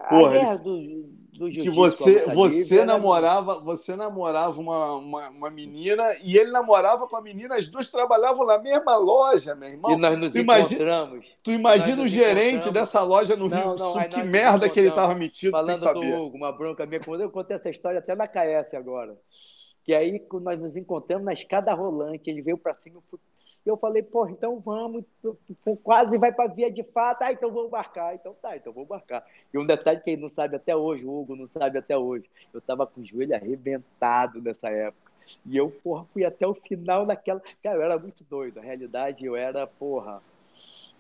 Porra, 0.10 0.32
guerra 0.32 0.58
do, 0.58 1.04
do 1.34 1.50
que 1.50 1.70
você 1.70 2.26
você 2.28 2.86
namorava 2.86 3.60
você 3.60 3.96
namorava 3.96 4.60
uma, 4.60 4.96
uma, 4.98 5.30
uma, 5.30 5.50
menina 5.50 6.04
e 6.24 6.38
ele 6.38 6.52
namorava 6.52 7.08
com 7.08 7.16
a 7.16 7.22
menina 7.22 7.56
as 7.56 7.68
duas 7.68 7.90
trabalhavam 7.90 8.46
na 8.46 8.60
mesma 8.60 8.96
loja 8.96 9.56
meu 9.56 9.70
irmão. 9.70 9.92
E 9.92 9.98
nós 9.98 10.20
nos 10.20 10.32
tu 10.32 10.40
imagina 10.40 11.22
tu 11.44 11.52
imagina 11.52 12.04
o 12.04 12.08
gerente 12.08 12.72
dessa 12.72 13.02
loja 13.02 13.36
no 13.36 13.48
Rio 13.48 13.76
do 13.76 13.80
Sul 13.80 14.04
que 14.10 14.24
merda 14.24 14.70
que 14.70 14.80
ele 14.80 14.90
estava 14.90 15.16
metido 15.16 15.52
falando 15.52 15.78
sem 15.78 15.78
saber. 15.78 16.12
Do 16.12 16.24
Hugo, 16.24 16.38
uma 16.38 16.52
bronca 16.52 16.86
minha 16.86 17.02
eu 17.20 17.32
contei 17.32 17.56
essa 17.56 17.70
história 17.70 18.00
até 18.00 18.16
na 18.16 18.28
KS 18.28 18.74
agora. 18.76 19.18
Que 19.84 19.94
aí 19.94 20.26
nós 20.42 20.60
nos 20.60 20.78
encontramos 20.78 21.26
na 21.26 21.34
escada 21.34 21.74
rolante 21.74 22.30
ele 22.30 22.42
veio 22.42 22.58
para 22.58 22.76
cima 22.76 22.98
eu 23.12 23.20
e 23.66 23.70
eu 23.70 23.78
falei, 23.78 24.04
pô, 24.04 24.28
então 24.28 24.60
vamos, 24.60 25.06
quase 25.84 26.18
vai 26.18 26.32
para 26.32 26.54
via 26.54 26.70
de 26.70 26.84
fato, 26.84 27.24
ah, 27.24 27.32
então 27.32 27.52
vou 27.52 27.70
marcar, 27.70 28.14
então 28.14 28.36
tá, 28.42 28.58
então 28.58 28.74
vou 28.74 28.86
marcar. 28.86 29.26
E 29.54 29.58
um 29.58 29.66
detalhe 29.66 30.02
que 30.02 30.12
ele 30.12 30.22
não 30.22 30.30
sabe 30.30 30.56
até 30.56 30.76
hoje, 30.76 31.06
o 31.06 31.22
Hugo 31.22 31.36
não 31.36 31.48
sabe 31.48 31.78
até 31.78 31.98
hoje, 31.98 32.30
eu 32.54 32.60
tava 32.60 32.86
com 32.86 33.02
o 33.02 33.06
joelho 33.06 33.34
arrebentado 33.34 34.42
nessa 34.42 34.70
época. 34.70 35.14
E 35.46 35.56
eu, 35.56 35.72
porra, 35.84 36.06
fui 36.12 36.26
até 36.26 36.46
o 36.46 36.54
final 36.54 37.06
daquela. 37.06 37.42
Cara, 37.64 37.78
eu 37.78 37.82
era 37.82 37.98
muito 37.98 38.26
doido. 38.26 38.58
Na 38.58 38.62
realidade, 38.62 39.26
eu 39.26 39.36
era, 39.36 39.66
porra. 39.66 40.22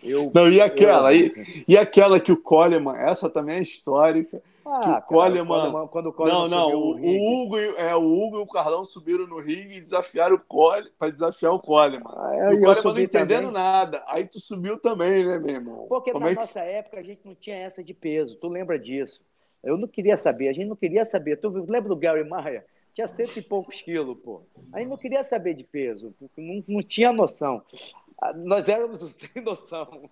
Eu, 0.04 0.32
não, 0.34 0.49
e 0.49 0.60
aquela? 0.62 1.14
Eu... 1.14 1.28
E, 1.28 1.66
e 1.70 1.78
aquela 1.78 2.20
que 2.20 2.32
o 2.32 2.38
Coleman, 2.38 2.95
essa 2.97 3.30
também 3.30 3.58
é 3.58 3.62
histórica 3.62 4.41
ah, 4.66 4.80
que 4.82 4.89
o 4.89 5.01
Coleman. 5.01 5.88
Quando, 5.88 6.08
o 6.08 6.14
Coleman 6.14 6.39
não, 6.39 6.47
não, 6.47 6.74
o, 6.74 6.95
o, 6.95 7.43
Hugo, 7.43 7.58
é, 7.58 7.95
o 7.95 8.01
Hugo 8.01 8.38
e 8.38 8.41
o 8.41 8.47
Carlão 8.47 8.86
subiram 8.86 9.28
no 9.28 9.39
ringue 9.39 9.78
e 9.78 9.82
desafiaram 9.82 10.36
o 10.36 10.39
Cole 10.39 10.89
para 10.97 11.12
desafiar 11.12 11.54
o 11.54 11.60
Coleman. 11.60 12.04
Ah, 12.08 12.54
e 12.54 12.56
o 12.56 12.60
Coleman 12.62 12.93
não 12.93 12.99
entendendo 12.99 13.45
também. 13.47 13.51
nada. 13.51 14.04
Aí 14.08 14.26
tu 14.26 14.39
subiu 14.39 14.80
também, 14.80 15.26
né, 15.26 15.38
meu 15.38 15.56
irmão? 15.56 15.86
Porque 15.89 16.12
Como 16.12 16.26
na 16.26 16.32
é 16.32 16.36
nossa 16.36 16.62
época 16.62 16.99
a 16.99 17.04
gente 17.04 17.22
não 17.26 17.36
tinha 17.36 17.58
essa 17.58 17.84
de 17.84 17.93
peso. 17.93 18.36
Tu 18.38 18.47
lembra 18.47 18.80
disso? 18.80 19.22
Eu 19.64 19.78
não 19.78 19.88
queria 19.88 20.18
saber, 20.18 20.49
a 20.49 20.54
gente 20.54 20.68
não 20.68 20.76
queria 20.76 21.06
saber. 21.06 21.38
Tu 21.38 21.49
lembra 21.49 21.89
do 21.89 21.95
Gary 21.95 22.28
Maia? 22.28 22.66
Tinha 22.93 23.08
cento 23.08 23.38
e 23.38 23.41
poucos 23.41 23.82
quilos, 23.82 24.18
pô. 24.24 24.43
A 24.72 24.80
gente 24.80 24.89
não 24.89 24.97
queria 24.97 25.24
saber 25.24 25.56
de 25.56 25.64
peso, 25.64 26.14
não, 26.38 26.64
não 26.68 26.84
tinha 26.84 27.12
noção. 27.12 27.64
Nós 28.38 28.67
éramos 28.69 29.01
sem 29.11 29.43
noção. 29.43 30.09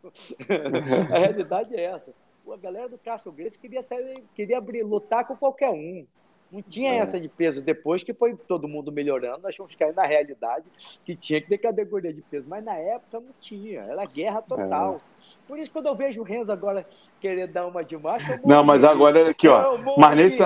a 1.13 1.19
realidade 1.19 1.75
é 1.75 1.83
essa 1.83 2.11
a 2.53 2.57
galera 2.57 2.89
do 2.89 2.97
Castle 2.97 3.33
Grace 3.33 3.57
queria, 3.57 3.83
sair, 3.83 4.23
queria 4.35 4.57
abrir, 4.57 4.83
lutar 4.83 5.25
com 5.25 5.35
qualquer 5.35 5.69
um. 5.69 6.05
Não 6.51 6.61
tinha 6.61 6.95
é. 6.95 6.97
essa 6.97 7.17
de 7.17 7.29
peso 7.29 7.61
depois 7.61 8.03
que 8.03 8.13
foi 8.13 8.35
todo 8.35 8.67
mundo 8.67 8.91
melhorando, 8.91 9.41
nós 9.41 9.55
fomos 9.55 9.73
cair 9.73 9.95
na 9.95 10.05
realidade 10.05 10.65
que 11.05 11.15
tinha 11.15 11.39
que 11.39 11.47
ter 11.47 11.57
categoria 11.57 12.13
de 12.13 12.21
peso, 12.23 12.45
mas 12.45 12.61
na 12.61 12.75
época 12.75 13.21
não 13.21 13.33
tinha, 13.39 13.83
era 13.83 14.03
guerra 14.05 14.41
total. 14.41 14.95
É. 14.95 14.99
Por 15.47 15.57
isso, 15.57 15.71
quando 15.71 15.85
eu 15.85 15.95
vejo 15.95 16.19
o 16.19 16.25
Renzo 16.25 16.51
agora 16.51 16.85
querer 17.21 17.47
dar 17.47 17.65
uma 17.67 17.85
de 17.85 17.95
macho, 17.95 18.37
Não, 18.45 18.65
mas 18.65 18.83
agora 18.83 19.29
aqui, 19.29 19.47
ó. 19.47 19.77
Mas 19.97 20.17
nesse. 20.17 20.43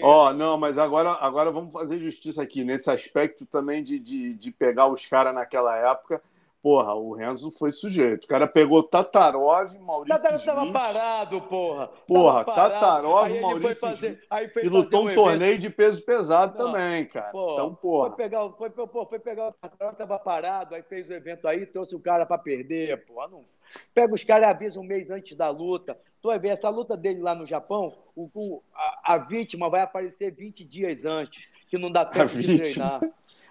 Ó, 0.00 0.32
não, 0.32 0.56
mas 0.56 0.78
agora, 0.78 1.10
agora 1.10 1.50
vamos 1.50 1.72
fazer 1.72 1.98
justiça 1.98 2.40
aqui, 2.40 2.62
nesse 2.62 2.88
aspecto 2.88 3.44
também 3.44 3.82
de, 3.82 3.98
de, 3.98 4.34
de 4.34 4.52
pegar 4.52 4.86
os 4.86 5.04
caras 5.06 5.34
naquela 5.34 5.76
época 5.76 6.22
Porra, 6.62 6.94
o 6.94 7.12
Renzo 7.12 7.50
foi 7.50 7.72
sujeito. 7.72 8.24
O 8.24 8.28
cara 8.28 8.46
pegou 8.46 8.84
Tatarov, 8.84 9.76
Maurício 9.80 10.14
Tatarov 10.14 10.40
Smith. 10.40 10.72
tava 10.72 10.72
parado, 10.72 11.40
porra. 11.40 11.88
Porra, 12.06 12.44
parado. 12.44 12.74
Tatarov, 12.74 13.40
Maurício 13.40 13.74
fazer, 13.74 14.20
Smith. 14.30 14.64
e 14.64 14.68
lutou 14.68 15.08
um, 15.08 15.10
um 15.10 15.14
torneio 15.14 15.58
de 15.58 15.68
peso 15.68 16.00
pesado 16.02 16.56
Não, 16.56 16.66
também, 16.66 17.04
cara. 17.06 17.32
Porra, 17.32 17.52
então, 17.54 17.74
porra. 17.74 18.08
Foi 18.10 18.16
pegar, 18.16 18.48
foi, 18.50 18.70
porra, 18.70 19.06
foi 19.06 19.18
pegar 19.18 19.48
o 19.48 19.52
Tatarov, 19.52 19.96
tava 19.96 20.18
parado, 20.20 20.76
aí 20.76 20.82
fez 20.84 21.08
o 21.08 21.12
evento 21.12 21.48
aí, 21.48 21.66
trouxe 21.66 21.96
o 21.96 22.00
cara 22.00 22.24
pra 22.24 22.38
perder, 22.38 23.04
porra. 23.06 23.26
Não... 23.26 23.44
Pega 23.92 24.14
os 24.14 24.22
caras 24.22 24.46
e 24.46 24.50
avisa 24.50 24.78
um 24.78 24.84
mês 24.84 25.10
antes 25.10 25.36
da 25.36 25.50
luta. 25.50 25.98
Tu 26.20 26.28
vai 26.28 26.38
ver, 26.38 26.50
essa 26.50 26.68
luta 26.68 26.96
dele 26.96 27.20
lá 27.20 27.34
no 27.34 27.44
Japão, 27.44 27.92
o, 28.14 28.30
o 28.32 28.62
a, 28.72 29.14
a, 29.14 29.18
vítima 29.18 29.68
vai 29.68 29.80
aparecer 29.80 30.30
20 30.30 30.64
dias 30.64 31.04
antes, 31.04 31.48
que 31.68 31.76
não 31.76 31.90
dá 31.90 32.04
tempo 32.04 32.22
a 32.22 32.26
de 32.26 32.36
vítima. 32.36 33.00
treinar. 33.00 33.00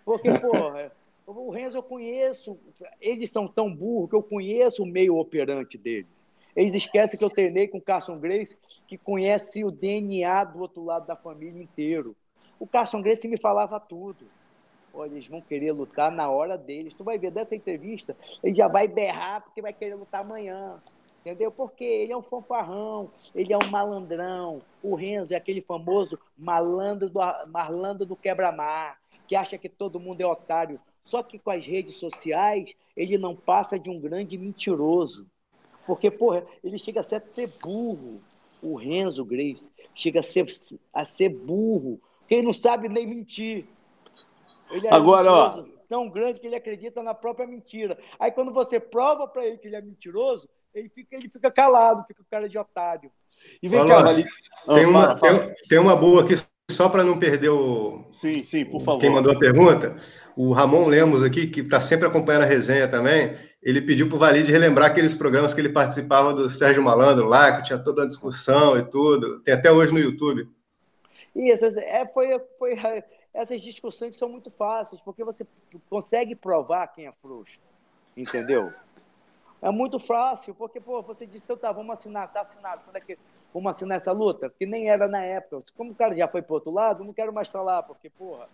Porque, 0.06 0.32
porra... 0.40 0.94
O 1.26 1.50
Renzo 1.52 1.78
eu 1.78 1.84
conheço, 1.84 2.58
eles 3.00 3.30
são 3.30 3.48
tão 3.48 3.74
burros 3.74 4.10
que 4.10 4.16
eu 4.16 4.24
conheço 4.24 4.84
o 4.84 4.88
meio 4.88 5.18
operante 5.18 5.78
deles. 5.78 6.10
Eles 6.56 6.74
esquecem 6.74 7.18
que 7.18 7.24
eu 7.24 7.30
treinei 7.30 7.68
com 7.68 7.78
o 7.78 7.82
Carson 7.82 8.20
Grace, 8.20 8.58
que 8.88 8.98
conhece 8.98 9.64
o 9.64 9.72
DNA 9.72 10.44
do 10.46 10.60
outro 10.60 10.84
lado 10.84 11.08
da 11.08 11.16
família 11.16 11.62
inteiro. 11.62 12.16
O 12.60 12.68
Carson 12.68 13.02
Grace 13.02 13.28
me 13.28 13.38
falava 13.38 13.80
tudo. 13.80 14.26
Olha, 14.94 15.12
eles 15.12 15.28
vão 15.28 15.42
querer 15.42 15.72
lutar 15.72 16.12
na 16.12 16.30
hora 16.30 16.58
deles. 16.58 16.94
Tu 16.94 17.04
vai 17.04 17.18
ver 17.18 17.32
dessa 17.32 17.56
entrevista, 17.56 18.16
ele 18.44 18.56
já 18.56 18.68
vai 18.68 18.88
berrar 18.88 19.42
porque 19.42 19.62
vai 19.62 19.72
querer 19.72 19.96
lutar 19.96 20.22
amanhã. 20.22 20.82
Entendeu? 21.22 21.52
Porque 21.52 21.84
ele 21.84 22.12
é 22.12 22.18
um 22.18 22.24
fanfarrão, 22.24 23.12
ele 23.34 23.54
é 23.54 23.58
um 23.58 23.70
malandrão. 23.70 24.62
O 24.82 24.96
Renzo 24.96 25.34
é 25.34 25.38
aquele 25.38 25.62
famoso 25.62 26.20
malandro 26.36 27.10
do, 27.10 27.20
malandro 27.48 28.06
do 28.08 28.16
quebra-mar, 28.16 29.00
que 29.28 29.36
acha 29.36 29.58
que 29.58 29.70
todo 29.70 30.00
mundo 30.00 30.20
é 30.20 30.26
otário. 30.26 30.80
Só 31.06 31.22
que 31.24 31.40
com 31.40 31.52
as 31.52 31.66
redes 31.66 31.96
sociais, 31.96 32.70
ele 32.96 33.18
não 33.18 33.36
passa 33.36 33.78
de 33.78 33.90
um 33.90 34.00
grande 34.00 34.38
mentiroso. 34.38 35.28
Porque, 35.86 36.10
porra, 36.10 36.46
ele 36.64 36.78
chega 36.78 37.00
a 37.00 37.04
ser, 37.04 37.16
a 37.16 37.30
ser 37.30 37.54
burro. 37.62 38.22
O 38.62 38.76
Renzo 38.76 39.26
Grace 39.26 39.64
chega 39.96 40.20
a 40.20 40.24
ser, 40.24 40.46
a 40.94 41.04
ser 41.06 41.30
burro. 41.30 42.00
Porque 42.20 42.36
ele 42.36 42.46
não 42.46 42.54
sabe 42.54 42.88
nem 42.88 43.08
mentir. 43.08 43.66
Ele 44.70 44.88
é 44.88 44.94
Agora, 44.94 45.32
ó. 45.32 45.66
tão 45.90 46.10
grande 46.10 46.40
que 46.40 46.48
ele 46.48 46.56
acredita 46.56 47.04
na 47.04 47.14
própria 47.14 47.46
mentira. 47.46 47.98
Aí 48.20 48.32
quando 48.32 48.54
você 48.54 48.80
prova 48.80 49.28
para 49.28 49.46
ele 49.46 49.58
que 49.58 49.68
ele 49.68 49.76
é 49.76 49.82
mentiroso, 49.82 50.48
ele 50.74 50.90
fica, 50.90 51.16
ele 51.16 51.30
fica 51.30 51.52
calado, 51.52 52.06
fica 52.08 52.22
o 52.22 52.26
cara 52.30 52.48
de 52.48 52.58
otário. 52.58 53.12
E 53.62 53.68
vem 53.68 53.86
cá, 53.88 54.08
ali... 54.08 54.24
tem, 54.68 54.86
uma, 54.86 55.16
tem, 55.16 55.56
tem, 55.68 55.80
uma 55.80 55.96
boa 55.96 56.24
aqui, 56.24 56.36
só 56.70 56.88
para 56.88 57.04
não 57.04 57.20
perder 57.20 57.50
o. 57.50 58.06
Sim, 58.12 58.44
sim, 58.44 58.64
por 58.66 58.82
favor. 58.82 59.02
Quem 59.02 59.10
mandou 59.10 59.34
a 59.34 59.40
pergunta. 59.40 59.98
O 60.36 60.54
Ramon 60.54 60.88
Lemos 60.88 61.24
aqui, 61.24 61.48
que 61.48 61.62
está 61.62 61.82
sempre 61.82 62.08
acompanhando 62.08 62.44
a 62.44 62.48
resenha 62.48 62.88
também, 62.88 63.36
ele 63.62 63.82
pediu 63.82 64.08
para 64.08 64.16
o 64.16 64.20
Valide 64.20 64.52
relembrar 64.52 64.90
aqueles 64.90 65.14
programas 65.14 65.54
que 65.54 65.62
ele 65.62 65.70
participava 65.70 66.34
do 66.34 66.50
Sérgio 66.50 66.82
Malandro 66.82 67.28
lá, 67.28 67.58
que 67.58 67.68
tinha 67.68 67.78
toda 67.78 68.04
a 68.04 68.08
discussão 68.08 68.78
e 68.78 68.84
tudo. 68.84 69.40
Tem 69.42 69.54
até 69.54 69.72
hoje 69.72 69.94
no 69.94 70.00
YouTube. 70.00 70.50
Isso, 71.36 71.66
é, 71.66 72.06
foi, 72.08 72.40
foi, 72.58 72.76
essas 73.34 73.62
discussões 73.62 74.18
são 74.18 74.30
muito 74.30 74.50
fáceis, 74.52 75.02
porque 75.02 75.24
você 75.24 75.46
consegue 75.90 76.36
provar 76.36 76.88
quem 76.88 77.08
é 77.08 77.14
frouxo, 77.22 77.60
entendeu? 78.18 78.72
É 79.62 79.70
muito 79.70 80.00
fácil, 80.00 80.56
porque 80.56 80.80
pô, 80.80 81.02
você 81.04 81.26
disse, 81.26 81.44
então 81.44 81.56
tá, 81.56 81.72
vamos 81.72 81.96
assinar, 81.96 82.34
tá 82.34 82.42
assinado, 82.42 82.82
é 82.96 83.00
que 83.00 83.18
vamos 83.54 83.72
assinar 83.72 84.00
essa 84.00 84.12
luta? 84.12 84.52
Que 84.58 84.66
nem 84.66 84.90
era 84.90 85.08
na 85.08 85.22
época. 85.24 85.64
Como 85.78 85.92
o 85.92 85.96
cara 85.96 86.16
já 86.16 86.28
foi 86.28 86.42
para 86.42 86.56
outro 86.56 86.72
lado, 86.72 87.04
não 87.04 87.14
quero 87.14 87.32
mais 87.32 87.48
falar, 87.48 87.84
porque, 87.84 88.10
porra. 88.10 88.50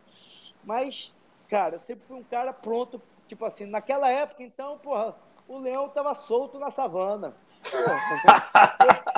Mas 0.65 1.13
Cara, 1.49 1.75
eu 1.75 1.79
sempre 1.79 2.05
fui 2.07 2.17
um 2.17 2.23
cara 2.23 2.51
pronto, 2.51 3.01
tipo 3.27 3.45
assim, 3.45 3.65
naquela 3.65 4.09
época, 4.09 4.43
então, 4.43 4.77
porra, 4.79 5.15
o 5.47 5.57
leão 5.57 5.89
tava 5.89 6.13
solto 6.13 6.59
na 6.59 6.71
savana. 6.71 7.35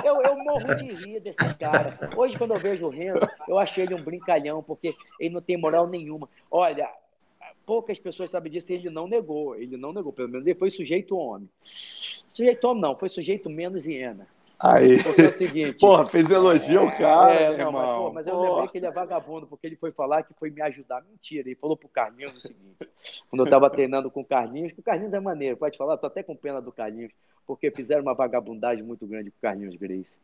eu, 0.04 0.16
eu, 0.16 0.22
eu, 0.22 0.38
morro 0.38 0.76
de 0.76 0.92
rir 0.94 1.20
desse 1.20 1.56
cara. 1.56 1.98
Hoje, 2.16 2.38
quando 2.38 2.54
eu 2.54 2.60
vejo 2.60 2.86
o 2.86 2.90
Renzo, 2.90 3.28
eu 3.48 3.58
achei 3.58 3.84
ele 3.84 3.96
um 3.96 4.04
brincalhão, 4.04 4.64
porque 4.64 4.96
ele 5.20 5.34
não 5.34 5.42
tem 5.42 5.58
moral 5.58 5.88
nenhuma. 5.88 6.30
Olha, 6.50 6.90
poucas 7.66 8.00
pessoas 8.00 8.32
sabem 8.32 8.52
disso, 8.52 8.72
ele 8.72 8.90
não 8.90 9.08
negou. 9.08 9.56
Ele 9.56 9.78
não 9.78 9.92
negou, 9.92 10.14
pelo 10.14 10.30
menos 10.30 10.46
ele 10.46 10.58
foi 10.58 10.72
sujeito 10.72 11.18
homem. 11.18 11.50
Sujeito 11.64 12.66
homem 12.66 12.82
não, 12.82 12.96
foi 12.96 13.10
sujeito 13.10 13.50
menos 13.50 13.86
hiena. 13.86 14.28
Aí. 14.60 15.02
Porque 15.02 15.22
é 15.22 15.30
o 15.30 15.34
seguinte. 15.34 15.74
Porra, 15.80 16.06
fez 16.06 16.30
elogio 16.30 16.82
ao 16.82 16.92
cara. 16.92 17.34
É, 17.34 17.58
não, 17.58 17.72
mas, 17.72 17.98
pô, 17.98 18.12
mas, 18.12 18.28
eu 18.28 18.42
lembrei 18.42 18.68
que 18.68 18.78
ele 18.78 18.88
é 18.88 18.92
vagabundo, 18.92 19.48
porque 19.48 19.66
ele 19.66 19.78
foi 19.78 19.92
falar 19.94 20.24
que 20.24 20.34
foi 20.34 20.50
me 20.50 20.62
ajudar. 20.62 21.02
Mentira, 21.02 21.48
ele 21.48 21.56
falou 21.56 21.78
pro 21.78 21.88
Carlinhos 21.88 22.36
o 22.36 22.42
seguinte: 22.42 22.90
quando 23.30 23.46
eu 23.46 23.50
tava 23.50 23.70
treinando 23.72 24.12
com 24.12 24.20
o 24.20 24.26
Carlinhos, 24.26 24.74
que 24.74 24.82
o 24.82 24.84
Carlinhos 24.84 25.14
é 25.14 25.20
maneiro, 25.20 25.56
pode 25.56 25.78
falar, 25.78 25.98
tô 25.98 26.08
até 26.08 26.22
com 26.22 26.36
pena 26.36 26.62
do 26.62 26.74
Carlinhos, 26.74 27.14
porque 27.48 27.72
fizeram 27.72 28.02
uma 28.02 28.14
vagabundagem 28.14 28.84
muito 28.84 29.08
grande 29.08 29.32
com 29.32 29.38
o 29.38 29.42
Carlinhos 29.42 29.78
Grace. 29.78 30.18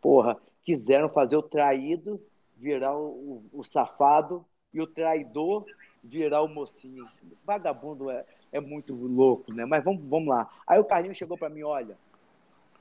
Porra, 0.00 0.38
quiseram 0.64 1.10
fazer 1.10 1.36
o 1.36 1.42
traído 1.42 2.18
virar 2.56 2.96
o, 2.96 3.42
o, 3.52 3.60
o 3.60 3.64
safado 3.64 4.44
e 4.72 4.80
o 4.80 4.86
traidor 4.86 5.66
virar 6.02 6.40
o 6.40 6.48
mocinho. 6.48 7.06
Vagabundo 7.44 8.10
é, 8.10 8.24
é 8.50 8.58
muito 8.58 8.94
louco, 8.94 9.52
né? 9.54 9.66
Mas 9.66 9.84
vamos, 9.84 10.02
vamos 10.08 10.28
lá. 10.28 10.50
Aí 10.66 10.78
o 10.78 10.84
Carlinhos 10.84 11.18
chegou 11.18 11.36
para 11.36 11.50
mim: 11.50 11.62
olha 11.62 11.94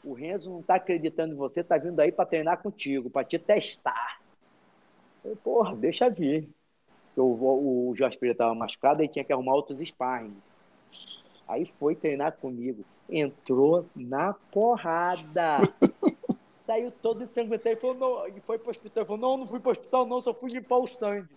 o 0.03 0.13
Renzo 0.13 0.49
não 0.49 0.59
está 0.59 0.75
acreditando 0.75 1.33
em 1.33 1.37
você, 1.37 1.61
está 1.61 1.77
vindo 1.77 1.99
aí 1.99 2.11
para 2.11 2.25
treinar 2.25 2.61
contigo, 2.61 3.09
para 3.09 3.23
te 3.25 3.37
testar. 3.37 4.19
Eu, 5.23 5.35
porra, 5.35 5.75
deixa 5.75 6.09
vir. 6.09 6.49
O, 7.15 7.21
o, 7.21 7.89
o 7.89 7.95
Jorge 7.95 8.17
Pereira 8.17 8.33
estava 8.33 8.55
machucado 8.55 9.03
e 9.03 9.07
tinha 9.07 9.23
que 9.23 9.33
arrumar 9.33 9.53
outros 9.53 9.79
sparring. 9.79 10.35
Aí 11.47 11.71
foi 11.79 11.95
treinar 11.95 12.33
comigo. 12.37 12.83
Entrou 13.09 13.85
na 13.95 14.33
porrada. 14.51 15.59
Saiu 16.65 16.91
todo 17.01 17.23
ensanguentado 17.23 17.75
e 17.75 17.79
falou, 17.79 17.95
não, 17.95 18.27
e 18.27 18.39
foi 18.41 18.57
para 18.57 18.69
o 18.69 18.71
hospital. 18.71 19.01
Ele 19.01 19.07
falou, 19.07 19.21
não, 19.21 19.37
não 19.37 19.47
fui 19.47 19.59
para 19.59 19.69
o 19.69 19.71
hospital, 19.73 20.05
não, 20.05 20.21
só 20.21 20.33
fui 20.33 20.51
limpar 20.51 20.77
o 20.77 20.87
sangue. 20.87 21.27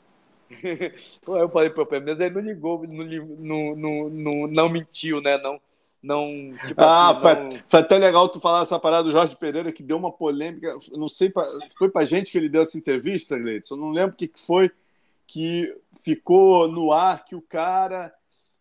eu 1.27 1.49
falei 1.49 1.71
para 1.71 1.83
o 1.83 1.89
mas 2.05 2.21
ele 2.21 2.35
não 2.35 2.41
ligou, 2.41 2.87
não, 2.87 3.05
não, 3.05 3.77
não, 3.77 4.11
não, 4.11 4.47
não 4.47 4.69
mentiu, 4.69 5.21
né? 5.21 5.37
Não, 5.39 5.61
não. 6.05 6.55
Tipo 6.67 6.83
ah, 6.83 7.11
assim, 7.11 7.21
foi, 7.21 7.35
não... 7.35 7.51
foi, 7.67 7.81
até 7.81 7.99
legal 7.99 8.29
tu 8.29 8.39
falar 8.39 8.63
essa 8.63 8.79
parada 8.79 9.05
do 9.05 9.11
Jorge 9.11 9.35
Pereira, 9.35 9.73
que 9.73 9.83
deu 9.83 9.97
uma 9.97 10.13
polêmica. 10.13 10.77
Não 10.93 11.09
sei, 11.09 11.31
pra, 11.31 11.47
foi 11.79 11.89
pra 11.89 12.05
gente 12.05 12.31
que 12.31 12.37
ele 12.37 12.49
deu 12.49 12.63
essa 12.63 12.77
entrevista, 12.77 13.39
Gleitson. 13.39 13.75
Eu 13.75 13.81
não 13.81 13.91
lembro 13.91 14.13
o 14.13 14.17
que, 14.17 14.29
que 14.29 14.39
foi 14.39 14.71
que 15.27 15.75
ficou 16.03 16.69
no 16.69 16.93
ar 16.93 17.25
que 17.25 17.35
o 17.35 17.41
cara 17.41 18.13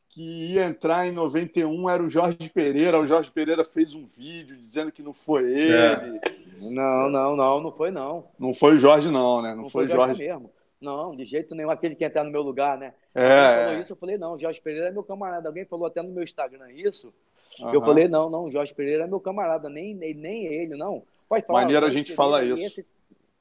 que 0.08 0.54
ia 0.54 0.66
entrar 0.66 1.06
em 1.06 1.12
91 1.12 1.89
era 1.89 2.02
o 2.02 2.10
Jorge 2.10 2.50
Pereira. 2.50 3.00
O 3.00 3.06
Jorge 3.06 3.30
Pereira 3.30 3.66
fez 3.66 3.94
um 3.94 4.06
vídeo 4.06 4.56
dizendo 4.56 4.91
que 4.91 5.04
não 5.04 5.14
foi 5.14 5.44
é. 5.44 5.58
ele. 5.58 5.74
É. 5.74 6.22
Não, 6.62 7.10
não, 7.10 7.36
não, 7.36 7.62
não 7.62 7.72
foi 7.74 7.91
não. 7.91 8.26
Não 8.39 8.54
foi 8.54 8.76
o 8.76 8.80
Jorge, 8.80 9.12
não, 9.12 9.41
né? 9.41 9.54
Não, 9.54 9.64
não 9.64 9.70
foi 9.70 9.86
o 9.86 9.89
Jorge. 9.89 10.06
Jorge 10.06 10.24
mesmo. 10.24 10.50
Não, 10.80 11.16
de 11.16 11.26
jeito 11.26 11.56
nenhum. 11.56 11.72
Aquele 11.72 11.96
que 11.96 12.06
entrar 12.06 12.24
no 12.24 12.32
meu 12.32 12.41
lugar, 12.41 12.78
né? 12.78 12.94
É. 13.14 13.66
falou 13.66 13.82
isso, 13.82 13.91
eu 13.91 13.98
falei, 13.98 14.18
não, 14.18 14.39
Jorge 14.39 14.62
Pereira 14.62 14.88
é 14.88 14.91
meu 14.91 15.04
camarada. 15.04 15.50
Alguém 15.50 15.66
falou 15.66 15.88
até 15.88 16.02
no 16.02 16.12
meu 16.12 16.24
Instagram 16.24 16.72
isso. 16.72 17.14
Uhum. 17.60 17.74
Eu 17.74 17.82
falei, 17.82 18.08
não, 18.08 18.30
não, 18.30 18.51
Jorge 18.51 18.74
Pereira 18.74 19.04
é 19.04 19.08
meu 19.08 19.20
camarada, 19.20 19.70
nem, 19.70 19.93
nem, 19.95 20.14
nem 20.14 20.45
ele, 20.45 20.76
não. 20.76 21.04
Pode 21.30 21.45
falar. 21.45 21.62
Maneira 21.62 21.86
a 21.86 21.89
gente 21.89 22.14
fala 22.14 22.43
isso. 22.43 22.62
Esse... 22.62 22.86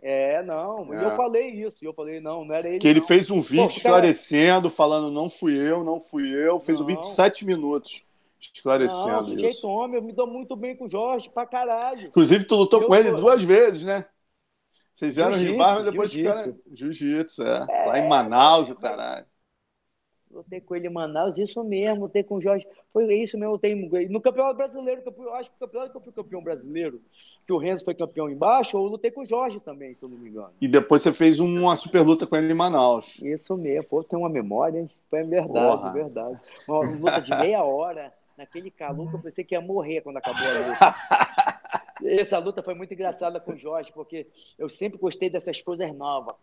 É, 0.01 0.43
não, 0.43 0.93
é. 0.93 1.05
eu 1.05 1.17
falei 1.17 1.49
isso, 1.49 1.77
eu 1.83 1.95
falei, 1.95 2.21
não, 2.21 2.45
não 2.45 2.55
era 2.55 2.69
ele. 2.69 2.79
Que 2.79 2.89
ele 2.89 3.01
não. 3.01 3.07
fez 3.07 3.31
um 3.31 3.41
vídeo 3.41 3.69
Pô, 3.69 3.71
esclarecendo, 3.71 4.63
cara... 4.63 4.75
falando, 4.75 5.11
não 5.11 5.31
fui 5.31 5.57
eu, 5.57 5.85
não 5.85 6.01
fui 6.01 6.29
eu, 6.29 6.59
fez 6.59 6.79
não. 6.79 6.85
um 6.85 6.89
vídeo 6.89 7.03
de 7.03 7.11
sete 7.11 7.47
minutos 7.47 8.05
esclarecendo 8.41 9.07
não, 9.07 9.27
isso. 9.29 9.39
jeito 9.39 9.69
homem, 9.69 9.97
eu 9.97 10.03
me 10.03 10.13
dou 10.13 10.27
muito 10.27 10.57
bem 10.57 10.75
com 10.75 10.87
o 10.87 10.91
Jorge, 10.91 11.31
pra 11.31 11.47
caralho. 11.47 12.09
Inclusive, 12.09 12.45
tu 12.45 12.57
lutou 12.57 12.83
eu 12.83 12.89
com 12.89 12.95
ele 12.97 13.13
duas 13.13 13.43
vezes, 13.43 13.85
né? 13.85 14.05
Vocês 14.93 15.19
eram 15.19 15.37
rivais, 15.37 15.77
mas 15.77 15.85
depois 15.85 16.13
ficaram. 16.13 16.57
Jiu-jitsu, 16.73 17.43
é. 17.43 17.67
é. 17.69 17.87
Lá 17.87 17.99
em 17.99 18.09
Manaus, 18.09 18.71
o 18.71 18.75
caralho. 18.75 19.27
Lutei 20.33 20.61
com 20.61 20.74
ele 20.74 20.87
em 20.87 20.91
Manaus, 20.91 21.37
isso 21.37 21.62
mesmo, 21.62 22.05
lutei 22.05 22.22
com 22.22 22.37
o 22.37 22.41
Jorge. 22.41 22.66
Foi 22.93 23.14
isso 23.14 23.39
mesmo, 23.39 23.53
lutei 23.53 23.74
no 24.09 24.20
Campeonato 24.20 24.57
Brasileiro, 24.57 25.03
eu, 25.05 25.35
acho 25.35 25.51
que 25.51 25.57
o 25.57 25.59
campeonato 25.61 25.91
que 25.91 25.97
eu 25.99 26.01
fui 26.01 26.12
campeão 26.12 26.43
brasileiro, 26.43 27.01
que 27.47 27.53
o 27.53 27.59
Renzo 27.59 27.85
foi 27.85 27.95
campeão 27.95 28.30
embaixo, 28.30 28.76
eu 28.76 28.83
lutei 28.83 29.11
com 29.11 29.22
o 29.22 29.26
Jorge 29.26 29.61
também, 29.61 29.95
se 29.95 30.03
eu 30.03 30.09
não 30.09 30.16
me 30.16 30.30
engano. 30.30 30.53
E 30.61 30.66
depois 30.66 31.03
você 31.03 31.12
fez 31.12 31.39
uma 31.39 31.76
super 31.76 32.01
luta 32.01 32.26
com 32.26 32.35
ele 32.35 32.51
em 32.51 32.57
Manaus. 32.57 33.18
Isso 33.22 33.57
mesmo, 33.57 33.85
pô, 33.89 34.03
tem 34.03 34.18
uma 34.18 34.30
memória, 34.30 34.78
hein? 34.78 34.91
Foi 35.11 35.22
verdade, 35.22 35.53
Porra. 35.53 35.93
verdade. 35.93 36.41
Uma 36.66 36.80
luta 36.80 37.20
de 37.20 37.30
meia 37.37 37.62
hora, 37.62 38.12
naquele 38.37 38.70
calor 38.70 39.11
que 39.11 39.16
eu 39.16 39.22
pensei 39.22 39.45
que 39.45 39.55
ia 39.55 39.61
morrer 39.61 40.01
quando 40.01 40.16
acabou 40.16 40.47
a 40.47 40.68
luta. 40.68 40.95
Essa 42.05 42.39
luta 42.39 42.62
foi 42.62 42.74
muito 42.74 42.93
engraçada 42.93 43.39
com 43.39 43.53
o 43.53 43.57
Jorge, 43.57 43.93
porque 43.93 44.26
eu 44.59 44.68
sempre 44.68 44.99
gostei 44.99 45.30
dessas 45.30 45.61
coisas 45.61 45.95
novas 45.95 46.35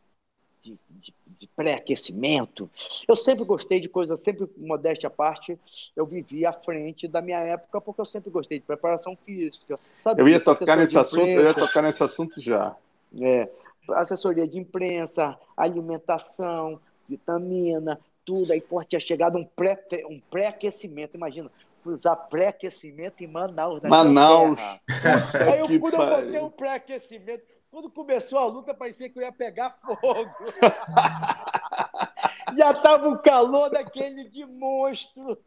de, 0.63 0.77
de, 0.89 1.13
de 1.39 1.47
pré-aquecimento. 1.55 2.69
Eu 3.07 3.15
sempre 3.15 3.45
gostei 3.45 3.79
de 3.79 3.87
coisas, 3.87 4.19
sempre, 4.21 4.47
modéstia 4.57 5.07
à 5.07 5.09
parte, 5.09 5.57
eu 5.95 6.05
vivi 6.05 6.45
à 6.45 6.53
frente 6.53 7.07
da 7.07 7.21
minha 7.21 7.39
época, 7.39 7.81
porque 7.81 8.01
eu 8.01 8.05
sempre 8.05 8.29
gostei 8.29 8.59
de 8.59 8.65
preparação 8.65 9.17
física. 9.25 9.77
Sabe? 10.03 10.21
Eu 10.21 10.27
ia 10.27 10.39
tocar 10.39 10.75
nesse 10.77 10.97
assunto, 10.97 11.29
eu 11.29 11.43
ia 11.43 11.53
tocar 11.53 11.81
nesse 11.81 12.03
assunto 12.03 12.41
já. 12.41 12.75
É, 13.19 13.49
assessoria 13.91 14.47
de 14.47 14.59
imprensa, 14.59 15.37
alimentação, 15.55 16.79
vitamina, 17.07 17.99
tudo. 18.25 18.51
Aí, 18.51 18.61
pô, 18.61 18.83
tinha 18.83 18.99
chegado 18.99 19.37
um 19.37 19.45
pré-aquecimento, 19.45 20.07
um 20.07 20.19
pré 20.29 21.17
imagina, 21.17 21.51
usar 21.85 22.15
pré-aquecimento 22.15 23.23
em 23.23 23.27
Manaus. 23.27 23.81
Manaus. 23.83 24.59
Aí 24.59 25.59
eu, 25.59 25.79
quando 25.79 25.93
eu 25.93 25.99
botei 25.99 26.39
um 26.39 26.49
pré-aquecimento, 26.49 27.43
quando 27.71 27.89
começou 27.89 28.39
a 28.39 28.45
luta, 28.45 28.73
parecia 28.73 29.09
que 29.09 29.19
eu 29.19 29.23
ia 29.23 29.31
pegar 29.31 29.77
fogo. 29.85 29.99
Já 32.57 32.73
tava 32.73 33.07
o 33.09 33.19
calor 33.19 33.69
daquele 33.69 34.23
de 34.25 34.45
monstro. 34.45 35.37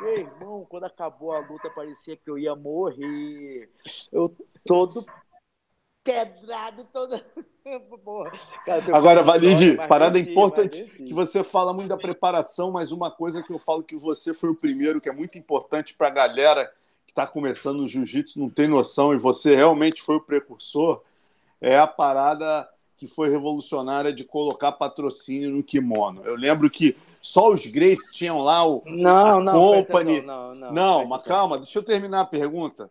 Meu 0.00 0.16
irmão, 0.16 0.64
quando 0.68 0.84
acabou 0.84 1.32
a 1.32 1.40
luta, 1.40 1.68
parecia 1.70 2.16
que 2.16 2.30
eu 2.30 2.38
ia 2.38 2.54
morrer. 2.54 3.68
Eu 4.12 4.32
todo 4.64 5.04
quebrado, 6.04 6.84
todo. 6.92 7.20
Agora, 8.94 9.24
Valide, 9.24 9.76
parada 9.88 10.20
importante 10.20 10.84
que 10.84 11.12
você 11.12 11.42
fala 11.42 11.74
muito 11.74 11.88
da 11.88 11.96
preparação, 11.96 12.70
mas 12.70 12.92
uma 12.92 13.10
coisa 13.10 13.42
que 13.42 13.52
eu 13.52 13.58
falo 13.58 13.82
que 13.82 13.96
você 13.96 14.32
foi 14.32 14.50
o 14.50 14.56
primeiro, 14.56 15.00
que 15.00 15.08
é 15.08 15.12
muito 15.12 15.36
importante 15.36 15.94
para 15.94 16.06
a 16.06 16.12
galera 16.12 16.72
que 17.04 17.10
está 17.10 17.26
começando 17.26 17.80
o 17.80 17.88
jiu-jitsu, 17.88 18.38
não 18.38 18.48
tem 18.48 18.68
noção, 18.68 19.12
e 19.12 19.18
você 19.18 19.56
realmente 19.56 20.00
foi 20.00 20.14
o 20.14 20.20
precursor 20.20 21.02
é 21.60 21.78
a 21.78 21.86
parada 21.86 22.68
que 22.96 23.06
foi 23.06 23.30
revolucionária 23.30 24.12
de 24.12 24.24
colocar 24.24 24.72
patrocínio 24.72 25.50
no 25.50 25.62
kimono. 25.62 26.22
Eu 26.24 26.34
lembro 26.34 26.70
que 26.70 26.96
só 27.20 27.50
os 27.52 27.66
Grace 27.66 28.12
tinham 28.12 28.38
lá 28.38 28.66
o 28.66 28.82
não, 28.86 29.40
não, 29.40 29.52
Company. 29.52 30.22
Não, 30.22 30.54
não, 30.54 30.72
não, 30.72 31.04
mas 31.06 31.22
calma, 31.22 31.58
deixa 31.58 31.78
eu 31.78 31.82
terminar 31.82 32.20
a 32.20 32.26
pergunta. 32.26 32.90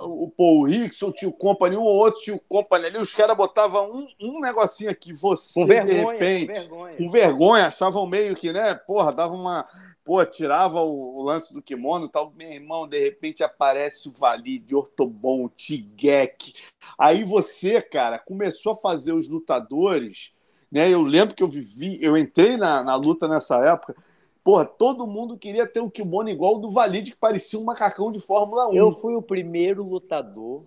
O 0.00 0.28
Paul 0.36 0.64
Rickson 0.64 1.12
tinha 1.12 1.28
o 1.28 1.32
Company, 1.32 1.76
um 1.76 1.82
ou 1.82 1.96
outro 1.98 2.20
tinha 2.20 2.34
o 2.34 2.40
Company 2.40 2.86
ali, 2.86 2.98
os 2.98 3.14
caras 3.14 3.36
botavam 3.36 3.88
um, 3.92 4.08
um 4.20 4.40
negocinho 4.40 4.90
aqui, 4.90 5.12
você, 5.12 5.64
vergonha, 5.64 6.18
de 6.18 6.26
repente, 6.26 6.46
com 6.46 6.76
vergonha. 6.76 6.96
com 6.96 7.10
vergonha, 7.10 7.66
achavam 7.68 8.04
meio 8.04 8.34
que, 8.34 8.52
né, 8.52 8.74
porra, 8.74 9.12
dava 9.12 9.34
uma, 9.34 9.64
pô, 10.08 10.24
tirava 10.24 10.80
o, 10.80 11.18
o, 11.18 11.22
lance 11.22 11.52
do 11.52 11.60
kimono 11.60 12.08
tal, 12.08 12.32
meu 12.34 12.50
irmão, 12.50 12.88
de 12.88 12.98
repente 12.98 13.44
aparece 13.44 14.08
o 14.08 14.12
Valide, 14.12 14.74
Ortobon, 14.74 15.50
Tigek. 15.50 16.54
Aí 16.98 17.22
você, 17.24 17.82
cara, 17.82 18.18
começou 18.18 18.72
a 18.72 18.76
fazer 18.76 19.12
os 19.12 19.28
lutadores, 19.28 20.34
né? 20.72 20.88
Eu 20.88 21.02
lembro 21.02 21.34
que 21.34 21.42
eu 21.42 21.46
vivi, 21.46 21.98
eu 22.00 22.16
entrei 22.16 22.56
na, 22.56 22.82
na 22.82 22.96
luta 22.96 23.28
nessa 23.28 23.62
época. 23.62 23.94
Porra, 24.42 24.64
todo 24.64 25.06
mundo 25.06 25.36
queria 25.36 25.66
ter 25.66 25.82
um 25.82 25.90
kimono 25.90 26.30
igual 26.30 26.54
o 26.54 26.58
do 26.58 26.70
Valide, 26.70 27.10
que 27.10 27.18
parecia 27.18 27.58
um 27.58 27.64
macacão 27.64 28.10
de 28.10 28.18
Fórmula 28.18 28.66
1. 28.70 28.74
Eu 28.74 28.98
fui 29.02 29.14
o 29.14 29.20
primeiro 29.20 29.84
lutador 29.86 30.64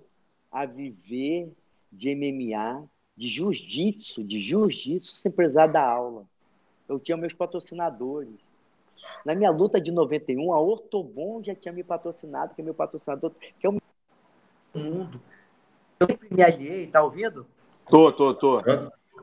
a 0.51 0.67
viver 0.67 1.51
de 1.91 2.13
MMA, 2.13 2.87
de 3.17 3.27
jiu-jitsu, 3.27 4.23
de 4.23 4.39
jiu-jitsu 4.39 5.15
sem 5.15 5.31
precisar 5.31 5.65
da 5.65 5.83
aula. 5.83 6.27
Eu 6.87 6.99
tinha 6.99 7.17
meus 7.17 7.33
patrocinadores 7.33 8.50
na 9.25 9.35
minha 9.35 9.51
luta 9.51 9.79
de 9.79 9.91
91, 9.91 10.53
a 10.53 10.59
Ortobon 10.59 11.43
já 11.43 11.55
tinha 11.55 11.73
me 11.73 11.83
patrocinado, 11.83 12.53
que 12.55 12.61
é 12.61 12.63
meu 12.63 12.73
patrocinador, 12.73 13.31
que 13.59 13.67
é 13.67 13.69
o 13.69 13.77
mundo. 14.73 15.21
Eu 15.99 16.07
sempre 16.07 16.27
me 16.31 16.43
aliei, 16.43 16.87
tá 16.87 17.03
ouvindo? 17.03 17.45
Tô, 17.89 18.11
tô, 18.11 18.33
tô. 18.33 18.59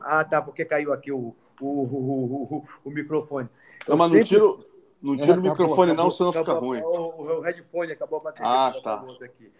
Ah, 0.01 0.23
tá, 0.23 0.41
porque 0.41 0.63
caiu 0.63 0.93
aqui 0.93 1.11
o, 1.11 1.35
o, 1.59 1.67
o, 1.67 2.43
o, 2.55 2.63
o 2.85 2.89
microfone. 2.89 3.49
Não, 3.87 3.97
mas 3.97 4.11
sempre... 4.11 4.19
não 4.19 4.25
tiro, 4.25 4.65
não 5.01 5.17
tira 5.17 5.39
o 5.39 5.43
microfone, 5.43 5.91
acabou, 5.91 6.05
não, 6.05 6.11
senão 6.11 6.29
acabou, 6.29 6.53
fica 6.53 6.65
ruim. 6.65 6.81
O, 6.81 7.39
o 7.39 7.41
headphone 7.41 7.91
acabou 7.91 8.19
a 8.19 8.23
bateria. 8.23 8.47
Ah, 8.49 8.73
tá. 8.81 9.05
Aqui. 9.23 9.51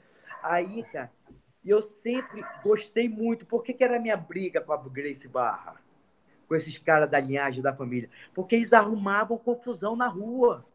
Aí, 0.41 0.83
cara, 0.83 1.11
eu 1.65 1.81
sempre 1.81 2.41
gostei 2.63 3.09
muito. 3.09 3.45
Por 3.45 3.63
que, 3.63 3.73
que 3.73 3.83
era 3.83 3.97
a 3.97 3.99
minha 3.99 4.15
briga 4.15 4.61
com 4.61 4.71
a 4.71 4.77
Grace 4.77 5.27
Barra? 5.27 5.75
Com 6.49 6.55
esses 6.55 6.79
caras 6.79 7.07
da 7.07 7.19
linhagem 7.19 7.61
da 7.61 7.73
família, 7.73 8.09
porque 8.33 8.55
eles 8.55 8.73
arrumavam 8.73 9.37
confusão 9.37 9.95
na 9.95 10.07
rua. 10.07 10.65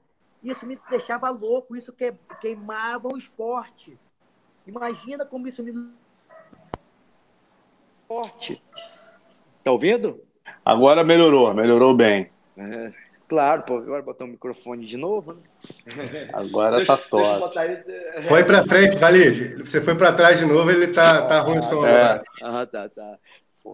Isso 0.41 0.65
me 0.65 0.79
deixava 0.89 1.29
louco, 1.31 1.75
isso 1.75 1.93
que, 1.93 2.15
queimava 2.41 3.09
o 3.09 3.19
esporte. 3.19 3.99
Imagina 4.67 5.27
como 5.27 5.49
isso 5.49 5.65
me. 5.65 5.91
Esporte. 8.03 8.63
Tá 9.65 9.73
ouvindo? 9.73 10.23
Agora 10.65 11.03
melhorou, 11.03 11.53
melhorou 11.53 11.95
bem. 11.95 12.31
É, 12.57 12.93
claro, 13.27 13.63
pô, 13.63 13.79
agora 13.79 14.03
botar 14.03 14.27
o 14.27 14.29
microfone 14.29 14.87
de 14.87 14.97
novo, 14.97 15.33
né? 15.33 15.43
Agora 16.33 16.77
deixa, 16.77 16.97
tá 16.97 17.03
top. 17.11 17.55
Foi 18.29 18.45
para 18.45 18.63
frente, 18.65 18.97
Valide. 18.99 19.57
Você 19.57 19.81
foi 19.81 19.97
para 19.97 20.13
trás 20.13 20.39
de 20.39 20.45
novo, 20.45 20.71
ele 20.71 20.89
tá, 20.89 21.27
tá 21.27 21.41
ruim 21.41 21.59
o 21.59 21.63
som 21.63 21.85
é. 21.87 21.91
agora. 21.91 22.25
Ah, 22.43 22.67
tá, 22.67 22.89
tá. 22.89 23.19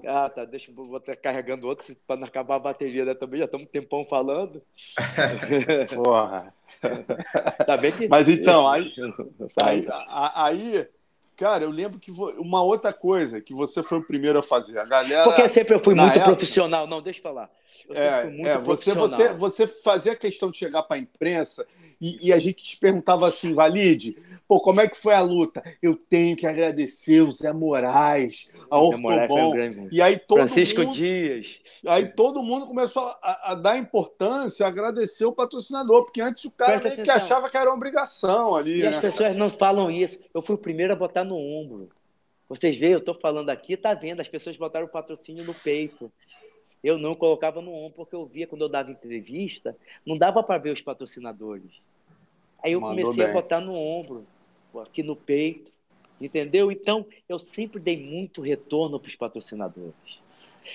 Ah, 0.06 0.30
tá. 0.30 0.44
Deixa 0.44 0.70
eu 0.70 0.74
botar 0.74 1.16
carregando 1.16 1.66
outro 1.66 1.96
para 2.06 2.16
não 2.16 2.26
acabar 2.26 2.56
a 2.56 2.60
bateria 2.60 3.04
né? 3.04 3.14
também. 3.14 3.40
Já 3.40 3.46
estamos 3.46 3.66
um 3.66 3.70
tempão 3.70 4.04
falando. 4.04 4.62
Porra. 5.94 6.54
tá 7.66 7.76
bem 7.76 7.90
que... 7.92 8.08
Mas 8.08 8.28
então, 8.28 8.68
aí, 8.68 8.92
aí, 9.60 9.86
aí, 10.34 10.88
cara, 11.36 11.64
eu 11.64 11.70
lembro 11.70 11.98
que 11.98 12.12
uma 12.38 12.62
outra 12.62 12.92
coisa 12.92 13.40
que 13.40 13.52
você 13.52 13.82
foi 13.82 13.98
o 13.98 14.06
primeiro 14.06 14.38
a 14.38 14.42
fazer. 14.42 14.78
A 14.78 14.84
galera. 14.84 15.24
Porque 15.24 15.48
sempre 15.48 15.74
eu 15.74 15.82
fui 15.82 15.94
muito 15.94 16.12
época... 16.12 16.26
profissional. 16.26 16.86
Não, 16.86 17.02
deixa 17.02 17.18
eu 17.18 17.22
falar. 17.24 17.50
Eu 17.88 17.96
é, 17.96 18.50
é 18.50 18.58
você, 18.58 18.94
você, 18.94 19.32
você 19.32 19.66
fazia 19.66 20.14
questão 20.14 20.50
de 20.50 20.58
chegar 20.58 20.84
para 20.84 20.96
a 20.96 21.00
imprensa 21.00 21.66
e, 22.00 22.28
e, 22.28 22.32
a 22.32 22.38
gente 22.38 22.62
te 22.62 22.76
perguntava 22.78 23.28
assim, 23.28 23.52
Valide, 23.52 24.16
pô, 24.48 24.58
como 24.58 24.80
é 24.80 24.88
que 24.88 24.96
foi 24.96 25.12
a 25.12 25.20
luta? 25.20 25.62
Eu 25.82 25.94
tenho 25.94 26.34
que 26.34 26.46
agradecer 26.46 27.20
o 27.20 27.30
Zé 27.30 27.52
Moraes, 27.52 28.48
a 28.70 28.78
Ortobon. 28.78 29.88
E 29.92 30.00
aí 30.00 30.18
todo 30.18 30.38
Francisco 30.38 30.82
mundo, 30.82 30.94
Dias. 30.94 31.60
Aí 31.86 32.06
todo 32.06 32.42
mundo 32.42 32.66
começou 32.66 33.02
a, 33.22 33.52
a, 33.52 33.54
dar 33.54 33.76
importância, 33.76 34.64
a 34.64 34.68
agradecer 34.70 35.26
o 35.26 35.32
patrocinador, 35.32 36.04
porque 36.04 36.22
antes 36.22 36.46
o 36.46 36.50
cara 36.50 36.80
meio 36.82 37.02
que 37.02 37.10
achava 37.10 37.50
que 37.50 37.56
era 37.56 37.68
uma 37.68 37.76
obrigação 37.76 38.56
ali. 38.56 38.80
E 38.80 38.82
né? 38.82 38.88
as 38.88 39.00
pessoas 39.00 39.36
não 39.36 39.50
falam 39.50 39.90
isso. 39.90 40.18
Eu 40.32 40.40
fui 40.40 40.54
o 40.54 40.58
primeiro 40.58 40.94
a 40.94 40.96
botar 40.96 41.22
no 41.22 41.36
ombro. 41.36 41.90
Vocês 42.48 42.76
veem, 42.76 42.92
eu 42.94 42.98
estou 42.98 43.14
falando 43.14 43.50
aqui, 43.50 43.76
tá 43.76 43.92
vendo? 43.94 44.20
As 44.20 44.28
pessoas 44.28 44.56
botaram 44.56 44.86
o 44.86 44.90
patrocínio 44.90 45.44
no 45.44 45.54
peito. 45.54 46.10
Eu 46.82 46.98
não 46.98 47.14
colocava 47.14 47.60
no 47.60 47.72
ombro, 47.72 47.98
porque 47.98 48.16
eu 48.16 48.24
via 48.26 48.46
quando 48.46 48.62
eu 48.62 48.68
dava 48.68 48.90
entrevista, 48.90 49.76
não 50.04 50.16
dava 50.16 50.42
para 50.42 50.58
ver 50.58 50.70
os 50.70 50.80
patrocinadores. 50.80 51.70
Aí 52.62 52.72
eu 52.72 52.80
Mandou 52.80 52.96
comecei 52.96 53.24
bem. 53.24 53.30
a 53.30 53.34
botar 53.34 53.60
no 53.60 53.74
ombro, 53.74 54.26
aqui 54.82 55.02
no 55.02 55.16
peito, 55.16 55.72
entendeu? 56.20 56.70
Então, 56.70 57.06
eu 57.28 57.38
sempre 57.38 57.80
dei 57.80 57.96
muito 57.96 58.40
retorno 58.40 58.98
para 58.98 59.08
os 59.08 59.16
patrocinadores. 59.16 60.20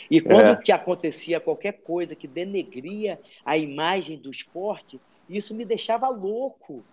E 0.10 0.20
quando 0.20 0.50
é. 0.50 0.56
que 0.56 0.72
acontecia 0.72 1.40
qualquer 1.40 1.74
coisa 1.74 2.16
que 2.16 2.28
denegria 2.28 3.20
a 3.46 3.58
imagem 3.58 4.18
do 4.18 4.32
esporte, 4.32 5.00
isso 5.30 5.54
me 5.54 5.64
deixava 5.66 6.10
louco. 6.10 6.84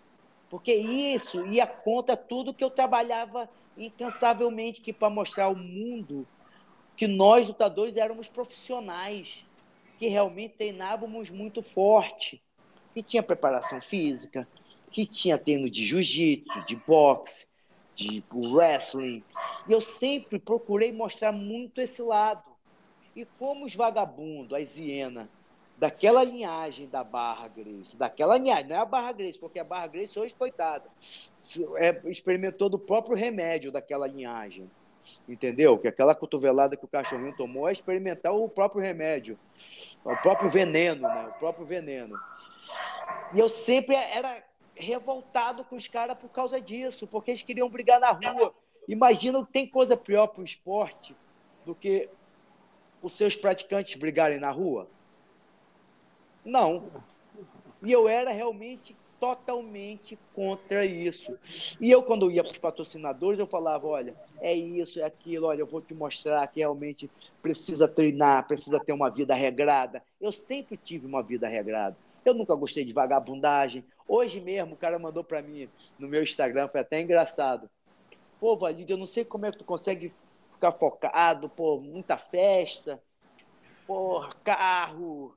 Porque 0.49 0.75
isso 0.75 1.47
ia 1.47 1.67
contra 1.67 2.17
tudo 2.17 2.53
que 2.53 2.63
eu 2.63 2.71
trabalhava 2.71 3.49
incansavelmente 3.77 4.83
que 4.83 4.93
para 4.93 5.09
mostrar 5.09 5.45
ao 5.45 5.57
mundo 5.57 6.27
que 6.97 7.09
nós 7.09 7.49
lutadores 7.49 7.97
éramos 7.97 8.29
profissionais, 8.29 9.27
que 9.99 10.09
realmente 10.09 10.55
treinávamos 10.59 11.31
muito 11.31 11.63
forte, 11.63 12.43
que 12.93 13.03
tinha 13.03 13.23
preparação 13.23 13.81
física, 13.81 14.47
que 14.93 15.07
tinha 15.07 15.39
treino 15.39 15.69
de 15.71 15.87
jiu-jitsu, 15.87 16.67
de 16.67 16.77
boxe, 16.77 17.47
de 17.97 18.23
wrestling. 18.33 19.23
E 19.67 19.73
eu 19.73 19.81
sempre 19.81 20.39
procurei 20.39 20.93
mostrar 20.93 21.33
muito 21.33 21.81
esse 21.81 22.03
lado. 22.03 22.45
E 23.15 23.25
como 23.39 23.67
os 23.67 23.75
vagabundos, 23.75 24.55
as 24.55 24.75
hienas, 24.77 25.27
daquela 25.77 26.23
linhagem 26.23 26.89
da 26.89 27.03
Barra 27.03 27.49
Grace, 27.49 27.97
daquela 27.97 28.39
linhagem, 28.39 28.69
não 28.69 28.77
é 28.77 28.79
a 28.79 28.85
Barra 28.85 29.13
Grace, 29.13 29.39
porque 29.39 29.59
a 29.59 29.65
Barra 29.65 29.89
Grace 29.89 30.19
hoje, 30.19 30.35
coitada, 30.35 30.89
é, 31.77 32.01
experimentou 32.09 32.69
do 32.69 32.79
próprio 32.79 33.17
remédio 33.17 33.73
daquela 33.73 34.07
linhagem. 34.07 34.71
Entendeu? 35.29 35.77
Que 35.77 35.89
aquela 35.89 36.15
cotovelada 36.15 36.77
que 36.77 36.85
o 36.85 36.89
cachorrinho 36.89 37.37
tomou 37.37 37.69
é 37.69 37.73
experimentar 37.73 38.33
o 38.33 38.49
próprio 38.49 38.81
remédio, 38.81 39.37
o 40.05 40.17
próprio 40.17 40.49
veneno, 40.49 41.03
né? 41.03 41.33
O 41.35 41.39
próprio 41.41 41.67
veneno. 41.67 42.15
E 43.35 43.39
eu 43.41 43.49
sempre 43.49 43.97
era 43.97 44.43
revoltado 44.75 45.65
com 45.65 45.77
os 45.77 45.87
caras 45.87 46.19
por 46.19 46.29
causa 46.31 46.61
disso, 46.61 47.07
porque 47.07 47.31
eles 47.31 47.43
queriam 47.43 47.69
brigar 47.69 48.01
na 48.01 48.11
rua. 48.11 48.55
Imagina, 48.89 49.47
tem 49.53 49.67
coisa 49.67 49.97
pior 49.97 50.27
para 50.29 50.41
o 50.41 50.45
esporte 50.45 51.15
do 51.65 51.75
que 51.75 52.09
os 53.03 53.17
seus 53.17 53.37
praticantes 53.37 53.95
brigarem 53.95 54.39
na 54.39 54.51
rua? 54.51 54.89
Não. 56.45 56.85
E 57.83 57.91
eu 57.91 58.09
era 58.09 58.33
realmente 58.33 58.97
totalmente 59.23 60.19
contra 60.35 60.85
isso. 60.85 61.39
E 61.81 61.89
eu, 61.89 62.03
quando 62.03 62.29
ia 62.29 62.43
para 62.43 62.51
os 62.51 62.59
patrocinadores, 62.59 63.39
eu 63.39 63.47
falava: 63.47 63.87
olha, 63.87 64.17
é 64.41 64.53
isso, 64.53 64.99
é 64.99 65.05
aquilo, 65.05 65.47
olha, 65.47 65.61
eu 65.61 65.67
vou 65.67 65.81
te 65.81 65.95
mostrar 65.95 66.45
que 66.49 66.59
realmente 66.59 67.09
precisa 67.41 67.87
treinar, 67.87 68.49
precisa 68.49 68.81
ter 68.81 68.93
uma 68.93 69.09
vida 69.09 69.33
regrada. 69.33 70.03
Eu 70.21 70.33
sempre 70.33 70.77
tive 70.77 71.07
uma 71.07 71.23
vida 71.23 71.47
regrada. 71.47 71.97
Eu 72.25 72.35
nunca 72.35 72.55
gostei 72.57 72.85
de 72.85 72.93
vagabundagem. 72.93 73.85
Hoje 74.07 74.41
mesmo, 74.41 74.75
o 74.75 74.77
cara 74.77 74.99
mandou 74.99 75.23
para 75.23 75.43
mim 75.43 75.69
no 75.99 76.09
meu 76.09 76.23
Instagram, 76.23 76.69
foi 76.69 76.81
até 76.81 77.01
engraçado. 77.01 77.71
Pô, 78.41 78.57
Valide, 78.57 78.93
eu 78.93 78.99
não 78.99 79.07
sei 79.07 79.25
como 79.25 79.47
é 79.47 79.53
que 79.53 79.59
tu 79.59 79.65
consegue 79.65 80.13
ficar 80.53 80.73
focado, 80.73 81.49
pô, 81.49 81.79
muita 81.79 82.17
festa, 82.17 83.03
porra, 83.87 84.35
carro, 84.45 85.35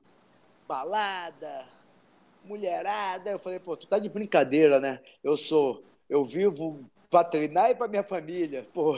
balada, 0.66 1.66
mulherada. 2.44 3.30
Eu 3.30 3.38
falei, 3.38 3.58
pô, 3.58 3.76
tu 3.76 3.86
tá 3.86 3.98
de 3.98 4.08
brincadeira, 4.08 4.80
né? 4.80 5.00
Eu 5.22 5.36
sou, 5.36 5.82
eu 6.08 6.24
vivo 6.24 6.84
para 7.10 7.24
treinar 7.24 7.70
e 7.70 7.74
para 7.74 7.88
minha 7.88 8.02
família. 8.02 8.66
Pô, 8.72 8.96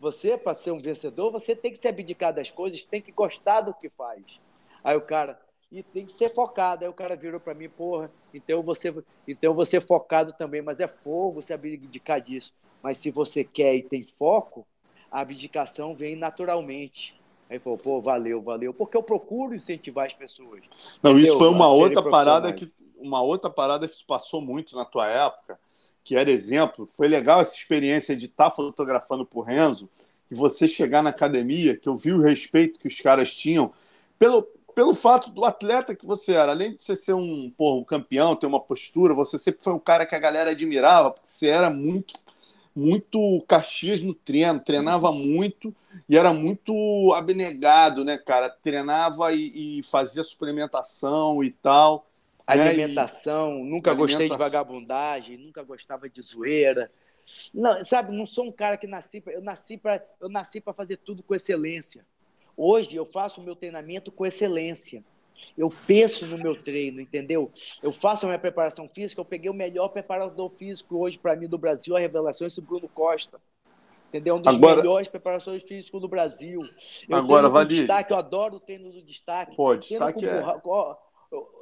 você, 0.00 0.36
para 0.36 0.56
ser 0.56 0.70
um 0.70 0.80
vencedor, 0.80 1.30
você 1.30 1.54
tem 1.54 1.72
que 1.72 1.78
se 1.78 1.88
abdicar 1.88 2.32
das 2.32 2.50
coisas, 2.50 2.86
tem 2.86 3.02
que 3.02 3.12
gostar 3.12 3.62
do 3.62 3.74
que 3.74 3.88
faz. 3.90 4.40
Aí 4.82 4.96
o 4.96 5.02
cara, 5.02 5.40
e 5.70 5.82
tem 5.82 6.04
que 6.04 6.12
ser 6.12 6.32
focado. 6.34 6.84
Aí 6.84 6.90
o 6.90 6.94
cara 6.94 7.14
virou 7.14 7.38
para 7.38 7.54
mim, 7.54 7.68
porra, 7.68 8.10
então 8.34 8.62
você, 8.62 8.92
então 9.26 9.54
você 9.54 9.80
focado 9.80 10.32
também, 10.32 10.62
mas 10.62 10.80
é 10.80 10.88
fogo 10.88 11.42
se 11.42 11.52
abdicar 11.52 12.20
disso. 12.20 12.52
Mas 12.82 12.98
se 12.98 13.10
você 13.10 13.44
quer 13.44 13.74
e 13.74 13.82
tem 13.82 14.02
foco, 14.02 14.66
a 15.10 15.20
abdicação 15.20 15.94
vem 15.94 16.16
naturalmente. 16.16 17.14
Aí 17.48 17.58
falou, 17.58 17.78
pô, 17.78 18.00
valeu, 18.00 18.40
valeu, 18.40 18.72
porque 18.72 18.96
eu 18.96 19.02
procuro 19.02 19.54
incentivar 19.54 20.06
as 20.06 20.12
pessoas. 20.12 20.62
Não, 21.02 21.18
isso 21.18 21.36
foi 21.36 21.48
uma 21.48 21.68
outra 21.68 22.02
parada 22.08 22.52
que 22.52 22.72
uma 23.00 23.22
outra 23.22 23.48
parada 23.50 23.88
que 23.88 24.04
passou 24.04 24.40
muito 24.40 24.76
na 24.76 24.84
tua 24.84 25.08
época, 25.08 25.58
que 26.04 26.14
era 26.14 26.30
exemplo. 26.30 26.86
Foi 26.86 27.08
legal 27.08 27.40
essa 27.40 27.56
experiência 27.56 28.14
de 28.14 28.26
estar 28.26 28.50
tá 28.50 28.56
fotografando 28.56 29.24
por 29.24 29.42
Renzo 29.42 29.88
e 30.30 30.34
você 30.34 30.68
chegar 30.68 31.02
na 31.02 31.10
academia, 31.10 31.76
que 31.76 31.88
eu 31.88 31.96
vi 31.96 32.12
o 32.12 32.20
respeito 32.20 32.78
que 32.78 32.86
os 32.86 33.00
caras 33.00 33.34
tinham 33.34 33.72
pelo, 34.18 34.46
pelo 34.74 34.94
fato 34.94 35.30
do 35.30 35.44
atleta 35.44 35.94
que 35.94 36.06
você 36.06 36.32
era. 36.32 36.52
Além 36.52 36.74
de 36.74 36.82
você 36.82 36.96
ser 36.96 37.14
um, 37.14 37.50
porra, 37.50 37.80
um 37.80 37.84
campeão, 37.84 38.36
ter 38.36 38.46
uma 38.46 38.60
postura, 38.60 39.14
você 39.14 39.38
sempre 39.38 39.62
foi 39.62 39.72
um 39.72 39.78
cara 39.78 40.06
que 40.06 40.14
a 40.14 40.18
galera 40.18 40.50
admirava, 40.50 41.10
porque 41.10 41.28
você 41.28 41.48
era 41.48 41.70
muito 41.70 42.14
muito 42.74 43.44
Caxias 43.48 44.00
no 44.00 44.14
treino, 44.14 44.60
treinava 44.60 45.10
muito 45.12 45.74
e 46.08 46.16
era 46.16 46.32
muito 46.32 47.12
abnegado, 47.14 48.04
né, 48.04 48.16
cara? 48.16 48.48
Treinava 48.48 49.32
e, 49.32 49.78
e 49.78 49.82
fazia 49.82 50.22
suplementação 50.22 51.42
e 51.42 51.50
tal. 51.50 52.06
Alimentação, 52.46 53.54
né? 53.54 53.60
e... 53.60 53.70
nunca 53.70 53.94
gostei 53.94 54.28
de 54.28 54.36
vagabundagem, 54.36 55.36
nunca 55.36 55.62
gostava 55.62 56.08
de 56.08 56.22
zoeira. 56.22 56.90
Não, 57.54 57.84
sabe, 57.84 58.16
não 58.16 58.26
sou 58.26 58.46
um 58.46 58.52
cara 58.52 58.76
que 58.76 58.86
nasci, 58.86 59.22
eu 59.26 59.42
nasci 59.42 59.76
para 59.76 60.04
eu 60.20 60.28
nasci 60.28 60.60
para 60.60 60.72
fazer 60.72 60.96
tudo 60.96 61.22
com 61.22 61.34
excelência. 61.34 62.04
Hoje 62.62 62.94
eu 62.94 63.06
faço 63.06 63.40
o 63.40 63.44
meu 63.44 63.56
treinamento 63.56 64.12
com 64.12 64.26
excelência. 64.26 65.02
Eu 65.56 65.72
penso 65.86 66.26
no 66.26 66.36
meu 66.36 66.54
treino, 66.54 67.00
entendeu? 67.00 67.50
Eu 67.82 67.90
faço 67.90 68.26
a 68.26 68.28
minha 68.28 68.38
preparação 68.38 68.86
física, 68.86 69.18
eu 69.18 69.24
peguei 69.24 69.50
o 69.50 69.54
melhor 69.54 69.88
preparador 69.88 70.50
físico 70.50 70.98
hoje 70.98 71.16
para 71.16 71.34
mim 71.34 71.48
do 71.48 71.56
Brasil, 71.56 71.96
a 71.96 71.98
revelação, 71.98 72.46
esse 72.46 72.60
Bruno 72.60 72.86
Costa. 72.86 73.40
Entendeu? 74.10 74.36
Um 74.36 74.42
dos 74.42 74.54
agora, 74.54 74.76
melhores 74.76 75.08
preparações 75.08 75.62
físicos 75.62 76.02
do 76.02 76.08
Brasil. 76.08 76.60
Eu 77.08 77.16
agora, 77.16 77.48
Valide. 77.48 77.80
Destaque, 77.80 78.12
eu 78.12 78.18
adoro 78.18 78.56
o 78.56 78.60
treino 78.60 78.92
do 78.92 79.02
destaque. 79.02 79.56
Pô, 79.56 79.74
destaque 79.74 80.26
é... 80.26 80.42
Borra... 80.42 80.98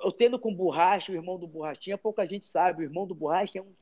Eu 0.02 0.10
tendo 0.10 0.36
com 0.38 0.52
Borracha, 0.52 1.12
o 1.12 1.14
irmão 1.14 1.38
do 1.38 1.46
Borrachinha, 1.46 1.96
pouca 1.96 2.26
gente 2.26 2.48
sabe, 2.48 2.82
o 2.82 2.86
irmão 2.86 3.06
do 3.06 3.14
Borracha 3.14 3.58
é 3.58 3.62
um 3.62 3.72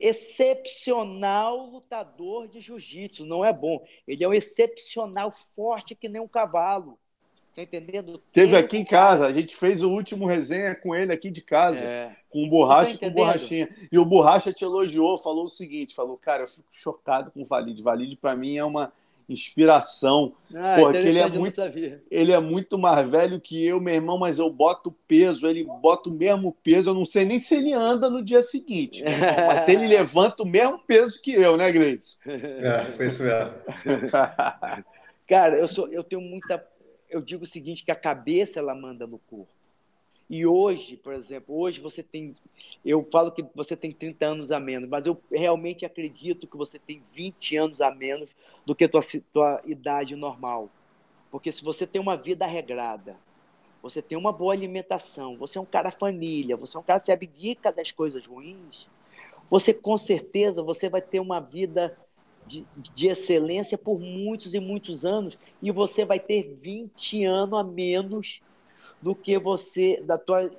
excepcional 0.00 1.66
lutador 1.66 2.48
de 2.48 2.60
jiu-jitsu, 2.60 3.24
não 3.24 3.44
é 3.44 3.52
bom. 3.52 3.84
Ele 4.06 4.24
é 4.24 4.28
um 4.28 4.34
excepcional 4.34 5.32
forte 5.54 5.94
que 5.94 6.08
nem 6.08 6.20
um 6.20 6.28
cavalo. 6.28 6.98
Tá 7.54 7.62
entendendo? 7.62 8.22
Teve 8.32 8.56
aqui 8.56 8.76
em 8.76 8.84
casa, 8.84 9.26
a 9.26 9.32
gente 9.32 9.56
fez 9.56 9.82
o 9.82 9.90
último 9.90 10.26
resenha 10.26 10.76
com 10.76 10.94
ele 10.94 11.12
aqui 11.12 11.28
de 11.28 11.40
casa, 11.40 11.84
é. 11.84 12.16
com 12.30 12.44
o 12.44 12.48
borracha 12.48 12.96
tá 12.96 13.06
e 13.06 13.10
com 13.10 13.16
borrachinha. 13.16 13.68
E 13.90 13.98
o 13.98 14.04
borracha 14.04 14.52
te 14.52 14.64
elogiou, 14.64 15.18
falou 15.18 15.44
o 15.44 15.48
seguinte: 15.48 15.92
falou, 15.92 16.16
cara, 16.16 16.44
eu 16.44 16.48
fico 16.48 16.68
chocado 16.70 17.32
com 17.32 17.42
o 17.42 17.44
Valide. 17.44 17.82
Valide, 17.82 18.16
para 18.16 18.36
mim, 18.36 18.56
é 18.56 18.64
uma 18.64 18.92
inspiração. 19.28 20.32
Ah, 20.54 20.76
porque 20.78 20.96
ele 20.96 21.18
é 21.18 21.28
muito 21.28 21.60
ele 22.10 22.32
é 22.32 22.40
muito 22.40 22.78
mais 22.78 23.08
velho 23.08 23.40
que 23.40 23.64
eu, 23.64 23.80
meu 23.80 23.94
irmão, 23.94 24.18
mas 24.18 24.38
eu 24.38 24.50
boto 24.50 24.94
peso, 25.06 25.46
ele 25.46 25.64
bota 25.64 26.08
o 26.08 26.12
mesmo 26.12 26.56
peso, 26.62 26.90
eu 26.90 26.94
não 26.94 27.04
sei 27.04 27.24
nem 27.24 27.40
se 27.40 27.54
ele 27.54 27.72
anda 27.72 28.08
no 28.08 28.22
dia 28.22 28.42
seguinte, 28.42 29.04
mas 29.46 29.68
ele 29.68 29.86
levanta 29.88 30.42
o 30.42 30.46
mesmo 30.46 30.78
peso 30.86 31.20
que 31.20 31.32
eu, 31.32 31.56
né, 31.56 31.70
Gleice? 31.70 32.16
É, 32.26 32.84
foi 32.92 33.08
isso 33.08 33.22
mesmo. 33.22 33.52
Cara, 35.28 35.58
eu 35.58 35.68
sou 35.68 35.88
eu 35.88 36.02
tenho 36.02 36.22
muita 36.22 36.64
eu 37.10 37.22
digo 37.22 37.44
o 37.44 37.48
seguinte, 37.48 37.84
que 37.84 37.90
a 37.90 37.96
cabeça 37.96 38.58
ela 38.58 38.74
manda 38.74 39.06
no 39.06 39.18
corpo. 39.18 39.57
E 40.30 40.44
hoje, 40.44 40.96
por 40.96 41.14
exemplo, 41.14 41.58
hoje 41.58 41.80
você 41.80 42.02
tem, 42.02 42.34
eu 42.84 43.06
falo 43.10 43.32
que 43.32 43.44
você 43.54 43.74
tem 43.74 43.90
30 43.90 44.26
anos 44.26 44.52
a 44.52 44.60
menos, 44.60 44.88
mas 44.88 45.06
eu 45.06 45.18
realmente 45.32 45.86
acredito 45.86 46.46
que 46.46 46.56
você 46.56 46.78
tem 46.78 47.02
20 47.14 47.56
anos 47.56 47.80
a 47.80 47.90
menos 47.90 48.30
do 48.66 48.74
que 48.74 48.84
a 48.84 48.88
tua, 48.88 49.00
tua 49.32 49.62
idade 49.64 50.14
normal. 50.14 50.68
Porque 51.30 51.50
se 51.50 51.64
você 51.64 51.86
tem 51.86 52.00
uma 52.00 52.16
vida 52.16 52.46
regrada, 52.46 53.16
você 53.82 54.02
tem 54.02 54.18
uma 54.18 54.32
boa 54.32 54.52
alimentação, 54.52 55.36
você 55.36 55.56
é 55.56 55.60
um 55.60 55.66
cara 55.66 55.90
família, 55.90 56.56
você 56.56 56.76
é 56.76 56.80
um 56.80 56.82
cara 56.82 57.00
que 57.00 57.06
se 57.06 57.12
abdica 57.12 57.72
das 57.72 57.90
coisas 57.90 58.26
ruins, 58.26 58.86
você 59.48 59.72
com 59.72 59.96
certeza 59.96 60.62
você 60.62 60.88
vai 60.88 61.00
ter 61.00 61.20
uma 61.20 61.40
vida 61.40 61.96
de, 62.46 62.66
de, 62.76 63.08
excelência 63.08 63.78
por 63.78 63.98
muitos 63.98 64.54
e 64.54 64.60
muitos 64.60 65.04
anos 65.04 65.38
e 65.62 65.70
você 65.70 66.04
vai 66.04 66.18
ter 66.18 66.56
20 66.60 67.24
anos 67.24 67.58
a 67.58 67.62
menos 67.62 68.40
do 69.00 69.14
que 69.14 69.38
você, 69.38 70.00
da 70.02 70.18
tua. 70.18 70.50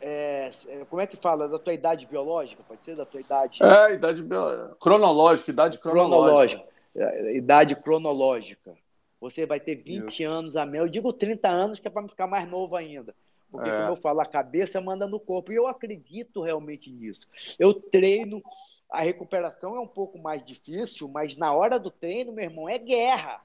É, 0.00 0.50
como 0.90 1.00
é 1.00 1.06
que 1.06 1.16
fala? 1.16 1.48
Da 1.48 1.58
tua 1.58 1.72
idade 1.72 2.06
biológica? 2.06 2.62
Pode 2.66 2.84
ser 2.84 2.96
da 2.96 3.06
tua 3.06 3.20
idade. 3.20 3.62
É, 3.62 3.94
idade 3.94 4.22
bio... 4.22 4.74
cronológica, 4.80 5.50
idade 5.50 5.78
cronológica. 5.78 6.60
cronológica. 6.60 6.64
É, 6.96 7.36
idade 7.36 7.76
cronológica. 7.76 8.74
Você 9.20 9.46
vai 9.46 9.58
ter 9.58 9.76
20 9.76 10.10
Isso. 10.10 10.30
anos 10.30 10.56
a 10.56 10.66
menos. 10.66 10.86
Eu 10.86 10.92
digo 10.92 11.12
30 11.12 11.48
anos, 11.48 11.78
que 11.78 11.88
é 11.88 11.90
para 11.90 12.06
ficar 12.08 12.26
mais 12.26 12.48
novo 12.48 12.76
ainda. 12.76 13.14
Porque, 13.50 13.70
é. 13.70 13.78
como 13.78 13.92
eu 13.92 13.96
falo, 13.96 14.20
a 14.20 14.26
cabeça 14.26 14.80
manda 14.80 15.06
no 15.06 15.18
corpo. 15.18 15.52
E 15.52 15.56
eu 15.56 15.66
acredito 15.66 16.42
realmente 16.42 16.90
nisso. 16.90 17.20
Eu 17.58 17.72
treino 17.72 18.42
a 18.94 19.00
recuperação 19.00 19.74
é 19.74 19.80
um 19.80 19.88
pouco 19.88 20.18
mais 20.18 20.44
difícil, 20.44 21.08
mas 21.08 21.36
na 21.36 21.52
hora 21.52 21.80
do 21.80 21.90
treino, 21.90 22.32
meu 22.32 22.44
irmão, 22.44 22.68
é 22.68 22.78
guerra. 22.78 23.40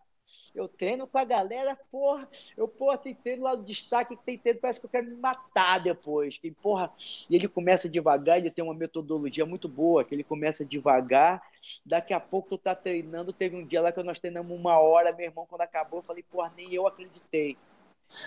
Eu 0.53 0.67
treino 0.67 1.07
com 1.07 1.17
a 1.17 1.23
galera, 1.23 1.77
porra, 1.91 2.27
eu, 2.57 2.67
porra, 2.67 2.97
tem 2.97 3.13
treino 3.13 3.43
lá 3.43 3.55
do 3.55 3.63
destaque 3.63 4.15
que 4.15 4.23
tem 4.23 4.37
treino, 4.37 4.59
parece 4.59 4.79
que 4.79 4.85
eu 4.85 4.89
quero 4.89 5.07
me 5.07 5.15
matar 5.15 5.79
depois. 5.79 6.37
Que, 6.37 6.51
porra, 6.51 6.91
e 7.29 7.35
ele 7.35 7.47
começa 7.47 7.89
devagar, 7.89 8.37
ele 8.37 8.51
tem 8.51 8.63
uma 8.63 8.73
metodologia 8.73 9.45
muito 9.45 9.67
boa, 9.67 10.03
que 10.03 10.13
ele 10.13 10.23
começa 10.23 10.65
devagar, 10.65 11.41
daqui 11.85 12.13
a 12.13 12.19
pouco 12.19 12.49
tu 12.49 12.57
tá 12.57 12.75
treinando, 12.75 13.33
teve 13.33 13.55
um 13.55 13.65
dia 13.65 13.81
lá 13.81 13.91
que 13.91 14.03
nós 14.03 14.19
treinamos 14.19 14.57
uma 14.57 14.79
hora, 14.79 15.11
meu 15.11 15.25
irmão, 15.25 15.45
quando 15.49 15.61
acabou, 15.61 15.99
eu 15.99 16.03
falei, 16.03 16.23
porra, 16.29 16.51
nem 16.55 16.73
eu 16.73 16.87
acreditei. 16.87 17.57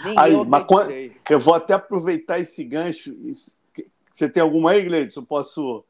Nem 0.04 0.18
aí, 0.18 0.32
eu 0.32 0.44
mas 0.44 0.64
quando, 0.66 0.92
eu 1.28 1.40
vou 1.40 1.54
até 1.54 1.74
aproveitar 1.74 2.38
esse 2.38 2.64
gancho. 2.64 3.14
Você 4.12 4.28
tem 4.28 4.42
alguma 4.42 4.70
aí, 4.72 4.82
Gleidson? 4.82 5.24
Posso 5.24 5.84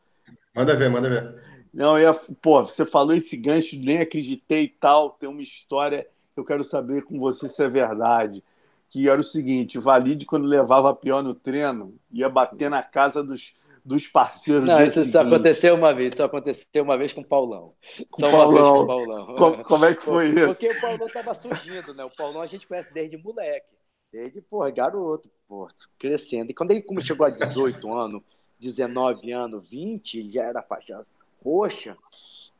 Manda 0.55 0.77
ver, 0.77 0.91
manda 0.91 1.09
ver. 1.09 1.43
Não, 1.73 1.99
eu 1.99 2.13
ia, 2.13 2.21
pô, 2.43 2.63
você 2.63 2.85
falou 2.85 3.15
esse 3.15 3.37
gancho, 3.37 3.79
nem 3.79 3.99
acreditei 3.99 4.65
e 4.65 4.69
tal. 4.69 5.11
Tem 5.11 5.29
uma 5.29 5.43
história 5.43 6.07
que 6.33 6.39
eu 6.39 6.45
quero 6.45 6.63
saber 6.63 7.03
com 7.03 7.19
você 7.19 7.49
se 7.49 7.65
é 7.65 7.69
verdade. 7.69 8.45
Que 8.91 9.09
era 9.09 9.21
o 9.21 9.25
seguinte: 9.25 9.79
o 9.79 9.83
Valide, 9.83 10.27
quando 10.27 10.45
levava 10.45 10.95
pior 10.95 11.23
no 11.23 11.35
treino, 11.35 11.95
ia 12.13 12.29
bater 12.29 12.69
na 12.69 12.83
casa 12.83 13.25
dos, 13.25 13.55
dos 13.83 14.07
parceiros. 14.07 14.69
Não, 14.69 14.83
isso 14.83 15.01
seguinte. 15.01 15.13
só 15.13 15.21
aconteceu 15.21 15.75
uma 15.75 15.95
vez, 15.95 16.15
só 16.15 16.25
aconteceu 16.25 16.85
uma 16.85 16.99
vez 16.99 17.15
com 17.15 17.23
o 17.23 17.27
Paulão. 17.27 17.73
Com 18.11 18.27
o 18.27 18.31
Paulão. 18.31 18.81
Com 18.81 18.87
Paulão. 18.87 19.35
Como, 19.35 19.65
como, 19.65 19.85
é 19.87 19.95
que 19.95 20.03
foi 20.03 20.27
porque, 20.27 20.41
isso? 20.41 20.61
Porque 20.61 20.79
o 20.79 20.81
Paulão 20.83 21.07
estava 21.07 21.35
surgindo, 21.35 21.95
né? 21.95 22.05
O 22.05 22.11
Paulão 22.11 22.43
a 22.43 22.47
gente 22.47 22.67
conhece 22.67 22.93
desde 22.93 23.17
moleque, 23.17 23.75
desde, 24.13 24.43
porra, 24.43 24.71
garoto, 24.71 25.31
porra, 25.49 25.73
crescendo. 25.99 26.51
E 26.51 26.55
quando 26.55 26.73
ele 26.73 26.85
chegou 27.01 27.27
a 27.27 27.31
18 27.31 27.91
anos, 27.95 28.23
19 28.61 29.33
anos, 29.33 29.71
20, 29.71 30.19
ele 30.19 30.29
já 30.29 30.45
era 30.45 30.63
faixa 30.63 31.03
roxa. 31.45 31.97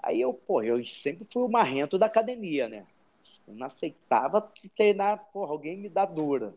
Aí 0.03 0.21
eu, 0.21 0.35
pô, 0.35 0.63
eu 0.63 0.85
sempre 0.85 1.27
fui 1.31 1.43
o 1.43 1.49
marrento 1.49 1.99
da 1.99 2.07
academia, 2.07 2.69
né? 2.69 2.87
Eu 3.47 3.55
não 3.55 3.67
aceitava 3.67 4.53
treinar, 4.77 5.29
porra, 5.33 5.53
alguém 5.53 5.77
me 5.77 5.89
dá 5.89 6.05
dura. 6.05 6.55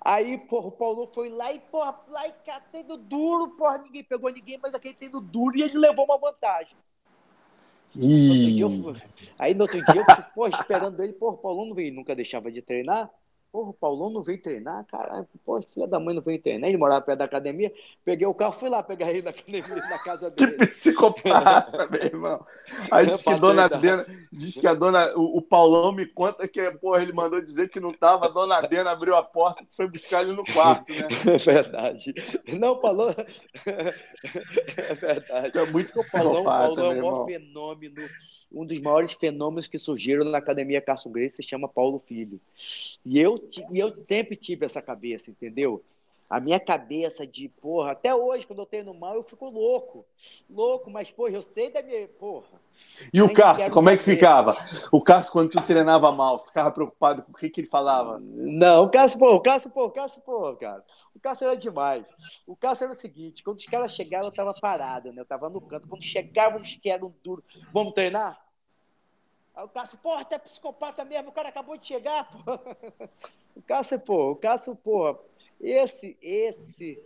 Aí, 0.00 0.38
porra, 0.38 0.68
o 0.68 0.72
Paulo 0.72 1.10
foi 1.12 1.28
lá 1.28 1.52
e, 1.52 1.58
porra, 1.58 1.98
lá 2.08 2.28
e 2.28 2.32
cá, 2.44 2.60
tendo 2.70 2.96
duro, 2.96 3.50
porra, 3.56 3.78
ninguém 3.78 4.04
pegou 4.04 4.30
ninguém, 4.30 4.58
mas 4.62 4.74
aquele 4.74 4.94
tendo 4.94 5.20
duro 5.20 5.56
e 5.56 5.62
ele 5.62 5.78
levou 5.78 6.04
uma 6.04 6.18
vantagem. 6.18 6.76
E... 7.94 8.60
No 8.60 8.90
eu, 8.90 8.96
aí 9.38 9.54
no 9.54 9.62
outro 9.62 9.84
dia 9.84 10.00
eu 10.00 10.04
fui, 10.04 10.24
porra, 10.34 10.50
esperando 10.50 11.02
ele, 11.02 11.12
porra, 11.12 11.34
o 11.34 11.38
Paulo 11.38 11.66
não 11.66 11.74
veio, 11.74 11.94
nunca 11.94 12.14
deixava 12.14 12.52
de 12.52 12.62
treinar. 12.62 13.10
Porra, 13.52 13.70
o 13.70 13.74
Paulão 13.74 14.10
não 14.10 14.22
veio 14.22 14.40
treinar, 14.40 14.84
caralho. 14.86 15.26
Pô, 15.44 15.60
filha 15.62 15.86
da 15.86 15.98
mãe 15.98 16.14
não 16.14 16.22
veio 16.22 16.40
treinar. 16.40 16.68
Ele 16.68 16.76
morava 16.76 17.00
perto 17.00 17.20
da 17.20 17.24
academia. 17.24 17.72
Peguei 18.04 18.26
o 18.26 18.34
carro, 18.34 18.52
fui 18.52 18.68
lá 18.68 18.82
pegar 18.82 19.10
ele 19.10 19.22
na 19.22 19.30
academia, 19.30 19.76
na 19.88 19.98
casa 19.98 20.30
dele. 20.30 20.52
Que 20.52 20.66
psicopata, 20.66 21.88
meu 21.90 22.02
irmão. 22.02 22.46
Aí 22.90 23.06
diz 23.06 23.22
que, 23.22 23.34
dona 23.36 23.68
Dena, 23.68 24.06
diz 24.32 24.58
que 24.58 24.66
a 24.66 24.74
dona. 24.74 25.12
O, 25.16 25.38
o, 25.38 25.42
Paulão 25.42 25.92
me 25.92 26.04
conta 26.04 26.46
que, 26.46 26.70
porra, 26.72 27.02
ele 27.02 27.12
mandou 27.12 27.40
dizer 27.40 27.68
que 27.68 27.80
não 27.80 27.92
tava. 27.92 28.26
A 28.26 28.28
dona 28.28 28.60
Dena 28.60 28.90
abriu 28.90 29.16
a 29.16 29.22
porta 29.22 29.62
e 29.62 29.74
foi 29.74 29.88
buscar 29.88 30.22
ele 30.22 30.32
no 30.32 30.44
quarto, 30.44 30.92
né? 30.92 31.08
É 31.26 31.38
verdade. 31.38 32.14
Não, 32.58 32.72
o 32.72 32.76
Paulão. 32.76 33.14
É 34.76 34.94
verdade. 34.94 35.58
É 35.58 35.66
muito 35.66 35.98
o 35.98 36.10
Paulão, 36.10 36.44
Paulão 36.44 36.92
é 36.92 37.02
um 37.02 37.26
fenômeno 37.26 38.02
um 38.50 38.64
dos 38.64 38.80
maiores 38.80 39.12
fenômenos 39.12 39.66
que 39.66 39.78
surgiram 39.78 40.24
na 40.24 40.38
Academia 40.38 40.80
Cássio 40.80 41.10
Grace 41.10 41.36
se 41.36 41.42
chama 41.42 41.68
Paulo 41.68 42.02
Filho. 42.06 42.40
E 43.04 43.18
eu, 43.18 43.48
e 43.70 43.78
eu 43.78 44.04
sempre 44.06 44.36
tive 44.36 44.64
essa 44.64 44.80
cabeça, 44.80 45.30
entendeu? 45.30 45.84
A 46.28 46.40
minha 46.40 46.58
cabeça 46.58 47.24
de, 47.24 47.48
porra, 47.48 47.92
até 47.92 48.12
hoje, 48.12 48.46
quando 48.46 48.58
eu 48.58 48.66
treino 48.66 48.92
mal, 48.92 49.14
eu 49.14 49.22
fico 49.22 49.48
louco. 49.48 50.04
Louco, 50.50 50.90
mas, 50.90 51.08
porra, 51.10 51.30
eu 51.30 51.42
sei 51.42 51.70
da 51.70 51.80
minha. 51.82 52.08
Porra. 52.08 52.60
E 53.12 53.22
o 53.22 53.32
Cássio, 53.32 53.72
como 53.72 53.88
é 53.88 53.96
que 53.96 54.02
ficava? 54.02 54.56
O 54.90 55.00
Cássio, 55.00 55.32
quando 55.32 55.50
tu 55.50 55.62
treinava 55.62 56.10
mal, 56.10 56.40
ficava 56.40 56.72
preocupado 56.72 57.22
com 57.22 57.30
o 57.30 57.34
que, 57.34 57.48
que 57.48 57.60
ele 57.60 57.68
falava? 57.68 58.18
Não, 58.20 58.84
o 58.84 58.90
Cássio, 58.90 59.18
pô, 59.18 59.34
o 59.34 59.40
Cássio, 59.40 59.70
pô, 59.70 59.86
o 59.86 59.90
Cássio, 59.90 60.20
pô, 60.22 60.56
cara. 60.56 60.84
O 61.14 61.20
Cássio 61.20 61.46
era 61.46 61.56
demais. 61.56 62.04
O 62.44 62.56
Cássio 62.56 62.84
era 62.84 62.92
o 62.92 62.96
seguinte: 62.96 63.44
quando 63.44 63.58
os 63.58 63.66
caras 63.66 63.92
chegaram, 63.92 64.26
eu 64.26 64.32
tava 64.32 64.52
parado, 64.52 65.12
né? 65.12 65.22
Eu 65.22 65.26
tava 65.26 65.48
no 65.48 65.60
canto. 65.60 65.86
Quando 65.88 66.02
chegavam 66.02 66.60
os 66.60 66.74
que 66.74 66.90
eram 66.90 67.14
duros, 67.22 67.44
vamos 67.72 67.94
treinar? 67.94 68.44
Aí 69.54 69.64
o 69.64 69.68
Cássio, 69.68 69.96
porra, 69.98 70.24
tu 70.24 70.34
é 70.34 70.38
psicopata 70.38 71.04
mesmo, 71.04 71.30
o 71.30 71.32
cara 71.32 71.48
acabou 71.48 71.76
de 71.76 71.86
chegar, 71.86 72.28
pô. 72.30 72.58
O 73.56 73.62
Cássio, 73.62 73.98
pô, 73.98 74.32
o 74.32 74.36
Cássio, 74.36 74.76
pô, 74.76 75.18
esse, 75.60 76.16
esse, 76.22 76.98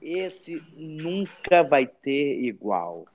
esse 0.00 0.62
nunca 0.76 1.62
vai 1.62 1.86
ter 1.86 2.42
igual. 2.42 3.06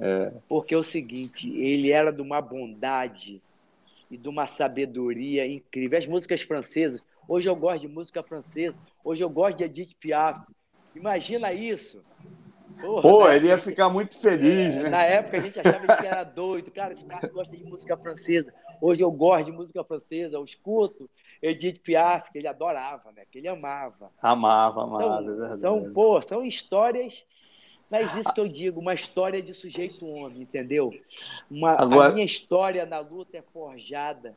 É. 0.00 0.32
Porque 0.48 0.74
é 0.74 0.78
o 0.78 0.82
seguinte, 0.82 1.48
ele 1.56 1.90
era 1.90 2.12
de 2.12 2.22
uma 2.22 2.40
bondade 2.40 3.42
e 4.10 4.16
de 4.16 4.28
uma 4.28 4.46
sabedoria 4.46 5.46
incrível. 5.46 5.98
As 5.98 6.06
músicas 6.06 6.42
francesas, 6.42 7.00
hoje 7.28 7.48
eu 7.48 7.56
gosto 7.56 7.82
de 7.82 7.88
música 7.88 8.22
francesa, 8.22 8.76
hoje 9.04 9.22
eu 9.22 9.30
gosto 9.30 9.58
de 9.58 9.64
Edith 9.64 9.94
Piaf. 9.98 10.40
Imagina 10.94 11.52
isso. 11.52 12.02
Porra, 12.80 13.02
Pô, 13.02 13.28
ele 13.28 13.48
ia 13.48 13.58
ficar 13.58 13.90
muito 13.90 14.18
feliz, 14.18 14.74
é, 14.74 14.82
né? 14.84 14.88
Na 14.88 15.02
época 15.02 15.36
a 15.36 15.40
gente 15.40 15.60
achava 15.60 15.96
que 15.96 16.06
era 16.06 16.24
doido. 16.24 16.70
Cara, 16.70 16.94
esse 16.94 17.04
cara 17.04 17.28
gosta 17.28 17.56
de 17.56 17.64
música 17.64 17.96
francesa. 17.96 18.52
Hoje 18.80 19.02
eu 19.02 19.10
gosto 19.10 19.46
de 19.46 19.52
música 19.52 19.84
francesa, 19.84 20.36
eu 20.36 20.44
escuto 20.44 21.08
Edith 21.42 21.80
Piaf, 21.80 22.30
que 22.30 22.38
ele 22.38 22.48
adorava, 22.48 23.12
né? 23.12 23.22
Que 23.30 23.38
ele 23.38 23.48
amava. 23.48 24.10
Amava, 24.20 24.84
amava, 24.84 25.22
então, 25.22 25.32
é 25.32 25.36
verdade. 25.36 25.60
São, 25.60 25.92
pô, 25.92 26.20
são 26.20 26.44
histórias, 26.44 27.14
mas 27.90 28.14
isso 28.14 28.32
que 28.32 28.40
eu 28.40 28.48
digo, 28.48 28.80
uma 28.80 28.94
história 28.94 29.42
de 29.42 29.54
sujeito 29.54 30.06
homem, 30.06 30.42
entendeu? 30.42 30.92
Uma, 31.50 31.72
Agora... 31.72 32.10
A 32.10 32.12
minha 32.12 32.26
história 32.26 32.84
na 32.84 33.00
luta 33.00 33.38
é 33.38 33.42
forjada 33.42 34.36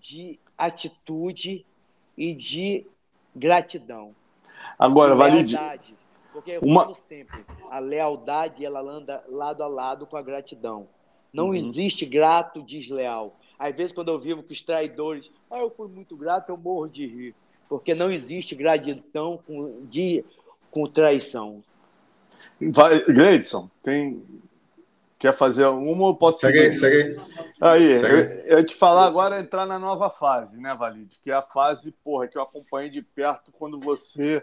de 0.00 0.38
atitude 0.58 1.64
e 2.16 2.34
de 2.34 2.86
gratidão. 3.34 4.14
Agora, 4.78 5.14
Valide, 5.14 5.56
porque 6.32 6.52
eu 6.52 6.60
uma... 6.62 6.82
falo 6.82 6.94
sempre, 6.94 7.44
a 7.70 7.78
lealdade 7.78 8.64
ela 8.64 8.80
anda 8.80 9.24
lado 9.28 9.62
a 9.62 9.66
lado 9.66 10.06
com 10.06 10.16
a 10.16 10.22
gratidão. 10.22 10.88
Não 11.32 11.46
uhum. 11.46 11.54
existe 11.54 12.04
grato 12.04 12.62
desleal. 12.62 13.36
Às 13.58 13.74
vezes, 13.74 13.92
quando 13.92 14.08
eu 14.08 14.18
vivo 14.18 14.42
com 14.42 14.52
os 14.52 14.62
traidores, 14.62 15.30
ah, 15.50 15.58
eu 15.58 15.70
fui 15.70 15.88
muito 15.88 16.16
grato, 16.16 16.50
eu 16.50 16.56
morro 16.56 16.88
de 16.88 17.06
rir. 17.06 17.34
Porque 17.68 17.94
não 17.94 18.10
existe 18.10 18.54
gratidão 18.54 19.40
com, 19.46 19.86
de, 19.86 20.24
com 20.70 20.86
traição. 20.86 21.62
Vai, 22.60 23.00
Gleidson, 23.04 23.70
tem. 23.82 24.22
Quer 25.18 25.32
fazer 25.32 25.64
alguma 25.64 26.04
ou 26.04 26.16
posso 26.16 26.40
segue 26.40 26.74
seguir? 26.74 26.78
Segue 26.78 27.20
aí. 27.60 27.98
Segue. 27.98 28.48
Eu, 28.50 28.58
eu 28.58 28.64
te 28.64 28.74
falar 28.74 29.06
agora 29.06 29.40
entrar 29.40 29.64
na 29.64 29.78
nova 29.78 30.10
fase, 30.10 30.60
né, 30.60 30.74
Valide? 30.74 31.18
Que 31.18 31.30
é 31.30 31.34
a 31.34 31.42
fase, 31.42 31.90
porra, 32.04 32.28
que 32.28 32.36
eu 32.36 32.42
acompanhei 32.42 32.90
de 32.90 33.00
perto 33.00 33.50
quando 33.52 33.80
você 33.80 34.42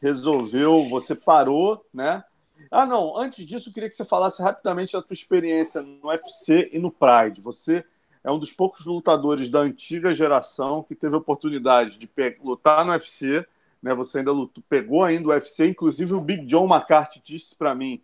resolveu, 0.00 0.86
você 0.88 1.14
parou, 1.14 1.84
né? 1.92 2.22
Ah, 2.70 2.86
não, 2.86 3.16
antes 3.16 3.46
disso, 3.46 3.70
eu 3.70 3.72
queria 3.72 3.88
que 3.88 3.94
você 3.94 4.04
falasse 4.04 4.42
rapidamente 4.42 4.92
da 4.92 5.02
tua 5.02 5.14
experiência 5.14 5.80
no 5.80 6.08
UFC 6.08 6.68
e 6.72 6.78
no 6.78 6.90
Pride. 6.90 7.40
Você 7.40 7.84
é 8.22 8.30
um 8.30 8.38
dos 8.38 8.52
poucos 8.52 8.84
lutadores 8.84 9.48
da 9.48 9.60
antiga 9.60 10.14
geração 10.14 10.82
que 10.82 10.94
teve 10.94 11.14
a 11.14 11.18
oportunidade 11.18 11.98
de 11.98 12.08
lutar 12.42 12.84
no 12.84 12.92
UFC, 12.92 13.46
né? 13.82 13.94
Você 13.94 14.18
ainda 14.18 14.32
lutou, 14.32 14.62
pegou 14.68 15.02
ainda 15.02 15.28
o 15.28 15.30
UFC, 15.30 15.68
inclusive 15.68 16.12
o 16.12 16.20
Big 16.20 16.44
John 16.44 16.66
McCarthy 16.66 17.20
disse 17.24 17.54
para 17.54 17.74
mim 17.74 18.00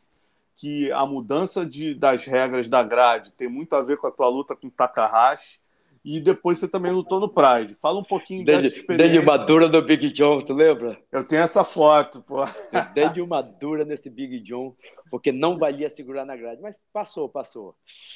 que 0.54 0.90
a 0.92 1.04
mudança 1.04 1.66
de, 1.66 1.94
das 1.94 2.24
regras 2.24 2.68
da 2.68 2.82
grade 2.82 3.32
tem 3.32 3.48
muito 3.48 3.74
a 3.74 3.82
ver 3.82 3.98
com 3.98 4.06
a 4.06 4.10
tua 4.10 4.28
luta 4.28 4.56
com 4.56 4.68
o 4.68 4.70
Takahashi 4.70 5.60
e 6.06 6.20
depois 6.20 6.58
você 6.58 6.68
também 6.68 6.92
lutou 6.92 7.18
no 7.18 7.28
Pride. 7.28 7.74
Fala 7.74 7.98
um 7.98 8.04
pouquinho 8.04 8.44
dessa 8.44 8.64
experiência. 8.64 9.10
Dei 9.10 9.18
uma 9.18 9.36
dura 9.36 9.66
no 9.66 9.82
Big 9.82 10.12
John, 10.12 10.40
tu 10.40 10.54
lembra? 10.54 10.96
Eu 11.10 11.26
tenho 11.26 11.42
essa 11.42 11.64
foto, 11.64 12.22
pô. 12.22 12.44
Dei 12.94 13.20
uma 13.20 13.42
dura 13.42 13.84
nesse 13.84 14.08
Big 14.08 14.38
John, 14.38 14.72
porque 15.10 15.32
não 15.32 15.58
valia 15.58 15.92
segurar 15.96 16.24
na 16.24 16.36
grade. 16.36 16.62
Mas 16.62 16.76
passou, 16.92 17.28
passou. 17.28 17.74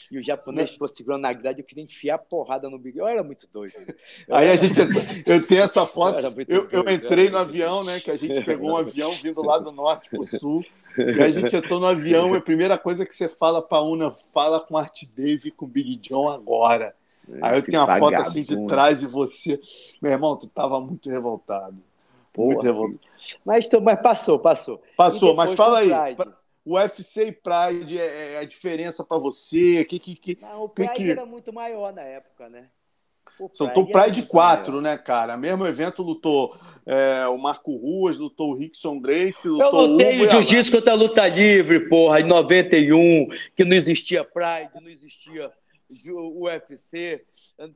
E 0.09 0.21
o 0.21 0.23
japonês 0.23 0.71
ficou 0.71 0.87
segurando 0.87 1.23
na 1.23 1.33
grade, 1.33 1.63
eu 1.63 1.67
queria 1.67 1.83
enfiar 1.83 2.19
porrada 2.19 2.71
no 2.71 2.79
Big 2.79 2.97
John. 2.97 3.03
Eu 3.03 3.09
era 3.09 3.25
muito 3.25 3.49
doido. 3.53 3.75
Eu 4.29 4.37
Aí 4.37 4.47
era... 4.47 4.55
a 4.55 4.57
gente... 4.57 4.79
Eu 5.27 5.45
tenho 5.45 5.63
essa 5.65 5.85
foto. 5.85 6.25
Eu, 6.47 6.69
eu, 6.71 6.85
eu 6.87 6.95
entrei 6.95 7.29
no 7.29 7.39
avião, 7.39 7.83
né? 7.83 7.99
Que 7.99 8.13
a 8.13 8.17
gente 8.17 8.41
pegou 8.45 8.71
um 8.71 8.77
avião 8.77 9.11
vindo 9.11 9.43
lá 9.43 9.59
do 9.59 9.73
norte 9.73 10.09
pro 10.11 10.23
sul. 10.23 10.65
E 10.97 11.21
a 11.21 11.31
gente 11.31 11.57
entrou 11.57 11.81
no 11.81 11.87
avião 11.87 12.35
e 12.37 12.39
a 12.39 12.41
primeira 12.41 12.79
coisa 12.79 13.05
que 13.05 13.15
você 13.15 13.29
fala 13.29 13.61
pra 13.61 13.81
Una, 13.81 14.13
fala 14.13 14.61
com 14.61 14.77
Art 14.77 15.03
Dave 15.13 15.51
com 15.51 15.65
o 15.65 15.69
Big 15.69 15.97
John 15.97 16.29
agora. 16.29 16.95
Aí 17.43 17.59
eu 17.59 17.63
tenho 17.63 17.83
uma 17.83 17.99
foto 17.99 18.17
assim 18.17 18.43
de 18.43 18.67
trás 18.67 19.03
e 19.03 19.07
você. 19.07 19.61
Meu 20.03 20.13
irmão, 20.13 20.37
tu 20.37 20.47
tava 20.47 20.81
muito 20.81 21.09
revoltado. 21.09 21.77
Porra, 22.33 22.47
muito 22.47 22.63
revoltado. 22.63 23.01
Mas, 23.45 23.69
mas 23.83 24.01
passou, 24.01 24.39
passou. 24.39 24.83
Passou, 24.97 25.35
mas 25.35 25.55
fala 25.55 25.81
aí. 25.81 26.17
O 26.65 26.75
UFC 26.75 27.29
e 27.29 27.33
Pride 27.33 27.99
é, 27.99 28.35
é 28.35 28.39
a 28.39 28.45
diferença 28.45 29.03
para 29.03 29.19
você? 29.19 29.85
Que, 29.85 29.99
que, 29.99 30.15
que, 30.15 30.39
Não, 30.41 30.65
o 30.65 30.69
Pride 30.69 30.93
que, 30.93 31.11
era 31.11 31.25
muito 31.25 31.53
maior 31.53 31.93
na 31.93 32.03
época, 32.03 32.49
né? 32.49 32.67
O 33.39 33.49
Pride 33.49 33.93
Pride 33.93 34.23
4, 34.25 34.73
maior. 34.73 34.83
né, 34.83 34.99
cara? 34.99 35.37
Mesmo 35.37 35.67
evento 35.67 36.03
lutou 36.03 36.55
é, 36.85 37.27
o 37.29 37.39
Marco 37.39 37.75
Ruas, 37.77 38.19
lutou 38.19 38.51
o 38.51 38.55
Rickson 38.55 39.01
Grace, 39.01 39.49
lutou 39.49 39.81
Eu 39.81 39.87
lutei 39.87 40.27
o 40.27 40.29
Jiu-Jitsu 40.29 40.73
contra 40.73 40.93
a 40.93 40.97
luta 40.97 41.27
livre, 41.29 41.89
porra, 41.89 42.21
em 42.21 42.27
91, 42.27 43.29
que 43.57 43.65
não 43.65 43.77
existia 43.77 44.25
Pride, 44.25 44.71
não 44.75 44.89
existia 44.91 45.51
UFC. 46.15 47.25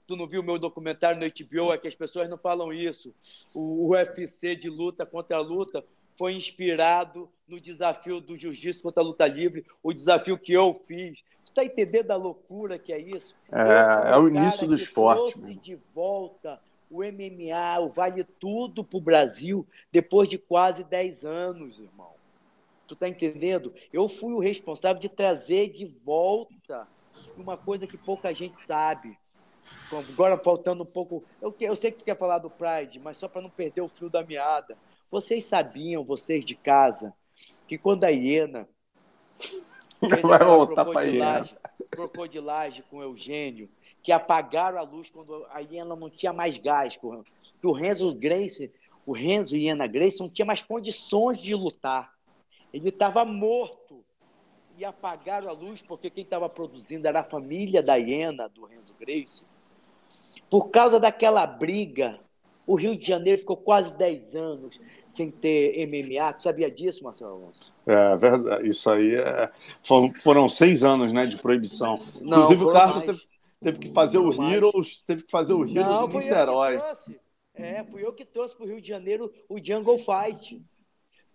Tu 0.07 0.17
não 0.17 0.27
viu 0.27 0.41
o 0.41 0.45
meu 0.45 0.59
documentário 0.59 1.21
no 1.21 1.27
HBO? 1.27 1.73
É 1.73 1.79
que 1.79 1.89
as 1.89 1.95
pessoas 1.95 2.29
não 2.29 2.39
falam 2.39 2.73
isso. 2.73 3.15
O 3.55 3.89
UFC 3.89 4.55
de 4.55 4.69
luta 4.69 5.05
contra 5.05 5.37
a 5.37 5.41
luta 5.41 5.85
foi 6.17 6.35
inspirado 6.35 7.29
no 7.49 7.61
desafio 7.61 8.21
do 8.21 8.39
jiu-jitsu 8.39 8.83
contra 8.83 9.03
a 9.03 9.07
luta 9.07 9.27
livre, 9.27 9.67
o 9.83 9.93
desafio 9.93 10.39
que 10.39 10.53
eu 10.53 10.81
fiz. 10.87 11.19
Tu 11.45 11.53
tá 11.53 11.65
entendendo 11.65 12.11
a 12.11 12.17
loucura 12.17 12.79
que 12.79 12.93
é 12.93 12.99
isso? 12.99 13.35
É, 13.51 14.13
é 14.13 14.17
o 14.17 14.29
início 14.29 14.67
do 14.67 14.75
esporte. 14.75 15.33
Trouxe 15.33 15.55
de 15.57 15.79
volta 15.95 16.61
o 16.91 17.03
MMA, 17.03 17.81
o 17.81 17.89
Vale 17.89 18.25
Tudo 18.25 18.85
para 18.85 18.97
o 18.97 19.01
Brasil 19.01 19.67
depois 19.91 20.31
de 20.31 20.39
quase 20.39 20.85
10 20.85 21.25
anos, 21.25 21.79
irmão. 21.79 22.13
Tu 22.87 22.95
tá 22.95 23.09
entendendo? 23.09 23.73
Eu 23.93 24.09
fui 24.09 24.33
o 24.33 24.39
responsável 24.39 25.01
de 25.01 25.09
trazer 25.09 25.71
de 25.71 25.87
volta 26.05 26.87
uma 27.41 27.57
coisa 27.57 27.87
que 27.87 27.97
pouca 27.97 28.33
gente 28.33 28.65
sabe. 28.67 29.19
Agora 30.11 30.39
faltando 30.39 30.83
um 30.83 30.87
pouco. 30.87 31.25
Eu, 31.41 31.55
eu 31.61 31.77
sei 31.77 31.91
que 31.91 31.99
tu 31.99 32.05
quer 32.05 32.19
falar 32.19 32.39
do 32.39 32.51
Pride, 32.51 32.99
mas 32.99 33.17
só 33.17 33.29
para 33.29 33.43
não 33.43 33.51
perder 33.51 33.81
o 33.81 33.89
fio 33.89 34.11
da 34.11 34.23
meada. 34.23 34.77
Vocês 35.11 35.45
sabiam, 35.45 36.05
vocês 36.05 36.45
de 36.45 36.55
casa, 36.55 37.15
que 37.69 37.79
quando 37.79 38.05
a 38.05 38.09
hiena 38.09 38.69
vai 40.23 40.45
voltar 40.45 40.85
para 40.85 41.03
hiena. 41.03 41.49
crocodilagem 41.91 42.85
com 42.91 43.03
Eugênio, 43.03 43.71
que 44.03 44.13
apagaram 44.13 44.79
a 44.79 44.83
luz 44.83 45.09
quando 45.09 45.47
a 45.51 45.61
hiena 45.61 45.97
não 45.97 46.11
tinha 46.11 46.33
mais 46.33 46.59
gás, 46.59 46.97
que 46.97 47.67
o 47.67 47.73
Renzo 47.73 48.15
Grace, 48.15 48.73
o 49.07 49.13
Renzo 49.13 49.57
e 49.57 49.67
Hiena 49.67 49.87
Grace 49.87 50.21
não 50.21 50.29
tinha 50.29 50.47
mais 50.47 50.63
condições 50.63 51.39
de 51.39 51.55
lutar. 51.55 52.13
Ele 52.73 52.89
estava 52.89 53.25
morto 53.25 53.84
e 54.77 54.85
apagaram 54.85 55.49
a 55.49 55.53
luz 55.53 55.83
porque 55.83 56.11
quem 56.11 56.25
estava 56.25 56.49
produzindo 56.49 57.07
era 57.07 57.21
a 57.21 57.25
família 57.25 57.83
da 57.83 57.97
Hiena, 57.97 58.49
do 58.49 58.65
Renzo 58.65 58.95
Grace. 58.99 59.43
Por 60.51 60.71
causa 60.71 60.99
daquela 60.99 61.47
briga, 61.47 62.19
o 62.67 62.75
Rio 62.75 62.97
de 62.97 63.07
Janeiro 63.07 63.41
ficou 63.41 63.57
quase 63.57 63.93
10 63.95 64.35
anos 64.35 64.81
sem 65.09 65.31
ter 65.31 65.87
MMA. 65.87 66.33
Tu 66.33 66.43
sabia 66.43 66.71
disso, 66.71 67.05
Marcelo 67.05 67.33
Alonso? 67.33 67.73
É 67.87 68.17
verdade. 68.17 68.69
Isso 68.69 68.91
aí 68.91 69.15
é... 69.15 69.51
foram, 69.83 70.13
foram 70.15 70.49
seis 70.49 70.83
anos 70.83 71.13
né, 71.13 71.27
de 71.27 71.37
proibição. 71.37 72.01
Não, 72.21 72.39
Inclusive, 72.39 72.65
o 72.65 72.73
Carlos 72.73 73.03
teve, 73.05 73.23
teve, 73.63 73.79
que 73.79 73.93
fazer 73.93 74.19
o 74.19 74.33
Heroes, 74.43 75.03
teve 75.07 75.23
que 75.23 75.31
fazer 75.31 75.53
o 75.53 75.65
Heroes 75.65 75.75
Não, 75.75 76.11
em 76.11 76.25
Niterói. 76.25 76.81
É, 77.55 77.85
fui 77.85 78.05
eu 78.05 78.13
que 78.13 78.25
trouxe 78.25 78.57
para 78.57 78.65
o 78.65 78.69
Rio 78.69 78.81
de 78.81 78.89
Janeiro 78.89 79.33
o 79.49 79.65
Jungle 79.65 79.99
Fight. 79.99 80.61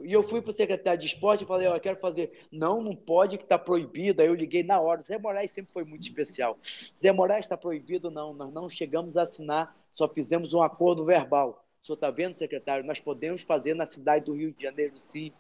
E 0.02 0.14
eu 0.14 0.24
fui 0.24 0.42
para 0.42 0.52
o 0.52 0.54
secretário 0.54 1.00
de 1.00 1.08
esporte 1.08 1.44
e 1.44 1.48
falei, 1.48 1.68
ó, 1.68 1.76
eu 1.76 1.80
quero 1.80 2.00
fazer. 2.00 2.46
Não, 2.52 2.82
não 2.82 2.96
pode, 2.96 3.38
que 3.38 3.44
está 3.44 3.58
proibido. 3.58 4.22
Aí 4.22 4.28
eu 4.28 4.34
liguei 4.34 4.64
na 4.64 4.80
hora. 4.80 5.02
Zé 5.02 5.18
Moraes 5.18 5.52
sempre 5.52 5.74
foi 5.74 5.84
muito 5.84 6.04
especial. 6.04 6.58
Zé 7.02 7.12
Moraes 7.12 7.46
está 7.46 7.58
proibido? 7.58 8.10
Não, 8.10 8.34
nós 8.34 8.52
não 8.54 8.70
chegamos 8.70 9.18
a 9.18 9.24
assinar, 9.24 9.76
só 9.94 10.08
fizemos 10.08 10.54
um 10.54 10.62
acordo 10.62 11.04
verbal. 11.04 11.66
O 11.82 11.86
senhor 11.86 11.96
está 11.96 12.10
vendo, 12.10 12.36
secretário? 12.36 12.86
Nós 12.86 13.00
podemos 13.00 13.42
fazer 13.44 13.74
na 13.74 13.86
cidade 13.86 14.26
do 14.26 14.34
Rio 14.34 14.52
de 14.52 14.64
Janeiro, 14.64 14.98
sim, 14.98 15.32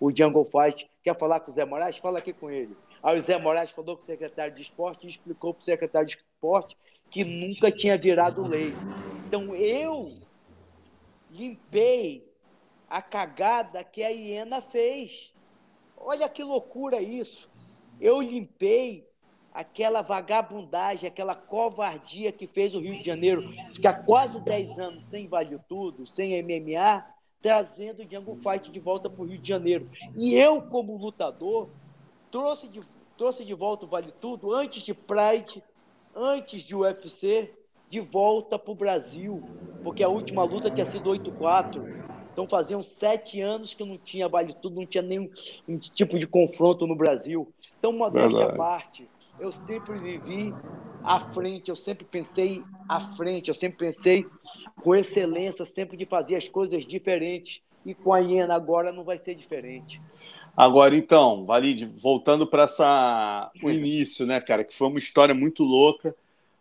o 0.00 0.10
Jungle 0.10 0.44
Fight. 0.50 0.88
Quer 1.02 1.18
falar 1.18 1.40
com 1.40 1.50
o 1.50 1.54
Zé 1.54 1.64
Moraes? 1.64 1.96
Fala 1.98 2.18
aqui 2.18 2.32
com 2.32 2.50
ele. 2.50 2.76
Aí 3.02 3.18
o 3.18 3.22
Zé 3.22 3.38
Moraes 3.38 3.70
falou 3.70 3.96
com 3.96 4.02
o 4.02 4.06
secretário 4.06 4.54
de 4.54 4.62
esporte 4.62 5.06
e 5.06 5.10
explicou 5.10 5.54
para 5.54 5.62
o 5.62 5.64
secretário 5.64 6.08
de 6.08 6.16
esporte 6.16 6.76
que 7.10 7.24
nunca 7.24 7.70
tinha 7.70 7.96
virado 7.96 8.46
lei. 8.46 8.72
Então 9.26 9.54
eu 9.54 10.12
limpei 11.30 12.25
a 12.88 13.02
cagada 13.02 13.82
que 13.84 14.02
a 14.02 14.10
hiena 14.10 14.60
fez. 14.60 15.32
Olha 15.96 16.28
que 16.28 16.42
loucura 16.42 17.00
isso. 17.00 17.48
Eu 18.00 18.20
limpei 18.20 19.06
aquela 19.52 20.02
vagabundagem, 20.02 21.08
aquela 21.08 21.34
covardia 21.34 22.30
que 22.30 22.46
fez 22.46 22.74
o 22.74 22.80
Rio 22.80 22.98
de 22.98 23.04
Janeiro 23.04 23.50
ficar 23.74 24.04
quase 24.04 24.38
10 24.40 24.78
anos 24.78 25.04
sem 25.04 25.26
Vale 25.26 25.58
Tudo, 25.66 26.06
sem 26.06 26.42
MMA, 26.42 27.04
trazendo 27.40 28.02
o 28.02 28.04
Django 28.04 28.36
Fight 28.36 28.70
de 28.70 28.78
volta 28.78 29.08
para 29.08 29.22
o 29.22 29.26
Rio 29.26 29.38
de 29.38 29.48
Janeiro. 29.48 29.88
E 30.14 30.34
eu, 30.34 30.60
como 30.60 30.96
lutador, 30.98 31.70
trouxe 32.30 32.68
de, 32.68 32.80
trouxe 33.16 33.46
de 33.46 33.54
volta 33.54 33.86
o 33.86 33.88
Vale 33.88 34.12
Tudo 34.20 34.52
antes 34.52 34.82
de 34.82 34.92
Pride, 34.92 35.64
antes 36.14 36.62
de 36.62 36.76
UFC, 36.76 37.50
de 37.88 38.00
volta 38.00 38.58
para 38.58 38.72
o 38.72 38.74
Brasil, 38.74 39.42
porque 39.82 40.02
a 40.02 40.08
última 40.08 40.44
luta 40.44 40.70
tinha 40.70 40.86
sido 40.86 41.10
8-4. 41.10 42.15
Então 42.36 42.46
faziam 42.46 42.82
sete 42.82 43.40
anos 43.40 43.72
que 43.72 43.82
não 43.82 43.96
tinha 43.96 44.28
Vale 44.28 44.54
Tudo, 44.60 44.76
não 44.76 44.84
tinha 44.84 45.00
nenhum 45.00 45.30
tipo 45.94 46.18
de 46.18 46.26
confronto 46.26 46.86
no 46.86 46.94
Brasil. 46.94 47.50
Então, 47.78 47.94
modéstia 47.94 48.44
à 48.44 48.52
parte, 48.52 49.08
eu 49.40 49.50
sempre 49.50 49.98
vivi 49.98 50.52
à 51.02 51.18
frente, 51.32 51.70
eu 51.70 51.76
sempre 51.76 52.04
pensei 52.04 52.62
à 52.86 53.16
frente, 53.16 53.48
eu 53.48 53.54
sempre 53.54 53.78
pensei 53.78 54.26
com 54.82 54.94
excelência, 54.94 55.64
sempre 55.64 55.96
de 55.96 56.04
fazer 56.04 56.36
as 56.36 56.46
coisas 56.46 56.84
diferentes. 56.84 57.62
E 57.86 57.94
com 57.94 58.12
a 58.12 58.18
Iena 58.18 58.54
agora 58.54 58.92
não 58.92 59.02
vai 59.02 59.18
ser 59.18 59.34
diferente. 59.34 59.98
Agora, 60.54 60.94
então, 60.94 61.46
Valide, 61.46 61.86
voltando 61.86 62.46
para 62.46 63.50
o 63.62 63.70
início, 63.70 64.26
né, 64.26 64.42
cara, 64.42 64.62
que 64.62 64.74
foi 64.74 64.88
uma 64.88 64.98
história 64.98 65.34
muito 65.34 65.62
louca. 65.62 66.14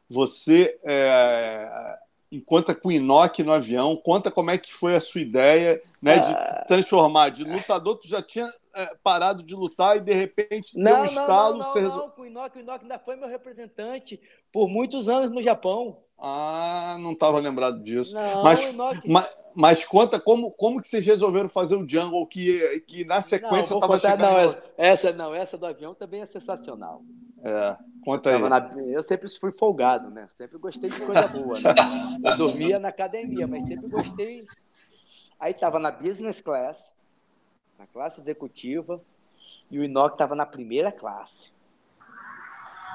Você 0.10 0.80
é, 0.86 1.98
encontra 2.32 2.74
com 2.76 2.90
o 2.90 2.92
Inoki 2.92 3.44
no 3.44 3.52
avião, 3.52 3.96
conta 3.96 4.32
como 4.32 4.52
é 4.52 4.58
que 4.58 4.74
foi 4.74 4.96
a 4.96 5.02
sua 5.02 5.22
ideia 5.22 5.82
né, 6.02 6.20
de 6.20 6.32
ah. 6.32 6.66
transformar 6.68 7.30
de 7.30 7.44
lutador, 7.44 7.98
tu 7.98 8.08
já 8.08 8.22
tinha 8.22 8.48
é, 8.76 8.96
parado 9.04 9.42
de 9.42 9.56
lutar 9.56 9.98
e 9.98 10.02
de 10.02 10.14
repente 10.14 10.78
não, 10.78 10.92
deu 10.92 11.02
um 11.02 11.06
estalo. 11.06 11.58
Não, 11.58 11.74
não, 11.74 11.82
não, 11.82 11.98
não, 11.98 12.14
o 12.18 12.26
Inoki, 12.26 12.58
o 12.58 12.62
Inoki 12.62 12.84
ainda 12.84 13.00
foi 13.00 13.16
meu 13.16 13.30
representante 13.30 14.20
por 14.52 14.68
muitos 14.68 15.10
anos 15.10 15.32
no 15.32 15.42
Japão. 15.42 15.98
Ah, 16.18 16.98
não 17.00 17.12
estava 17.12 17.40
lembrado 17.40 17.84
disso. 17.84 18.16
Não, 18.16 18.44
mas, 18.44 18.76
mas, 19.06 19.38
mas, 19.54 19.86
conta 19.86 20.20
como, 20.20 20.52
como 20.52 20.82
que 20.82 20.88
vocês 20.88 21.06
resolveram 21.06 21.50
fazer 21.50 21.76
o 21.76 21.88
Jungle, 21.88 22.26
que, 22.28 22.80
que 22.88 23.04
na 23.04 23.22
sequência 23.22 23.74
estava 23.74 24.00
chegando. 24.00 24.22
Não, 24.22 24.40
essa, 24.40 24.64
essa, 24.78 25.12
não, 25.12 25.36
essa 25.36 25.58
do 25.58 25.66
avião 25.66 25.94
também 25.94 26.22
é 26.22 26.26
sensacional. 26.26 27.02
É, 27.46 27.78
conta 28.04 28.32
eu 28.32 28.44
aí. 28.44 28.50
Na, 28.50 28.72
eu 28.88 29.04
sempre 29.04 29.30
fui 29.40 29.52
folgado, 29.52 30.10
né? 30.10 30.28
Sempre 30.36 30.58
gostei 30.58 30.90
de 30.90 31.00
coisa 31.00 31.28
boa. 31.28 31.54
Né? 31.60 32.32
Eu 32.32 32.38
dormia 32.38 32.80
na 32.80 32.88
academia, 32.88 33.46
mas 33.46 33.68
sempre 33.68 33.88
gostei. 33.88 34.48
Aí 35.40 35.52
estava 35.52 35.78
na 35.78 35.92
business 35.92 36.42
class, 36.42 36.76
na 37.78 37.86
classe 37.86 38.20
executiva, 38.20 39.00
e 39.70 39.78
o 39.78 39.84
Inox 39.84 40.16
estava 40.16 40.34
na 40.34 40.46
primeira 40.46 40.92
classe. 40.92 41.54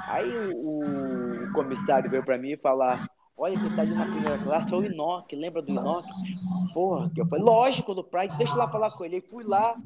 Aí 0.08 0.28
o, 0.52 1.44
o 1.44 1.52
comissário 1.52 2.10
veio 2.10 2.24
para 2.24 2.36
mim 2.36 2.56
falar: 2.56 3.08
Olha, 3.38 3.56
quem 3.56 3.68
está 3.68 3.82
ali 3.82 3.94
na 3.94 4.04
primeira 4.04 4.38
classe 4.38 4.74
é 4.74 4.76
o 4.76 4.84
Inoc, 4.84 5.32
lembra 5.32 5.62
do 5.62 5.70
Inoc? 5.70 6.04
Porra, 6.74 7.08
que 7.08 7.20
eu 7.20 7.26
falei, 7.26 7.44
lógico, 7.44 7.94
do 7.94 8.02
Pride, 8.02 8.36
deixa 8.36 8.54
eu 8.54 8.58
lá 8.58 8.68
falar 8.68 8.90
com 8.90 9.04
ele. 9.04 9.16
Aí 9.16 9.22
fui 9.22 9.44
lá, 9.44 9.76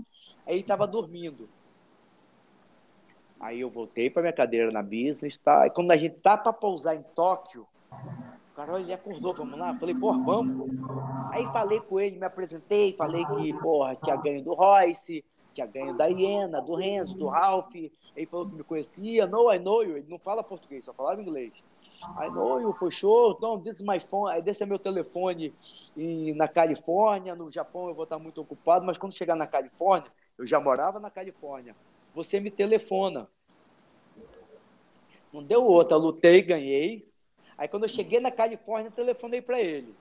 aí 0.47 0.55
ele 0.55 0.61
estava 0.61 0.87
dormindo. 0.87 1.51
Aí 3.45 3.61
eu 3.61 3.69
voltei 3.69 4.09
para 4.09 4.23
minha 4.23 4.33
cadeira 4.33 4.73
na 4.73 4.83
business, 4.83 5.37
tá? 5.37 5.67
E 5.67 5.71
quando 5.71 5.91
a 5.91 5.99
gente 5.99 6.17
tá 6.17 6.35
para 6.35 6.51
pousar 6.51 6.97
em 6.97 7.03
Tóquio, 7.15 7.67
o 7.93 8.57
cara 8.57 8.81
ele 8.81 8.91
acordou, 8.91 9.35
vamos 9.35 9.59
lá? 9.59 9.75
Falei, 9.75 9.95
porra, 9.95 10.19
vamos. 10.25 10.71
Aí 11.31 11.45
falei 11.53 11.79
com 11.79 12.01
ele, 12.01 12.19
me 12.19 12.25
apresentei, 12.25 12.95
falei 12.95 13.23
que, 13.23 13.53
porra, 13.53 13.97
tinha 13.97 14.17
ganho 14.17 14.43
do 14.43 14.55
Royce, 14.55 15.23
tinha 15.53 15.67
ganho 15.67 15.95
da 15.95 16.07
Iena, 16.07 16.63
do 16.63 16.75
Renzo, 16.75 17.15
do 17.19 17.27
Ralph. 17.27 17.75
Ele 17.75 18.27
falou 18.31 18.49
que 18.49 18.55
me 18.55 18.65
conhecia, 18.65 19.27
no, 19.27 19.53
I 19.53 19.59
know 19.59 19.85
you. 19.85 19.99
Ele 19.99 20.07
não 20.09 20.19
fala 20.19 20.43
português, 20.43 20.87
só 20.87 20.95
falava 20.95 21.21
inglês. 21.21 21.53
I 22.19 22.31
know 22.31 22.63
you 22.63 22.73
for 22.73 22.91
sure. 22.91 23.35
Então, 23.37 23.61
this 23.61 23.75
is 23.75 23.83
my 23.83 24.01
phone. 24.01 24.41
Desse 24.41 24.63
é 24.63 24.67
meu 24.67 24.79
telefone 24.79 25.53
e 25.95 26.33
na 26.33 26.49
Califórnia. 26.49 27.35
No 27.35 27.51
Japão 27.51 27.89
eu 27.89 27.95
vou 27.95 28.05
estar 28.05 28.19
muito 28.19 28.41
ocupado, 28.41 28.87
mas 28.87 28.97
quando 28.97 29.13
chegar 29.13 29.37
na 29.37 29.47
Califórnia, 29.47 30.11
eu 30.39 30.47
já 30.47 30.59
morava 30.59 30.99
na 30.99 31.11
Califórnia. 31.11 31.77
Você 32.15 32.41
me 32.41 32.51
telefona. 32.51 33.29
Não 35.35 35.43
deu 35.43 35.65
outra, 35.65 35.97
eu 35.97 36.01
lutei, 36.01 36.41
ganhei. 36.41 37.05
Aí 37.59 37.67
quando 37.67 37.83
eu 37.83 37.89
cheguei 37.89 38.21
na 38.21 38.31
Califórnia, 38.31 38.89
telefonei 38.89 39.43
para 39.43 39.61
ele. 39.61 39.93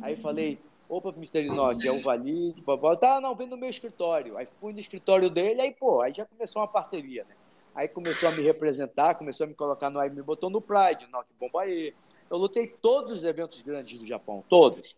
Aí 0.00 0.16
falei, 0.16 0.58
opa, 0.88 1.10
Mr. 1.10 1.44
Inoki, 1.44 1.86
é 1.86 1.92
o 1.92 2.02
Valide, 2.02 2.62
babá. 2.62 2.96
Tá, 2.96 3.20
não, 3.20 3.34
vem 3.34 3.46
no 3.46 3.58
meu 3.58 3.68
escritório. 3.68 4.38
Aí 4.38 4.48
fui 4.58 4.72
no 4.72 4.80
escritório 4.80 5.28
dele, 5.28 5.60
aí, 5.60 5.72
pô, 5.72 6.00
aí 6.00 6.14
já 6.14 6.24
começou 6.24 6.62
uma 6.62 6.68
parceria, 6.68 7.22
né? 7.24 7.36
Aí 7.74 7.86
começou 7.86 8.30
a 8.30 8.32
me 8.32 8.40
representar, 8.40 9.14
começou 9.14 9.44
a 9.44 9.46
me 9.46 9.54
colocar 9.54 9.90
no 9.90 10.00
aí, 10.00 10.08
me 10.08 10.22
botou 10.22 10.48
no 10.48 10.62
Pride, 10.62 11.04
Inoki 11.04 11.28
Bombaê. 11.38 11.92
Eu 12.30 12.38
lutei 12.38 12.66
todos 12.66 13.12
os 13.12 13.24
eventos 13.24 13.60
grandes 13.60 13.98
do 13.98 14.06
Japão, 14.06 14.42
todos. 14.48 14.96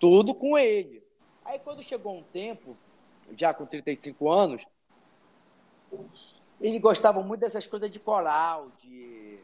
Tudo 0.00 0.34
com 0.34 0.58
ele. 0.58 1.00
Aí 1.44 1.60
quando 1.60 1.84
chegou 1.84 2.16
um 2.16 2.24
tempo, 2.24 2.76
já 3.36 3.54
com 3.54 3.64
35 3.64 4.28
anos, 4.28 4.62
ele 6.60 6.78
gostava 6.78 7.22
muito 7.22 7.40
dessas 7.40 7.66
coisas 7.66 7.90
de 7.90 7.98
coral, 7.98 8.68
de, 8.82 9.38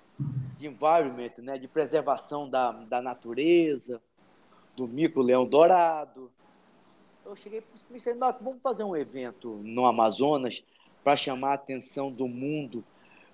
de 0.58 0.66
environment, 0.66 1.32
né? 1.38 1.58
de 1.58 1.68
preservação 1.68 2.48
da, 2.48 2.72
da 2.72 3.00
natureza, 3.00 4.00
do 4.76 4.88
mico-leão 4.88 5.46
dourado. 5.46 6.30
Eu 7.24 7.36
cheguei 7.36 7.60
para 7.60 7.74
o 7.74 7.94
disse, 7.94 8.12
vamos 8.14 8.60
fazer 8.60 8.84
um 8.84 8.96
evento 8.96 9.48
no 9.62 9.86
Amazonas 9.86 10.62
para 11.02 11.16
chamar 11.16 11.50
a 11.50 11.54
atenção 11.54 12.10
do 12.10 12.26
mundo 12.26 12.84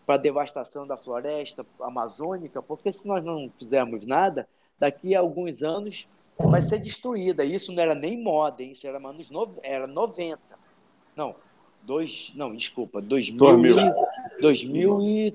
para 0.04 0.16
a 0.16 0.18
devastação 0.18 0.86
da 0.86 0.96
floresta 0.96 1.64
amazônica, 1.80 2.60
porque 2.62 2.92
se 2.92 3.06
nós 3.06 3.24
não 3.24 3.50
fizermos 3.58 4.06
nada, 4.06 4.48
daqui 4.78 5.14
a 5.14 5.20
alguns 5.20 5.62
anos 5.62 6.06
vai 6.36 6.62
ser 6.62 6.78
destruída. 6.78 7.44
Isso 7.44 7.72
não 7.72 7.82
era 7.82 7.94
nem 7.94 8.20
moda, 8.20 8.62
isso 8.62 8.86
era 8.86 8.98
anos 8.98 9.30
no, 9.30 9.54
era 9.62 9.86
90. 9.86 10.40
Não, 11.14 11.34
Dois, 11.82 12.30
não, 12.34 12.54
desculpa, 12.54 13.00
2000, 13.00 13.36
2000. 13.36 13.74
2002. 14.40 15.34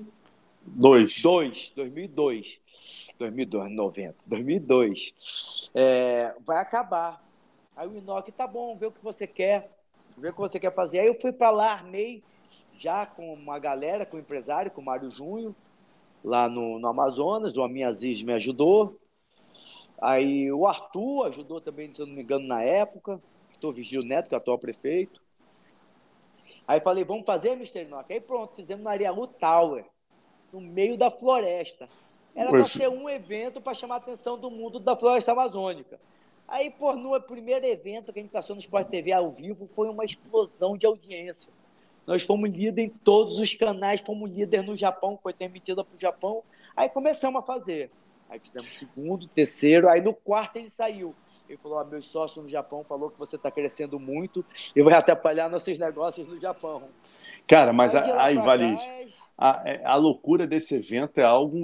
2002. 0.66 1.72
2002. 1.74 2.58
2002, 3.18 3.72
90. 3.72 4.14
2002. 4.26 5.70
É, 5.74 6.34
vai 6.44 6.58
acabar. 6.58 7.24
Aí 7.76 7.86
o 7.86 7.96
Inoki, 7.96 8.32
tá 8.32 8.46
bom, 8.46 8.76
vê 8.76 8.86
o 8.86 8.92
que 8.92 9.02
você 9.02 9.26
quer, 9.26 9.70
vê 10.16 10.30
o 10.30 10.32
que 10.32 10.40
você 10.40 10.58
quer 10.58 10.74
fazer. 10.74 11.00
Aí 11.00 11.06
eu 11.06 11.20
fui 11.20 11.32
para 11.32 11.50
lá, 11.50 11.72
armei 11.72 12.22
já 12.78 13.06
com 13.06 13.34
uma 13.34 13.58
galera, 13.58 14.06
com 14.06 14.16
o 14.16 14.20
empresário, 14.20 14.70
com 14.70 14.80
o 14.80 14.84
Mário 14.84 15.10
Junho, 15.10 15.54
lá 16.24 16.48
no, 16.48 16.78
no 16.78 16.88
Amazonas, 16.88 17.56
o 17.56 17.62
Amin 17.62 17.82
Aziz 17.82 18.22
me 18.22 18.32
ajudou. 18.32 18.98
Aí 20.00 20.52
o 20.52 20.66
Arthur 20.66 21.26
ajudou 21.26 21.60
também, 21.60 21.92
se 21.92 22.00
eu 22.00 22.06
não 22.06 22.14
me 22.14 22.22
engano, 22.22 22.46
na 22.46 22.62
época, 22.62 23.20
estou 23.50 23.72
Vigil 23.72 24.02
Neto, 24.02 24.28
que 24.28 24.34
é 24.34 24.38
o 24.38 24.40
atual 24.40 24.58
prefeito. 24.58 25.22
Aí 26.66 26.80
falei, 26.80 27.04
vamos 27.04 27.24
fazer, 27.24 27.50
Mr. 27.50 27.82
Inoki? 27.82 28.12
Aí 28.12 28.20
pronto, 28.20 28.54
fizemos 28.56 28.82
na 28.84 28.90
Ariaú 28.90 29.26
Tower, 29.26 29.84
no 30.52 30.60
meio 30.60 30.96
da 30.96 31.10
floresta. 31.10 31.88
Era 32.34 32.50
para 32.50 32.64
ser 32.64 32.88
um 32.88 33.08
evento 33.08 33.60
para 33.60 33.74
chamar 33.74 33.94
a 33.94 33.98
atenção 33.98 34.38
do 34.38 34.50
mundo 34.50 34.78
da 34.78 34.96
floresta 34.96 35.32
amazônica. 35.32 35.98
Aí, 36.48 36.70
por 36.70 36.94
no 36.94 37.20
primeiro 37.20 37.64
evento 37.66 38.12
que 38.12 38.18
a 38.18 38.22
gente 38.22 38.30
passou 38.30 38.54
no 38.54 38.60
Sport 38.60 38.88
TV 38.88 39.12
ao 39.12 39.30
vivo, 39.30 39.68
foi 39.74 39.88
uma 39.88 40.04
explosão 40.04 40.76
de 40.76 40.86
audiência. 40.86 41.48
Nós 42.06 42.22
fomos 42.22 42.50
líder 42.50 42.82
em 42.82 42.88
todos 42.88 43.40
os 43.40 43.54
canais, 43.54 44.00
fomos 44.00 44.30
líder 44.30 44.62
no 44.62 44.76
Japão, 44.76 45.18
foi 45.20 45.32
transmitida 45.32 45.82
para 45.82 45.96
o 45.96 45.98
Japão. 45.98 46.42
Aí 46.76 46.88
começamos 46.88 47.40
a 47.40 47.42
fazer. 47.42 47.90
Aí 48.28 48.38
fizemos 48.38 48.66
segundo, 48.66 49.26
terceiro, 49.26 49.88
aí 49.88 50.00
no 50.00 50.14
quarto 50.14 50.56
ele 50.56 50.70
saiu. 50.70 51.14
Ele 51.48 51.58
falou: 51.58 51.78
ah, 51.78 51.84
meu 51.84 52.02
sócio 52.02 52.42
no 52.42 52.48
Japão 52.48 52.84
falou 52.84 53.10
que 53.10 53.18
você 53.18 53.36
está 53.36 53.50
crescendo 53.50 53.98
muito 53.98 54.44
e 54.74 54.82
vai 54.82 54.94
atrapalhar 54.94 55.48
nossos 55.48 55.78
negócios 55.78 56.26
no 56.26 56.40
Japão. 56.40 56.82
Cara, 57.46 57.72
mas 57.72 57.94
aí, 57.94 58.36
Valide, 58.36 58.82
a, 59.38 59.62
é, 59.64 59.84
a 59.84 59.94
loucura 59.96 60.46
desse 60.46 60.74
evento 60.74 61.18
é 61.18 61.24
algo 61.24 61.56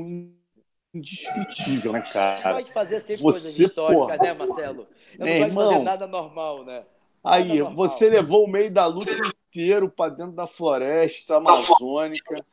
indescritível, 0.95 1.93
né, 1.93 2.03
cara? 2.03 2.37
Você 2.37 2.53
pode 2.53 2.73
fazer 2.73 3.01
sempre 3.01 3.17
você, 3.17 3.23
coisas 3.23 3.59
históricas, 3.59 3.97
porra, 3.97 4.17
né, 4.17 4.35
Marcelo? 4.35 4.87
Eu 5.19 5.27
não 5.27 5.27
irmão, 5.27 5.73
fazer 5.73 5.85
nada 5.85 6.07
normal, 6.07 6.65
né? 6.65 6.85
Aí, 7.25 7.63
você 7.63 8.09
levou 8.11 8.45
o 8.45 8.49
meio 8.51 8.73
da 8.73 8.87
luta 8.87 9.11
inteiro 9.13 9.89
para 9.89 10.13
dentro 10.13 10.33
da 10.33 10.47
floresta 10.47 11.37
amazônica. 11.37 12.45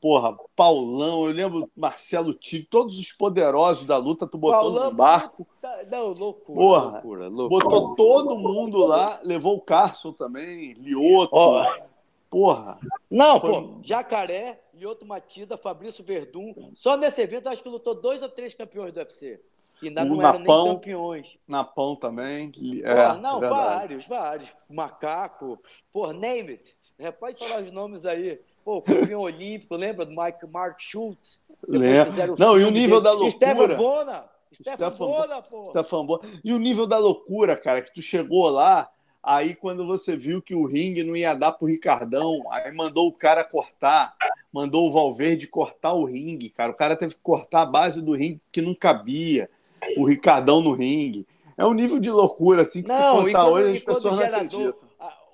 Porra, 0.00 0.36
Paulão, 0.54 1.26
eu 1.26 1.32
lembro 1.32 1.70
Marcelo 1.76 2.34
Tigre, 2.34 2.66
todos 2.70 2.98
os 2.98 3.12
poderosos 3.12 3.84
da 3.84 3.96
luta, 3.96 4.26
tu 4.26 4.38
botou 4.38 4.60
Paulão, 4.60 4.90
no 4.90 4.96
barco. 4.96 5.46
Tá, 5.60 5.84
não, 5.90 6.08
loucura, 6.12 6.60
Porra, 6.60 6.90
loucura, 6.92 7.28
loucura. 7.28 7.64
Botou 7.64 7.94
todo 7.94 8.38
mundo 8.38 8.86
lá, 8.86 9.20
levou 9.24 9.56
o 9.56 9.60
Carson 9.60 10.12
também, 10.12 10.74
Lioto. 10.74 11.34
Oh. 11.34 11.88
Porra. 12.30 12.78
Não, 13.10 13.40
foi... 13.40 13.50
pô, 13.50 13.80
Jacaré, 13.82 14.60
Lioto 14.74 15.06
Matida, 15.06 15.56
Fabrício 15.56 16.04
Verdun. 16.04 16.72
Só 16.74 16.96
nesse 16.96 17.20
evento 17.20 17.46
eu 17.46 17.52
acho 17.52 17.62
que 17.62 17.68
lutou 17.68 17.94
dois 17.94 18.22
ou 18.22 18.28
três 18.28 18.54
campeões 18.54 18.92
do 18.92 18.98
UFC. 18.98 19.40
Que 19.80 19.88
ainda 19.88 20.04
não 20.04 20.16
Napão, 20.16 20.28
eram 20.28 20.64
nem 20.64 20.74
campeões. 20.74 21.38
Napão 21.46 21.96
também. 21.96 22.52
É, 22.82 23.14
não, 23.18 23.40
verdade. 23.40 23.54
vários, 23.54 24.06
vários. 24.06 24.52
Macaco, 24.68 25.58
por 25.92 26.12
name 26.12 26.52
it. 26.52 26.76
É, 26.98 27.12
pode 27.12 27.46
falar 27.46 27.62
os 27.62 27.72
nomes 27.72 28.04
aí. 28.04 28.40
Pô, 28.68 28.82
campeão 28.82 29.22
olímpico, 29.24 29.74
lembra 29.76 30.04
do 30.04 30.10
Mike, 30.10 30.46
Mark 30.46 30.78
Schultz? 30.78 31.40
Lembra. 31.66 32.36
Não, 32.38 32.60
e 32.60 32.64
o 32.64 32.70
nível 32.70 33.00
da 33.00 33.12
loucura. 33.12 33.32
Stefan 33.32 33.76
Bona. 33.78 34.24
Stefan 34.52 34.90
Bona, 34.98 35.40
pô. 35.42 35.64
Stefan 35.64 36.04
Bona. 36.04 36.22
E 36.44 36.52
o 36.52 36.58
nível 36.58 36.86
da 36.86 36.98
loucura, 36.98 37.56
cara, 37.56 37.80
que 37.80 37.94
tu 37.94 38.02
chegou 38.02 38.50
lá, 38.50 38.90
aí 39.22 39.54
quando 39.54 39.86
você 39.86 40.14
viu 40.18 40.42
que 40.42 40.54
o 40.54 40.66
ringue 40.66 41.02
não 41.02 41.16
ia 41.16 41.32
dar 41.32 41.52
pro 41.52 41.66
Ricardão, 41.66 42.42
aí 42.50 42.70
mandou 42.70 43.08
o 43.08 43.12
cara 43.12 43.42
cortar, 43.42 44.14
mandou 44.52 44.86
o 44.86 44.92
Valverde 44.92 45.46
cortar 45.46 45.94
o 45.94 46.04
ringue, 46.04 46.50
cara. 46.50 46.70
O 46.70 46.76
cara 46.76 46.94
teve 46.94 47.14
que 47.14 47.22
cortar 47.22 47.62
a 47.62 47.66
base 47.66 48.02
do 48.02 48.12
ringue 48.12 48.38
que 48.52 48.60
não 48.60 48.74
cabia. 48.74 49.48
O 49.96 50.04
Ricardão 50.04 50.60
no 50.60 50.74
ringue. 50.74 51.26
É 51.56 51.64
um 51.64 51.72
nível 51.72 51.98
de 51.98 52.10
loucura, 52.10 52.62
assim, 52.62 52.82
que 52.82 52.88
não, 52.90 52.96
se 52.96 53.24
contar 53.24 53.44
quando, 53.44 53.52
hoje 53.54 53.78
as 53.78 53.82
pessoas 53.82 54.14
não 54.14 54.22
acreditam 54.22 54.87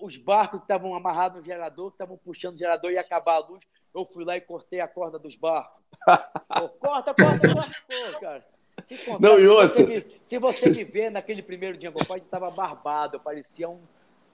os 0.05 0.17
barcos 0.19 0.61
que 0.61 0.65
estavam 0.65 0.95
amarrados 0.95 1.39
no 1.39 1.45
gerador, 1.45 1.91
que 1.91 1.95
estavam 1.95 2.19
puxando 2.19 2.55
o 2.55 2.59
gerador 2.59 2.91
e 2.91 2.95
ia 2.95 3.01
acabar 3.01 3.37
a 3.37 3.39
luz, 3.39 3.61
eu 3.95 4.05
fui 4.05 4.25
lá 4.25 4.37
e 4.37 4.41
cortei 4.41 4.81
a 4.81 4.89
corda 4.89 5.19
dos 5.19 5.35
barcos. 5.35 5.83
Pô, 6.07 6.69
corta, 6.69 7.15
corta, 7.15 7.49
pô, 7.49 8.21
cara. 8.21 8.47
Se 8.87 8.99
contar, 8.99 9.21
não, 9.21 9.39
e. 9.39 9.47
Se 9.47 9.49
você, 9.49 9.87
me, 9.87 10.21
se 10.29 10.39
você 10.39 10.71
me 10.71 10.85
ver 10.85 11.11
naquele 11.11 11.43
primeiro 11.43 11.79
dia, 11.79 11.91
meu 11.91 12.05
pai 12.05 12.19
estava 12.19 12.51
barbado, 12.51 13.17
eu 13.17 13.21
parecia 13.21 13.69
um 13.69 13.81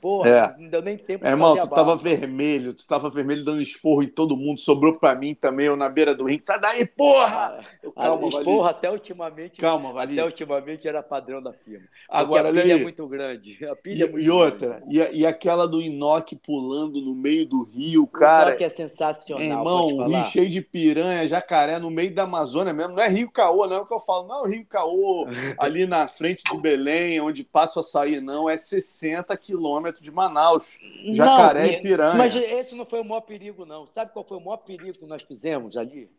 Porra, 0.01 0.29
é. 0.31 0.55
não 0.59 0.69
deu 0.69 0.83
nem 0.83 0.97
tempo 0.97 1.27
é, 1.27 1.31
Irmão, 1.31 1.57
tu 1.57 1.69
tava 1.69 1.95
vermelho, 1.95 2.73
tu 2.73 2.87
tava 2.87 3.11
vermelho 3.11 3.45
dando 3.45 3.61
esporro 3.61 4.03
em 4.03 4.09
todo 4.09 4.37
mundo, 4.37 4.61
sobrou 4.61 4.99
pra 4.99 5.15
mim 5.15 5.35
também, 5.35 5.67
eu 5.67 5.77
na 5.77 5.89
beira 5.89 6.15
do 6.15 6.25
ringue. 6.25 6.43
Sai 6.45 6.59
daí, 6.59 6.87
porra! 6.87 7.63
Eu, 7.83 7.93
calma, 7.93 8.27
ah, 8.27 8.29
esporro 8.29 8.65
até 8.65 8.91
ultimamente. 8.91 9.61
Calma, 9.61 9.93
Vali. 9.93 10.15
Até 10.15 10.25
ultimamente 10.25 10.89
era 10.89 11.03
padrão 11.03 11.43
da 11.43 11.53
firma. 11.53 11.87
Agora, 12.09 12.49
a 12.49 12.53
pilha 12.53 12.73
é 12.73 12.83
muito 12.83 13.07
grande. 13.07 13.65
A 13.67 13.77
pilha 13.77 14.05
e, 14.05 14.09
é 14.09 14.11
muito 14.11 14.25
e 14.25 14.31
outra, 14.31 14.83
e, 14.89 14.99
e, 14.99 15.27
aquela 15.27 15.67
do 15.67 15.83
Inoki 15.83 16.35
pulando 16.35 17.01
no 17.01 17.15
meio 17.15 17.47
do 17.47 17.65
rio, 17.65 18.07
cara. 18.07 18.47
O 18.47 18.53
Inoki 18.53 18.65
é 18.65 18.71
sensacional. 18.71 19.43
Irmão, 19.43 20.05
rio 20.07 20.25
cheio 20.25 20.49
de 20.49 20.63
piranha, 20.63 21.29
jacaré, 21.29 21.79
no 21.79 21.91
meio 21.91 22.15
da 22.15 22.23
Amazônia 22.23 22.73
mesmo. 22.73 22.95
Não 22.95 23.03
é 23.03 23.09
Rio 23.09 23.31
Caô, 23.31 23.67
não 23.67 23.77
é 23.77 23.81
o 23.81 23.87
que 23.87 23.95
eu 23.95 24.01
falo. 24.01 24.27
Não 24.27 24.37
é 24.39 24.41
o 24.43 24.47
Rio 24.47 24.65
Caô, 24.67 25.27
ali 25.59 25.87
na 25.87 26.09
frente 26.09 26.43
de 26.51 26.57
Belém, 26.59 27.21
onde 27.21 27.45
passa 27.45 27.79
o 27.79 27.81
açaí, 27.81 28.21
não. 28.21 28.49
É 28.49 28.57
60 28.57 29.37
quilômetros 29.37 29.90
de 29.99 30.11
Manaus 30.11 30.79
jacaré 31.13 31.67
não, 31.67 31.73
e 31.73 31.81
piranha. 31.81 32.15
Mas 32.15 32.35
esse 32.37 32.75
não 32.75 32.85
foi 32.85 33.01
o 33.01 33.05
maior 33.05 33.23
perigo, 33.23 33.65
não. 33.65 33.87
Sabe 33.87 34.13
qual 34.13 34.25
foi 34.25 34.37
o 34.37 34.41
maior 34.41 34.59
perigo 34.59 34.99
que 34.99 35.07
nós 35.07 35.23
fizemos 35.23 35.77
ali? 35.77 36.11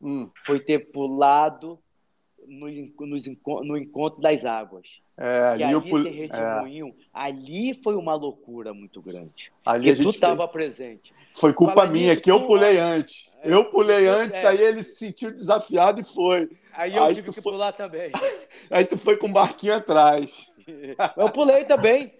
Hum. 0.00 0.30
Foi 0.46 0.58
ter 0.58 0.90
pulado 0.90 1.78
no, 2.46 2.68
no, 2.68 3.64
no 3.64 3.76
encontro 3.76 4.20
das 4.20 4.44
águas. 4.44 4.86
É, 5.16 5.48
ali, 5.48 5.64
ali 5.64 5.90
pul... 5.90 6.06
é. 6.06 6.92
ali 7.12 7.74
foi 7.82 7.94
uma 7.94 8.14
loucura 8.14 8.72
muito 8.72 9.02
grande. 9.02 9.52
Ali 9.64 9.90
porque 9.90 10.02
tu 10.02 10.10
estava 10.10 10.48
presente. 10.48 11.12
Foi 11.34 11.52
culpa 11.52 11.74
Fala 11.74 11.88
minha, 11.88 12.16
que 12.16 12.30
eu 12.30 12.46
pulei 12.46 12.78
antes. 12.78 13.30
É, 13.42 13.52
eu 13.52 13.70
pulei 13.70 14.06
antes, 14.06 14.38
é. 14.42 14.46
aí 14.46 14.60
ele 14.60 14.82
se 14.82 14.96
sentiu 14.96 15.30
desafiado 15.30 16.00
e 16.00 16.04
foi. 16.04 16.50
Aí 16.72 16.96
eu 16.96 17.04
aí 17.04 17.14
tive 17.14 17.32
que 17.32 17.40
foi... 17.40 17.52
pular 17.52 17.72
também. 17.72 18.10
aí 18.70 18.84
tu 18.84 18.96
foi 18.96 19.16
com 19.16 19.26
o 19.26 19.32
barquinho 19.32 19.74
atrás. 19.74 20.50
Eu 21.16 21.30
pulei 21.30 21.64
também. 21.64 22.12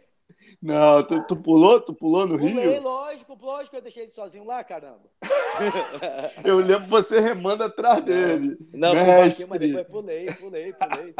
Não, 0.63 1.07
tu, 1.07 1.27
tu, 1.27 1.37
pulou? 1.37 1.81
Tu 1.81 1.95
pulou 1.95 2.27
no 2.27 2.39
Pulei, 2.39 2.53
Rio? 2.53 2.83
Lógico, 2.83 3.39
lógico, 3.41 3.77
eu 3.77 3.83
deixei 3.83 4.05
ele 4.05 4.13
sozinho 4.13 4.45
lá, 4.45 4.63
caramba. 4.63 5.03
eu 6.45 6.59
lembro 6.59 6.89
você 6.89 7.21
remando 7.21 7.65
atrás 7.65 8.03
dele. 8.03 8.57
Não, 8.73 8.95
não 8.95 9.05
Mestre. 9.05 9.47
mas 9.47 9.61
depois 9.61 9.87
pulei, 9.87 10.27
pulei, 10.27 10.73
pulei. 10.73 11.15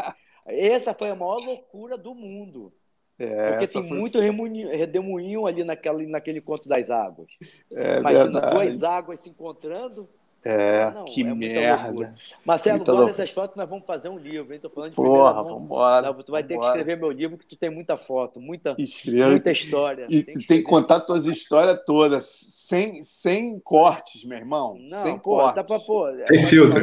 Essa 0.45 0.93
foi 0.93 1.09
a 1.09 1.15
maior 1.15 1.37
loucura 1.37 1.97
do 1.97 2.13
mundo. 2.13 2.73
É, 3.19 3.51
Porque 3.51 3.67
tem 3.67 3.87
foi... 3.87 3.97
muito 3.97 4.19
redemoinho 4.19 5.45
ali 5.45 5.63
naquela, 5.63 6.01
naquele 6.03 6.41
conto 6.41 6.67
das 6.67 6.89
águas. 6.89 7.27
É 7.71 7.99
Imagina 7.99 8.23
verdade. 8.23 8.55
duas 8.55 8.83
águas 8.83 9.21
se 9.21 9.29
encontrando 9.29 10.09
é, 10.43 10.91
não, 10.91 11.05
que 11.05 11.21
é 11.21 11.33
merda. 11.33 12.15
Marcelo, 12.43 12.77
muita 12.77 12.93
bota 12.93 13.11
essas 13.11 13.29
fotos, 13.29 13.55
nós 13.55 13.69
vamos 13.69 13.85
fazer 13.85 14.09
um 14.09 14.17
livro, 14.17 14.53
hein? 14.53 14.59
Tô 14.59 14.69
falando 14.69 14.89
de 14.89 14.95
Porra, 14.95 15.43
vamos 15.43 15.63
embora. 15.63 16.13
Tu 16.13 16.31
vai 16.31 16.41
vambora. 16.41 16.47
ter 16.47 16.57
que 16.57 16.65
escrever 16.65 16.97
meu 16.97 17.11
livro, 17.11 17.37
que 17.37 17.45
tu 17.45 17.55
tem 17.55 17.69
muita 17.69 17.95
foto, 17.97 18.39
muita, 18.39 18.75
muita 18.77 19.51
história. 19.51 20.07
E 20.09 20.23
tem 20.23 20.37
que, 20.37 20.47
tem 20.47 20.57
que 20.57 20.69
contar 20.69 21.01
tuas 21.01 21.27
histórias 21.27 21.79
todas, 21.85 22.25
sem, 22.25 23.03
sem 23.03 23.59
cortes, 23.59 24.23
meu 24.25 24.37
irmão. 24.37 24.77
Não, 24.79 25.03
sem 25.03 25.17
pô, 25.17 25.37
cortes. 25.37 25.55
Dá 25.55 25.63
pra, 25.63 25.79
pô, 25.79 26.07
sem 26.27 26.43
filtro. 26.45 26.81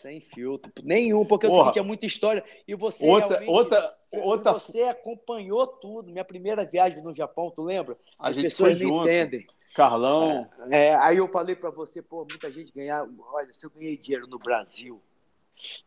Sem 0.00 0.20
filtro. 0.20 0.70
Nenhum, 0.84 1.24
porque 1.24 1.46
Porra. 1.46 1.58
o 1.58 1.64
seguinte, 1.64 1.78
é 1.78 1.82
muita 1.82 2.06
história. 2.06 2.44
E 2.66 2.74
você 2.74 3.06
outra, 3.06 3.42
outra, 3.46 3.94
outra... 4.12 4.52
Você 4.52 4.82
acompanhou 4.82 5.66
tudo. 5.66 6.10
Minha 6.10 6.24
primeira 6.24 6.64
viagem 6.64 7.02
no 7.02 7.14
Japão, 7.14 7.50
tu 7.50 7.62
lembra? 7.62 7.96
A 8.18 8.28
As 8.28 8.36
gente 8.36 8.44
pessoas 8.44 8.78
foi 8.78 8.88
junto. 8.88 9.08
entendem. 9.08 9.46
Carlão. 9.74 10.48
É, 10.70 10.86
é, 10.86 10.94
aí 10.96 11.18
eu 11.18 11.28
falei 11.28 11.54
para 11.54 11.70
você, 11.70 12.02
pô, 12.02 12.26
muita 12.28 12.50
gente 12.50 12.72
ganhar. 12.72 13.06
Olha, 13.32 13.52
se 13.52 13.64
eu 13.64 13.70
ganhei 13.70 13.96
dinheiro 13.96 14.26
no 14.26 14.38
Brasil, 14.38 15.00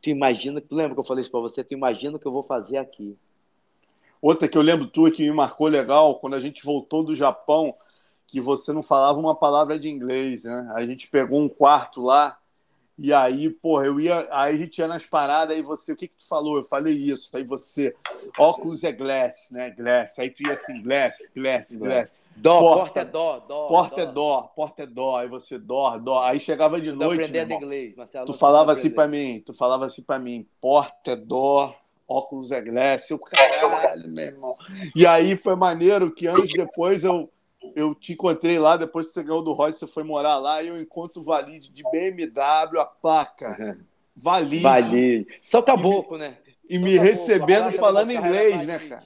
tu 0.01 0.09
imagina, 0.09 0.61
tu 0.61 0.75
lembra 0.75 0.93
que 0.93 0.99
eu 0.99 1.05
falei 1.05 1.21
isso 1.21 1.31
para 1.31 1.41
você? 1.41 1.63
Tu 1.63 1.73
imagina 1.73 2.15
o 2.15 2.19
que 2.19 2.27
eu 2.27 2.31
vou 2.31 2.43
fazer 2.43 2.77
aqui. 2.77 3.17
Outra 4.21 4.47
que 4.47 4.57
eu 4.57 4.61
lembro 4.61 4.87
tua 4.87 5.11
que 5.11 5.23
me 5.23 5.35
marcou 5.35 5.67
legal, 5.67 6.19
quando 6.19 6.35
a 6.35 6.39
gente 6.39 6.63
voltou 6.63 7.03
do 7.03 7.13
Japão, 7.13 7.75
que 8.25 8.39
você 8.39 8.71
não 8.71 8.81
falava 8.81 9.19
uma 9.19 9.35
palavra 9.35 9.77
de 9.77 9.89
inglês, 9.89 10.45
né? 10.45 10.71
A 10.73 10.85
gente 10.85 11.09
pegou 11.09 11.41
um 11.41 11.49
quarto 11.49 12.01
lá, 12.01 12.39
e 12.97 13.11
aí, 13.11 13.49
porra, 13.49 13.85
eu 13.85 13.99
ia. 13.99 14.27
Aí 14.31 14.55
a 14.55 14.57
gente 14.57 14.77
ia 14.77 14.87
nas 14.87 15.05
paradas, 15.05 15.55
aí 15.55 15.61
você, 15.61 15.93
o 15.93 15.95
que 15.95 16.07
que 16.07 16.15
tu 16.17 16.27
falou? 16.27 16.57
Eu 16.57 16.63
falei 16.63 16.93
isso. 16.93 17.29
Aí 17.33 17.43
você, 17.43 17.95
óculos 18.37 18.83
é 18.83 18.91
glass, 18.91 19.49
né? 19.51 19.71
Glass. 19.71 20.19
Aí 20.19 20.29
tu 20.29 20.43
ia 20.43 20.53
assim, 20.53 20.81
glass, 20.81 21.31
glass, 21.35 21.75
glass. 21.75 22.09
Dó, 22.35 22.59
porta, 22.59 22.83
porta 22.83 22.99
é 22.99 23.05
dó, 23.05 23.39
dó. 23.39 23.67
Porta 23.67 23.95
dó. 23.95 24.01
é 24.01 24.13
dó, 24.13 24.41
porta 24.55 24.83
é 24.83 24.85
dó. 24.85 25.17
Aí 25.17 25.27
você 25.27 25.57
dó, 25.57 25.97
dó. 25.97 26.23
Aí 26.23 26.39
chegava 26.39 26.79
de 26.79 26.91
noite. 26.91 27.21
aprendendo 27.21 27.53
inglês, 27.53 27.95
Marcelo. 27.95 28.25
Tu 28.25 28.33
falava 28.33 28.71
assim 28.71 28.89
para 28.89 29.07
mim, 29.07 29.41
tu 29.45 29.53
falava 29.53 29.85
assim 29.85 30.03
para 30.03 30.19
mim, 30.19 30.47
porta 30.59 31.11
é 31.11 31.15
dó, 31.15 31.75
óculos 32.07 32.51
é 32.51 32.61
glass. 32.61 33.09
Eu, 33.09 33.19
caralho, 33.19 34.09
meu 34.09 34.25
irmão. 34.25 34.57
E 34.95 35.05
aí 35.05 35.35
foi 35.35 35.55
maneiro 35.55 36.13
que 36.13 36.27
anos 36.27 36.49
depois 36.51 37.03
eu, 37.03 37.29
eu 37.75 37.93
te 37.95 38.13
encontrei 38.13 38.59
lá, 38.59 38.77
depois 38.77 39.07
que 39.07 39.13
você 39.13 39.23
ganhou 39.23 39.43
do 39.43 39.53
Royce, 39.53 39.79
você 39.79 39.87
foi 39.87 40.03
morar 40.03 40.37
lá, 40.37 40.61
e 40.61 40.67
eu 40.67 40.81
encontro 40.81 41.21
o 41.21 41.25
Valide 41.25 41.69
de 41.69 41.83
BMW, 41.83 42.79
a 42.79 42.85
placa. 42.85 43.77
Valide. 44.15 44.63
Valide. 44.63 45.27
Só 45.41 45.61
caboclo, 45.61 46.17
né? 46.17 46.37
E 46.69 46.77
me 46.77 46.97
recebendo 46.97 47.71
falando 47.71 48.11
inglês, 48.11 48.65
né, 48.65 48.79
cara? 48.79 49.03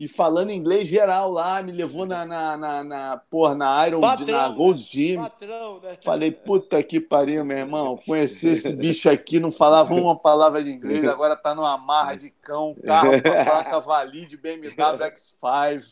E 0.00 0.08
falando 0.08 0.50
inglês 0.50 0.88
geral 0.88 1.30
lá, 1.30 1.62
me 1.62 1.72
levou 1.72 2.06
na, 2.06 2.24
na, 2.24 2.56
na, 2.56 2.82
na, 2.82 3.16
porra, 3.18 3.54
na 3.54 3.86
Iron, 3.86 4.00
patrão, 4.00 4.26
na 4.26 4.48
Gold 4.48 4.80
Gym. 4.80 5.16
Patrão, 5.16 5.78
né? 5.78 5.98
Falei, 6.02 6.30
puta 6.30 6.82
que 6.82 6.98
pariu, 6.98 7.44
meu 7.44 7.58
irmão. 7.58 7.98
Conheci 8.08 8.48
esse 8.48 8.72
bicho 8.72 9.10
aqui, 9.10 9.38
não 9.38 9.52
falava 9.52 9.92
uma 9.92 10.18
palavra 10.18 10.64
de 10.64 10.70
inglês, 10.70 11.04
agora 11.06 11.36
tá 11.36 11.54
numa 11.54 11.76
marra 11.76 12.14
de 12.14 12.30
cão, 12.30 12.74
carro 12.82 13.10
com 13.20 13.28
a 13.28 13.44
placa 13.44 13.80
valide 13.80 14.38
BMW 14.38 14.70
X5. 14.70 15.82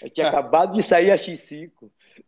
Eu 0.00 0.10
tinha 0.10 0.28
acabado 0.28 0.74
de 0.74 0.82
sair 0.84 1.10
a 1.10 1.16
X5. 1.16 1.70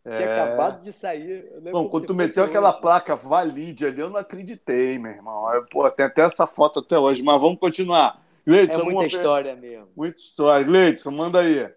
É... 0.03 0.17
Tinha 0.17 0.43
acabado 0.43 0.83
de 0.83 0.91
sair. 0.91 1.45
Bom, 1.71 1.87
quando 1.87 2.07
tu 2.07 2.13
meteu 2.13 2.43
aquela 2.43 2.73
placa 2.73 3.15
valide 3.15 3.85
ali, 3.85 4.01
eu 4.01 4.09
não 4.09 4.17
acreditei, 4.17 4.99
meu 4.99 5.13
irmão. 5.13 5.49
Eu, 5.53 5.65
pô, 5.67 5.89
tem 5.89 6.05
até 6.05 6.23
essa 6.23 6.45
foto 6.45 6.79
até 6.81 6.99
hoje, 6.99 7.23
mas 7.23 7.39
vamos 7.39 7.59
continuar. 7.59 8.21
Gleidson, 8.45 8.81
é 8.81 8.83
muita 8.83 9.15
história 9.15 9.55
mesmo. 9.55 9.87
Muita 9.95 10.21
história. 10.21 10.65
Gleidson, 10.65 11.11
manda 11.11 11.39
aí. 11.39 11.69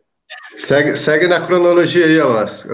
Segue, 0.57 0.97
segue 0.97 1.27
na 1.27 1.41
cronologia 1.41 2.07
aí, 2.07 2.21
Alonso. 2.21 2.69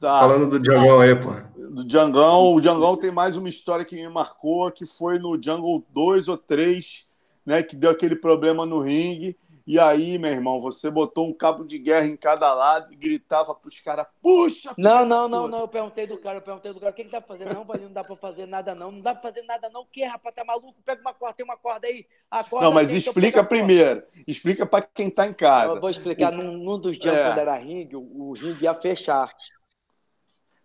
Tá. 0.00 0.20
Falando 0.20 0.50
do 0.50 0.58
Djangão 0.58 1.00
aí, 1.00 1.14
pô. 1.14 1.30
Do 1.56 1.84
Djangão. 1.84 2.54
O 2.54 2.60
Djangão 2.60 2.96
tem 2.96 3.10
mais 3.10 3.36
uma 3.36 3.48
história 3.48 3.84
que 3.84 3.94
me 3.94 4.08
marcou, 4.08 4.70
que 4.70 4.84
foi 4.84 5.18
no 5.18 5.40
Jungle 5.40 5.84
2 5.90 6.28
ou 6.28 6.36
3, 6.36 7.06
né, 7.44 7.62
que 7.62 7.76
deu 7.76 7.90
aquele 7.90 8.16
problema 8.16 8.66
no 8.66 8.80
ringue. 8.80 9.36
E 9.66 9.80
aí, 9.80 10.16
meu 10.16 10.30
irmão, 10.30 10.60
você 10.60 10.88
botou 10.88 11.26
um 11.26 11.32
cabo 11.32 11.64
de 11.64 11.76
guerra 11.76 12.06
em 12.06 12.16
cada 12.16 12.54
lado 12.54 12.92
e 12.92 12.96
gritava 12.96 13.52
pros 13.52 13.80
caras, 13.80 14.06
puxa! 14.22 14.72
Não, 14.78 15.04
não, 15.04 15.26
não, 15.26 15.48
não. 15.48 15.58
Eu 15.58 15.68
perguntei 15.68 16.06
do 16.06 16.16
cara, 16.20 16.38
eu 16.38 16.42
perguntei 16.42 16.72
do 16.72 16.78
cara, 16.78 16.92
o 16.92 16.94
que, 16.94 17.02
que 17.02 17.10
dá 17.10 17.20
pra 17.20 17.36
fazer? 17.36 17.52
Não, 17.52 17.64
Valinho, 17.64 17.88
não 17.88 17.94
dá 17.94 18.04
pra 18.04 18.14
fazer 18.14 18.46
nada, 18.46 18.76
não. 18.76 18.92
Não 18.92 19.00
dá 19.00 19.12
pra 19.12 19.28
fazer 19.28 19.42
nada, 19.42 19.68
não. 19.68 19.80
O 19.80 19.86
que, 19.86 20.04
rapaz? 20.04 20.36
Tá 20.36 20.44
maluco? 20.44 20.80
Pega 20.84 21.00
uma 21.00 21.12
corda, 21.12 21.34
tem 21.34 21.44
uma 21.44 21.56
corda 21.56 21.88
aí. 21.88 22.06
A 22.30 22.44
corda 22.44 22.66
não, 22.66 22.72
mas 22.72 22.92
explica 22.92 23.42
primeiro. 23.42 24.04
Explica 24.24 24.64
pra 24.64 24.82
quem 24.82 25.10
tá 25.10 25.26
em 25.26 25.34
casa. 25.34 25.74
Eu 25.74 25.80
vou 25.80 25.90
explicar. 25.90 26.30
Num, 26.30 26.58
num, 26.58 26.78
dos 26.78 26.96
dias, 26.96 27.16
é. 27.16 27.24
quando 27.24 27.38
era 27.38 27.56
ringue, 27.56 27.96
o, 27.96 28.02
o 28.02 28.32
ringue 28.34 28.62
ia 28.62 28.74
fechar. 28.74 29.34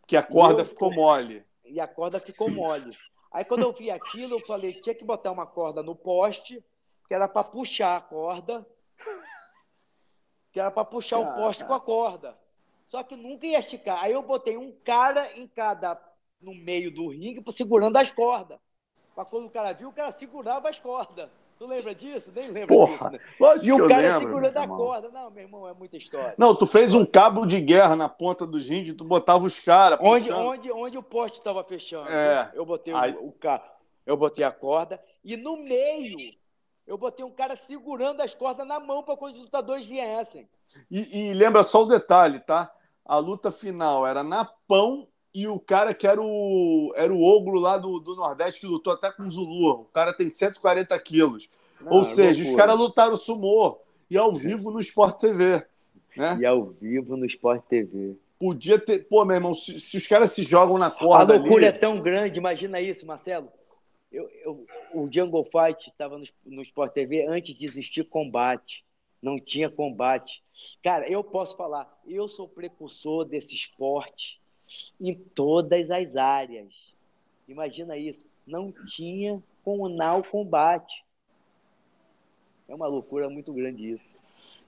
Que 0.06 0.16
a 0.16 0.22
corda 0.22 0.62
eu... 0.62 0.66
ficou 0.66 0.94
mole. 0.94 1.44
E 1.66 1.80
a 1.80 1.88
corda 1.88 2.20
ficou 2.20 2.52
mole. 2.52 2.96
Aí 3.32 3.44
quando 3.46 3.62
eu 3.62 3.74
vi 3.74 3.90
aquilo, 3.90 4.36
eu 4.36 4.40
falei, 4.42 4.74
tinha 4.74 4.94
que 4.94 5.04
botar 5.04 5.32
uma 5.32 5.48
corda 5.48 5.82
no 5.82 5.96
poste, 5.96 6.64
que 7.08 7.16
era 7.16 7.28
para 7.28 7.44
puxar 7.44 7.98
a 7.98 8.02
corda 8.02 8.64
que 10.52 10.60
era 10.60 10.72
para 10.72 10.86
puxar 10.86 11.20
o 11.20 11.36
poste 11.36 11.66
com 11.66 11.74
a 11.74 11.80
corda. 11.80 12.38
Só 12.90 13.04
que 13.04 13.16
nunca 13.16 13.46
ia 13.46 13.60
esticar. 13.60 14.04
Aí 14.04 14.12
eu 14.12 14.22
botei 14.22 14.58
um 14.58 14.74
cara 14.84 15.28
em 15.38 15.48
cada, 15.48 16.00
no 16.42 16.54
meio 16.54 16.94
do 16.94 17.10
ringue, 17.10 17.44
segurando 17.52 17.98
as 17.98 18.12
cordas. 18.12 18.60
Para 19.16 19.26
quando 19.26 19.46
o 19.46 19.50
cara 19.50 19.74
viu, 19.74 19.90
o 19.90 19.94
cara 19.94 20.12
segurava 20.12 20.70
as 20.70 20.80
cordas. 20.80 21.30
Tu 21.58 21.68
lembra 21.68 21.94
disso? 21.94 22.32
Nem 22.36 22.48
lembra 22.48 22.68
Porra, 22.68 23.12
disso, 23.12 23.28
né? 23.40 23.56
E 23.62 23.72
o 23.72 23.88
cara 23.88 24.02
lembro, 24.02 24.28
segurando 24.28 24.58
a 24.58 24.68
corda. 24.68 25.10
Não, 25.10 25.30
meu 25.30 25.44
irmão, 25.44 25.70
é 25.70 25.74
muita 25.74 25.96
história. 25.96 26.34
Não, 26.38 26.56
tu 26.56 26.66
fez 26.66 26.94
um 26.94 27.06
cabo 27.06 27.46
de 27.46 27.62
guerra 27.62 27.96
na 27.96 28.10
ponta 28.10 28.48
do 28.48 28.58
ringue, 28.58 28.94
tu 28.94 29.04
botava 29.04 29.46
os 29.46 29.60
caras. 29.60 30.00
Onde, 30.02 30.32
onde, 30.32 30.72
onde 30.72 30.98
o 30.98 31.04
poste 31.04 31.38
estava 31.38 31.64
fechando. 31.64 32.10
É. 32.10 32.52
Eu 32.56 32.66
botei 32.66 32.94
Aí... 32.94 33.14
o, 33.14 33.28
o 33.28 33.32
carro. 33.32 33.70
Eu 34.06 34.18
botei 34.18 34.44
a 34.44 34.52
corda 34.52 35.00
e 35.24 35.38
no 35.38 35.56
meio 35.56 36.18
eu 36.92 36.98
botei 36.98 37.24
um 37.24 37.32
cara 37.32 37.56
segurando 37.56 38.20
as 38.20 38.36
cordas 38.36 38.68
na 38.68 38.78
mão 38.78 39.02
para 39.02 39.16
quando 39.16 39.36
os 39.36 39.44
lutadores 39.44 39.86
viessem. 39.86 40.46
E, 40.92 41.30
e, 41.30 41.34
lembra 41.34 41.64
só 41.64 41.84
o 41.84 41.86
detalhe, 41.86 42.38
tá? 42.42 42.70
A 43.06 43.18
luta 43.18 43.50
final 43.50 44.06
era 44.06 44.22
na 44.26 44.44
pão 44.44 45.08
e 45.34 45.48
o 45.48 45.58
cara 45.58 45.94
que 45.94 46.06
era 46.06 46.22
o, 46.22 46.94
era 46.98 47.14
o 47.14 47.24
ogro 47.24 47.58
lá 47.60 47.78
do, 47.78 47.98
do 47.98 48.14
Nordeste 48.18 48.60
que 48.60 48.68
lutou 48.68 48.92
até 48.92 49.10
com 49.10 49.24
o 49.24 49.32
Zulu. 49.32 49.84
O 49.84 49.86
cara 49.86 50.12
tem 50.12 50.30
140 50.30 51.00
quilos. 51.00 51.50
Não, 51.80 51.94
Ou 51.94 52.02
é 52.02 52.04
seja, 52.04 52.44
loucura. 52.44 52.50
os 52.50 52.56
caras 52.58 52.78
lutaram 52.78 53.16
sumô 53.16 53.80
e 54.10 54.18
ao 54.18 54.34
vivo 54.34 54.70
no 54.70 54.82
Sport 54.82 55.18
TV. 55.18 55.66
Né? 56.18 56.40
E 56.42 56.46
ao 56.46 56.66
vivo 56.66 57.16
no 57.16 57.26
Sport 57.26 57.64
TV. 57.70 58.18
Podia 58.38 58.78
ter. 58.78 59.08
Pô, 59.08 59.24
meu 59.24 59.38
irmão, 59.38 59.56
se, 59.56 59.80
se 59.80 59.96
os 59.96 60.06
caras 60.06 60.34
se 60.34 60.44
jogam 60.44 60.78
na 60.78 60.92
corda. 60.92 61.36
A 61.36 61.38
loucura 61.38 61.68
ali... 61.68 61.78
é 61.78 61.80
tão 61.80 62.02
grande, 62.02 62.38
imagina 62.38 62.82
isso, 62.82 63.06
Marcelo 63.06 63.50
eu, 64.12 64.30
eu, 64.44 64.68
o 64.94 65.10
Jungle 65.12 65.46
Fight 65.46 65.90
estava 65.90 66.18
no, 66.18 66.26
no 66.48 66.62
Sport 66.64 66.94
TV 66.94 67.26
antes 67.26 67.56
de 67.56 67.64
existir 67.64 68.04
combate. 68.04 68.84
Não 69.22 69.40
tinha 69.40 69.70
combate. 69.70 70.44
Cara, 70.84 71.10
eu 71.10 71.24
posso 71.24 71.56
falar, 71.56 72.02
eu 72.06 72.28
sou 72.28 72.48
precursor 72.48 73.24
desse 73.24 73.56
esporte 73.56 74.42
em 75.00 75.14
todas 75.14 75.90
as 75.90 76.16
áreas. 76.16 76.74
Imagina 77.48 77.98
isso. 77.98 78.26
Não 78.46 78.72
tinha 78.72 79.42
comunal 79.64 80.24
combate. 80.24 81.06
É 82.68 82.76
uma 82.76 82.88
loucura 82.88 83.30
muito 83.30 83.54
grande 83.54 83.92
isso. 83.92 84.12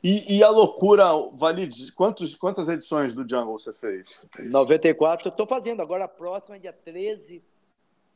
E, 0.04 0.38
e, 0.38 0.44
a 0.44 0.50
loucura, 0.50 1.06
Valide, 1.34 1.92
quantos, 1.94 2.36
quantas 2.36 2.68
edições 2.68 3.12
do 3.12 3.28
Jungle 3.28 3.58
você 3.58 3.74
fez? 3.74 4.30
94, 4.38 5.28
eu 5.28 5.32
estou 5.32 5.48
fazendo. 5.48 5.82
Agora 5.82 6.04
a 6.04 6.08
próxima, 6.08 6.60
dia 6.60 6.72
13 6.72 7.42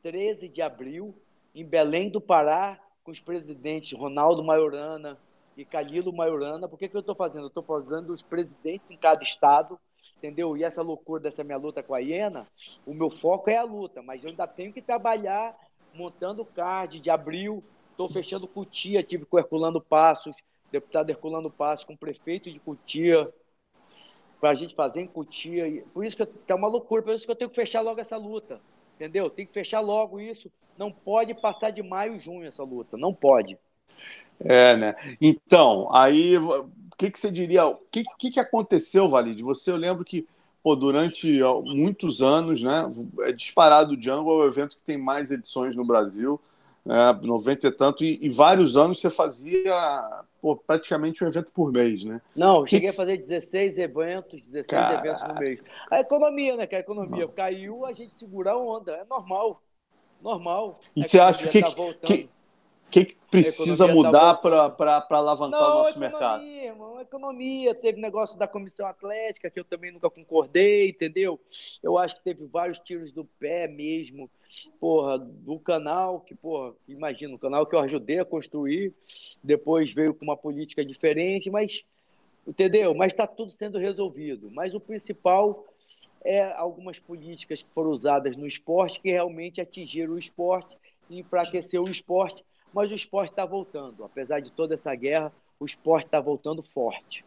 13 0.08 0.48
de 0.48 0.62
abril, 0.62 1.14
em 1.54 1.66
Belém 1.66 2.08
do 2.08 2.22
Pará, 2.22 2.80
com 3.04 3.12
os 3.12 3.20
presidentes 3.20 3.92
Ronaldo 3.92 4.42
Maiorana 4.42 5.18
e 5.58 5.66
Calilo 5.66 6.16
Maiorana. 6.16 6.66
Por 6.66 6.80
que, 6.80 6.88
que 6.88 6.96
eu 6.96 7.02
estou 7.02 7.14
fazendo? 7.14 7.42
Eu 7.42 7.48
estou 7.48 7.62
fazendo 7.62 8.14
os 8.14 8.24
presidentes 8.24 8.90
em 8.90 8.96
cada 8.96 9.22
estado, 9.22 9.78
entendeu? 10.18 10.56
E 10.56 10.64
essa 10.64 10.82
loucura 10.82 11.24
dessa 11.24 11.44
minha 11.44 11.58
luta 11.58 11.84
com 11.84 11.94
a 11.94 12.00
Iena, 12.00 12.48
o 12.86 12.94
meu 12.94 13.10
foco 13.10 13.50
é 13.50 13.58
a 13.58 13.64
luta, 13.64 14.02
mas 14.02 14.24
eu 14.24 14.30
ainda 14.30 14.48
tenho 14.48 14.72
que 14.72 14.82
trabalhar 14.82 15.54
montando 15.94 16.46
card 16.46 17.02
de 17.02 17.10
abril. 17.10 17.62
Estou 17.92 18.10
fechando 18.10 18.48
Cutia, 18.48 19.04
tive 19.04 19.26
com 19.26 19.38
Herculano 19.38 19.82
Passos, 19.82 20.38
deputado 20.72 21.10
Herculano 21.10 21.52
Passos, 21.52 21.84
com 21.84 21.96
o 21.96 21.98
prefeito 21.98 22.50
de 22.50 22.62
Cutia, 22.62 23.30
para 24.40 24.52
a 24.52 24.56
gente 24.56 24.74
fazer 24.74 25.02
em 25.02 25.08
Cutia. 25.08 25.84
Por 25.94 26.06
isso 26.06 26.16
que 26.16 26.52
é 26.54 26.56
uma 26.56 26.70
loucura, 26.70 27.04
por 27.04 27.14
isso 27.14 27.26
que 27.26 27.32
eu 27.32 27.36
tenho 27.36 27.50
que 27.50 27.58
fechar 27.58 27.82
logo 27.82 28.00
essa 28.00 28.16
luta. 28.16 28.62
Entendeu? 28.98 29.30
Tem 29.30 29.46
que 29.46 29.54
fechar 29.54 29.80
logo 29.80 30.20
isso. 30.20 30.52
Não 30.76 30.92
pode 30.92 31.34
passar 31.36 31.70
de 31.70 31.84
maio 31.84 32.16
e 32.16 32.20
junho 32.20 32.48
essa 32.48 32.64
luta. 32.64 32.98
Não 32.98 33.14
pode. 33.14 33.58
É, 34.40 34.76
né? 34.76 34.96
Então, 35.22 35.88
aí, 35.92 36.36
o 36.38 36.70
que, 36.98 37.12
que 37.12 37.20
você 37.20 37.32
diria? 37.32 37.68
O 37.68 37.76
que, 37.92 38.04
que, 38.18 38.32
que 38.32 38.40
aconteceu, 38.40 39.08
Valide? 39.08 39.44
Você, 39.44 39.72
eu 39.72 39.78
lembro 39.78 40.04
que 40.04 40.28
pô, 40.64 40.76
durante 40.76 41.40
muitos 41.64 42.22
anos, 42.22 42.62
né? 42.62 42.90
É 43.22 43.32
disparado 43.32 43.94
o 43.94 44.02
Jungle, 44.02 44.42
é 44.42 44.46
o 44.46 44.48
evento 44.48 44.76
que 44.76 44.84
tem 44.84 44.98
mais 44.98 45.32
edições 45.32 45.76
no 45.76 45.86
Brasil 45.86 46.42
é, 46.90 47.26
90 47.26 47.68
e 47.68 47.72
tanto, 47.72 48.04
e, 48.04 48.20
e, 48.22 48.30
vários 48.30 48.78
anos 48.78 49.00
você 49.00 49.10
fazia 49.10 50.24
pô, 50.42 50.56
praticamente 50.56 51.24
um 51.24 51.28
evento 51.28 51.52
por 51.52 51.72
mês, 51.72 52.04
né? 52.04 52.22
Não, 52.36 52.64
que 52.64 52.72
cheguei 52.72 52.90
que... 52.90 52.94
a 52.94 52.98
fazer 52.98 53.18
16 53.18 53.78
eventos, 53.78 54.42
16 54.44 54.66
Caraca. 54.68 55.08
eventos 55.08 55.28
no 55.28 55.40
mês. 55.40 55.60
A 55.92 56.00
economia, 56.00 56.56
né? 56.56 56.68
Que 56.68 56.76
a 56.76 56.80
economia 56.80 57.26
Não. 57.26 57.34
caiu, 57.34 57.86
a 57.86 57.94
gente 57.94 58.18
segura 58.18 58.52
a 58.52 58.58
onda, 58.58 58.94
é 58.94 59.04
normal. 59.06 59.62
Normal. 60.22 60.80
E 60.96 61.04
você 61.04 61.20
acha 61.20 61.48
que, 61.50 61.62
tá 61.62 61.70
que, 62.90 63.06
que, 63.06 63.14
que 63.14 63.18
precisa 63.30 63.88
tá 63.88 63.94
mudar 63.94 64.36
tá 64.36 64.70
para 64.70 65.18
alavancar 65.18 65.62
Não, 65.62 65.68
o 65.68 65.74
nosso 65.80 65.90
economia, 65.92 66.10
mercado? 66.10 66.44
Irmão, 66.44 67.02
economia, 67.02 67.76
teve 67.76 68.02
negócio 68.02 68.38
da 68.38 68.48
comissão 68.48 68.86
atlética, 68.86 69.50
que 69.50 69.60
eu 69.60 69.66
também 69.66 69.92
nunca 69.92 70.10
concordei, 70.10 70.90
entendeu? 70.90 71.40
Eu 71.82 71.98
acho 71.98 72.16
que 72.16 72.24
teve 72.24 72.46
vários 72.46 72.80
tiros 72.80 73.12
do 73.12 73.26
pé 73.26 73.68
mesmo 73.68 74.30
porra, 74.80 75.18
do 75.20 75.60
canal, 75.60 76.22
que, 76.22 76.36
porra, 76.36 76.74
imagina, 76.88 77.36
o 77.36 77.40
canal 77.40 77.66
que 77.66 77.76
eu 77.76 77.80
ajudei 77.80 78.20
a 78.20 78.26
construir, 78.26 78.94
depois 79.44 79.92
veio 79.94 80.14
com 80.14 80.24
uma 80.24 80.38
política 80.38 80.84
diferente, 80.86 81.50
mas, 81.50 81.84
entendeu? 82.48 82.94
Mas 82.94 83.14
está 83.14 83.28
tudo 83.28 83.52
sendo 83.52 83.78
resolvido. 83.78 84.50
Mas 84.52 84.74
o 84.74 84.80
principal 84.80 85.66
é 86.24 86.52
algumas 86.54 87.00
políticas 87.00 87.62
que 87.62 87.70
foram 87.74 87.92
usadas 87.92 88.36
no 88.36 88.48
esporte 88.48 89.00
que 89.00 89.12
realmente 89.12 89.62
atingiram 89.62 90.14
o 90.14 90.20
esporte 90.20 90.76
e 91.10 91.20
enfraqueceu 91.20 91.84
o 91.84 91.90
esporte, 91.90 92.44
mas 92.74 92.92
o 92.92 92.96
esporte 92.96 93.32
está 93.32 93.46
voltando. 93.46 94.04
Apesar 94.04 94.40
de 94.40 94.52
toda 94.52 94.74
essa 94.74 94.94
guerra, 94.96 95.32
o 95.60 95.66
esporte 95.66 96.06
está 96.06 96.20
voltando 96.20 96.62
forte. 96.62 97.24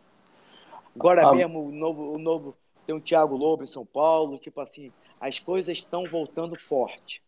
Agora 0.94 1.28
ah. 1.28 1.34
mesmo, 1.34 1.66
o 1.66 1.72
novo, 1.72 2.14
o 2.14 2.18
novo 2.18 2.56
tem 2.86 2.94
o 2.94 3.00
Thiago 3.00 3.36
Lobo 3.36 3.64
em 3.64 3.68
São 3.68 3.86
Paulo, 3.86 4.38
tipo 4.38 4.60
assim, 4.60 4.92
as 5.20 5.38
coisas 5.38 5.78
estão 5.78 6.04
voltando 6.10 6.58
forte. 6.58 7.22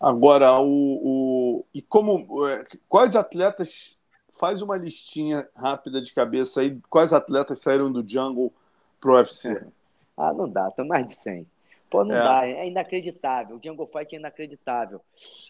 Agora, 0.00 0.58
o, 0.58 0.66
o, 0.66 1.64
e 1.72 1.80
como 1.80 2.44
é, 2.48 2.66
quais 2.88 3.14
atletas 3.14 3.96
faz 4.32 4.60
uma 4.60 4.76
listinha 4.76 5.48
rápida 5.54 6.00
de 6.00 6.12
cabeça 6.12 6.60
aí, 6.60 6.80
quais 6.90 7.12
atletas 7.12 7.60
saíram 7.60 7.92
do 7.92 8.06
jungle 8.06 8.52
pro 9.00 9.14
UFC? 9.14 9.64
Ah, 10.16 10.32
não 10.32 10.48
dá, 10.48 10.70
tem 10.70 10.86
mais 10.86 11.06
de 11.06 11.14
100. 11.22 11.46
Pô, 11.92 12.04
não 12.04 12.16
é. 12.16 12.22
dá, 12.22 12.46
é 12.46 12.66
inacreditável. 12.66 13.56
O 13.56 13.60
Jungle 13.62 13.86
Fight 13.86 14.14
é 14.14 14.18
inacreditável. 14.18 14.98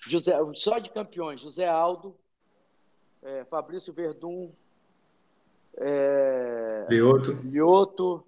José, 0.09 0.37
só 0.57 0.81
de 0.81 0.91
campeões, 0.91 1.41
José 1.41 1.69
Aldo, 1.69 2.17
é, 3.23 3.45
Fabrício 3.45 3.93
Verdun, 3.93 4.51
é, 5.77 6.87
Lioto. 6.91 7.33
Lioto, 7.45 8.27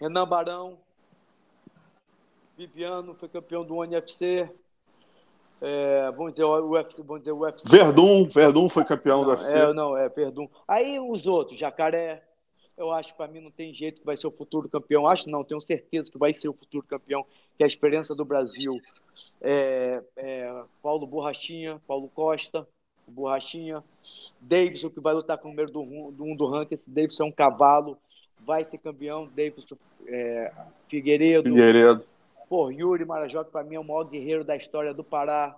Renan 0.00 0.28
Barão, 0.28 0.78
Viviano 2.56 3.14
foi 3.14 3.28
campeão 3.28 3.64
do 3.64 3.78
UFC. 3.78 4.48
É, 5.60 6.10
vamos 6.12 6.34
dizer 6.34 6.44
o 6.44 6.70
UFC, 6.70 7.02
vamos 7.02 7.22
dizer 7.22 7.32
o 7.32 7.40
UFC. 7.40 7.68
Verdun, 7.68 8.28
Verdun 8.28 8.68
foi 8.68 8.84
campeão 8.84 9.18
não, 9.18 9.24
do 9.24 9.30
UFC. 9.32 9.58
É, 9.58 9.72
não, 9.72 9.96
é 9.96 10.08
Verdun. 10.08 10.48
Aí 10.68 11.00
os 11.00 11.26
outros, 11.26 11.58
Jacaré, 11.58 12.22
eu 12.80 12.90
acho 12.92 13.12
que 13.12 13.16
para 13.16 13.30
mim 13.30 13.40
não 13.40 13.50
tem 13.50 13.74
jeito 13.74 14.00
que 14.00 14.06
vai 14.06 14.16
ser 14.16 14.26
o 14.26 14.30
futuro 14.30 14.68
campeão. 14.68 15.06
Acho 15.06 15.28
não, 15.28 15.44
tenho 15.44 15.60
certeza 15.60 16.10
que 16.10 16.18
vai 16.18 16.32
ser 16.32 16.48
o 16.48 16.54
futuro 16.54 16.84
campeão, 16.86 17.24
que 17.56 17.62
é 17.62 17.64
a 17.64 17.68
experiência 17.68 18.14
do 18.14 18.24
Brasil. 18.24 18.80
É, 19.40 20.02
é, 20.16 20.62
Paulo 20.82 21.06
Borrachinha, 21.06 21.80
Paulo 21.86 22.08
Costa, 22.08 22.66
Borrachinha, 23.06 23.84
Davidson, 24.40 24.88
que 24.88 25.00
vai 25.00 25.12
lutar 25.12 25.36
com 25.36 25.48
o 25.48 25.50
número 25.50 25.70
do, 25.70 26.10
do 26.10 26.24
um 26.24 26.34
do 26.34 26.46
ranking. 26.46 26.76
Esse 26.76 26.88
Davidson 26.88 27.24
é 27.24 27.26
um 27.26 27.32
cavalo, 27.32 27.98
vai 28.46 28.64
ser 28.64 28.78
campeão. 28.78 29.26
Davidson 29.26 29.76
é, 30.06 30.52
Figueiredo. 30.88 31.50
Figueiredo. 31.50 32.06
Pô, 32.48 32.70
Yuri 32.70 33.04
Marajó, 33.04 33.44
que 33.44 33.52
para 33.52 33.62
mim 33.62 33.76
é 33.76 33.80
o 33.80 33.84
maior 33.84 34.04
guerreiro 34.04 34.42
da 34.42 34.56
história 34.56 34.94
do 34.94 35.04
Pará. 35.04 35.56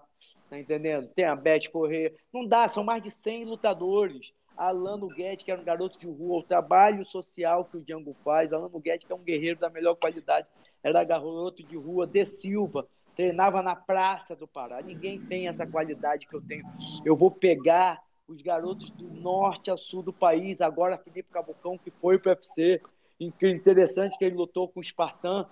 Tá 0.51 0.59
entendendo? 0.59 1.09
Tem 1.15 1.25
a 1.25 1.35
Beth 1.35 1.71
Corrêa. 1.73 2.13
Não 2.33 2.47
dá, 2.47 2.69
são 2.69 2.85
mais 2.85 3.03
de 3.03 3.11
100 3.11 3.47
lutadores. 3.47 4.33
Alano 4.57 5.09
Guedes, 5.09 5.45
que 5.45 5.51
era 5.51 5.61
um 5.61 5.65
garoto 5.65 5.99
de 5.99 6.07
rua, 6.07 6.41
o 6.41 6.43
trabalho 6.43 7.05
social 7.05 7.65
que 7.65 7.77
o 7.77 7.81
Django 7.81 8.15
faz. 8.25 8.53
Alano 8.53 8.79
Guedes, 8.79 9.07
que 9.07 9.13
é 9.13 9.17
um 9.17 9.23
guerreiro 9.23 9.59
da 9.59 9.71
melhor 9.71 9.95
qualidade, 9.95 10.47
era 10.83 11.03
garoto 11.05 11.63
de 11.63 11.77
rua. 11.77 12.07
De 12.07 12.25
Silva, 12.27 12.87
treinava 13.17 13.63
na 13.63 13.77
praça 13.77 14.35
do 14.35 14.47
Pará. 14.47 14.83
Ninguém 14.83 15.21
tem 15.21 15.49
essa 15.49 15.67
qualidade 15.67 16.27
que 16.27 16.35
eu 16.35 16.41
tenho. 16.41 16.65
Eu 17.05 17.17
vou 17.17 17.31
pegar 17.31 18.03
os 18.27 18.41
garotos 18.41 18.91
do 18.91 19.09
norte 19.09 19.71
a 19.71 19.77
sul 19.77 20.03
do 20.03 20.13
país. 20.13 20.61
Agora, 20.61 20.99
Felipe 20.99 21.31
Cabocão, 21.31 21.79
que 21.79 21.91
foi 21.91 22.19
para 22.19 22.31
o 22.31 22.35
UFC. 22.35 22.81
Interessante 23.21 24.17
que 24.19 24.25
ele 24.25 24.37
lutou 24.37 24.69
com 24.69 24.81
o 24.81 24.85
Spartan, 24.85 25.47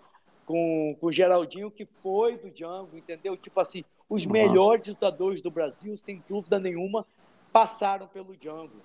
com, 0.44 0.97
com 1.01 1.06
o 1.06 1.12
Geraldinho, 1.12 1.70
que 1.70 1.86
foi 2.02 2.36
do 2.36 2.51
Django, 2.51 2.97
entendeu? 2.97 3.36
Tipo 3.36 3.60
assim, 3.60 3.85
os 4.09 4.27
uhum. 4.27 4.32
melhores 4.32 4.89
lutadores 4.89 5.40
do 5.40 5.51
Brasil, 5.51 5.97
sem 5.98 6.22
dúvida 6.28 6.59
nenhuma, 6.59 7.06
passaram 7.52 8.09
pelo 8.09 8.36
Django. 8.36 8.82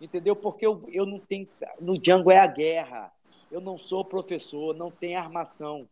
Entendeu? 0.00 0.36
Porque 0.36 0.66
eu, 0.66 0.82
eu 0.88 1.04
não 1.04 1.18
tenho. 1.18 1.48
No 1.80 1.98
Django 1.98 2.30
é 2.30 2.38
a 2.38 2.46
guerra. 2.46 3.12
Eu 3.50 3.60
não 3.60 3.78
sou 3.78 4.04
professor, 4.04 4.74
não 4.74 4.90
tem 4.90 5.16
armação. 5.16 5.88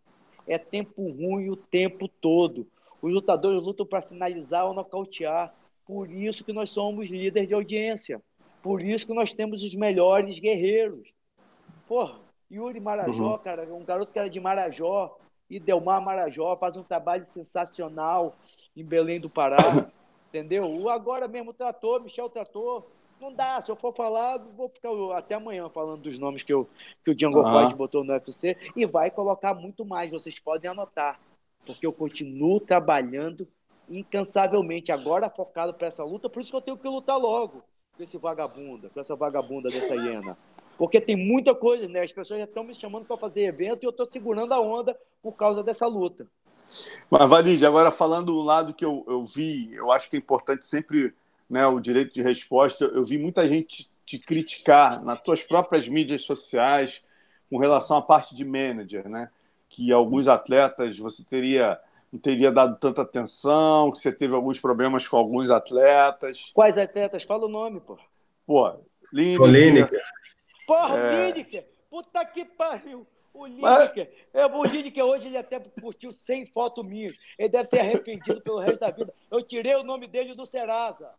É 0.47 0.59
tempo 0.59 1.03
ruim 1.11 1.51
o 1.51 1.57
tempo 1.57 2.07
todo. 2.07 2.67
Os 3.01 3.13
lutadores 3.13 3.61
lutam 3.61 3.87
para 3.87 4.03
finalizar 4.03 4.67
ou 4.67 4.75
nocautear. 4.75 5.53
Por 5.87 6.11
isso 6.11 6.45
que 6.45 6.53
nós 6.53 6.71
somos 6.71 7.09
líderes 7.09 7.49
de 7.49 7.55
audiência. 7.55 8.23
Por 8.63 8.83
isso 8.83 9.07
que 9.07 9.15
nós 9.15 9.33
temos 9.33 9.63
os 9.63 9.75
melhores 9.75 10.39
guerreiros. 10.39 11.09
Porra, 11.87 12.19
Yuri 12.51 12.81
Marajó, 12.81 13.33
uhum. 13.33 13.39
cara, 13.39 13.63
um 13.75 13.85
garoto 13.85 14.13
que 14.13 14.19
era 14.19 14.29
de 14.29 14.41
Marajó, 14.41 15.17
e 15.49 15.61
Delmar 15.61 16.03
Marajó, 16.03 16.57
faz 16.57 16.77
um 16.77 16.83
trabalho 16.83 17.27
sensacional 17.33 18.37
em 18.77 18.85
Belém 18.85 19.21
do 19.21 19.31
Pará. 19.31 19.57
entendeu? 20.29 20.69
O 20.69 20.91
agora 20.91 21.29
mesmo 21.29 21.53
tratou, 21.53 22.01
Michel 22.01 22.29
tratou. 22.29 22.91
Não 23.21 23.33
dá, 23.33 23.61
se 23.63 23.71
eu 23.71 23.77
for 23.77 23.95
falar, 23.95 24.39
vou 24.39 24.69
ficar 24.69 24.91
até 25.17 25.35
amanhã 25.35 25.69
falando 25.71 26.03
dos 26.03 26.19
nomes 26.19 26.43
que, 26.43 26.53
eu, 26.53 26.69
que 27.05 27.11
o 27.11 27.15
Django 27.15 27.41
uhum. 27.41 27.75
botou 27.75 28.05
no 28.05 28.13
UFC 28.13 28.57
e 28.77 28.85
vai 28.85 29.11
colocar 29.11 29.55
muito 29.55 29.85
mais, 29.85 30.13
vocês 30.13 30.39
podem 30.39 30.71
anotar. 30.71 31.19
Porque 31.65 31.87
eu 31.87 31.93
continuo 31.93 32.61
trabalhando 32.61 33.49
incansavelmente, 33.89 34.93
agora 34.93 35.31
focado 35.31 35.73
para 35.73 35.89
essa 35.89 36.05
luta, 36.05 36.29
por 36.29 36.43
isso 36.43 36.51
que 36.51 36.57
eu 36.57 36.61
tenho 36.61 36.77
que 36.77 36.89
lutar 36.89 37.19
logo 37.19 37.63
com 37.97 38.03
esse 38.03 38.19
vagabunda, 38.19 38.91
com 38.91 39.01
essa 39.01 39.17
vagabunda 39.17 39.71
dessa 39.71 39.95
hiena. 39.95 40.37
Porque 40.77 41.01
tem 41.01 41.17
muita 41.17 41.55
coisa, 41.55 41.89
né? 41.89 42.03
As 42.03 42.13
pessoas 42.13 42.41
já 42.41 42.45
estão 42.45 42.63
me 42.63 42.75
chamando 42.75 43.07
para 43.07 43.17
fazer 43.17 43.45
evento 43.45 43.83
e 43.83 43.87
eu 43.87 43.91
estou 43.91 44.07
segurando 44.07 44.53
a 44.53 44.61
onda 44.61 44.97
por 45.23 45.33
causa 45.33 45.63
dessa 45.63 45.87
luta. 45.87 46.27
Mas, 47.11 47.31
Valide, 47.31 47.65
agora 47.65 47.91
falando 47.91 48.27
do 48.27 48.43
lado 48.43 48.75
que 48.75 48.85
eu, 48.85 49.05
eu 49.09 49.25
vi, 49.25 49.73
eu 49.75 49.91
acho 49.91 50.11
que 50.11 50.17
é 50.17 50.19
importante 50.19 50.67
sempre 50.67 51.15
né, 51.49 51.67
o 51.67 51.81
direito 51.81 52.15
de 52.15 52.23
resposta. 52.23 52.85
Eu 52.85 53.05
vi 53.05 53.19
muita 53.19 53.47
gente 53.47 53.91
te 54.05 54.19
criticar 54.19 55.03
nas 55.03 55.21
tuas 55.23 55.43
próprias 55.43 55.89
mídias 55.89 56.23
sociais 56.23 57.03
com 57.51 57.59
relação 57.59 57.97
à 57.97 58.03
parte 58.03 58.35
de 58.35 58.45
manager, 58.45 59.09
né? 59.09 59.31
Que 59.69 59.93
alguns 59.93 60.29
atletas 60.29 60.99
você 60.99 61.25
teria 61.25 61.81
não 62.13 62.21
teria 62.21 62.53
dado 62.53 62.79
tanta 62.79 63.03
atenção, 63.03 63.91
que 63.91 63.99
você 63.99 64.13
teve 64.13 64.35
alguns 64.35 64.61
problemas 64.61 65.07
com 65.09 65.17
alguns 65.17 65.51
atletas. 65.51 66.51
Quais 66.55 66.79
atletas? 66.79 67.25
Fala 67.25 67.47
o 67.47 67.49
nome, 67.49 67.81
pô. 67.81 67.99
Pô, 68.47 68.79
Lineker. 69.13 70.01
Porra, 70.67 70.97
é... 70.97 71.27
Lineker! 71.27 71.67
Puta 71.91 72.25
que 72.25 72.45
pariu! 72.45 73.07
O 73.35 73.47
Lineker, 73.47 74.11
Mas... 74.33 74.43
é, 74.43 74.47
o 74.47 74.65
Lineker 74.65 75.05
hoje 75.05 75.27
ele 75.27 75.37
até 75.37 75.61
curtiu 75.61 76.11
100 76.11 76.47
fotos 76.47 76.85
minhas. 76.85 77.15
Ele 77.39 77.49
deve 77.49 77.69
ser 77.69 77.81
arrependido 77.81 78.41
pelo 78.41 78.61
resto 78.61 78.81
da 78.81 78.91
vida. 78.91 79.13
Eu 79.31 79.43
tirei 79.43 79.75
o 79.75 79.83
nome 79.83 80.07
dele 80.07 80.35
do 80.35 80.47
Serasa. 80.47 81.11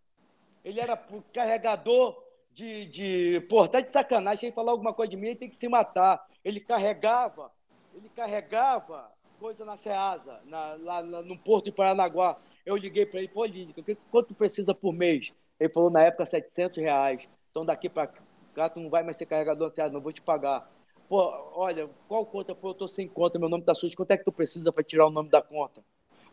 Ele 0.67 0.81
era 0.81 1.01
carregador 1.31 2.21
de, 2.51 2.87
de 2.87 3.39
pô, 3.47 3.65
tá 3.69 3.79
de 3.79 3.89
sacanagem, 3.89 4.47
ele 4.47 4.53
falar 4.53 4.73
alguma 4.73 4.93
coisa 4.93 5.09
de 5.09 5.15
mim, 5.15 5.27
ele 5.27 5.37
tem 5.37 5.49
que 5.49 5.55
se 5.55 5.69
matar. 5.69 6.21
Ele 6.43 6.59
carregava, 6.59 7.49
ele 7.95 8.09
carregava 8.09 9.09
coisa 9.39 9.63
na 9.63 9.77
Ceasa, 9.77 10.41
na, 10.43 10.73
lá, 10.73 10.99
lá, 10.99 11.21
no 11.21 11.37
Porto 11.37 11.65
de 11.65 11.71
Paranaguá. 11.71 12.37
Eu 12.65 12.75
liguei 12.75 13.05
para 13.05 13.19
ele, 13.19 13.29
pô, 13.29 13.45
Lídica, 13.45 13.81
quanto 14.11 14.35
precisa 14.35 14.75
por 14.75 14.91
mês? 14.91 15.31
Ele 15.57 15.69
falou, 15.69 15.89
na 15.89 16.03
época, 16.03 16.25
700 16.25 16.77
reais. 16.79 17.21
Então, 17.49 17.65
daqui 17.65 17.87
para 17.87 18.11
cá, 18.53 18.67
tu 18.67 18.81
não 18.81 18.89
vai 18.89 19.03
mais 19.03 19.15
ser 19.15 19.25
carregador 19.25 19.71
Ceasa, 19.71 19.93
não 19.93 20.01
vou 20.01 20.11
te 20.11 20.21
pagar. 20.21 20.69
Pô, 21.07 21.17
olha, 21.55 21.89
qual 22.09 22.25
conta? 22.25 22.53
Pô, 22.53 22.71
eu 22.71 22.73
tô 22.73 22.89
sem 22.89 23.07
conta, 23.07 23.39
meu 23.39 23.47
nome 23.47 23.63
tá 23.63 23.73
sujo. 23.73 23.95
Quanto 23.95 24.11
é 24.11 24.17
que 24.17 24.25
tu 24.25 24.33
precisa 24.33 24.69
para 24.73 24.83
tirar 24.83 25.07
o 25.07 25.11
nome 25.11 25.29
da 25.29 25.41
conta? 25.41 25.81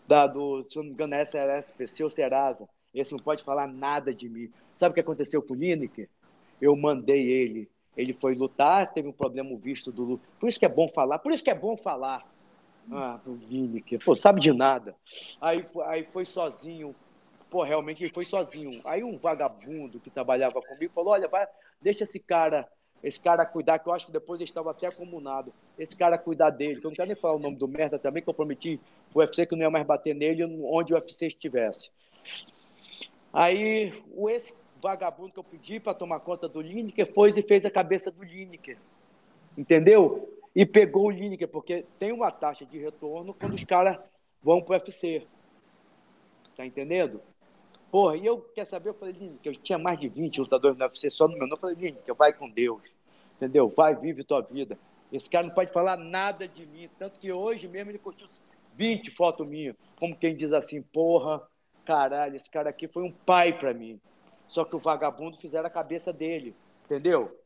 Da, 0.09 0.27
do, 0.27 0.67
se 0.69 0.77
eu 0.77 0.83
não 0.83 0.89
me 0.89 0.95
engano, 0.95 1.15
é 1.15 1.23
SRSPC 1.23 2.03
ou 2.03 2.11
Serasa. 2.11 2.69
Esse 2.95 3.13
não 3.13 3.19
pode 3.19 3.43
falar 3.43 3.67
nada 3.67 4.15
de 4.15 4.29
mim. 4.29 4.51
Sabe 4.77 4.93
o 4.93 4.95
que 4.95 5.01
aconteceu 5.01 5.43
com 5.43 5.55
o 5.55 5.57
Lineker? 5.57 6.09
Eu 6.61 6.77
mandei 6.77 7.27
ele. 7.27 7.69
Ele 7.97 8.13
foi 8.13 8.35
lutar, 8.35 8.93
teve 8.93 9.09
um 9.09 9.13
problema 9.13 9.57
visto 9.57 9.93
do. 9.93 10.21
Por 10.39 10.49
isso 10.49 10.59
que 10.59 10.67
é 10.67 10.69
bom 10.69 10.89
falar. 10.89 11.19
Por 11.19 11.33
isso 11.33 11.45
que 11.45 11.51
é 11.51 11.55
bom 11.55 11.77
falar. 11.77 12.27
Ah, 12.93 13.19
o 13.27 13.33
Lineker, 13.33 14.05
pô, 14.05 14.15
sabe 14.17 14.41
de 14.41 14.53
nada. 14.53 14.95
Aí, 15.41 15.65
aí 15.87 16.05
foi 16.13 16.27
sozinho, 16.27 16.95
pô, 17.51 17.63
realmente 17.63 18.03
ele 18.03 18.13
foi 18.13 18.25
sozinho. 18.25 18.81
Aí 18.85 19.03
um 19.03 19.17
vagabundo 19.17 20.01
que 20.01 20.11
trabalhava 20.11 20.61
comigo 20.61 20.93
falou: 20.93 21.13
olha, 21.13 21.29
vai, 21.29 21.47
deixa 21.81 22.05
esse 22.05 22.19
cara, 22.19 22.69
esse 23.03 23.19
cara 23.19 23.47
cuidar, 23.47 23.79
que 23.79 23.89
eu 23.89 23.93
acho 23.93 24.07
que 24.07 24.13
depois 24.13 24.41
ele 24.41 24.51
estava 24.51 24.71
até 24.71 24.87
acumulado. 24.87 25.53
Esse 25.79 25.97
cara 25.97 26.19
cuidar 26.19 26.51
dele, 26.51 26.81
que 26.81 26.87
eu 26.87 26.91
não 26.91 26.97
quero 26.97 27.09
nem 27.09 27.17
falar 27.17 27.35
o 27.35 27.39
nome 27.39 27.57
do 27.57 27.69
merda 27.69 27.99
também, 27.99 28.23
que 28.23 28.29
eu 28.29 28.35
prometi 28.35 28.81
o 29.15 29.21
UFC 29.21 29.47
que 29.47 29.55
não 29.55 29.63
ia 29.63 29.71
mais 29.71 29.87
bater 29.87 30.15
nele 30.15 30.45
onde 30.45 30.93
o 30.93 30.97
UFC 30.97 31.29
estivesse. 31.29 31.91
Aí 33.35 33.93
o 34.13 34.31
esse 34.31 34.55
vagabundo 34.83 35.33
que 35.33 35.39
eu 35.39 35.45
pedi 35.45 35.79
para 35.79 35.93
tomar 35.93 36.21
conta 36.21 36.49
do 36.49 36.61
Lineker 36.61 37.13
foi 37.13 37.31
e 37.37 37.43
fez 37.43 37.67
a 37.67 37.71
cabeça 37.71 38.11
do 38.11 38.23
Lineker. 38.23 38.79
Entendeu? 39.59 40.35
e 40.55 40.65
pegou 40.65 41.07
o 41.07 41.11
Lineker, 41.11 41.49
porque 41.49 41.85
tem 41.99 42.13
uma 42.13 42.31
taxa 42.31 42.65
de 42.65 42.79
retorno 42.79 43.35
quando 43.35 43.55
os 43.55 43.65
caras 43.65 43.99
vão 44.43 44.63
para 44.63 44.75
o 44.75 44.79
UFC. 44.79 45.27
Tá 46.57 46.65
entendendo? 46.65 47.21
Porra, 47.91 48.17
e 48.17 48.25
eu 48.25 48.41
quer 48.55 48.65
saber, 48.67 48.91
eu 48.91 48.95
falei, 48.95 49.15
Lineker, 49.15 49.53
eu 49.53 49.57
tinha 49.61 49.79
mais 49.79 49.99
de 49.99 50.09
20 50.09 50.41
lutadores 50.41 50.79
no 50.79 50.85
UFC 50.85 51.11
só 51.11 51.27
no 51.27 51.33
meu 51.33 51.43
nome. 51.43 51.55
Eu 51.55 51.59
falei, 51.59 51.77
Lineker, 51.77 52.15
vai 52.15 52.33
com 52.33 52.49
Deus. 52.49 52.83
Entendeu? 53.37 53.69
Vai, 53.69 53.97
vive 53.97 54.23
tua 54.23 54.41
vida. 54.41 54.79
Esse 55.13 55.29
cara 55.29 55.47
não 55.47 55.55
pode 55.55 55.73
falar 55.73 55.97
nada 55.97 56.47
de 56.47 56.67
mim. 56.67 56.89
Tanto 56.99 57.19
que 57.19 57.37
hoje 57.37 57.67
mesmo 57.67 57.91
ele 57.91 57.99
curtiu 57.99 58.29
20 58.77 59.11
fotos 59.11 59.47
minhas. 59.47 59.75
Como 59.99 60.17
quem 60.17 60.37
diz 60.37 60.53
assim, 60.53 60.83
porra, 60.83 61.43
caralho, 61.85 62.37
esse 62.37 62.51
cara 62.51 62.71
aqui 62.71 62.89
foi 62.89 63.03
um 63.03 63.13
pai 63.13 63.53
para 63.53 63.73
mim. 63.75 64.01
Só 64.49 64.65
que 64.65 64.77
o 64.77 64.79
vagabundo 64.79 65.37
fizeram 65.39 65.67
a 65.67 65.71
cabeça 65.71 66.13
dele. 66.13 66.55
Entendeu? 66.85 67.39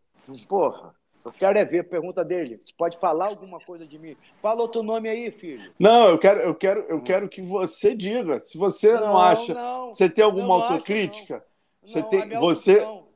Porra. 0.48 0.94
Eu 1.24 1.32
quero 1.32 1.58
é 1.58 1.64
ver 1.64 1.80
a 1.80 1.84
pergunta 1.84 2.24
dele. 2.24 2.60
Você 2.64 2.72
pode 2.76 2.96
falar 2.98 3.26
alguma 3.26 3.60
coisa 3.60 3.86
de 3.86 3.98
mim? 3.98 4.16
Fala 4.40 4.62
outro 4.62 4.82
nome 4.82 5.08
aí, 5.08 5.30
filho. 5.30 5.72
Não, 5.78 6.08
eu 6.08 6.18
quero, 6.18 6.40
eu 6.40 6.54
quero, 6.54 6.80
eu 6.82 7.02
quero 7.02 7.28
que 7.28 7.42
você 7.42 7.94
diga. 7.94 8.40
Se 8.40 8.56
você 8.56 8.92
não, 8.94 9.08
não 9.08 9.18
acha, 9.18 9.52
não, 9.52 9.88
você 9.88 10.08
tem 10.08 10.24
alguma 10.24 10.54
autocrítica? 10.54 11.44
Acho, 11.84 11.92
você 11.92 12.02
tem, 12.04 12.28
você 12.38 12.80
não, 12.80 13.08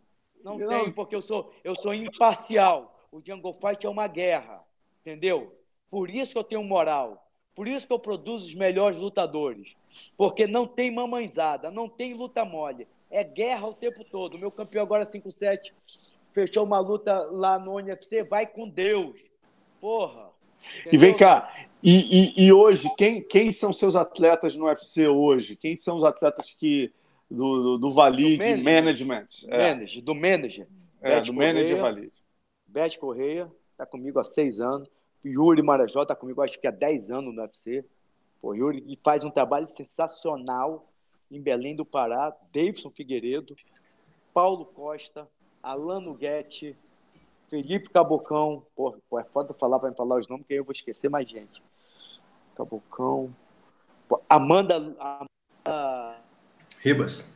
não, 0.45 0.59
não 0.59 0.69
tenho, 0.69 0.93
porque 0.93 1.15
eu 1.15 1.23
sou, 1.23 1.53
eu 1.65 1.75
sou 1.75 1.95
imparcial. 1.95 2.99
O 3.11 3.23
Jungle 3.25 3.57
Fight 3.61 3.87
é 3.87 3.89
uma 3.89 4.07
guerra, 4.07 4.63
entendeu? 5.01 5.59
Por 5.91 6.11
isso 6.11 6.33
que 6.33 6.39
eu 6.39 6.45
tenho 6.45 6.63
moral. 6.63 7.31
Por 7.55 7.69
isso 7.69 7.87
que 7.87 7.93
eu 7.93 7.99
produzo 7.99 8.47
os 8.47 8.55
melhores 8.55 8.99
lutadores. 8.99 9.75
Porque 10.17 10.47
não 10.47 10.67
tem 10.67 10.91
mamãezada, 10.91 11.71
não 11.71 11.89
tem 11.89 12.15
luta 12.15 12.45
mole. 12.45 12.87
É 13.11 13.23
guerra 13.23 13.67
o 13.67 13.75
tempo 13.75 14.05
todo. 14.05 14.39
Meu 14.39 14.51
campeão 14.51 14.83
agora 14.83 15.05
é 15.05 15.07
5-7 15.07 15.73
fechou 16.33 16.65
uma 16.65 16.79
luta 16.79 17.15
lá 17.31 17.59
no 17.59 17.75
UFC, 17.75 18.23
vai 18.25 18.47
com 18.47 18.69
Deus. 18.69 19.15
Porra. 19.81 20.31
Entendeu? 20.81 20.93
E 20.93 20.97
vem 20.97 21.17
cá, 21.17 21.53
e, 21.83 22.43
e, 22.43 22.47
e, 22.47 22.53
hoje, 22.53 22.89
quem, 22.97 23.21
quem 23.21 23.51
são 23.51 23.73
seus 23.73 23.97
atletas 23.97 24.55
no 24.55 24.67
UFC 24.67 25.09
hoje? 25.09 25.57
Quem 25.57 25.77
são 25.77 25.97
os 25.97 26.05
atletas 26.05 26.53
que 26.53 26.93
do, 27.29 27.63
do, 27.63 27.79
do 27.79 27.93
Valide 27.93 28.57
do 28.57 28.63
Management? 28.63 29.27
É. 29.49 29.75
Manager, 29.75 30.03
do 30.03 30.15
manager. 30.15 30.69
É, 31.01 31.21
do 31.21 31.33
Correia, 31.33 31.55
manager 31.55 31.81
Valide. 31.81 32.13
Beth 32.67 32.97
Correia, 32.99 33.51
está 33.73 33.85
comigo 33.85 34.21
há 34.21 34.25
seis 34.25 34.61
anos. 34.61 34.89
Yuri 35.25 35.63
Marajó 35.63 36.03
está 36.03 36.15
comigo 36.15 36.43
acho 36.43 36.61
que 36.61 36.67
há 36.67 36.71
dez 36.71 37.11
anos 37.11 37.35
no 37.35 37.43
UFC. 37.43 37.85
Pô, 38.43 38.53
Yuri 38.55 38.99
faz 39.05 39.23
um 39.23 39.31
trabalho 39.31 39.69
sensacional 39.69 40.89
em 41.31 41.41
Belém 41.41 41.77
do 41.77 41.85
Pará. 41.85 42.37
Davidson 42.53 42.91
Figueiredo, 42.91 43.55
Paulo 44.35 44.67
Costa, 44.67 45.29
Alano 45.63 46.13
Guetti, 46.13 46.77
Felipe 47.49 47.89
Cabocão. 47.89 48.67
Pô, 48.75 48.99
pô, 49.09 49.21
é 49.21 49.25
foda 49.25 49.55
falar 49.55 49.79
para 49.79 49.95
falar 49.95 50.19
os 50.19 50.27
nomes, 50.27 50.45
que 50.45 50.55
aí 50.55 50.59
eu 50.59 50.65
vou 50.65 50.73
esquecer 50.73 51.09
mais 51.09 51.29
gente. 51.31 51.63
Cabocão. 52.57 53.33
Pô, 54.09 54.21
Amanda, 54.29 54.77
Amanda. 54.77 56.19
Ribas. 56.81 57.31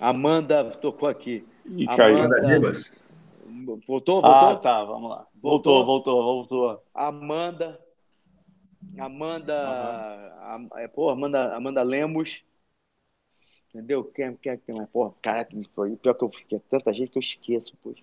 Amanda 0.00 0.64
tocou 0.72 1.08
aqui. 1.08 1.46
E. 1.64 1.86
Amanda 1.88 2.48
Ribas. 2.48 3.09
Voltou, 3.64 4.20
voltou? 4.20 4.24
Ah, 4.24 4.56
tá, 4.56 4.84
vamos 4.84 5.10
lá. 5.10 5.26
Voltou, 5.34 5.84
voltou, 5.84 6.22
voltou. 6.22 6.62
voltou. 6.62 6.84
Amanda. 6.94 7.80
Amanda. 8.98 9.54
Uhum. 9.54 10.68
A, 10.72 10.80
é, 10.80 10.88
pô, 10.88 11.10
Amanda, 11.10 11.54
Amanda 11.54 11.82
Lemos. 11.82 12.42
Entendeu? 13.72 14.04
Quem, 14.04 14.34
quem, 14.36 14.58
quem 14.58 14.74
mais? 14.74 14.88
Porra, 14.88 15.14
cara, 15.22 15.44
que 15.44 15.62
foi. 15.74 15.96
Pior 15.96 16.14
que 16.14 16.24
eu 16.24 16.30
fiquei 16.30 16.60
tanta 16.70 16.92
gente 16.92 17.10
que 17.10 17.18
eu 17.18 17.22
esqueço, 17.22 17.76
pô. 17.82 17.94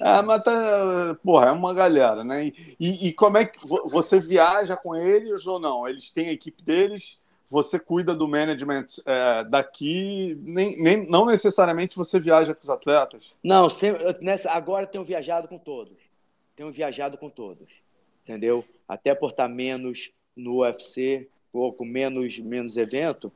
É, 0.00 0.22
mas 0.22 0.42
tá, 0.44 1.18
porra, 1.24 1.48
é 1.48 1.52
uma 1.52 1.74
galera, 1.74 2.22
né? 2.22 2.52
E, 2.78 3.08
e 3.08 3.12
como 3.12 3.36
é 3.36 3.44
que 3.44 3.58
você 3.66 4.20
viaja 4.20 4.76
com 4.76 4.94
eles 4.94 5.44
ou 5.46 5.58
não? 5.58 5.88
Eles 5.88 6.10
têm 6.10 6.28
a 6.28 6.32
equipe 6.32 6.62
deles, 6.62 7.20
você 7.50 7.78
cuida 7.78 8.14
do 8.14 8.28
management 8.28 8.86
é, 9.06 9.44
daqui, 9.44 10.38
nem, 10.42 10.80
nem, 10.80 11.08
não 11.08 11.24
necessariamente 11.24 11.96
você 11.96 12.20
viaja 12.20 12.54
com 12.54 12.62
os 12.62 12.70
atletas? 12.70 13.32
Não, 13.42 13.70
sempre, 13.70 14.16
nessa, 14.20 14.50
agora 14.50 14.86
tenho 14.86 15.04
viajado 15.04 15.48
com 15.48 15.58
todos. 15.58 15.96
Tenho 16.54 16.70
viajado 16.70 17.16
com 17.16 17.30
todos, 17.30 17.68
entendeu? 18.24 18.64
Até 18.86 19.14
por 19.14 19.30
estar 19.30 19.48
menos 19.48 20.10
no 20.36 20.60
UFC, 20.60 21.28
ou 21.52 21.72
com 21.72 21.84
menos, 21.84 22.38
menos 22.38 22.76
evento, 22.76 23.32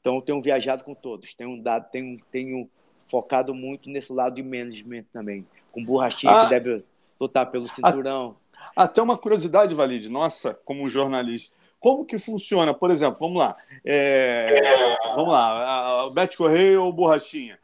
então 0.00 0.20
tenho 0.20 0.42
viajado 0.42 0.84
com 0.84 0.94
todos. 0.94 1.34
Tenho, 1.34 1.62
dado, 1.62 1.90
tenho, 1.90 2.18
tenho 2.30 2.68
focado 3.08 3.54
muito 3.54 3.88
nesse 3.88 4.12
lado 4.12 4.34
de 4.34 4.42
management 4.42 5.04
também, 5.12 5.46
com 5.70 5.84
borrachinha 5.84 6.32
ah, 6.32 6.44
que 6.44 6.50
deve 6.50 6.84
lutar 7.20 7.50
pelo 7.50 7.68
cinturão. 7.68 8.36
Até 8.74 9.00
uma 9.00 9.16
curiosidade, 9.16 9.74
Valide, 9.74 10.08
nossa, 10.08 10.54
como 10.64 10.88
jornalista. 10.88 11.54
Como 11.86 12.04
que 12.04 12.18
funciona? 12.18 12.74
Por 12.74 12.90
exemplo, 12.90 13.16
vamos 13.20 13.38
lá. 13.38 13.56
É, 13.84 14.96
vamos 15.14 15.30
lá, 15.30 16.10
Bete 16.10 16.36
Correia 16.36 16.82
ou 16.82 16.92
Borrachinha? 16.92 17.60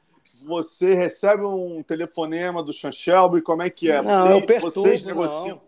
Você 0.46 0.94
recebe 0.94 1.42
um 1.42 1.82
telefonema 1.82 2.62
do 2.62 2.72
Sean 2.72 2.92
Shelby, 2.92 3.42
como 3.42 3.62
é 3.62 3.68
que 3.68 3.90
é? 3.90 4.00
Não, 4.00 4.28
Você, 4.28 4.32
eu 4.32 4.46
perturbo, 4.46 4.70
vocês 4.70 5.04
negociam? 5.04 5.60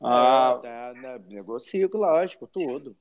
Não. 0.00 0.08
Ah. 0.08 0.60
É, 0.62 0.68
é, 0.68 0.94
né, 0.94 1.20
negocio, 1.28 1.90
lógico, 1.94 2.46
tudo. 2.46 2.94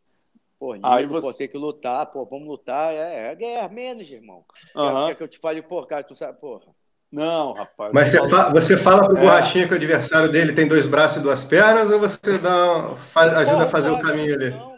Pô, 0.58 0.76
Aí 0.82 1.06
você... 1.06 1.28
pô, 1.28 1.34
tem 1.34 1.50
que 1.50 1.58
lutar, 1.60 2.08
pô, 2.08 2.26
vamos 2.26 2.48
lutar. 2.48 2.92
É, 2.92 3.28
é 3.32 3.36
guerra 3.36 3.70
menos, 3.70 4.10
irmão. 4.10 4.44
Uhum. 4.76 5.06
Quer 5.06 5.16
que 5.18 5.22
eu 5.22 5.28
te 5.28 5.38
fale, 5.38 5.62
pô, 5.62 5.86
cara, 5.86 6.04
tu 6.04 6.16
sabe, 6.16 6.40
porra. 6.40 6.66
Não, 7.12 7.54
rapaz. 7.54 7.92
Mas 7.94 8.10
você, 8.10 8.28
fala, 8.28 8.50
você 8.52 8.76
fala 8.76 9.06
pro 9.06 9.18
é. 9.18 9.22
Borrachinha 9.22 9.68
que 9.68 9.74
o 9.74 9.78
adversário 9.78 10.32
dele 10.32 10.54
tem 10.54 10.68
dois 10.68 10.88
braços 10.88 11.18
e 11.18 11.22
duas 11.22 11.46
pernas, 11.46 11.92
ou 11.92 12.00
você 12.00 12.40
dá, 12.40 12.96
faz, 13.14 13.38
ajuda 13.38 13.66
a 13.66 13.70
fazer 13.70 13.92
o 13.92 14.02
caminho 14.02 14.34
ali? 14.34 14.50
Não, 14.50 14.75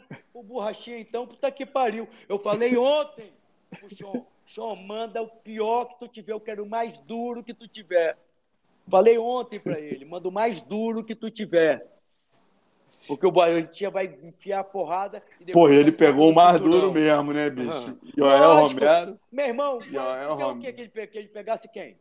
Borrachinha, 0.57 0.97
então, 0.97 1.27
puta 1.27 1.51
que 1.51 1.67
pariu. 1.67 2.09
Eu 2.27 2.39
falei 2.39 2.75
ontem 2.75 3.31
pro 3.69 3.95
Sean, 3.95 4.25
Sean, 4.47 4.75
manda 4.75 5.21
o 5.21 5.27
pior 5.27 5.85
que 5.85 5.99
tu 5.99 6.07
tiver, 6.07 6.33
eu 6.33 6.39
quero 6.39 6.63
o 6.63 6.69
mais 6.69 6.97
duro 6.99 7.43
que 7.43 7.53
tu 7.53 7.67
tiver. 7.67 8.17
Falei 8.89 9.19
ontem 9.19 9.59
para 9.59 9.79
ele, 9.79 10.03
manda 10.03 10.27
o 10.27 10.31
mais 10.31 10.59
duro 10.61 11.03
que 11.03 11.13
tu 11.13 11.29
tiver. 11.29 11.85
Porque 13.07 13.27
o 13.27 13.31
Bahia 13.31 13.69
vai 13.91 14.17
enfiar 14.23 14.61
a 14.61 14.63
porrada. 14.63 15.21
E 15.39 15.51
Pô, 15.51 15.69
ele 15.69 15.91
pegou 15.91 16.31
o 16.31 16.35
mais 16.35 16.59
duro 16.59 16.91
mesmo, 16.91 17.31
né, 17.31 17.51
bicho? 17.51 17.69
Uhum. 17.69 18.11
Joel 18.17 18.55
Romero. 18.55 19.19
Meu 19.31 19.45
irmão, 19.45 19.79
Joel 19.81 20.33
Romero. 20.33 20.57
o 20.57 20.59
que, 20.59 20.73
que, 20.73 20.81
ele, 20.81 21.07
que 21.07 21.17
ele 21.19 21.27
pegasse 21.27 21.67
quem? 21.69 21.95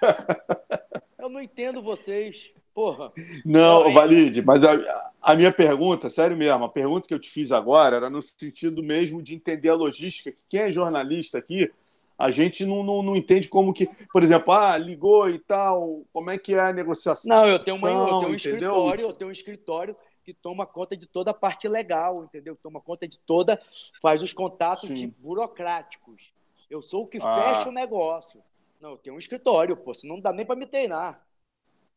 Eu 1.18 1.28
não 1.28 1.42
entendo 1.42 1.82
vocês. 1.82 2.50
Porra. 2.78 3.12
Não, 3.44 3.92
Valide, 3.92 4.40
mas 4.40 4.62
a, 4.62 5.10
a, 5.20 5.34
minha 5.34 5.50
pergunta, 5.50 6.08
sério 6.08 6.36
mesmo, 6.36 6.62
a 6.62 6.68
pergunta 6.68 7.08
que 7.08 7.12
eu 7.12 7.18
te 7.18 7.28
fiz 7.28 7.50
agora 7.50 7.96
era 7.96 8.08
no 8.08 8.22
sentido 8.22 8.84
mesmo 8.84 9.20
de 9.20 9.34
entender 9.34 9.68
a 9.68 9.74
logística. 9.74 10.32
Quem 10.48 10.60
é 10.60 10.70
jornalista 10.70 11.38
aqui, 11.38 11.72
a 12.16 12.30
gente 12.30 12.64
não, 12.64 12.84
não, 12.84 13.02
não 13.02 13.16
entende 13.16 13.48
como 13.48 13.74
que, 13.74 13.90
por 14.12 14.22
exemplo, 14.22 14.52
ah, 14.52 14.78
ligou 14.78 15.28
e 15.28 15.40
tal, 15.40 16.02
como 16.12 16.30
é 16.30 16.38
que 16.38 16.54
é 16.54 16.60
a 16.60 16.72
negociação? 16.72 17.36
Não, 17.36 17.48
eu 17.48 17.58
tenho, 17.58 17.76
uma, 17.76 17.88
eu 17.88 18.06
tenho 18.06 18.28
um 18.28 18.34
escritório, 18.36 19.02
eu 19.02 19.12
tenho 19.12 19.28
um 19.28 19.32
escritório 19.32 19.96
que 20.22 20.32
toma 20.32 20.64
conta 20.64 20.96
de 20.96 21.06
toda 21.08 21.32
a 21.32 21.34
parte 21.34 21.66
legal, 21.66 22.22
entendeu? 22.22 22.56
Toma 22.62 22.80
conta 22.80 23.08
de 23.08 23.18
toda, 23.26 23.60
faz 24.00 24.22
os 24.22 24.32
contatos 24.32 24.88
burocráticos. 25.18 26.32
Eu 26.70 26.80
sou 26.80 27.02
o 27.02 27.06
que 27.08 27.18
ah. 27.20 27.54
fecha 27.54 27.70
o 27.70 27.72
negócio. 27.72 28.40
Não, 28.80 28.90
eu 28.90 28.98
tenho 28.98 29.16
um 29.16 29.18
escritório, 29.18 29.76
pô, 29.76 29.92
senão 29.94 30.14
não 30.14 30.22
dá 30.22 30.32
nem 30.32 30.46
para 30.46 30.54
me 30.54 30.64
treinar. 30.64 31.26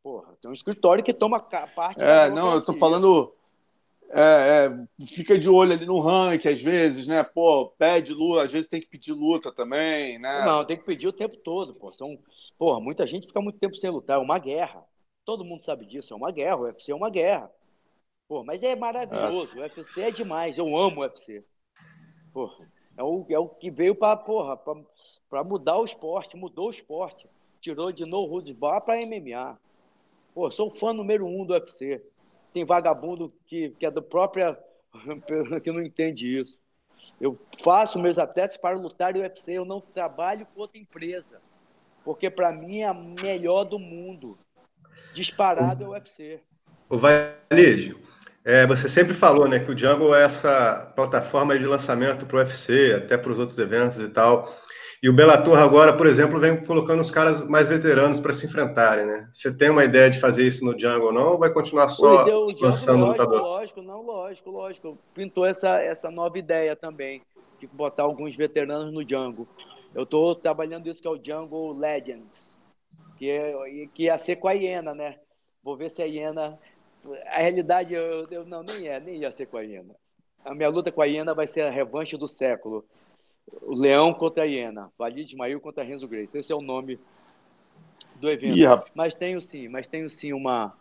Porra, 0.04 0.36
tem 0.42 0.50
um 0.50 0.54
escritório 0.54 1.04
que 1.04 1.14
toma 1.14 1.40
parte. 1.40 2.02
É, 2.02 2.30
não, 2.30 2.56
eu 2.56 2.66
tô 2.66 2.74
falando. 2.74 3.34
É, 4.10 4.68
é, 4.68 5.06
fica 5.06 5.40
de 5.40 5.48
olho 5.48 5.72
ali 5.72 5.86
no 5.86 6.00
ranking, 6.00 6.50
às 6.50 6.62
vezes, 6.62 7.08
né? 7.08 7.24
Pô, 7.24 7.68
pede 7.78 8.14
luta, 8.14 8.44
às 8.44 8.52
vezes 8.52 8.68
tem 8.68 8.82
que 8.82 8.88
pedir 8.88 9.14
luta 9.14 9.54
também, 9.54 10.20
né? 10.20 10.44
Não, 10.44 10.66
tem 10.66 10.78
que 10.78 10.84
pedir 10.84 11.08
o 11.08 11.14
tempo 11.14 11.38
todo, 11.38 11.74
pô. 11.74 11.94
São, 11.94 12.20
porra, 12.58 12.82
muita 12.82 13.08
gente 13.08 13.28
fica 13.28 13.40
muito 13.40 13.60
tempo 13.60 13.76
sem 13.76 13.90
lutar, 13.90 14.18
é 14.18 14.22
uma 14.22 14.38
guerra. 14.38 14.84
Todo 15.24 15.46
mundo 15.46 15.64
sabe 15.64 15.86
disso, 15.86 16.14
é 16.14 16.18
uma 16.18 16.32
guerra, 16.32 16.58
o 16.58 16.64
UFC 16.64 16.92
é 16.92 16.96
uma 16.96 17.10
guerra. 17.10 17.50
Pô, 18.28 18.44
mas 18.44 18.62
é 18.64 18.76
maravilhoso, 18.76 19.54
é. 19.56 19.60
o 19.60 19.62
UFC 19.62 20.02
é 20.02 20.12
demais, 20.12 20.58
eu 20.58 20.76
amo 20.76 21.02
o 21.02 21.04
UFC. 21.04 21.46
Porra, 22.34 22.68
é 22.98 23.04
o, 23.04 23.26
é 23.30 23.40
o 23.40 23.48
que 23.48 23.72
veio 23.72 23.96
para 23.96 24.18
porra, 24.18 24.58
para 25.30 25.44
mudar 25.44 25.78
o 25.78 25.86
esporte, 25.86 26.36
mudou 26.36 26.68
o 26.68 26.72
esporte. 26.72 27.30
Tirou 27.62 27.92
de 27.92 28.06
no 28.06 28.26
Rudes 28.26 28.56
Bar 28.56 28.82
para 28.82 29.06
MMA. 29.06 29.58
Pô, 30.34 30.50
sou 30.50 30.72
fã 30.72 30.94
número 30.94 31.26
um 31.26 31.46
do 31.46 31.54
UFC. 31.54 32.02
Tem 32.54 32.66
vagabundo 32.66 33.34
que, 33.48 33.70
que 33.80 33.86
é 33.86 33.92
do 33.92 34.02
próprio. 34.02 34.56
que 35.64 35.72
não 35.72 35.82
entende 35.82 36.40
isso. 36.40 36.60
Eu 37.20 37.38
faço 37.64 38.00
meus 38.00 38.18
atletas 38.18 38.58
para 38.58 38.78
lutar 38.78 39.14
no 39.14 39.22
UFC, 39.22 39.54
eu 39.54 39.66
não 39.66 39.80
trabalho 39.80 40.46
com 40.54 40.62
outra 40.62 40.80
empresa. 40.80 41.42
Porque 42.04 42.30
para 42.30 42.52
mim 42.52 42.80
é 42.80 42.88
a 42.88 42.94
melhor 42.94 43.64
do 43.64 43.78
mundo. 43.78 44.38
Disparado 45.14 45.84
é 45.84 45.88
o 45.88 45.92
UFC. 45.92 46.40
O 46.90 46.98
Valide, 46.98 47.96
é, 48.44 48.66
você 48.66 48.90
sempre 48.90 49.14
falou 49.14 49.48
né, 49.48 49.60
que 49.60 49.72
o 49.72 49.78
Jungle 49.78 50.16
é 50.16 50.24
essa 50.24 50.92
plataforma 50.96 51.58
de 51.58 51.66
lançamento 51.66 52.26
para 52.26 52.38
o 52.38 52.40
UFC, 52.40 52.94
até 52.98 53.18
para 53.18 53.32
os 53.32 53.38
outros 53.38 53.58
eventos 53.60 53.98
e 54.00 54.10
tal. 54.10 54.52
E 55.04 55.10
o 55.10 55.14
Bellator 55.14 55.58
agora, 55.58 55.98
por 55.98 56.06
exemplo, 56.06 56.40
vem 56.40 56.64
colocando 56.64 57.00
os 57.00 57.10
caras 57.10 57.48
mais 57.48 57.68
veteranos 57.68 58.20
para 58.20 58.34
se 58.34 58.46
enfrentarem, 58.46 59.08
né? 59.08 59.28
Você 59.32 59.52
tem 59.52 59.72
uma 59.72 59.84
ideia 59.84 60.12
de 60.12 60.20
fazer 60.20 60.48
isso 60.48 60.64
no 60.64 60.78
Django 60.78 61.08
ou 61.08 61.12
não? 61.12 61.32
Ou 61.32 61.40
vai 61.40 61.52
continuar 61.52 61.90
só 61.90 62.24
Django, 62.24 62.56
lançando 62.62 63.06
lógico, 63.06 63.24
lutador? 63.24 63.42
Lógico, 63.42 63.82
não, 63.82 64.02
lógico, 64.04 64.52
lógico. 64.52 64.98
Pintou 65.16 65.44
essa, 65.44 65.82
essa 65.82 66.12
nova 66.12 66.38
ideia 66.38 66.76
também, 66.76 67.24
de 67.60 67.66
botar 67.66 68.04
alguns 68.04 68.36
veteranos 68.36 68.94
no 68.94 69.04
Django. 69.04 69.48
Eu 69.96 70.04
estou 70.04 70.36
trabalhando 70.36 70.88
isso 70.88 71.02
que 71.02 71.08
é 71.08 71.12
o 71.12 71.18
Django 71.18 71.74
Legends, 71.74 72.60
que, 73.18 73.28
é, 73.28 73.88
que 73.96 74.04
ia 74.04 74.20
ser 74.20 74.36
com 74.36 74.48
a 74.50 74.54
Iena, 74.54 74.94
né? 74.94 75.16
Vou 75.64 75.76
ver 75.76 75.90
se 75.90 76.04
a 76.04 76.06
Iena... 76.06 76.60
A 77.32 77.40
realidade, 77.40 77.96
eu, 77.96 78.28
eu, 78.30 78.46
não, 78.46 78.62
nem 78.62 78.88
é, 78.88 79.00
nem 79.00 79.18
ia 79.18 79.32
ser 79.32 79.48
com 79.48 79.58
a 79.58 79.64
Iena. 79.64 79.96
A 80.46 80.54
minha 80.54 80.70
luta 80.70 80.92
com 80.92 81.02
a 81.02 81.06
Iena 81.06 81.34
vai 81.34 81.48
ser 81.48 81.62
a 81.62 81.72
revanche 81.72 82.16
do 82.16 82.28
século 82.28 82.86
o 83.62 83.74
Leão 83.74 84.14
contra 84.14 84.44
a 84.44 84.46
Hiena, 84.46 84.92
Valide 84.98 85.36
Mail 85.36 85.60
contra 85.60 85.84
Renzo 85.84 86.08
Grace. 86.08 86.38
Esse 86.38 86.52
é 86.52 86.56
o 86.56 86.62
nome 86.62 87.00
do 88.16 88.30
evento. 88.30 88.58
Yeah. 88.58 88.86
Mas 88.94 89.14
tenho 89.14 89.42
sim, 89.42 89.68
mas 89.68 89.88
tenho 89.88 90.10
sim 90.10 90.34
uma, 90.34 90.74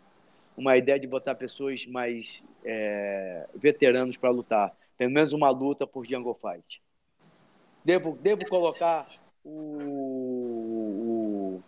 uma 0.55 0.77
ideia 0.77 0.99
de 0.99 1.07
botar 1.07 1.35
pessoas 1.35 1.85
mais 1.85 2.41
é, 2.63 3.47
veteranos 3.55 4.17
para 4.17 4.29
lutar. 4.29 4.75
Pelo 4.97 5.11
menos 5.11 5.33
uma 5.33 5.49
luta 5.49 5.87
por 5.87 6.05
Jungle 6.05 6.39
Fight. 6.39 6.81
Devo, 7.83 8.15
devo 8.21 8.47
colocar 8.47 9.09
o, 9.43 9.49
o 11.57 11.63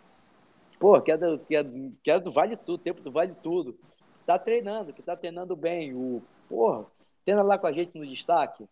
pô, 0.78 1.00
que 1.00 1.10
é, 1.10 1.16
do, 1.16 1.38
que, 1.40 1.56
é, 1.56 1.64
que 2.02 2.10
é 2.10 2.20
do 2.20 2.30
Vale 2.30 2.56
Tudo, 2.56 2.78
tempo 2.78 3.00
do 3.00 3.10
Vale 3.10 3.34
Tudo. 3.42 3.76
Tá 4.24 4.38
treinando, 4.38 4.92
que 4.92 5.02
tá 5.02 5.16
treinando 5.16 5.56
bem. 5.56 5.92
O, 5.92 6.22
porra, 6.48 6.86
treina 7.24 7.42
lá 7.42 7.58
com 7.58 7.66
a 7.66 7.72
gente 7.72 7.98
no 7.98 8.06
destaque. 8.06 8.64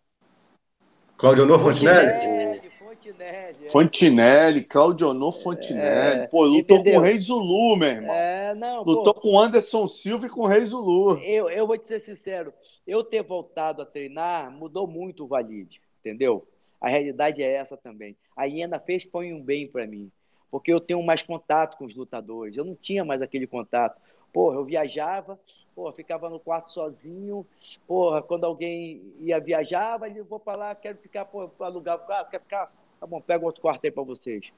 Claudionor 1.16 1.60
Fontinelli? 1.60 2.10
Fontinelli, 2.10 2.70
Fontinelli, 2.70 3.68
Fontinelli 3.68 4.64
Claudionor 4.64 5.32
Fontinelli. 5.32 6.20
É, 6.22 6.26
pô, 6.26 6.44
lutou 6.44 6.78
entendeu? 6.78 6.94
com 6.94 6.98
o 6.98 7.02
Rei 7.02 7.18
Zulu, 7.18 7.76
meu 7.76 7.88
irmão. 7.88 8.14
É, 8.14 8.54
não, 8.54 8.82
lutou 8.82 9.14
pô, 9.14 9.20
com 9.20 9.38
Anderson 9.38 9.86
Silva 9.86 10.26
e 10.26 10.30
com 10.30 10.42
o 10.42 10.46
Rei 10.46 10.64
Zulu. 10.64 11.18
Eu, 11.18 11.48
eu 11.48 11.66
vou 11.66 11.78
te 11.78 11.88
ser 11.88 12.00
sincero, 12.00 12.52
eu 12.86 13.02
ter 13.04 13.22
voltado 13.22 13.82
a 13.82 13.86
treinar 13.86 14.50
mudou 14.50 14.86
muito 14.86 15.24
o 15.24 15.28
Valide, 15.28 15.80
entendeu? 16.00 16.46
A 16.80 16.88
realidade 16.88 17.42
é 17.42 17.52
essa 17.52 17.76
também. 17.76 18.16
A 18.36 18.44
Iena 18.44 18.80
fez 18.80 19.04
põe 19.04 19.32
um 19.32 19.40
bem 19.40 19.68
para 19.68 19.86
mim, 19.86 20.10
porque 20.50 20.72
eu 20.72 20.80
tenho 20.80 21.02
mais 21.02 21.22
contato 21.22 21.76
com 21.76 21.84
os 21.84 21.94
lutadores. 21.94 22.56
Eu 22.56 22.64
não 22.64 22.74
tinha 22.74 23.04
mais 23.04 23.22
aquele 23.22 23.46
contato. 23.46 24.00
Porra, 24.32 24.56
eu 24.56 24.64
viajava, 24.64 25.38
porra, 25.74 25.92
ficava 25.92 26.30
no 26.30 26.40
quarto 26.40 26.72
sozinho. 26.72 27.46
Porra, 27.86 28.22
quando 28.22 28.44
alguém 28.44 29.14
ia 29.20 29.38
viajar, 29.38 29.98
vai, 29.98 30.12
vou 30.22 30.40
para 30.40 30.58
lá, 30.58 30.74
quero 30.74 30.98
ficar, 30.98 31.24
porra, 31.26 31.50
alugar 31.60 31.98
carro, 32.06 32.30
quer 32.30 32.40
ficar? 32.40 32.72
Tá 32.98 33.06
bom, 33.06 33.20
pega 33.20 33.44
outro 33.44 33.60
quarto 33.60 33.84
aí 33.84 33.90
para 33.90 34.02
vocês. 34.02 34.50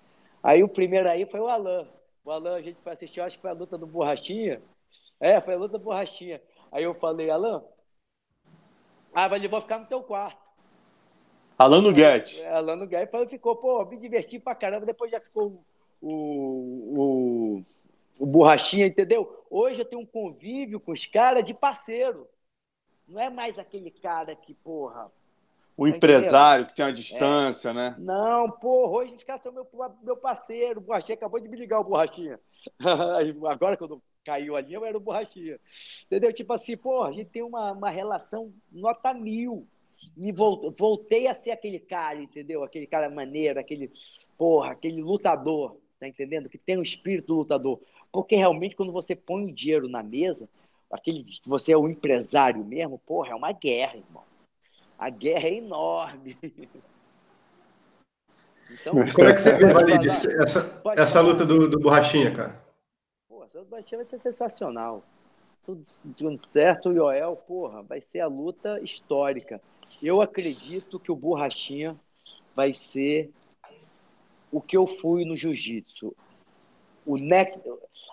Aí 0.43 0.63
o 0.63 0.69
primeiro 0.69 1.09
aí 1.09 1.27
foi 1.27 1.41
o 1.41 1.49
Alan. 1.49 1.89
O 2.25 2.31
Alan, 2.31 2.57
a 2.57 2.63
gente 2.63 2.79
foi 2.83 2.93
assistir, 2.93 3.21
acho 3.21 3.37
que 3.37 3.43
foi 3.43 3.51
a 3.51 3.55
luta 3.55 3.77
do 3.77 3.87
Borrachinha. 3.87 4.63
É, 5.19 5.41
foi 5.41 5.55
a 5.55 5.59
luta 5.59 5.79
do 5.79 5.85
Borrachinha. 5.85 6.41
Aí 6.71 6.85
eu 6.85 6.95
falei, 6.95 7.31
Alan, 7.31 7.63
ah, 9.15 9.29
mas 9.29 9.43
eu 9.43 9.49
vou 9.49 9.61
ficar 9.61 9.79
no 9.79 9.87
teu 9.87 10.03
quarto. 10.03 10.43
Alan 11.57 11.81
Nuguete. 11.81 12.41
É, 12.43 12.53
Alan 12.53 12.77
Nuguete 12.77 13.11
ficou, 13.29 13.55
pô, 13.55 13.85
me 13.85 13.97
diverti 13.97 14.41
pra 14.41 14.57
caramba, 14.57 14.85
depois 14.85 15.11
já 15.11 15.21
ficou 15.21 15.65
o, 16.03 16.95
o, 16.99 17.65
o 18.19 18.27
Borrachinha, 18.27 18.87
entendeu? 18.87 19.45
Hoje 19.51 19.81
eu 19.81 19.85
tenho 19.85 20.03
um 20.03 20.07
convívio 20.07 20.81
com 20.81 20.93
os 20.93 21.07
caras 21.07 21.45
de 21.45 21.55
parceiro. 21.55 22.29
Não 23.07 23.21
é 23.21 23.29
mais 23.29 23.59
aquele 23.59 23.91
cara 23.91 24.35
que, 24.35 24.55
porra. 24.55 25.11
O 25.77 25.89
tá 25.89 25.97
empresário 25.97 26.67
que 26.67 26.75
tem 26.75 26.85
uma 26.85 26.93
distância, 26.93 27.71
é. 27.71 27.73
né? 27.73 27.97
Não, 27.99 28.51
porra, 28.51 28.93
hoje 28.93 29.15
os 29.15 29.25
caras 29.25 29.43
são 29.43 29.53
meu, 29.53 29.67
meu 30.03 30.17
parceiro. 30.17 30.81
O 30.81 30.83
Borrachinha 30.83 31.15
acabou 31.15 31.41
de 31.41 31.49
me 31.49 31.57
ligar, 31.57 31.81
o 31.81 31.85
Borrachinha. 31.85 32.39
Agora, 33.51 33.77
quando 33.77 34.01
caiu 34.25 34.57
a 34.57 34.61
linha, 34.61 34.79
eu 34.79 34.85
era 34.85 34.97
o 34.97 35.01
Borrachinha. 35.01 35.59
Entendeu? 36.07 36.33
Tipo 36.33 36.53
assim, 36.53 36.77
porra, 36.77 37.09
a 37.09 37.13
gente 37.13 37.31
tem 37.31 37.43
uma, 37.43 37.73
uma 37.73 37.91
relação 37.91 38.53
nota 38.71 39.13
mil. 39.13 39.67
me 40.17 40.33
voltei 40.33 41.27
a 41.27 41.35
ser 41.35 41.51
aquele 41.51 41.81
cara, 41.81 42.23
entendeu? 42.23 42.63
Aquele 42.63 42.87
cara 42.87 43.11
maneiro, 43.11 43.59
aquele, 43.59 43.91
porra, 44.39 44.71
aquele 44.71 45.03
lutador, 45.03 45.77
tá 45.99 46.07
entendendo? 46.07 46.49
Que 46.49 46.57
tem 46.57 46.79
um 46.79 46.83
espírito 46.83 47.35
lutador. 47.35 47.81
Porque 48.15 48.37
realmente, 48.37 48.77
quando 48.77 48.93
você 48.93 49.17
põe 49.17 49.45
o 49.45 49.53
dinheiro 49.53 49.89
na 49.89 50.01
mesa, 50.01 50.49
aquele, 50.89 51.27
você 51.45 51.73
é 51.73 51.77
o 51.77 51.89
empresário 51.89 52.65
mesmo, 52.65 52.97
porra, 52.97 53.31
é 53.31 53.35
uma 53.35 53.51
guerra, 53.51 53.97
irmão. 53.97 54.23
A 54.97 55.11
guerra 55.11 55.49
é 55.49 55.55
enorme. 55.55 56.39
Então, 58.71 58.95
Como 58.95 59.29
é 59.29 59.35
que 59.35 59.41
você 59.41 59.53
vê, 59.53 59.73
Valide, 59.73 60.09
essa, 60.09 60.83
essa 60.97 61.21
luta 61.21 61.45
do, 61.45 61.69
do 61.69 61.79
Borrachinha, 61.79 62.33
cara? 62.33 62.65
Pô, 63.29 63.45
essa 63.45 63.63
Borrachinha 63.63 63.99
vai 63.99 64.07
ser 64.07 64.19
sensacional. 64.21 65.05
Tudo, 65.67 65.85
tudo 66.17 66.41
certo, 66.51 66.89
o 66.89 66.95
Joel, 66.95 67.37
porra, 67.37 67.83
vai 67.83 68.01
ser 68.01 68.21
a 68.21 68.27
luta 68.27 68.81
histórica. 68.81 69.61
Eu 70.03 70.23
acredito 70.23 70.99
que 70.99 71.13
o 71.13 71.15
Borrachinha 71.15 71.95
vai 72.57 72.73
ser 72.73 73.31
o 74.51 74.63
que 74.63 74.77
eu 74.77 74.87
fui 74.87 75.27
no 75.27 75.37
jiu-jitsu. 75.37 76.17
O 77.07 77.17
neck, 77.17 77.61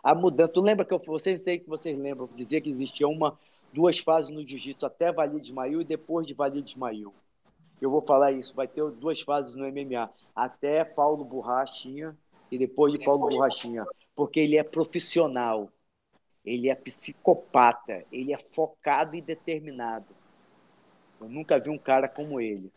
a 0.03 0.13
mudança. 0.13 0.53
Tu 0.53 0.61
lembra 0.61 0.85
que 0.85 0.93
eu, 0.93 0.99
vocês 0.99 1.41
sei 1.43 1.59
que 1.59 1.69
vocês 1.69 1.97
lembram, 1.97 2.29
dizia 2.35 2.59
que 2.59 2.69
existia 2.69 3.07
uma, 3.07 3.37
duas 3.71 3.99
fases 3.99 4.29
no 4.33 4.45
jiu-jitsu, 4.45 4.85
até 4.85 5.11
Valia 5.11 5.39
de 5.39 5.47
Ismail 5.47 5.81
e 5.81 5.85
depois 5.85 6.27
de 6.27 6.33
Valia 6.33 6.61
de 6.61 6.71
Ismail. 6.71 7.13
Eu 7.81 7.89
vou 7.89 8.01
falar 8.01 8.31
isso, 8.31 8.53
vai 8.53 8.67
ter 8.67 8.83
duas 8.91 9.21
fases 9.21 9.55
no 9.55 9.65
MMA, 9.65 10.09
até 10.35 10.83
Paulo 10.83 11.25
Borrachinha 11.25 12.15
e 12.51 12.57
depois 12.57 12.93
de 12.93 13.03
Paulo 13.03 13.27
Borrachinha, 13.27 13.85
porque 14.15 14.39
ele 14.39 14.57
é 14.57 14.63
profissional, 14.63 15.69
ele 16.45 16.69
é 16.69 16.75
psicopata, 16.75 18.05
ele 18.11 18.33
é 18.33 18.37
focado 18.37 19.15
e 19.15 19.21
determinado. 19.21 20.13
Eu 21.19 21.29
nunca 21.29 21.59
vi 21.59 21.69
um 21.69 21.77
cara 21.77 22.07
como 22.07 22.39
ele. 22.39 22.71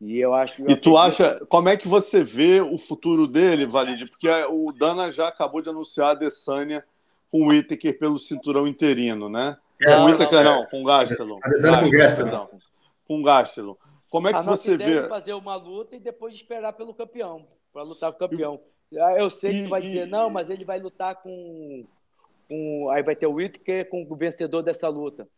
E 0.00 0.18
eu 0.18 0.34
acho. 0.34 0.62
Eu 0.62 0.70
e 0.70 0.76
tu 0.76 0.96
acha. 0.96 1.44
Como 1.48 1.68
é 1.68 1.76
que 1.76 1.88
você 1.88 2.22
vê 2.22 2.60
o 2.60 2.76
futuro 2.76 3.26
dele, 3.26 3.66
Valide? 3.66 4.06
Porque 4.06 4.28
o 4.50 4.72
Dana 4.72 5.10
já 5.10 5.28
acabou 5.28 5.62
de 5.62 5.70
anunciar 5.70 6.10
a 6.10 6.14
Dessânia 6.14 6.84
com 7.30 7.42
o 7.42 7.48
Whittaker 7.48 7.98
pelo 7.98 8.18
cinturão 8.18 8.66
interino, 8.66 9.28
né? 9.28 9.56
Não, 9.80 9.96
com 9.96 10.02
o 10.02 10.06
Whittaker, 10.06 10.44
não, 10.44 10.60
não, 10.60 10.66
com 10.66 10.82
o 10.82 10.84
Gastelum. 10.84 11.38
Com 11.40 11.90
Gastelum. 11.90 12.46
Com 13.06 13.20
o 13.20 13.22
Gastelum. 13.22 13.76
Como 14.08 14.28
é 14.28 14.32
que 14.32 14.38
a 14.38 14.42
você 14.42 14.76
vê? 14.76 14.98
É 14.98 15.08
fazer 15.08 15.34
uma 15.34 15.56
luta 15.56 15.96
e 15.96 16.00
depois 16.00 16.34
esperar 16.34 16.72
pelo 16.72 16.94
campeão, 16.94 17.46
para 17.72 17.82
lutar 17.82 18.12
com 18.12 18.24
o 18.24 18.28
campeão. 18.28 18.60
Ah, 18.98 19.14
eu 19.18 19.30
sei 19.30 19.50
que 19.52 19.64
tu 19.64 19.68
vai 19.68 19.80
e, 19.80 19.84
dizer, 19.84 20.06
não, 20.06 20.30
mas 20.30 20.48
ele 20.48 20.64
vai 20.64 20.78
lutar 20.78 21.16
com, 21.16 21.84
com. 22.48 22.88
Aí 22.90 23.02
vai 23.02 23.16
ter 23.16 23.26
o 23.26 23.34
Whittaker 23.34 23.88
com 23.88 24.06
o 24.08 24.16
vencedor 24.16 24.62
dessa 24.62 24.88
luta. 24.88 25.28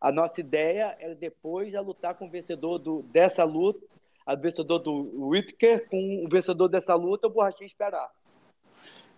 A 0.00 0.10
nossa 0.10 0.40
ideia 0.40 0.96
é 0.98 1.14
depois 1.14 1.74
a 1.74 1.80
lutar 1.80 2.14
com 2.16 2.26
o 2.26 2.30
vencedor 2.30 2.78
do, 2.78 3.02
dessa 3.04 3.44
luta, 3.44 3.80
a 4.28 4.34
vencedor 4.34 4.78
do 4.80 5.26
Whittaker 5.28 5.88
com 5.88 6.22
o 6.22 6.28
vencedor 6.28 6.68
dessa 6.68 6.94
luta, 6.94 7.26
o 7.26 7.30
Borrachinha 7.30 7.66
esperar. 7.66 8.10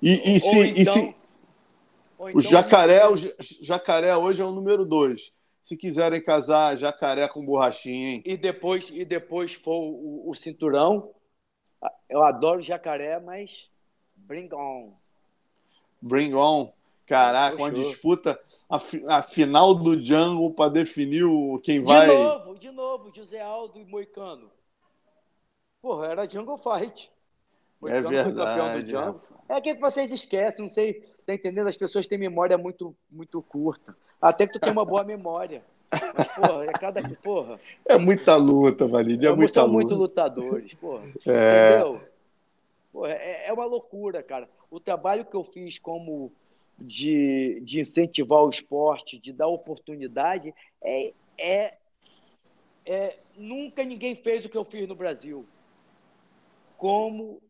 E, 0.01 0.37
e, 0.37 0.39
se, 0.39 0.61
então, 0.61 0.74
e 0.77 0.85
se 0.87 0.99
então, 1.01 1.15
o 2.32 2.41
jacaré, 2.41 3.09
o 3.09 3.16
jacaré 3.61 4.16
hoje 4.16 4.41
é 4.41 4.45
o 4.45 4.53
número 4.53 4.85
dois. 4.85 5.32
Se 5.61 5.77
quiserem 5.77 6.23
casar 6.23 6.77
jacaré 6.77 7.27
com 7.27 7.45
borrachinha, 7.45 8.11
hein? 8.11 8.23
E 8.24 8.37
depois, 8.37 8.89
e 8.89 9.05
depois 9.05 9.55
for 9.55 9.81
o, 9.81 10.31
o 10.31 10.35
cinturão, 10.35 11.11
eu 12.09 12.23
adoro 12.23 12.62
jacaré, 12.62 13.19
mas 13.19 13.69
bring 14.15 14.49
on. 14.55 14.93
Bring 16.01 16.35
on. 16.35 16.73
Caraca, 17.05 17.57
uma 17.57 17.73
disputa, 17.73 18.41
a, 18.69 18.81
a 19.09 19.23
final 19.23 19.74
do 19.74 20.03
Jungle 20.03 20.55
para 20.55 20.70
definir 20.70 21.24
o, 21.24 21.61
quem 21.65 21.82
vai. 21.82 22.09
De 22.09 22.15
novo, 22.15 22.59
de 22.59 22.70
novo, 22.70 23.12
José 23.12 23.41
Aldo 23.41 23.81
e 23.81 23.85
Moicano. 23.85 24.49
Porra, 25.81 26.07
era 26.09 26.28
Jungle 26.28 26.59
Fight. 26.59 27.11
Moicano 27.81 28.15
é 28.15 28.24
verdade. 28.24 28.94
É, 29.48 29.57
é 29.57 29.61
que 29.61 29.74
vocês 29.74 30.12
esquecem, 30.12 30.65
não 30.65 30.70
sei, 30.70 31.09
tá 31.27 31.35
entendendo? 31.35 31.69
As 31.69 31.77
pessoas 31.77 32.07
têm 32.07 32.19
memória 32.19 32.59
muito, 32.59 32.94
muito 33.11 33.40
curta. 33.43 33.97
Até 34.20 34.47
que 34.47 34.52
tu 34.52 34.61
tem 34.61 34.70
uma 34.70 34.85
boa 34.85 35.02
memória. 35.02 35.62
Mas, 35.90 36.28
porra, 36.35 36.65
é 36.65 36.73
cada. 36.73 37.02
Porra. 37.23 37.61
É 37.86 37.97
muita 37.97 38.36
luta, 38.36 38.86
Valide. 38.86 39.27
É 39.27 39.32
muita 39.32 39.55
são 39.55 39.65
luta. 39.65 39.74
muito 39.74 39.94
lutadores, 39.94 40.74
porra. 40.74 41.05
É. 41.27 41.78
Entendeu? 41.78 42.01
Porra, 42.93 43.12
é, 43.12 43.48
é 43.48 43.52
uma 43.52 43.65
loucura, 43.65 44.23
cara. 44.23 44.48
O 44.70 44.78
trabalho 44.78 45.24
que 45.24 45.35
eu 45.35 45.43
fiz 45.43 45.78
como 45.78 46.31
de, 46.78 47.61
de 47.65 47.81
incentivar 47.81 48.43
o 48.43 48.51
esporte, 48.51 49.19
de 49.19 49.32
dar 49.32 49.48
oportunidade, 49.48 50.55
é, 50.82 51.12
é, 51.39 51.74
é, 52.86 53.16
nunca 53.36 53.82
ninguém 53.82 54.15
fez 54.15 54.44
o 54.44 54.48
que 54.48 54.57
eu 54.57 54.65
fiz 54.65 54.86
no 54.86 54.94
Brasil. 54.94 55.47
Como 56.81 57.43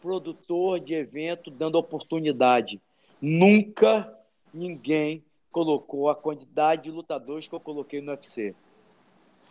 produtor 0.00 0.80
de 0.80 0.94
evento, 0.94 1.50
dando 1.50 1.74
oportunidade. 1.74 2.80
Nunca 3.20 4.10
ninguém 4.52 5.22
colocou 5.52 6.08
a 6.08 6.16
quantidade 6.16 6.84
de 6.84 6.90
lutadores 6.90 7.46
que 7.46 7.54
eu 7.54 7.60
coloquei 7.60 8.00
no 8.00 8.12
UFC 8.12 8.54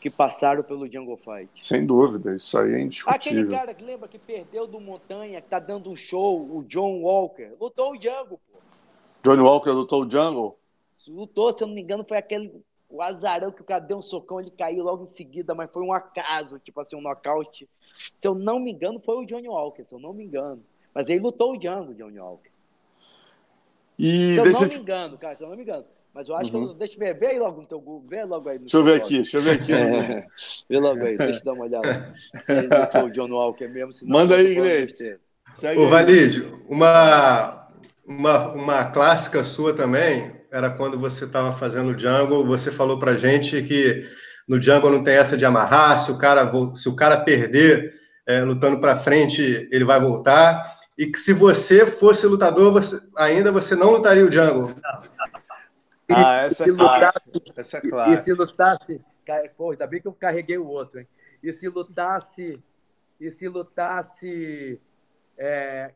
que 0.02 0.10
passaram 0.10 0.64
pelo 0.64 0.91
Jungle 0.91 1.18
Fight. 1.18 1.52
Sem 1.57 1.86
dúvida, 1.86 2.36
isso 2.36 2.57
aí 2.57 2.74
é 2.74 2.82
indiscutível. 2.82 3.44
Aquele 3.44 3.56
cara 3.56 3.74
que 3.76 3.84
lembra 3.84 4.07
que 4.07 4.18
perdeu 4.18 4.66
do 4.66 4.80
Montanha, 4.80 5.40
que 5.40 5.49
tá 5.49 5.60
dando 5.60 5.91
um 5.91 5.95
show, 5.95 6.40
o 6.40 6.64
John 6.64 7.02
Walker, 7.02 7.52
lutou 7.60 7.91
o 7.91 7.95
Jungle, 7.95 8.40
pô. 8.52 8.60
Johnny 9.24 9.44
Walker 9.44 9.70
lutou 9.70 10.03
o 10.03 10.10
Jungle? 10.10 10.57
Lutou, 11.07 11.53
se 11.53 11.61
eu 11.64 11.68
não 11.68 11.76
me 11.76 11.82
engano, 11.82 12.03
foi 12.07 12.18
aquele 12.18 12.64
o 12.90 13.02
azarão 13.02 13.52
que 13.52 13.61
o 13.61 13.66
cara 13.66 13.80
deu 13.80 13.98
um 13.98 14.02
socão, 14.02 14.41
ele 14.41 14.52
caiu 14.52 14.84
logo 14.84 15.03
em 15.03 15.10
seguida, 15.10 15.53
mas 15.53 15.70
foi 15.72 15.84
um 15.84 15.94
acaso, 15.94 16.57
tipo 16.60 16.82
assim, 16.82 16.95
um 16.95 17.02
nocaute. 17.02 17.70
Se 17.95 18.28
eu 18.28 18.34
não 18.34 18.60
me 18.60 18.72
engano, 18.72 18.99
foi 18.99 19.18
o 19.18 19.26
Johnny 19.26 19.48
Walker, 19.48 19.86
se 19.86 19.94
eu 19.94 19.99
não 19.99 20.14
me 20.14 20.24
engano. 20.24 20.64
Mas 20.94 21.07
ele 21.07 21.20
lutou 21.20 21.53
o 21.53 21.57
Django, 21.57 21.94
Johnny 21.94 22.20
Walker. 22.20 22.49
E 23.98 24.34
se 24.34 24.38
eu 24.40 24.45
não 24.45 24.68
te... 24.68 24.76
me 24.76 24.82
engano, 24.82 25.18
cara, 25.18 25.36
se 25.36 25.44
eu 25.44 25.49
não 25.49 25.56
me 25.56 25.61
engano. 25.61 25.86
Mas 26.11 26.28
eu 26.28 26.36
acho 26.36 26.52
uhum. 26.52 26.66
que 26.66 26.72
eu, 26.72 26.74
deixa 26.74 26.95
eu 26.95 26.99
ver, 26.99 27.14
vê 27.20 27.28
aí 27.28 27.40
logo 27.40 27.61
no 27.61 27.68
teu 27.68 27.80
Google, 27.80 28.10
vê 28.10 28.24
logo 28.24 28.49
aí. 28.49 28.57
deixa 28.57 28.78
eu 28.78 28.84
ver 28.84 28.95
aqui, 28.95 29.16
deixa 29.18 29.38
eu 29.38 29.41
ver 29.41 29.52
aqui. 29.52 29.72
vê 30.68 30.80
logo 30.80 31.03
aí, 31.03 31.16
deixa 31.16 31.40
eu 31.40 31.44
dar 31.44 31.53
uma 31.53 31.66
olhada. 31.66 32.14
Se 32.91 32.98
o 33.03 33.11
John 33.11 33.32
Walker 33.32 33.68
mesmo. 33.68 34.10
Manda 34.10 34.36
aí, 34.36 34.56
Gleice. 34.56 35.20
Ô, 35.78 35.88
Valide, 35.88 36.44
uma, 36.68 37.68
uma, 38.06 38.53
uma 38.53 38.91
clássica 38.91 39.44
sua 39.44 39.76
também 39.76 40.39
era 40.52 40.70
quando 40.70 41.00
você 41.00 41.26
estava 41.26 41.54
fazendo 41.58 41.92
o 41.92 41.98
Jungle, 41.98 42.46
você 42.46 42.72
falou 42.72 43.00
pra 43.00 43.18
gente 43.18 43.62
que 43.64 44.08
no 44.48 44.62
Jungle 44.62 44.92
não 44.92 45.04
tem 45.04 45.16
essa 45.16 45.38
de 45.38 45.46
amarrar, 45.46 46.00
se 46.00 46.12
o 46.12 46.18
cara, 46.18 46.52
se 46.74 46.90
o 46.90 46.96
cara 46.96 47.22
perder 47.22 47.94
é, 48.26 48.44
lutando 48.44 48.80
para 48.80 48.98
frente, 48.98 49.68
ele 49.72 49.86
vai 49.86 50.00
voltar, 50.00 50.78
e 50.98 51.08
que 51.08 51.20
se 51.20 51.34
você 51.34 51.86
fosse 51.86 52.26
lutador, 52.26 52.74
você, 52.74 53.00
ainda 53.18 53.52
você 53.52 53.76
não 53.76 53.92
lutaria 53.92 54.26
o 54.26 54.32
Jungle. 54.32 54.76
Ah, 56.10 56.42
essa 56.42 56.64
é, 56.64 56.72
lutasse, 56.72 57.20
essa 57.56 57.78
é 57.78 57.82
clássica. 57.82 58.14
E 58.14 58.24
se 58.24 58.34
lutasse... 58.34 59.02
Pô, 59.56 59.72
ainda 59.72 59.86
bem 59.86 60.02
que 60.02 60.08
eu 60.08 60.14
carreguei 60.14 60.58
o 60.58 60.66
outro, 60.66 61.00
hein? 61.00 61.08
E 61.42 61.54
se 61.54 61.68
lutasse... 61.68 62.60
E 63.20 63.30
se 63.30 63.48
lutasse... 63.48 64.82
É, 65.38 65.92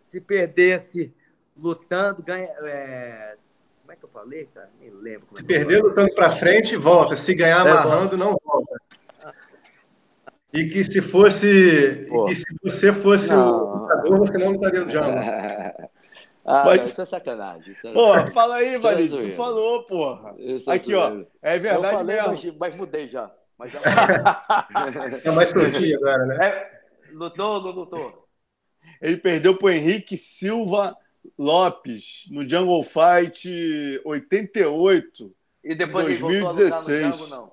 se 0.00 0.20
perdesse 0.20 1.14
lutando, 1.56 2.22
ganha, 2.22 2.48
é, 2.62 3.36
como 3.82 3.92
é 3.92 3.96
que 3.96 4.04
eu 4.04 4.08
falei, 4.08 4.48
cara? 4.54 4.70
Nem 4.80 4.90
lembro. 4.90 5.28
Se 5.34 5.42
é 5.42 5.46
perder 5.46 5.82
lutando 5.82 6.14
para 6.14 6.36
frente, 6.36 6.76
volta. 6.76 7.16
Se 7.16 7.34
ganhar 7.34 7.66
é, 7.66 7.70
amarrando, 7.70 8.16
não 8.16 8.38
volta. 8.44 8.76
E 10.52 10.66
que 10.68 10.84
se 10.84 11.00
fosse. 11.00 12.06
Pô. 12.08 12.26
E 12.26 12.28
que 12.28 12.34
se 12.34 12.44
você 12.62 12.92
fosse 12.92 13.30
não. 13.30 13.64
o 13.64 13.76
lutador, 13.78 14.18
você 14.18 14.38
não 14.38 14.52
lutaria 14.52 14.80
no 14.80 14.90
Django. 14.90 15.18
Ah, 16.44 16.62
Pode... 16.62 16.86
isso 16.86 17.00
é 17.00 17.04
sacanagem. 17.04 17.72
Isso 17.72 17.86
é... 17.86 17.92
Pô, 17.92 18.32
fala 18.32 18.56
aí, 18.56 18.76
Valide. 18.76 19.30
Tu 19.30 19.32
falou, 19.36 19.84
porra. 19.84 20.34
É 20.40 20.72
Aqui, 20.72 20.92
ó. 20.92 21.22
É 21.40 21.56
verdade 21.56 21.94
falei, 21.94 22.16
mesmo. 22.16 22.30
Mas, 22.32 22.56
mas, 22.58 22.76
mudei 22.76 23.06
já. 23.06 23.30
Mas 23.56 23.70
já... 23.70 23.78
tá 25.22 25.32
mais 25.32 25.50
soltinho 25.50 25.96
agora, 25.98 26.26
né? 26.26 26.44
É, 26.44 26.70
lutou, 27.12 27.62
não 27.62 27.70
lutou. 27.70 28.28
Ele 29.00 29.18
perdeu 29.18 29.56
pro 29.56 29.70
Henrique 29.70 30.16
Silva 30.18 30.96
Lopes 31.38 32.26
no 32.30 32.48
Jungle 32.48 32.82
Fight 32.82 34.00
88. 34.04 35.34
E 35.64 35.74
depois 35.74 36.06
2016. 36.18 37.16
Jungle, 37.16 37.28
não. 37.28 37.52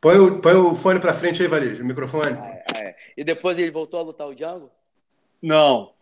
Põe 0.00 0.18
o, 0.18 0.40
põe 0.40 0.54
o 0.54 0.74
fone 0.74 0.98
para 0.98 1.12
frente 1.12 1.42
aí, 1.42 1.48
Varejo, 1.48 1.82
o 1.82 1.86
microfone. 1.86 2.32
Ah, 2.32 2.62
é, 2.78 2.88
é. 2.88 2.96
E 3.16 3.22
depois 3.22 3.58
ele 3.58 3.70
voltou 3.70 4.00
a 4.00 4.02
lutar 4.02 4.26
o 4.26 4.34
Django? 4.34 4.70
Não. 5.42 5.92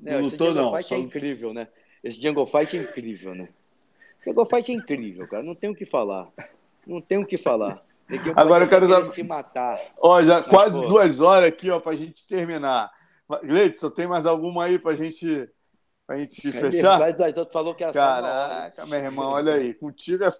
Não, 0.00 0.12
não 0.12 0.20
lutou, 0.20 0.52
não. 0.52 0.72
Fight 0.72 0.86
é 0.86 0.88
Só... 0.88 0.94
é 0.96 0.98
incrível, 0.98 1.54
né? 1.54 1.68
Esse 2.02 2.20
Jungle 2.20 2.46
Fight 2.46 2.76
é 2.76 2.80
incrível, 2.80 3.34
né? 3.34 3.48
Jungle 4.24 4.46
Fight 4.46 4.72
é 4.72 4.74
incrível, 4.74 5.28
cara. 5.28 5.42
Não 5.44 5.54
tem 5.54 5.70
o 5.70 5.74
que 5.74 5.86
falar. 5.86 6.28
Não 6.84 7.00
tem 7.00 7.18
o 7.18 7.26
que 7.26 7.38
falar. 7.38 7.84
Agora 8.34 8.64
eu 8.64 8.68
quero 8.68 8.86
saber. 8.86 9.12
Se 9.12 9.22
matar. 9.22 9.80
Ó, 10.00 10.20
já 10.22 10.40
Mas, 10.40 10.46
quase 10.46 10.80
pô... 10.80 10.88
duas 10.88 11.20
horas 11.20 11.48
aqui, 11.48 11.70
ó, 11.70 11.78
pra 11.78 11.94
gente 11.94 12.26
terminar. 12.26 12.90
Gleidson, 13.40 13.90
tem 13.90 14.06
mais 14.06 14.26
alguma 14.26 14.64
aí 14.64 14.78
pra 14.78 14.94
gente, 14.94 15.48
pra 16.06 16.18
gente 16.18 16.48
é 16.48 16.52
fechar? 16.52 17.00
Outros 17.00 17.52
falou 17.52 17.74
que 17.74 17.84
era 17.84 17.92
Caraca, 17.92 18.86
meu 18.86 18.98
irmão, 18.98 19.32
olha 19.32 19.54
aí. 19.54 19.74
Contigo 19.74 20.24
é. 20.24 20.32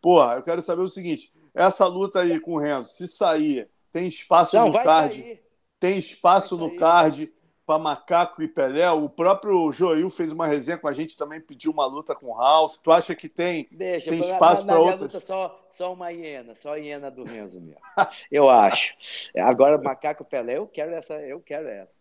Porra, 0.00 0.34
eu 0.34 0.42
quero 0.42 0.62
saber 0.62 0.82
o 0.82 0.88
seguinte: 0.88 1.32
essa 1.54 1.86
luta 1.86 2.20
aí 2.20 2.40
com 2.40 2.52
o 2.52 2.58
Renzo, 2.58 2.88
se 2.90 3.06
sair, 3.08 3.68
tem 3.92 4.06
espaço 4.06 4.56
Não, 4.56 4.68
no 4.68 4.82
card? 4.82 5.16
Sair. 5.16 5.42
Tem 5.78 5.98
espaço 5.98 6.56
no 6.58 6.76
card 6.76 7.32
para 7.70 7.78
Macaco 7.78 8.42
e 8.42 8.48
Pelé. 8.48 8.90
O 8.90 9.08
próprio 9.08 9.70
Joil 9.72 10.10
fez 10.10 10.32
uma 10.32 10.46
resenha 10.46 10.76
com 10.76 10.88
a 10.88 10.92
gente 10.92 11.16
também, 11.16 11.40
pediu 11.40 11.70
uma 11.70 11.86
luta 11.86 12.14
com 12.14 12.26
o 12.26 12.32
Ralph. 12.32 12.76
Tu 12.82 12.90
acha 12.90 13.14
que 13.14 13.28
tem, 13.28 13.68
Deixa, 13.70 14.10
tem 14.10 14.20
espaço 14.20 14.66
para 14.66 14.78
outras? 14.78 15.02
Luta 15.14 15.20
só, 15.20 15.68
só 15.70 15.92
uma 15.92 16.10
hiena, 16.10 16.54
só 16.56 16.74
a 16.74 16.76
hiena 16.76 17.10
do 17.10 17.22
Renzo 17.22 17.60
mesmo. 17.60 17.80
eu 18.30 18.50
acho. 18.50 18.92
Agora, 19.36 19.78
Macaco 19.78 20.24
e 20.24 20.26
Pelé, 20.26 20.58
eu 20.58 20.66
quero 20.66 20.92
essa, 20.92 21.14
eu 21.14 21.40
quero 21.40 21.68
essa. 21.68 21.99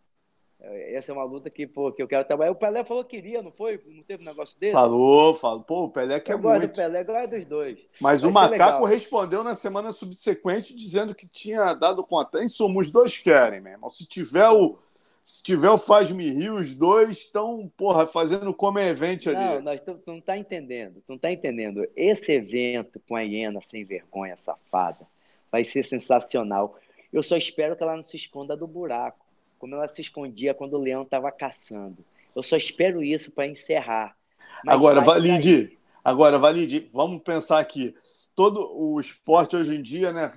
Essa 0.61 1.11
é 1.11 1.15
uma 1.15 1.23
luta 1.23 1.49
que, 1.49 1.65
pô, 1.65 1.89
que 1.89 2.03
eu 2.03 2.07
quero 2.07 2.25
trabalhar. 2.25 2.51
O 2.51 2.55
Pelé 2.55 2.83
falou 2.83 3.05
que 3.05 3.15
queria, 3.15 3.41
não 3.41 3.51
foi? 3.51 3.81
Não 3.87 4.03
teve 4.03 4.23
um 4.23 4.25
negócio 4.25 4.59
dele? 4.59 4.73
Falou, 4.73 5.33
falou. 5.33 5.61
Pô, 5.61 5.85
o 5.85 5.89
Pelé 5.89 6.19
quer 6.19 6.33
eu 6.33 6.39
muito. 6.39 6.67
do 6.67 6.73
Pelé, 6.73 7.03
gosto 7.03 7.29
dos 7.29 7.45
dois. 7.45 7.79
Mas 7.99 8.25
o 8.25 8.31
Macaco 8.31 8.83
respondeu 8.83 9.41
na 9.41 9.55
semana 9.55 9.93
subsequente 9.93 10.75
dizendo 10.75 11.15
que 11.15 11.25
tinha 11.25 11.73
dado 11.73 12.03
conta. 12.03 12.43
Em 12.43 12.49
suma, 12.49 12.81
os 12.81 12.91
dois 12.91 13.17
querem, 13.17 13.61
meu 13.61 13.71
irmão. 13.71 13.89
Se 13.89 14.05
tiver 14.05 14.49
o, 14.49 14.77
se 15.23 15.41
tiver 15.41 15.69
o 15.69 15.77
Faz-me 15.77 16.29
Rir, 16.29 16.49
os 16.49 16.73
dois 16.73 17.19
estão, 17.19 17.71
porra, 17.77 18.05
fazendo 18.05 18.53
como 18.53 18.79
evento 18.79 19.29
ali. 19.29 19.37
Não, 19.37 19.61
nós 19.61 19.79
tu, 19.79 19.93
tu 19.93 20.11
não 20.11 20.19
tá 20.19 20.37
entendendo. 20.37 20.95
Tu 20.95 21.09
não 21.09 21.17
tá 21.17 21.31
entendendo. 21.31 21.87
Esse 21.95 22.33
evento 22.33 22.99
com 23.07 23.15
a 23.15 23.21
hiena 23.21 23.61
sem 23.71 23.85
vergonha, 23.85 24.35
safada, 24.43 25.07
vai 25.49 25.63
ser 25.63 25.85
sensacional. 25.85 26.77
Eu 27.13 27.23
só 27.23 27.37
espero 27.37 27.77
que 27.77 27.83
ela 27.83 27.95
não 27.95 28.03
se 28.03 28.17
esconda 28.17 28.57
do 28.57 28.67
buraco 28.67 29.28
como 29.59 29.75
ela 29.75 29.87
se 29.89 30.01
escondia 30.01 30.53
quando 30.53 30.73
o 30.73 30.81
leão 30.81 31.03
estava 31.03 31.31
caçando. 31.31 31.97
Eu 32.35 32.41
só 32.41 32.55
espero 32.55 33.03
isso 33.03 33.29
para 33.29 33.45
encerrar. 33.45 34.15
Mas 34.63 34.73
agora, 34.73 35.01
Valide, 35.01 35.77
agora, 36.03 36.39
Valide, 36.39 36.89
vamos 36.93 37.21
pensar 37.21 37.59
aqui. 37.59 37.93
Todo 38.33 38.71
o 38.73 38.99
esporte 38.99 39.55
hoje 39.55 39.75
em 39.75 39.81
dia, 39.81 40.13
né, 40.13 40.33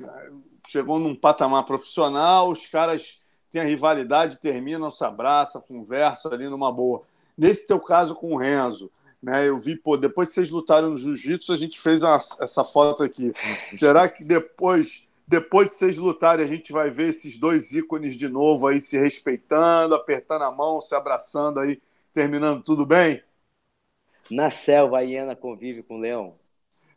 chegou 0.66 0.98
num 0.98 1.14
patamar 1.14 1.64
profissional, 1.64 2.50
os 2.50 2.66
caras 2.66 3.20
têm 3.50 3.62
a 3.62 3.64
rivalidade, 3.66 4.40
terminam, 4.40 4.90
se 4.90 5.04
abraçam, 5.04 5.60
conversam 5.60 6.32
ali 6.32 6.48
numa 6.48 6.72
boa. 6.72 7.02
Nesse 7.38 7.66
teu 7.66 7.78
caso 7.78 8.14
com 8.14 8.34
o 8.34 8.36
Renzo, 8.36 8.90
né, 9.22 9.48
eu 9.48 9.58
vi, 9.58 9.76
pô, 9.76 9.96
depois 9.96 10.28
que 10.28 10.34
vocês 10.34 10.50
lutaram 10.50 10.90
no 10.90 10.96
jiu-jitsu, 10.96 11.52
a 11.52 11.56
gente 11.56 11.78
fez 11.78 12.02
essa 12.02 12.64
foto 12.64 13.04
aqui. 13.04 13.32
Será 13.72 14.08
que 14.08 14.24
depois 14.24 15.06
depois 15.26 15.68
de 15.68 15.74
vocês 15.74 15.98
lutarem, 15.98 16.44
a 16.44 16.48
gente 16.48 16.72
vai 16.72 16.90
ver 16.90 17.08
esses 17.08 17.38
dois 17.38 17.72
ícones 17.72 18.16
de 18.16 18.28
novo 18.28 18.66
aí 18.66 18.80
se 18.80 18.98
respeitando, 18.98 19.94
apertando 19.94 20.42
a 20.42 20.50
mão, 20.50 20.80
se 20.80 20.94
abraçando 20.94 21.60
aí, 21.60 21.80
terminando 22.12 22.62
tudo 22.62 22.84
bem? 22.84 23.22
Na 24.30 24.50
selva, 24.50 24.98
a 24.98 25.00
hiena 25.00 25.36
convive 25.36 25.82
com 25.82 25.96
o 25.96 26.00
leão. 26.00 26.34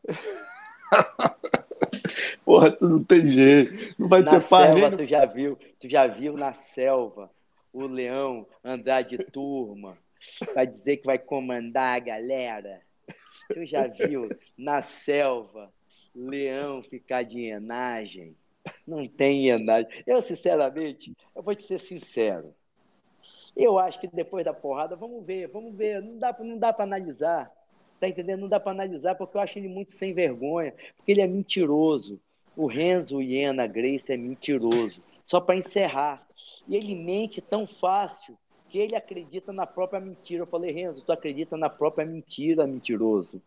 Porra, 2.46 2.72
tu 2.72 2.88
não 2.88 3.04
tem 3.04 3.28
jeito. 3.28 3.96
Não 4.00 4.08
vai 4.08 4.22
na 4.22 4.40
ter 4.40 4.48
par 4.48 4.74
nem... 4.74 4.98
tu 4.98 5.06
já 5.06 5.26
viu, 5.26 5.58
tu 5.80 5.90
já 5.90 6.08
viu 6.08 6.38
na 6.38 6.54
selva 6.54 7.30
o 7.74 7.86
leão 7.86 8.48
andar 8.64 9.02
de 9.02 9.18
turma 9.18 9.98
vai 10.54 10.66
dizer 10.66 10.98
que 10.98 11.06
vai 11.06 11.20
comandar 11.20 11.96
a 11.96 12.00
galera. 12.00 12.82
Tu 13.54 13.66
já 13.66 13.88
viu 13.88 14.30
na 14.58 14.82
selva 14.82 15.72
leão 16.16 16.82
ficar 16.82 17.24
de 17.24 17.40
hienagem. 17.40 18.36
Não 18.88 19.06
tem 19.06 19.46
hienagem. 19.46 19.90
Eu, 20.08 20.22
sinceramente, 20.22 21.14
eu 21.36 21.44
vou 21.44 21.54
te 21.54 21.64
ser 21.64 21.80
sincero. 21.80 22.54
Eu 23.56 23.78
acho 23.78 24.00
que 24.00 24.08
depois 24.08 24.46
da 24.46 24.54
porrada, 24.54 24.96
vamos 24.96 25.26
ver, 25.26 25.48
vamos 25.48 25.76
ver. 25.76 26.02
Não 26.02 26.18
dá, 26.18 26.36
não 26.40 26.58
dá 26.58 26.72
para 26.72 26.86
analisar. 26.86 27.52
Tá 28.00 28.08
entendendo? 28.08 28.42
Não 28.42 28.50
dá 28.50 28.60
para 28.60 28.72
analisar 28.72 29.16
porque 29.16 29.38
eu 29.38 29.42
acho 29.42 29.58
ele 29.58 29.68
muito 29.68 29.94
sem 29.94 30.14
vergonha, 30.14 30.74
porque 30.96 31.12
ele 31.12 31.22
é 31.22 31.28
mentiroso. 31.28 32.20
O 32.56 32.68
Renzo 32.68 33.22
Iena 33.22 33.68
Grace 33.68 34.12
é 34.12 34.18
mentiroso. 34.18 35.02
Só 35.26 35.42
para 35.42 35.56
encerrar. 35.56 36.26
E 36.68 36.76
ele 36.76 36.96
mente 36.96 37.42
tão 37.42 37.66
fácil 37.66 38.38
que 38.70 38.78
ele 38.80 38.96
acredita 38.96 39.52
na 39.52 39.66
própria 39.66 40.00
mentira. 40.00 40.44
Eu 40.44 40.48
falei, 40.48 40.72
Renzo, 40.72 41.04
tu 41.04 41.12
acredita 41.12 41.58
na 41.58 41.70
própria 41.70 42.06
mentira, 42.06 42.68
mentiroso. 42.68 43.42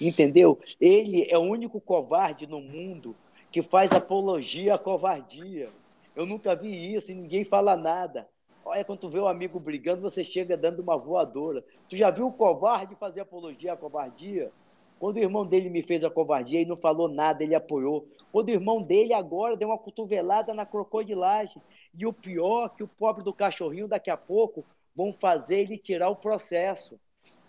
Entendeu? 0.00 0.58
Ele 0.80 1.26
é 1.30 1.38
o 1.38 1.42
único 1.42 1.80
covarde 1.80 2.46
no 2.46 2.60
mundo 2.60 3.14
que 3.50 3.62
faz 3.62 3.92
apologia 3.92 4.74
à 4.74 4.78
covardia. 4.78 5.70
Eu 6.14 6.26
nunca 6.26 6.54
vi 6.54 6.94
isso 6.94 7.10
e 7.10 7.14
ninguém 7.14 7.44
fala 7.44 7.76
nada. 7.76 8.28
Olha, 8.64 8.84
quando 8.84 9.00
tu 9.00 9.08
vê 9.08 9.18
um 9.18 9.26
amigo 9.26 9.58
brigando, 9.58 10.02
você 10.02 10.24
chega 10.24 10.56
dando 10.56 10.80
uma 10.80 10.96
voadora. 10.96 11.64
Tu 11.88 11.96
já 11.96 12.10
viu 12.10 12.26
o 12.26 12.32
covarde 12.32 12.94
fazer 12.94 13.20
apologia 13.20 13.72
à 13.72 13.76
covardia? 13.76 14.52
Quando 14.98 15.16
o 15.16 15.20
irmão 15.20 15.46
dele 15.46 15.70
me 15.70 15.82
fez 15.82 16.04
a 16.04 16.10
covardia 16.10 16.60
e 16.60 16.66
não 16.66 16.76
falou 16.76 17.08
nada, 17.08 17.42
ele 17.42 17.54
apoiou. 17.54 18.06
Quando 18.30 18.48
o 18.48 18.52
irmão 18.52 18.82
dele 18.82 19.14
agora 19.14 19.56
deu 19.56 19.68
uma 19.68 19.78
cotovelada 19.78 20.52
na 20.52 20.66
crocodilagem. 20.66 21.62
E 21.98 22.06
o 22.06 22.12
pior, 22.12 22.68
que 22.76 22.82
o 22.82 22.88
pobre 22.88 23.24
do 23.24 23.32
cachorrinho 23.32 23.88
daqui 23.88 24.10
a 24.10 24.16
pouco 24.16 24.64
vão 24.94 25.12
fazer 25.12 25.60
ele 25.60 25.78
tirar 25.78 26.10
o 26.10 26.16
processo. 26.16 27.00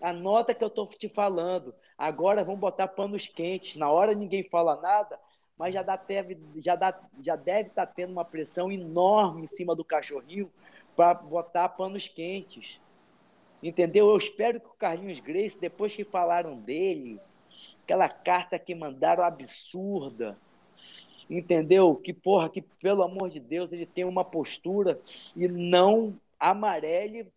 Anota 0.02 0.52
que 0.52 0.64
eu 0.64 0.68
estou 0.68 0.88
te 0.88 1.08
falando. 1.08 1.72
Agora 1.96 2.42
vamos 2.42 2.60
botar 2.60 2.88
panos 2.88 3.28
quentes. 3.28 3.76
Na 3.76 3.88
hora 3.88 4.12
ninguém 4.14 4.42
fala 4.42 4.80
nada, 4.80 5.18
mas 5.56 5.72
já, 5.72 5.82
dá, 5.82 5.94
deve, 5.94 6.36
já, 6.56 6.74
dá, 6.74 6.98
já 7.22 7.36
deve 7.36 7.68
estar 7.68 7.86
tá 7.86 7.92
tendo 7.94 8.10
uma 8.10 8.24
pressão 8.24 8.70
enorme 8.72 9.44
em 9.44 9.46
cima 9.46 9.76
do 9.76 9.84
cachorrinho 9.84 10.50
para 10.96 11.14
botar 11.14 11.68
panos 11.68 12.08
quentes. 12.08 12.80
Entendeu? 13.62 14.10
Eu 14.10 14.16
espero 14.16 14.60
que 14.60 14.66
o 14.66 14.74
Carlinhos 14.74 15.20
Grace, 15.20 15.56
depois 15.56 15.94
que 15.94 16.02
falaram 16.02 16.56
dele, 16.56 17.20
aquela 17.84 18.08
carta 18.08 18.58
que 18.58 18.74
mandaram 18.74 19.22
absurda, 19.22 20.36
entendeu? 21.30 21.94
Que 21.94 22.12
porra, 22.12 22.48
que 22.48 22.60
pelo 22.60 23.04
amor 23.04 23.30
de 23.30 23.38
Deus, 23.38 23.70
ele 23.70 23.86
tem 23.86 24.04
uma 24.04 24.24
postura 24.24 25.00
e 25.36 25.46
não 25.46 26.18
amarele 26.40 27.30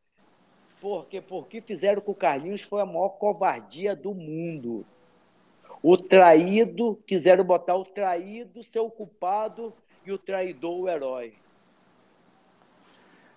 porque 0.82 1.22
porque 1.22 1.62
fizeram 1.62 2.02
com 2.02 2.12
o 2.12 2.16
Carlinhos 2.16 2.62
foi 2.62 2.82
a 2.82 2.86
maior 2.86 3.10
covardia 3.10 3.96
do 3.96 4.14
mundo. 4.14 4.86
O 5.82 5.98
traído, 5.98 7.00
quiseram 7.06 7.44
botar 7.44 7.76
o 7.76 7.86
traído 7.86 8.64
ser 8.64 8.80
o 8.80 8.90
culpado 8.90 9.74
e 10.06 10.12
o 10.12 10.18
traidor 10.18 10.80
o 10.80 10.90
herói. 10.90 11.34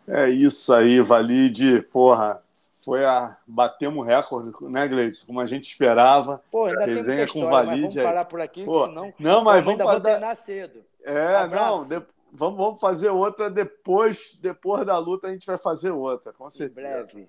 É 0.07 0.29
isso 0.31 0.73
aí, 0.73 1.01
Valide. 1.01 1.83
Porra, 1.83 2.43
foi 2.83 3.05
a. 3.05 3.37
Batemos 3.47 4.07
recorde, 4.07 4.51
né, 4.63 4.89
Gleice? 4.89 5.27
Como 5.27 5.39
a 5.41 5.47
gente 5.47 5.69
esperava. 5.69 6.43
Pô, 6.51 6.65
ainda 6.65 6.87
Resenha 6.87 7.27
com 7.27 7.45
o 7.45 7.49
Valide. 7.49 7.81
Vamos 7.81 8.03
parar 8.03 8.25
por 8.25 8.41
aqui, 8.41 8.65
Pô, 8.65 8.87
senão. 8.87 9.13
Não, 9.19 9.45
mas 9.45 9.63
vamos 9.63 9.85
parar. 9.85 10.37
cedo. 10.37 10.83
É, 11.05 11.45
um 11.45 11.49
não. 11.49 11.85
De... 11.85 12.03
Vamos, 12.33 12.59
vamos 12.59 12.81
fazer 12.81 13.09
outra 13.09 13.51
depois, 13.51 14.39
depois 14.41 14.85
da 14.87 14.99
luta 14.99 15.29
a 15.29 15.33
gente 15.33 15.47
vai 15.47 15.59
fazer 15.59 15.91
outra, 15.91 16.33
com 16.33 16.51
certeza. 16.51 16.81
Em 16.81 16.85
breve. 16.85 17.29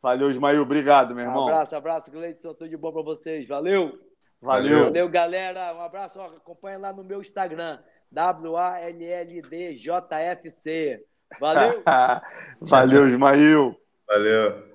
Valeu, 0.00 0.30
Ismael. 0.30 0.62
Obrigado, 0.62 1.14
meu 1.14 1.24
irmão. 1.24 1.48
abraço, 1.48 1.74
abraço, 1.74 2.10
Gleidson. 2.10 2.54
Tudo 2.54 2.68
de 2.68 2.76
bom 2.76 2.92
para 2.92 3.02
vocês. 3.02 3.46
Valeu. 3.48 3.98
Valeu. 4.40 4.84
Valeu, 4.84 5.08
galera. 5.08 5.74
Um 5.74 5.82
abraço. 5.82 6.20
Acompanha 6.20 6.78
lá 6.78 6.92
no 6.92 7.02
meu 7.02 7.20
Instagram. 7.20 7.80
W-A-L-L-D-J-F-C. 8.10 8.64
Valeu. 11.40 11.82
Valeu, 12.62 13.08
Ismael. 13.08 13.76
Valeu. 14.06 14.68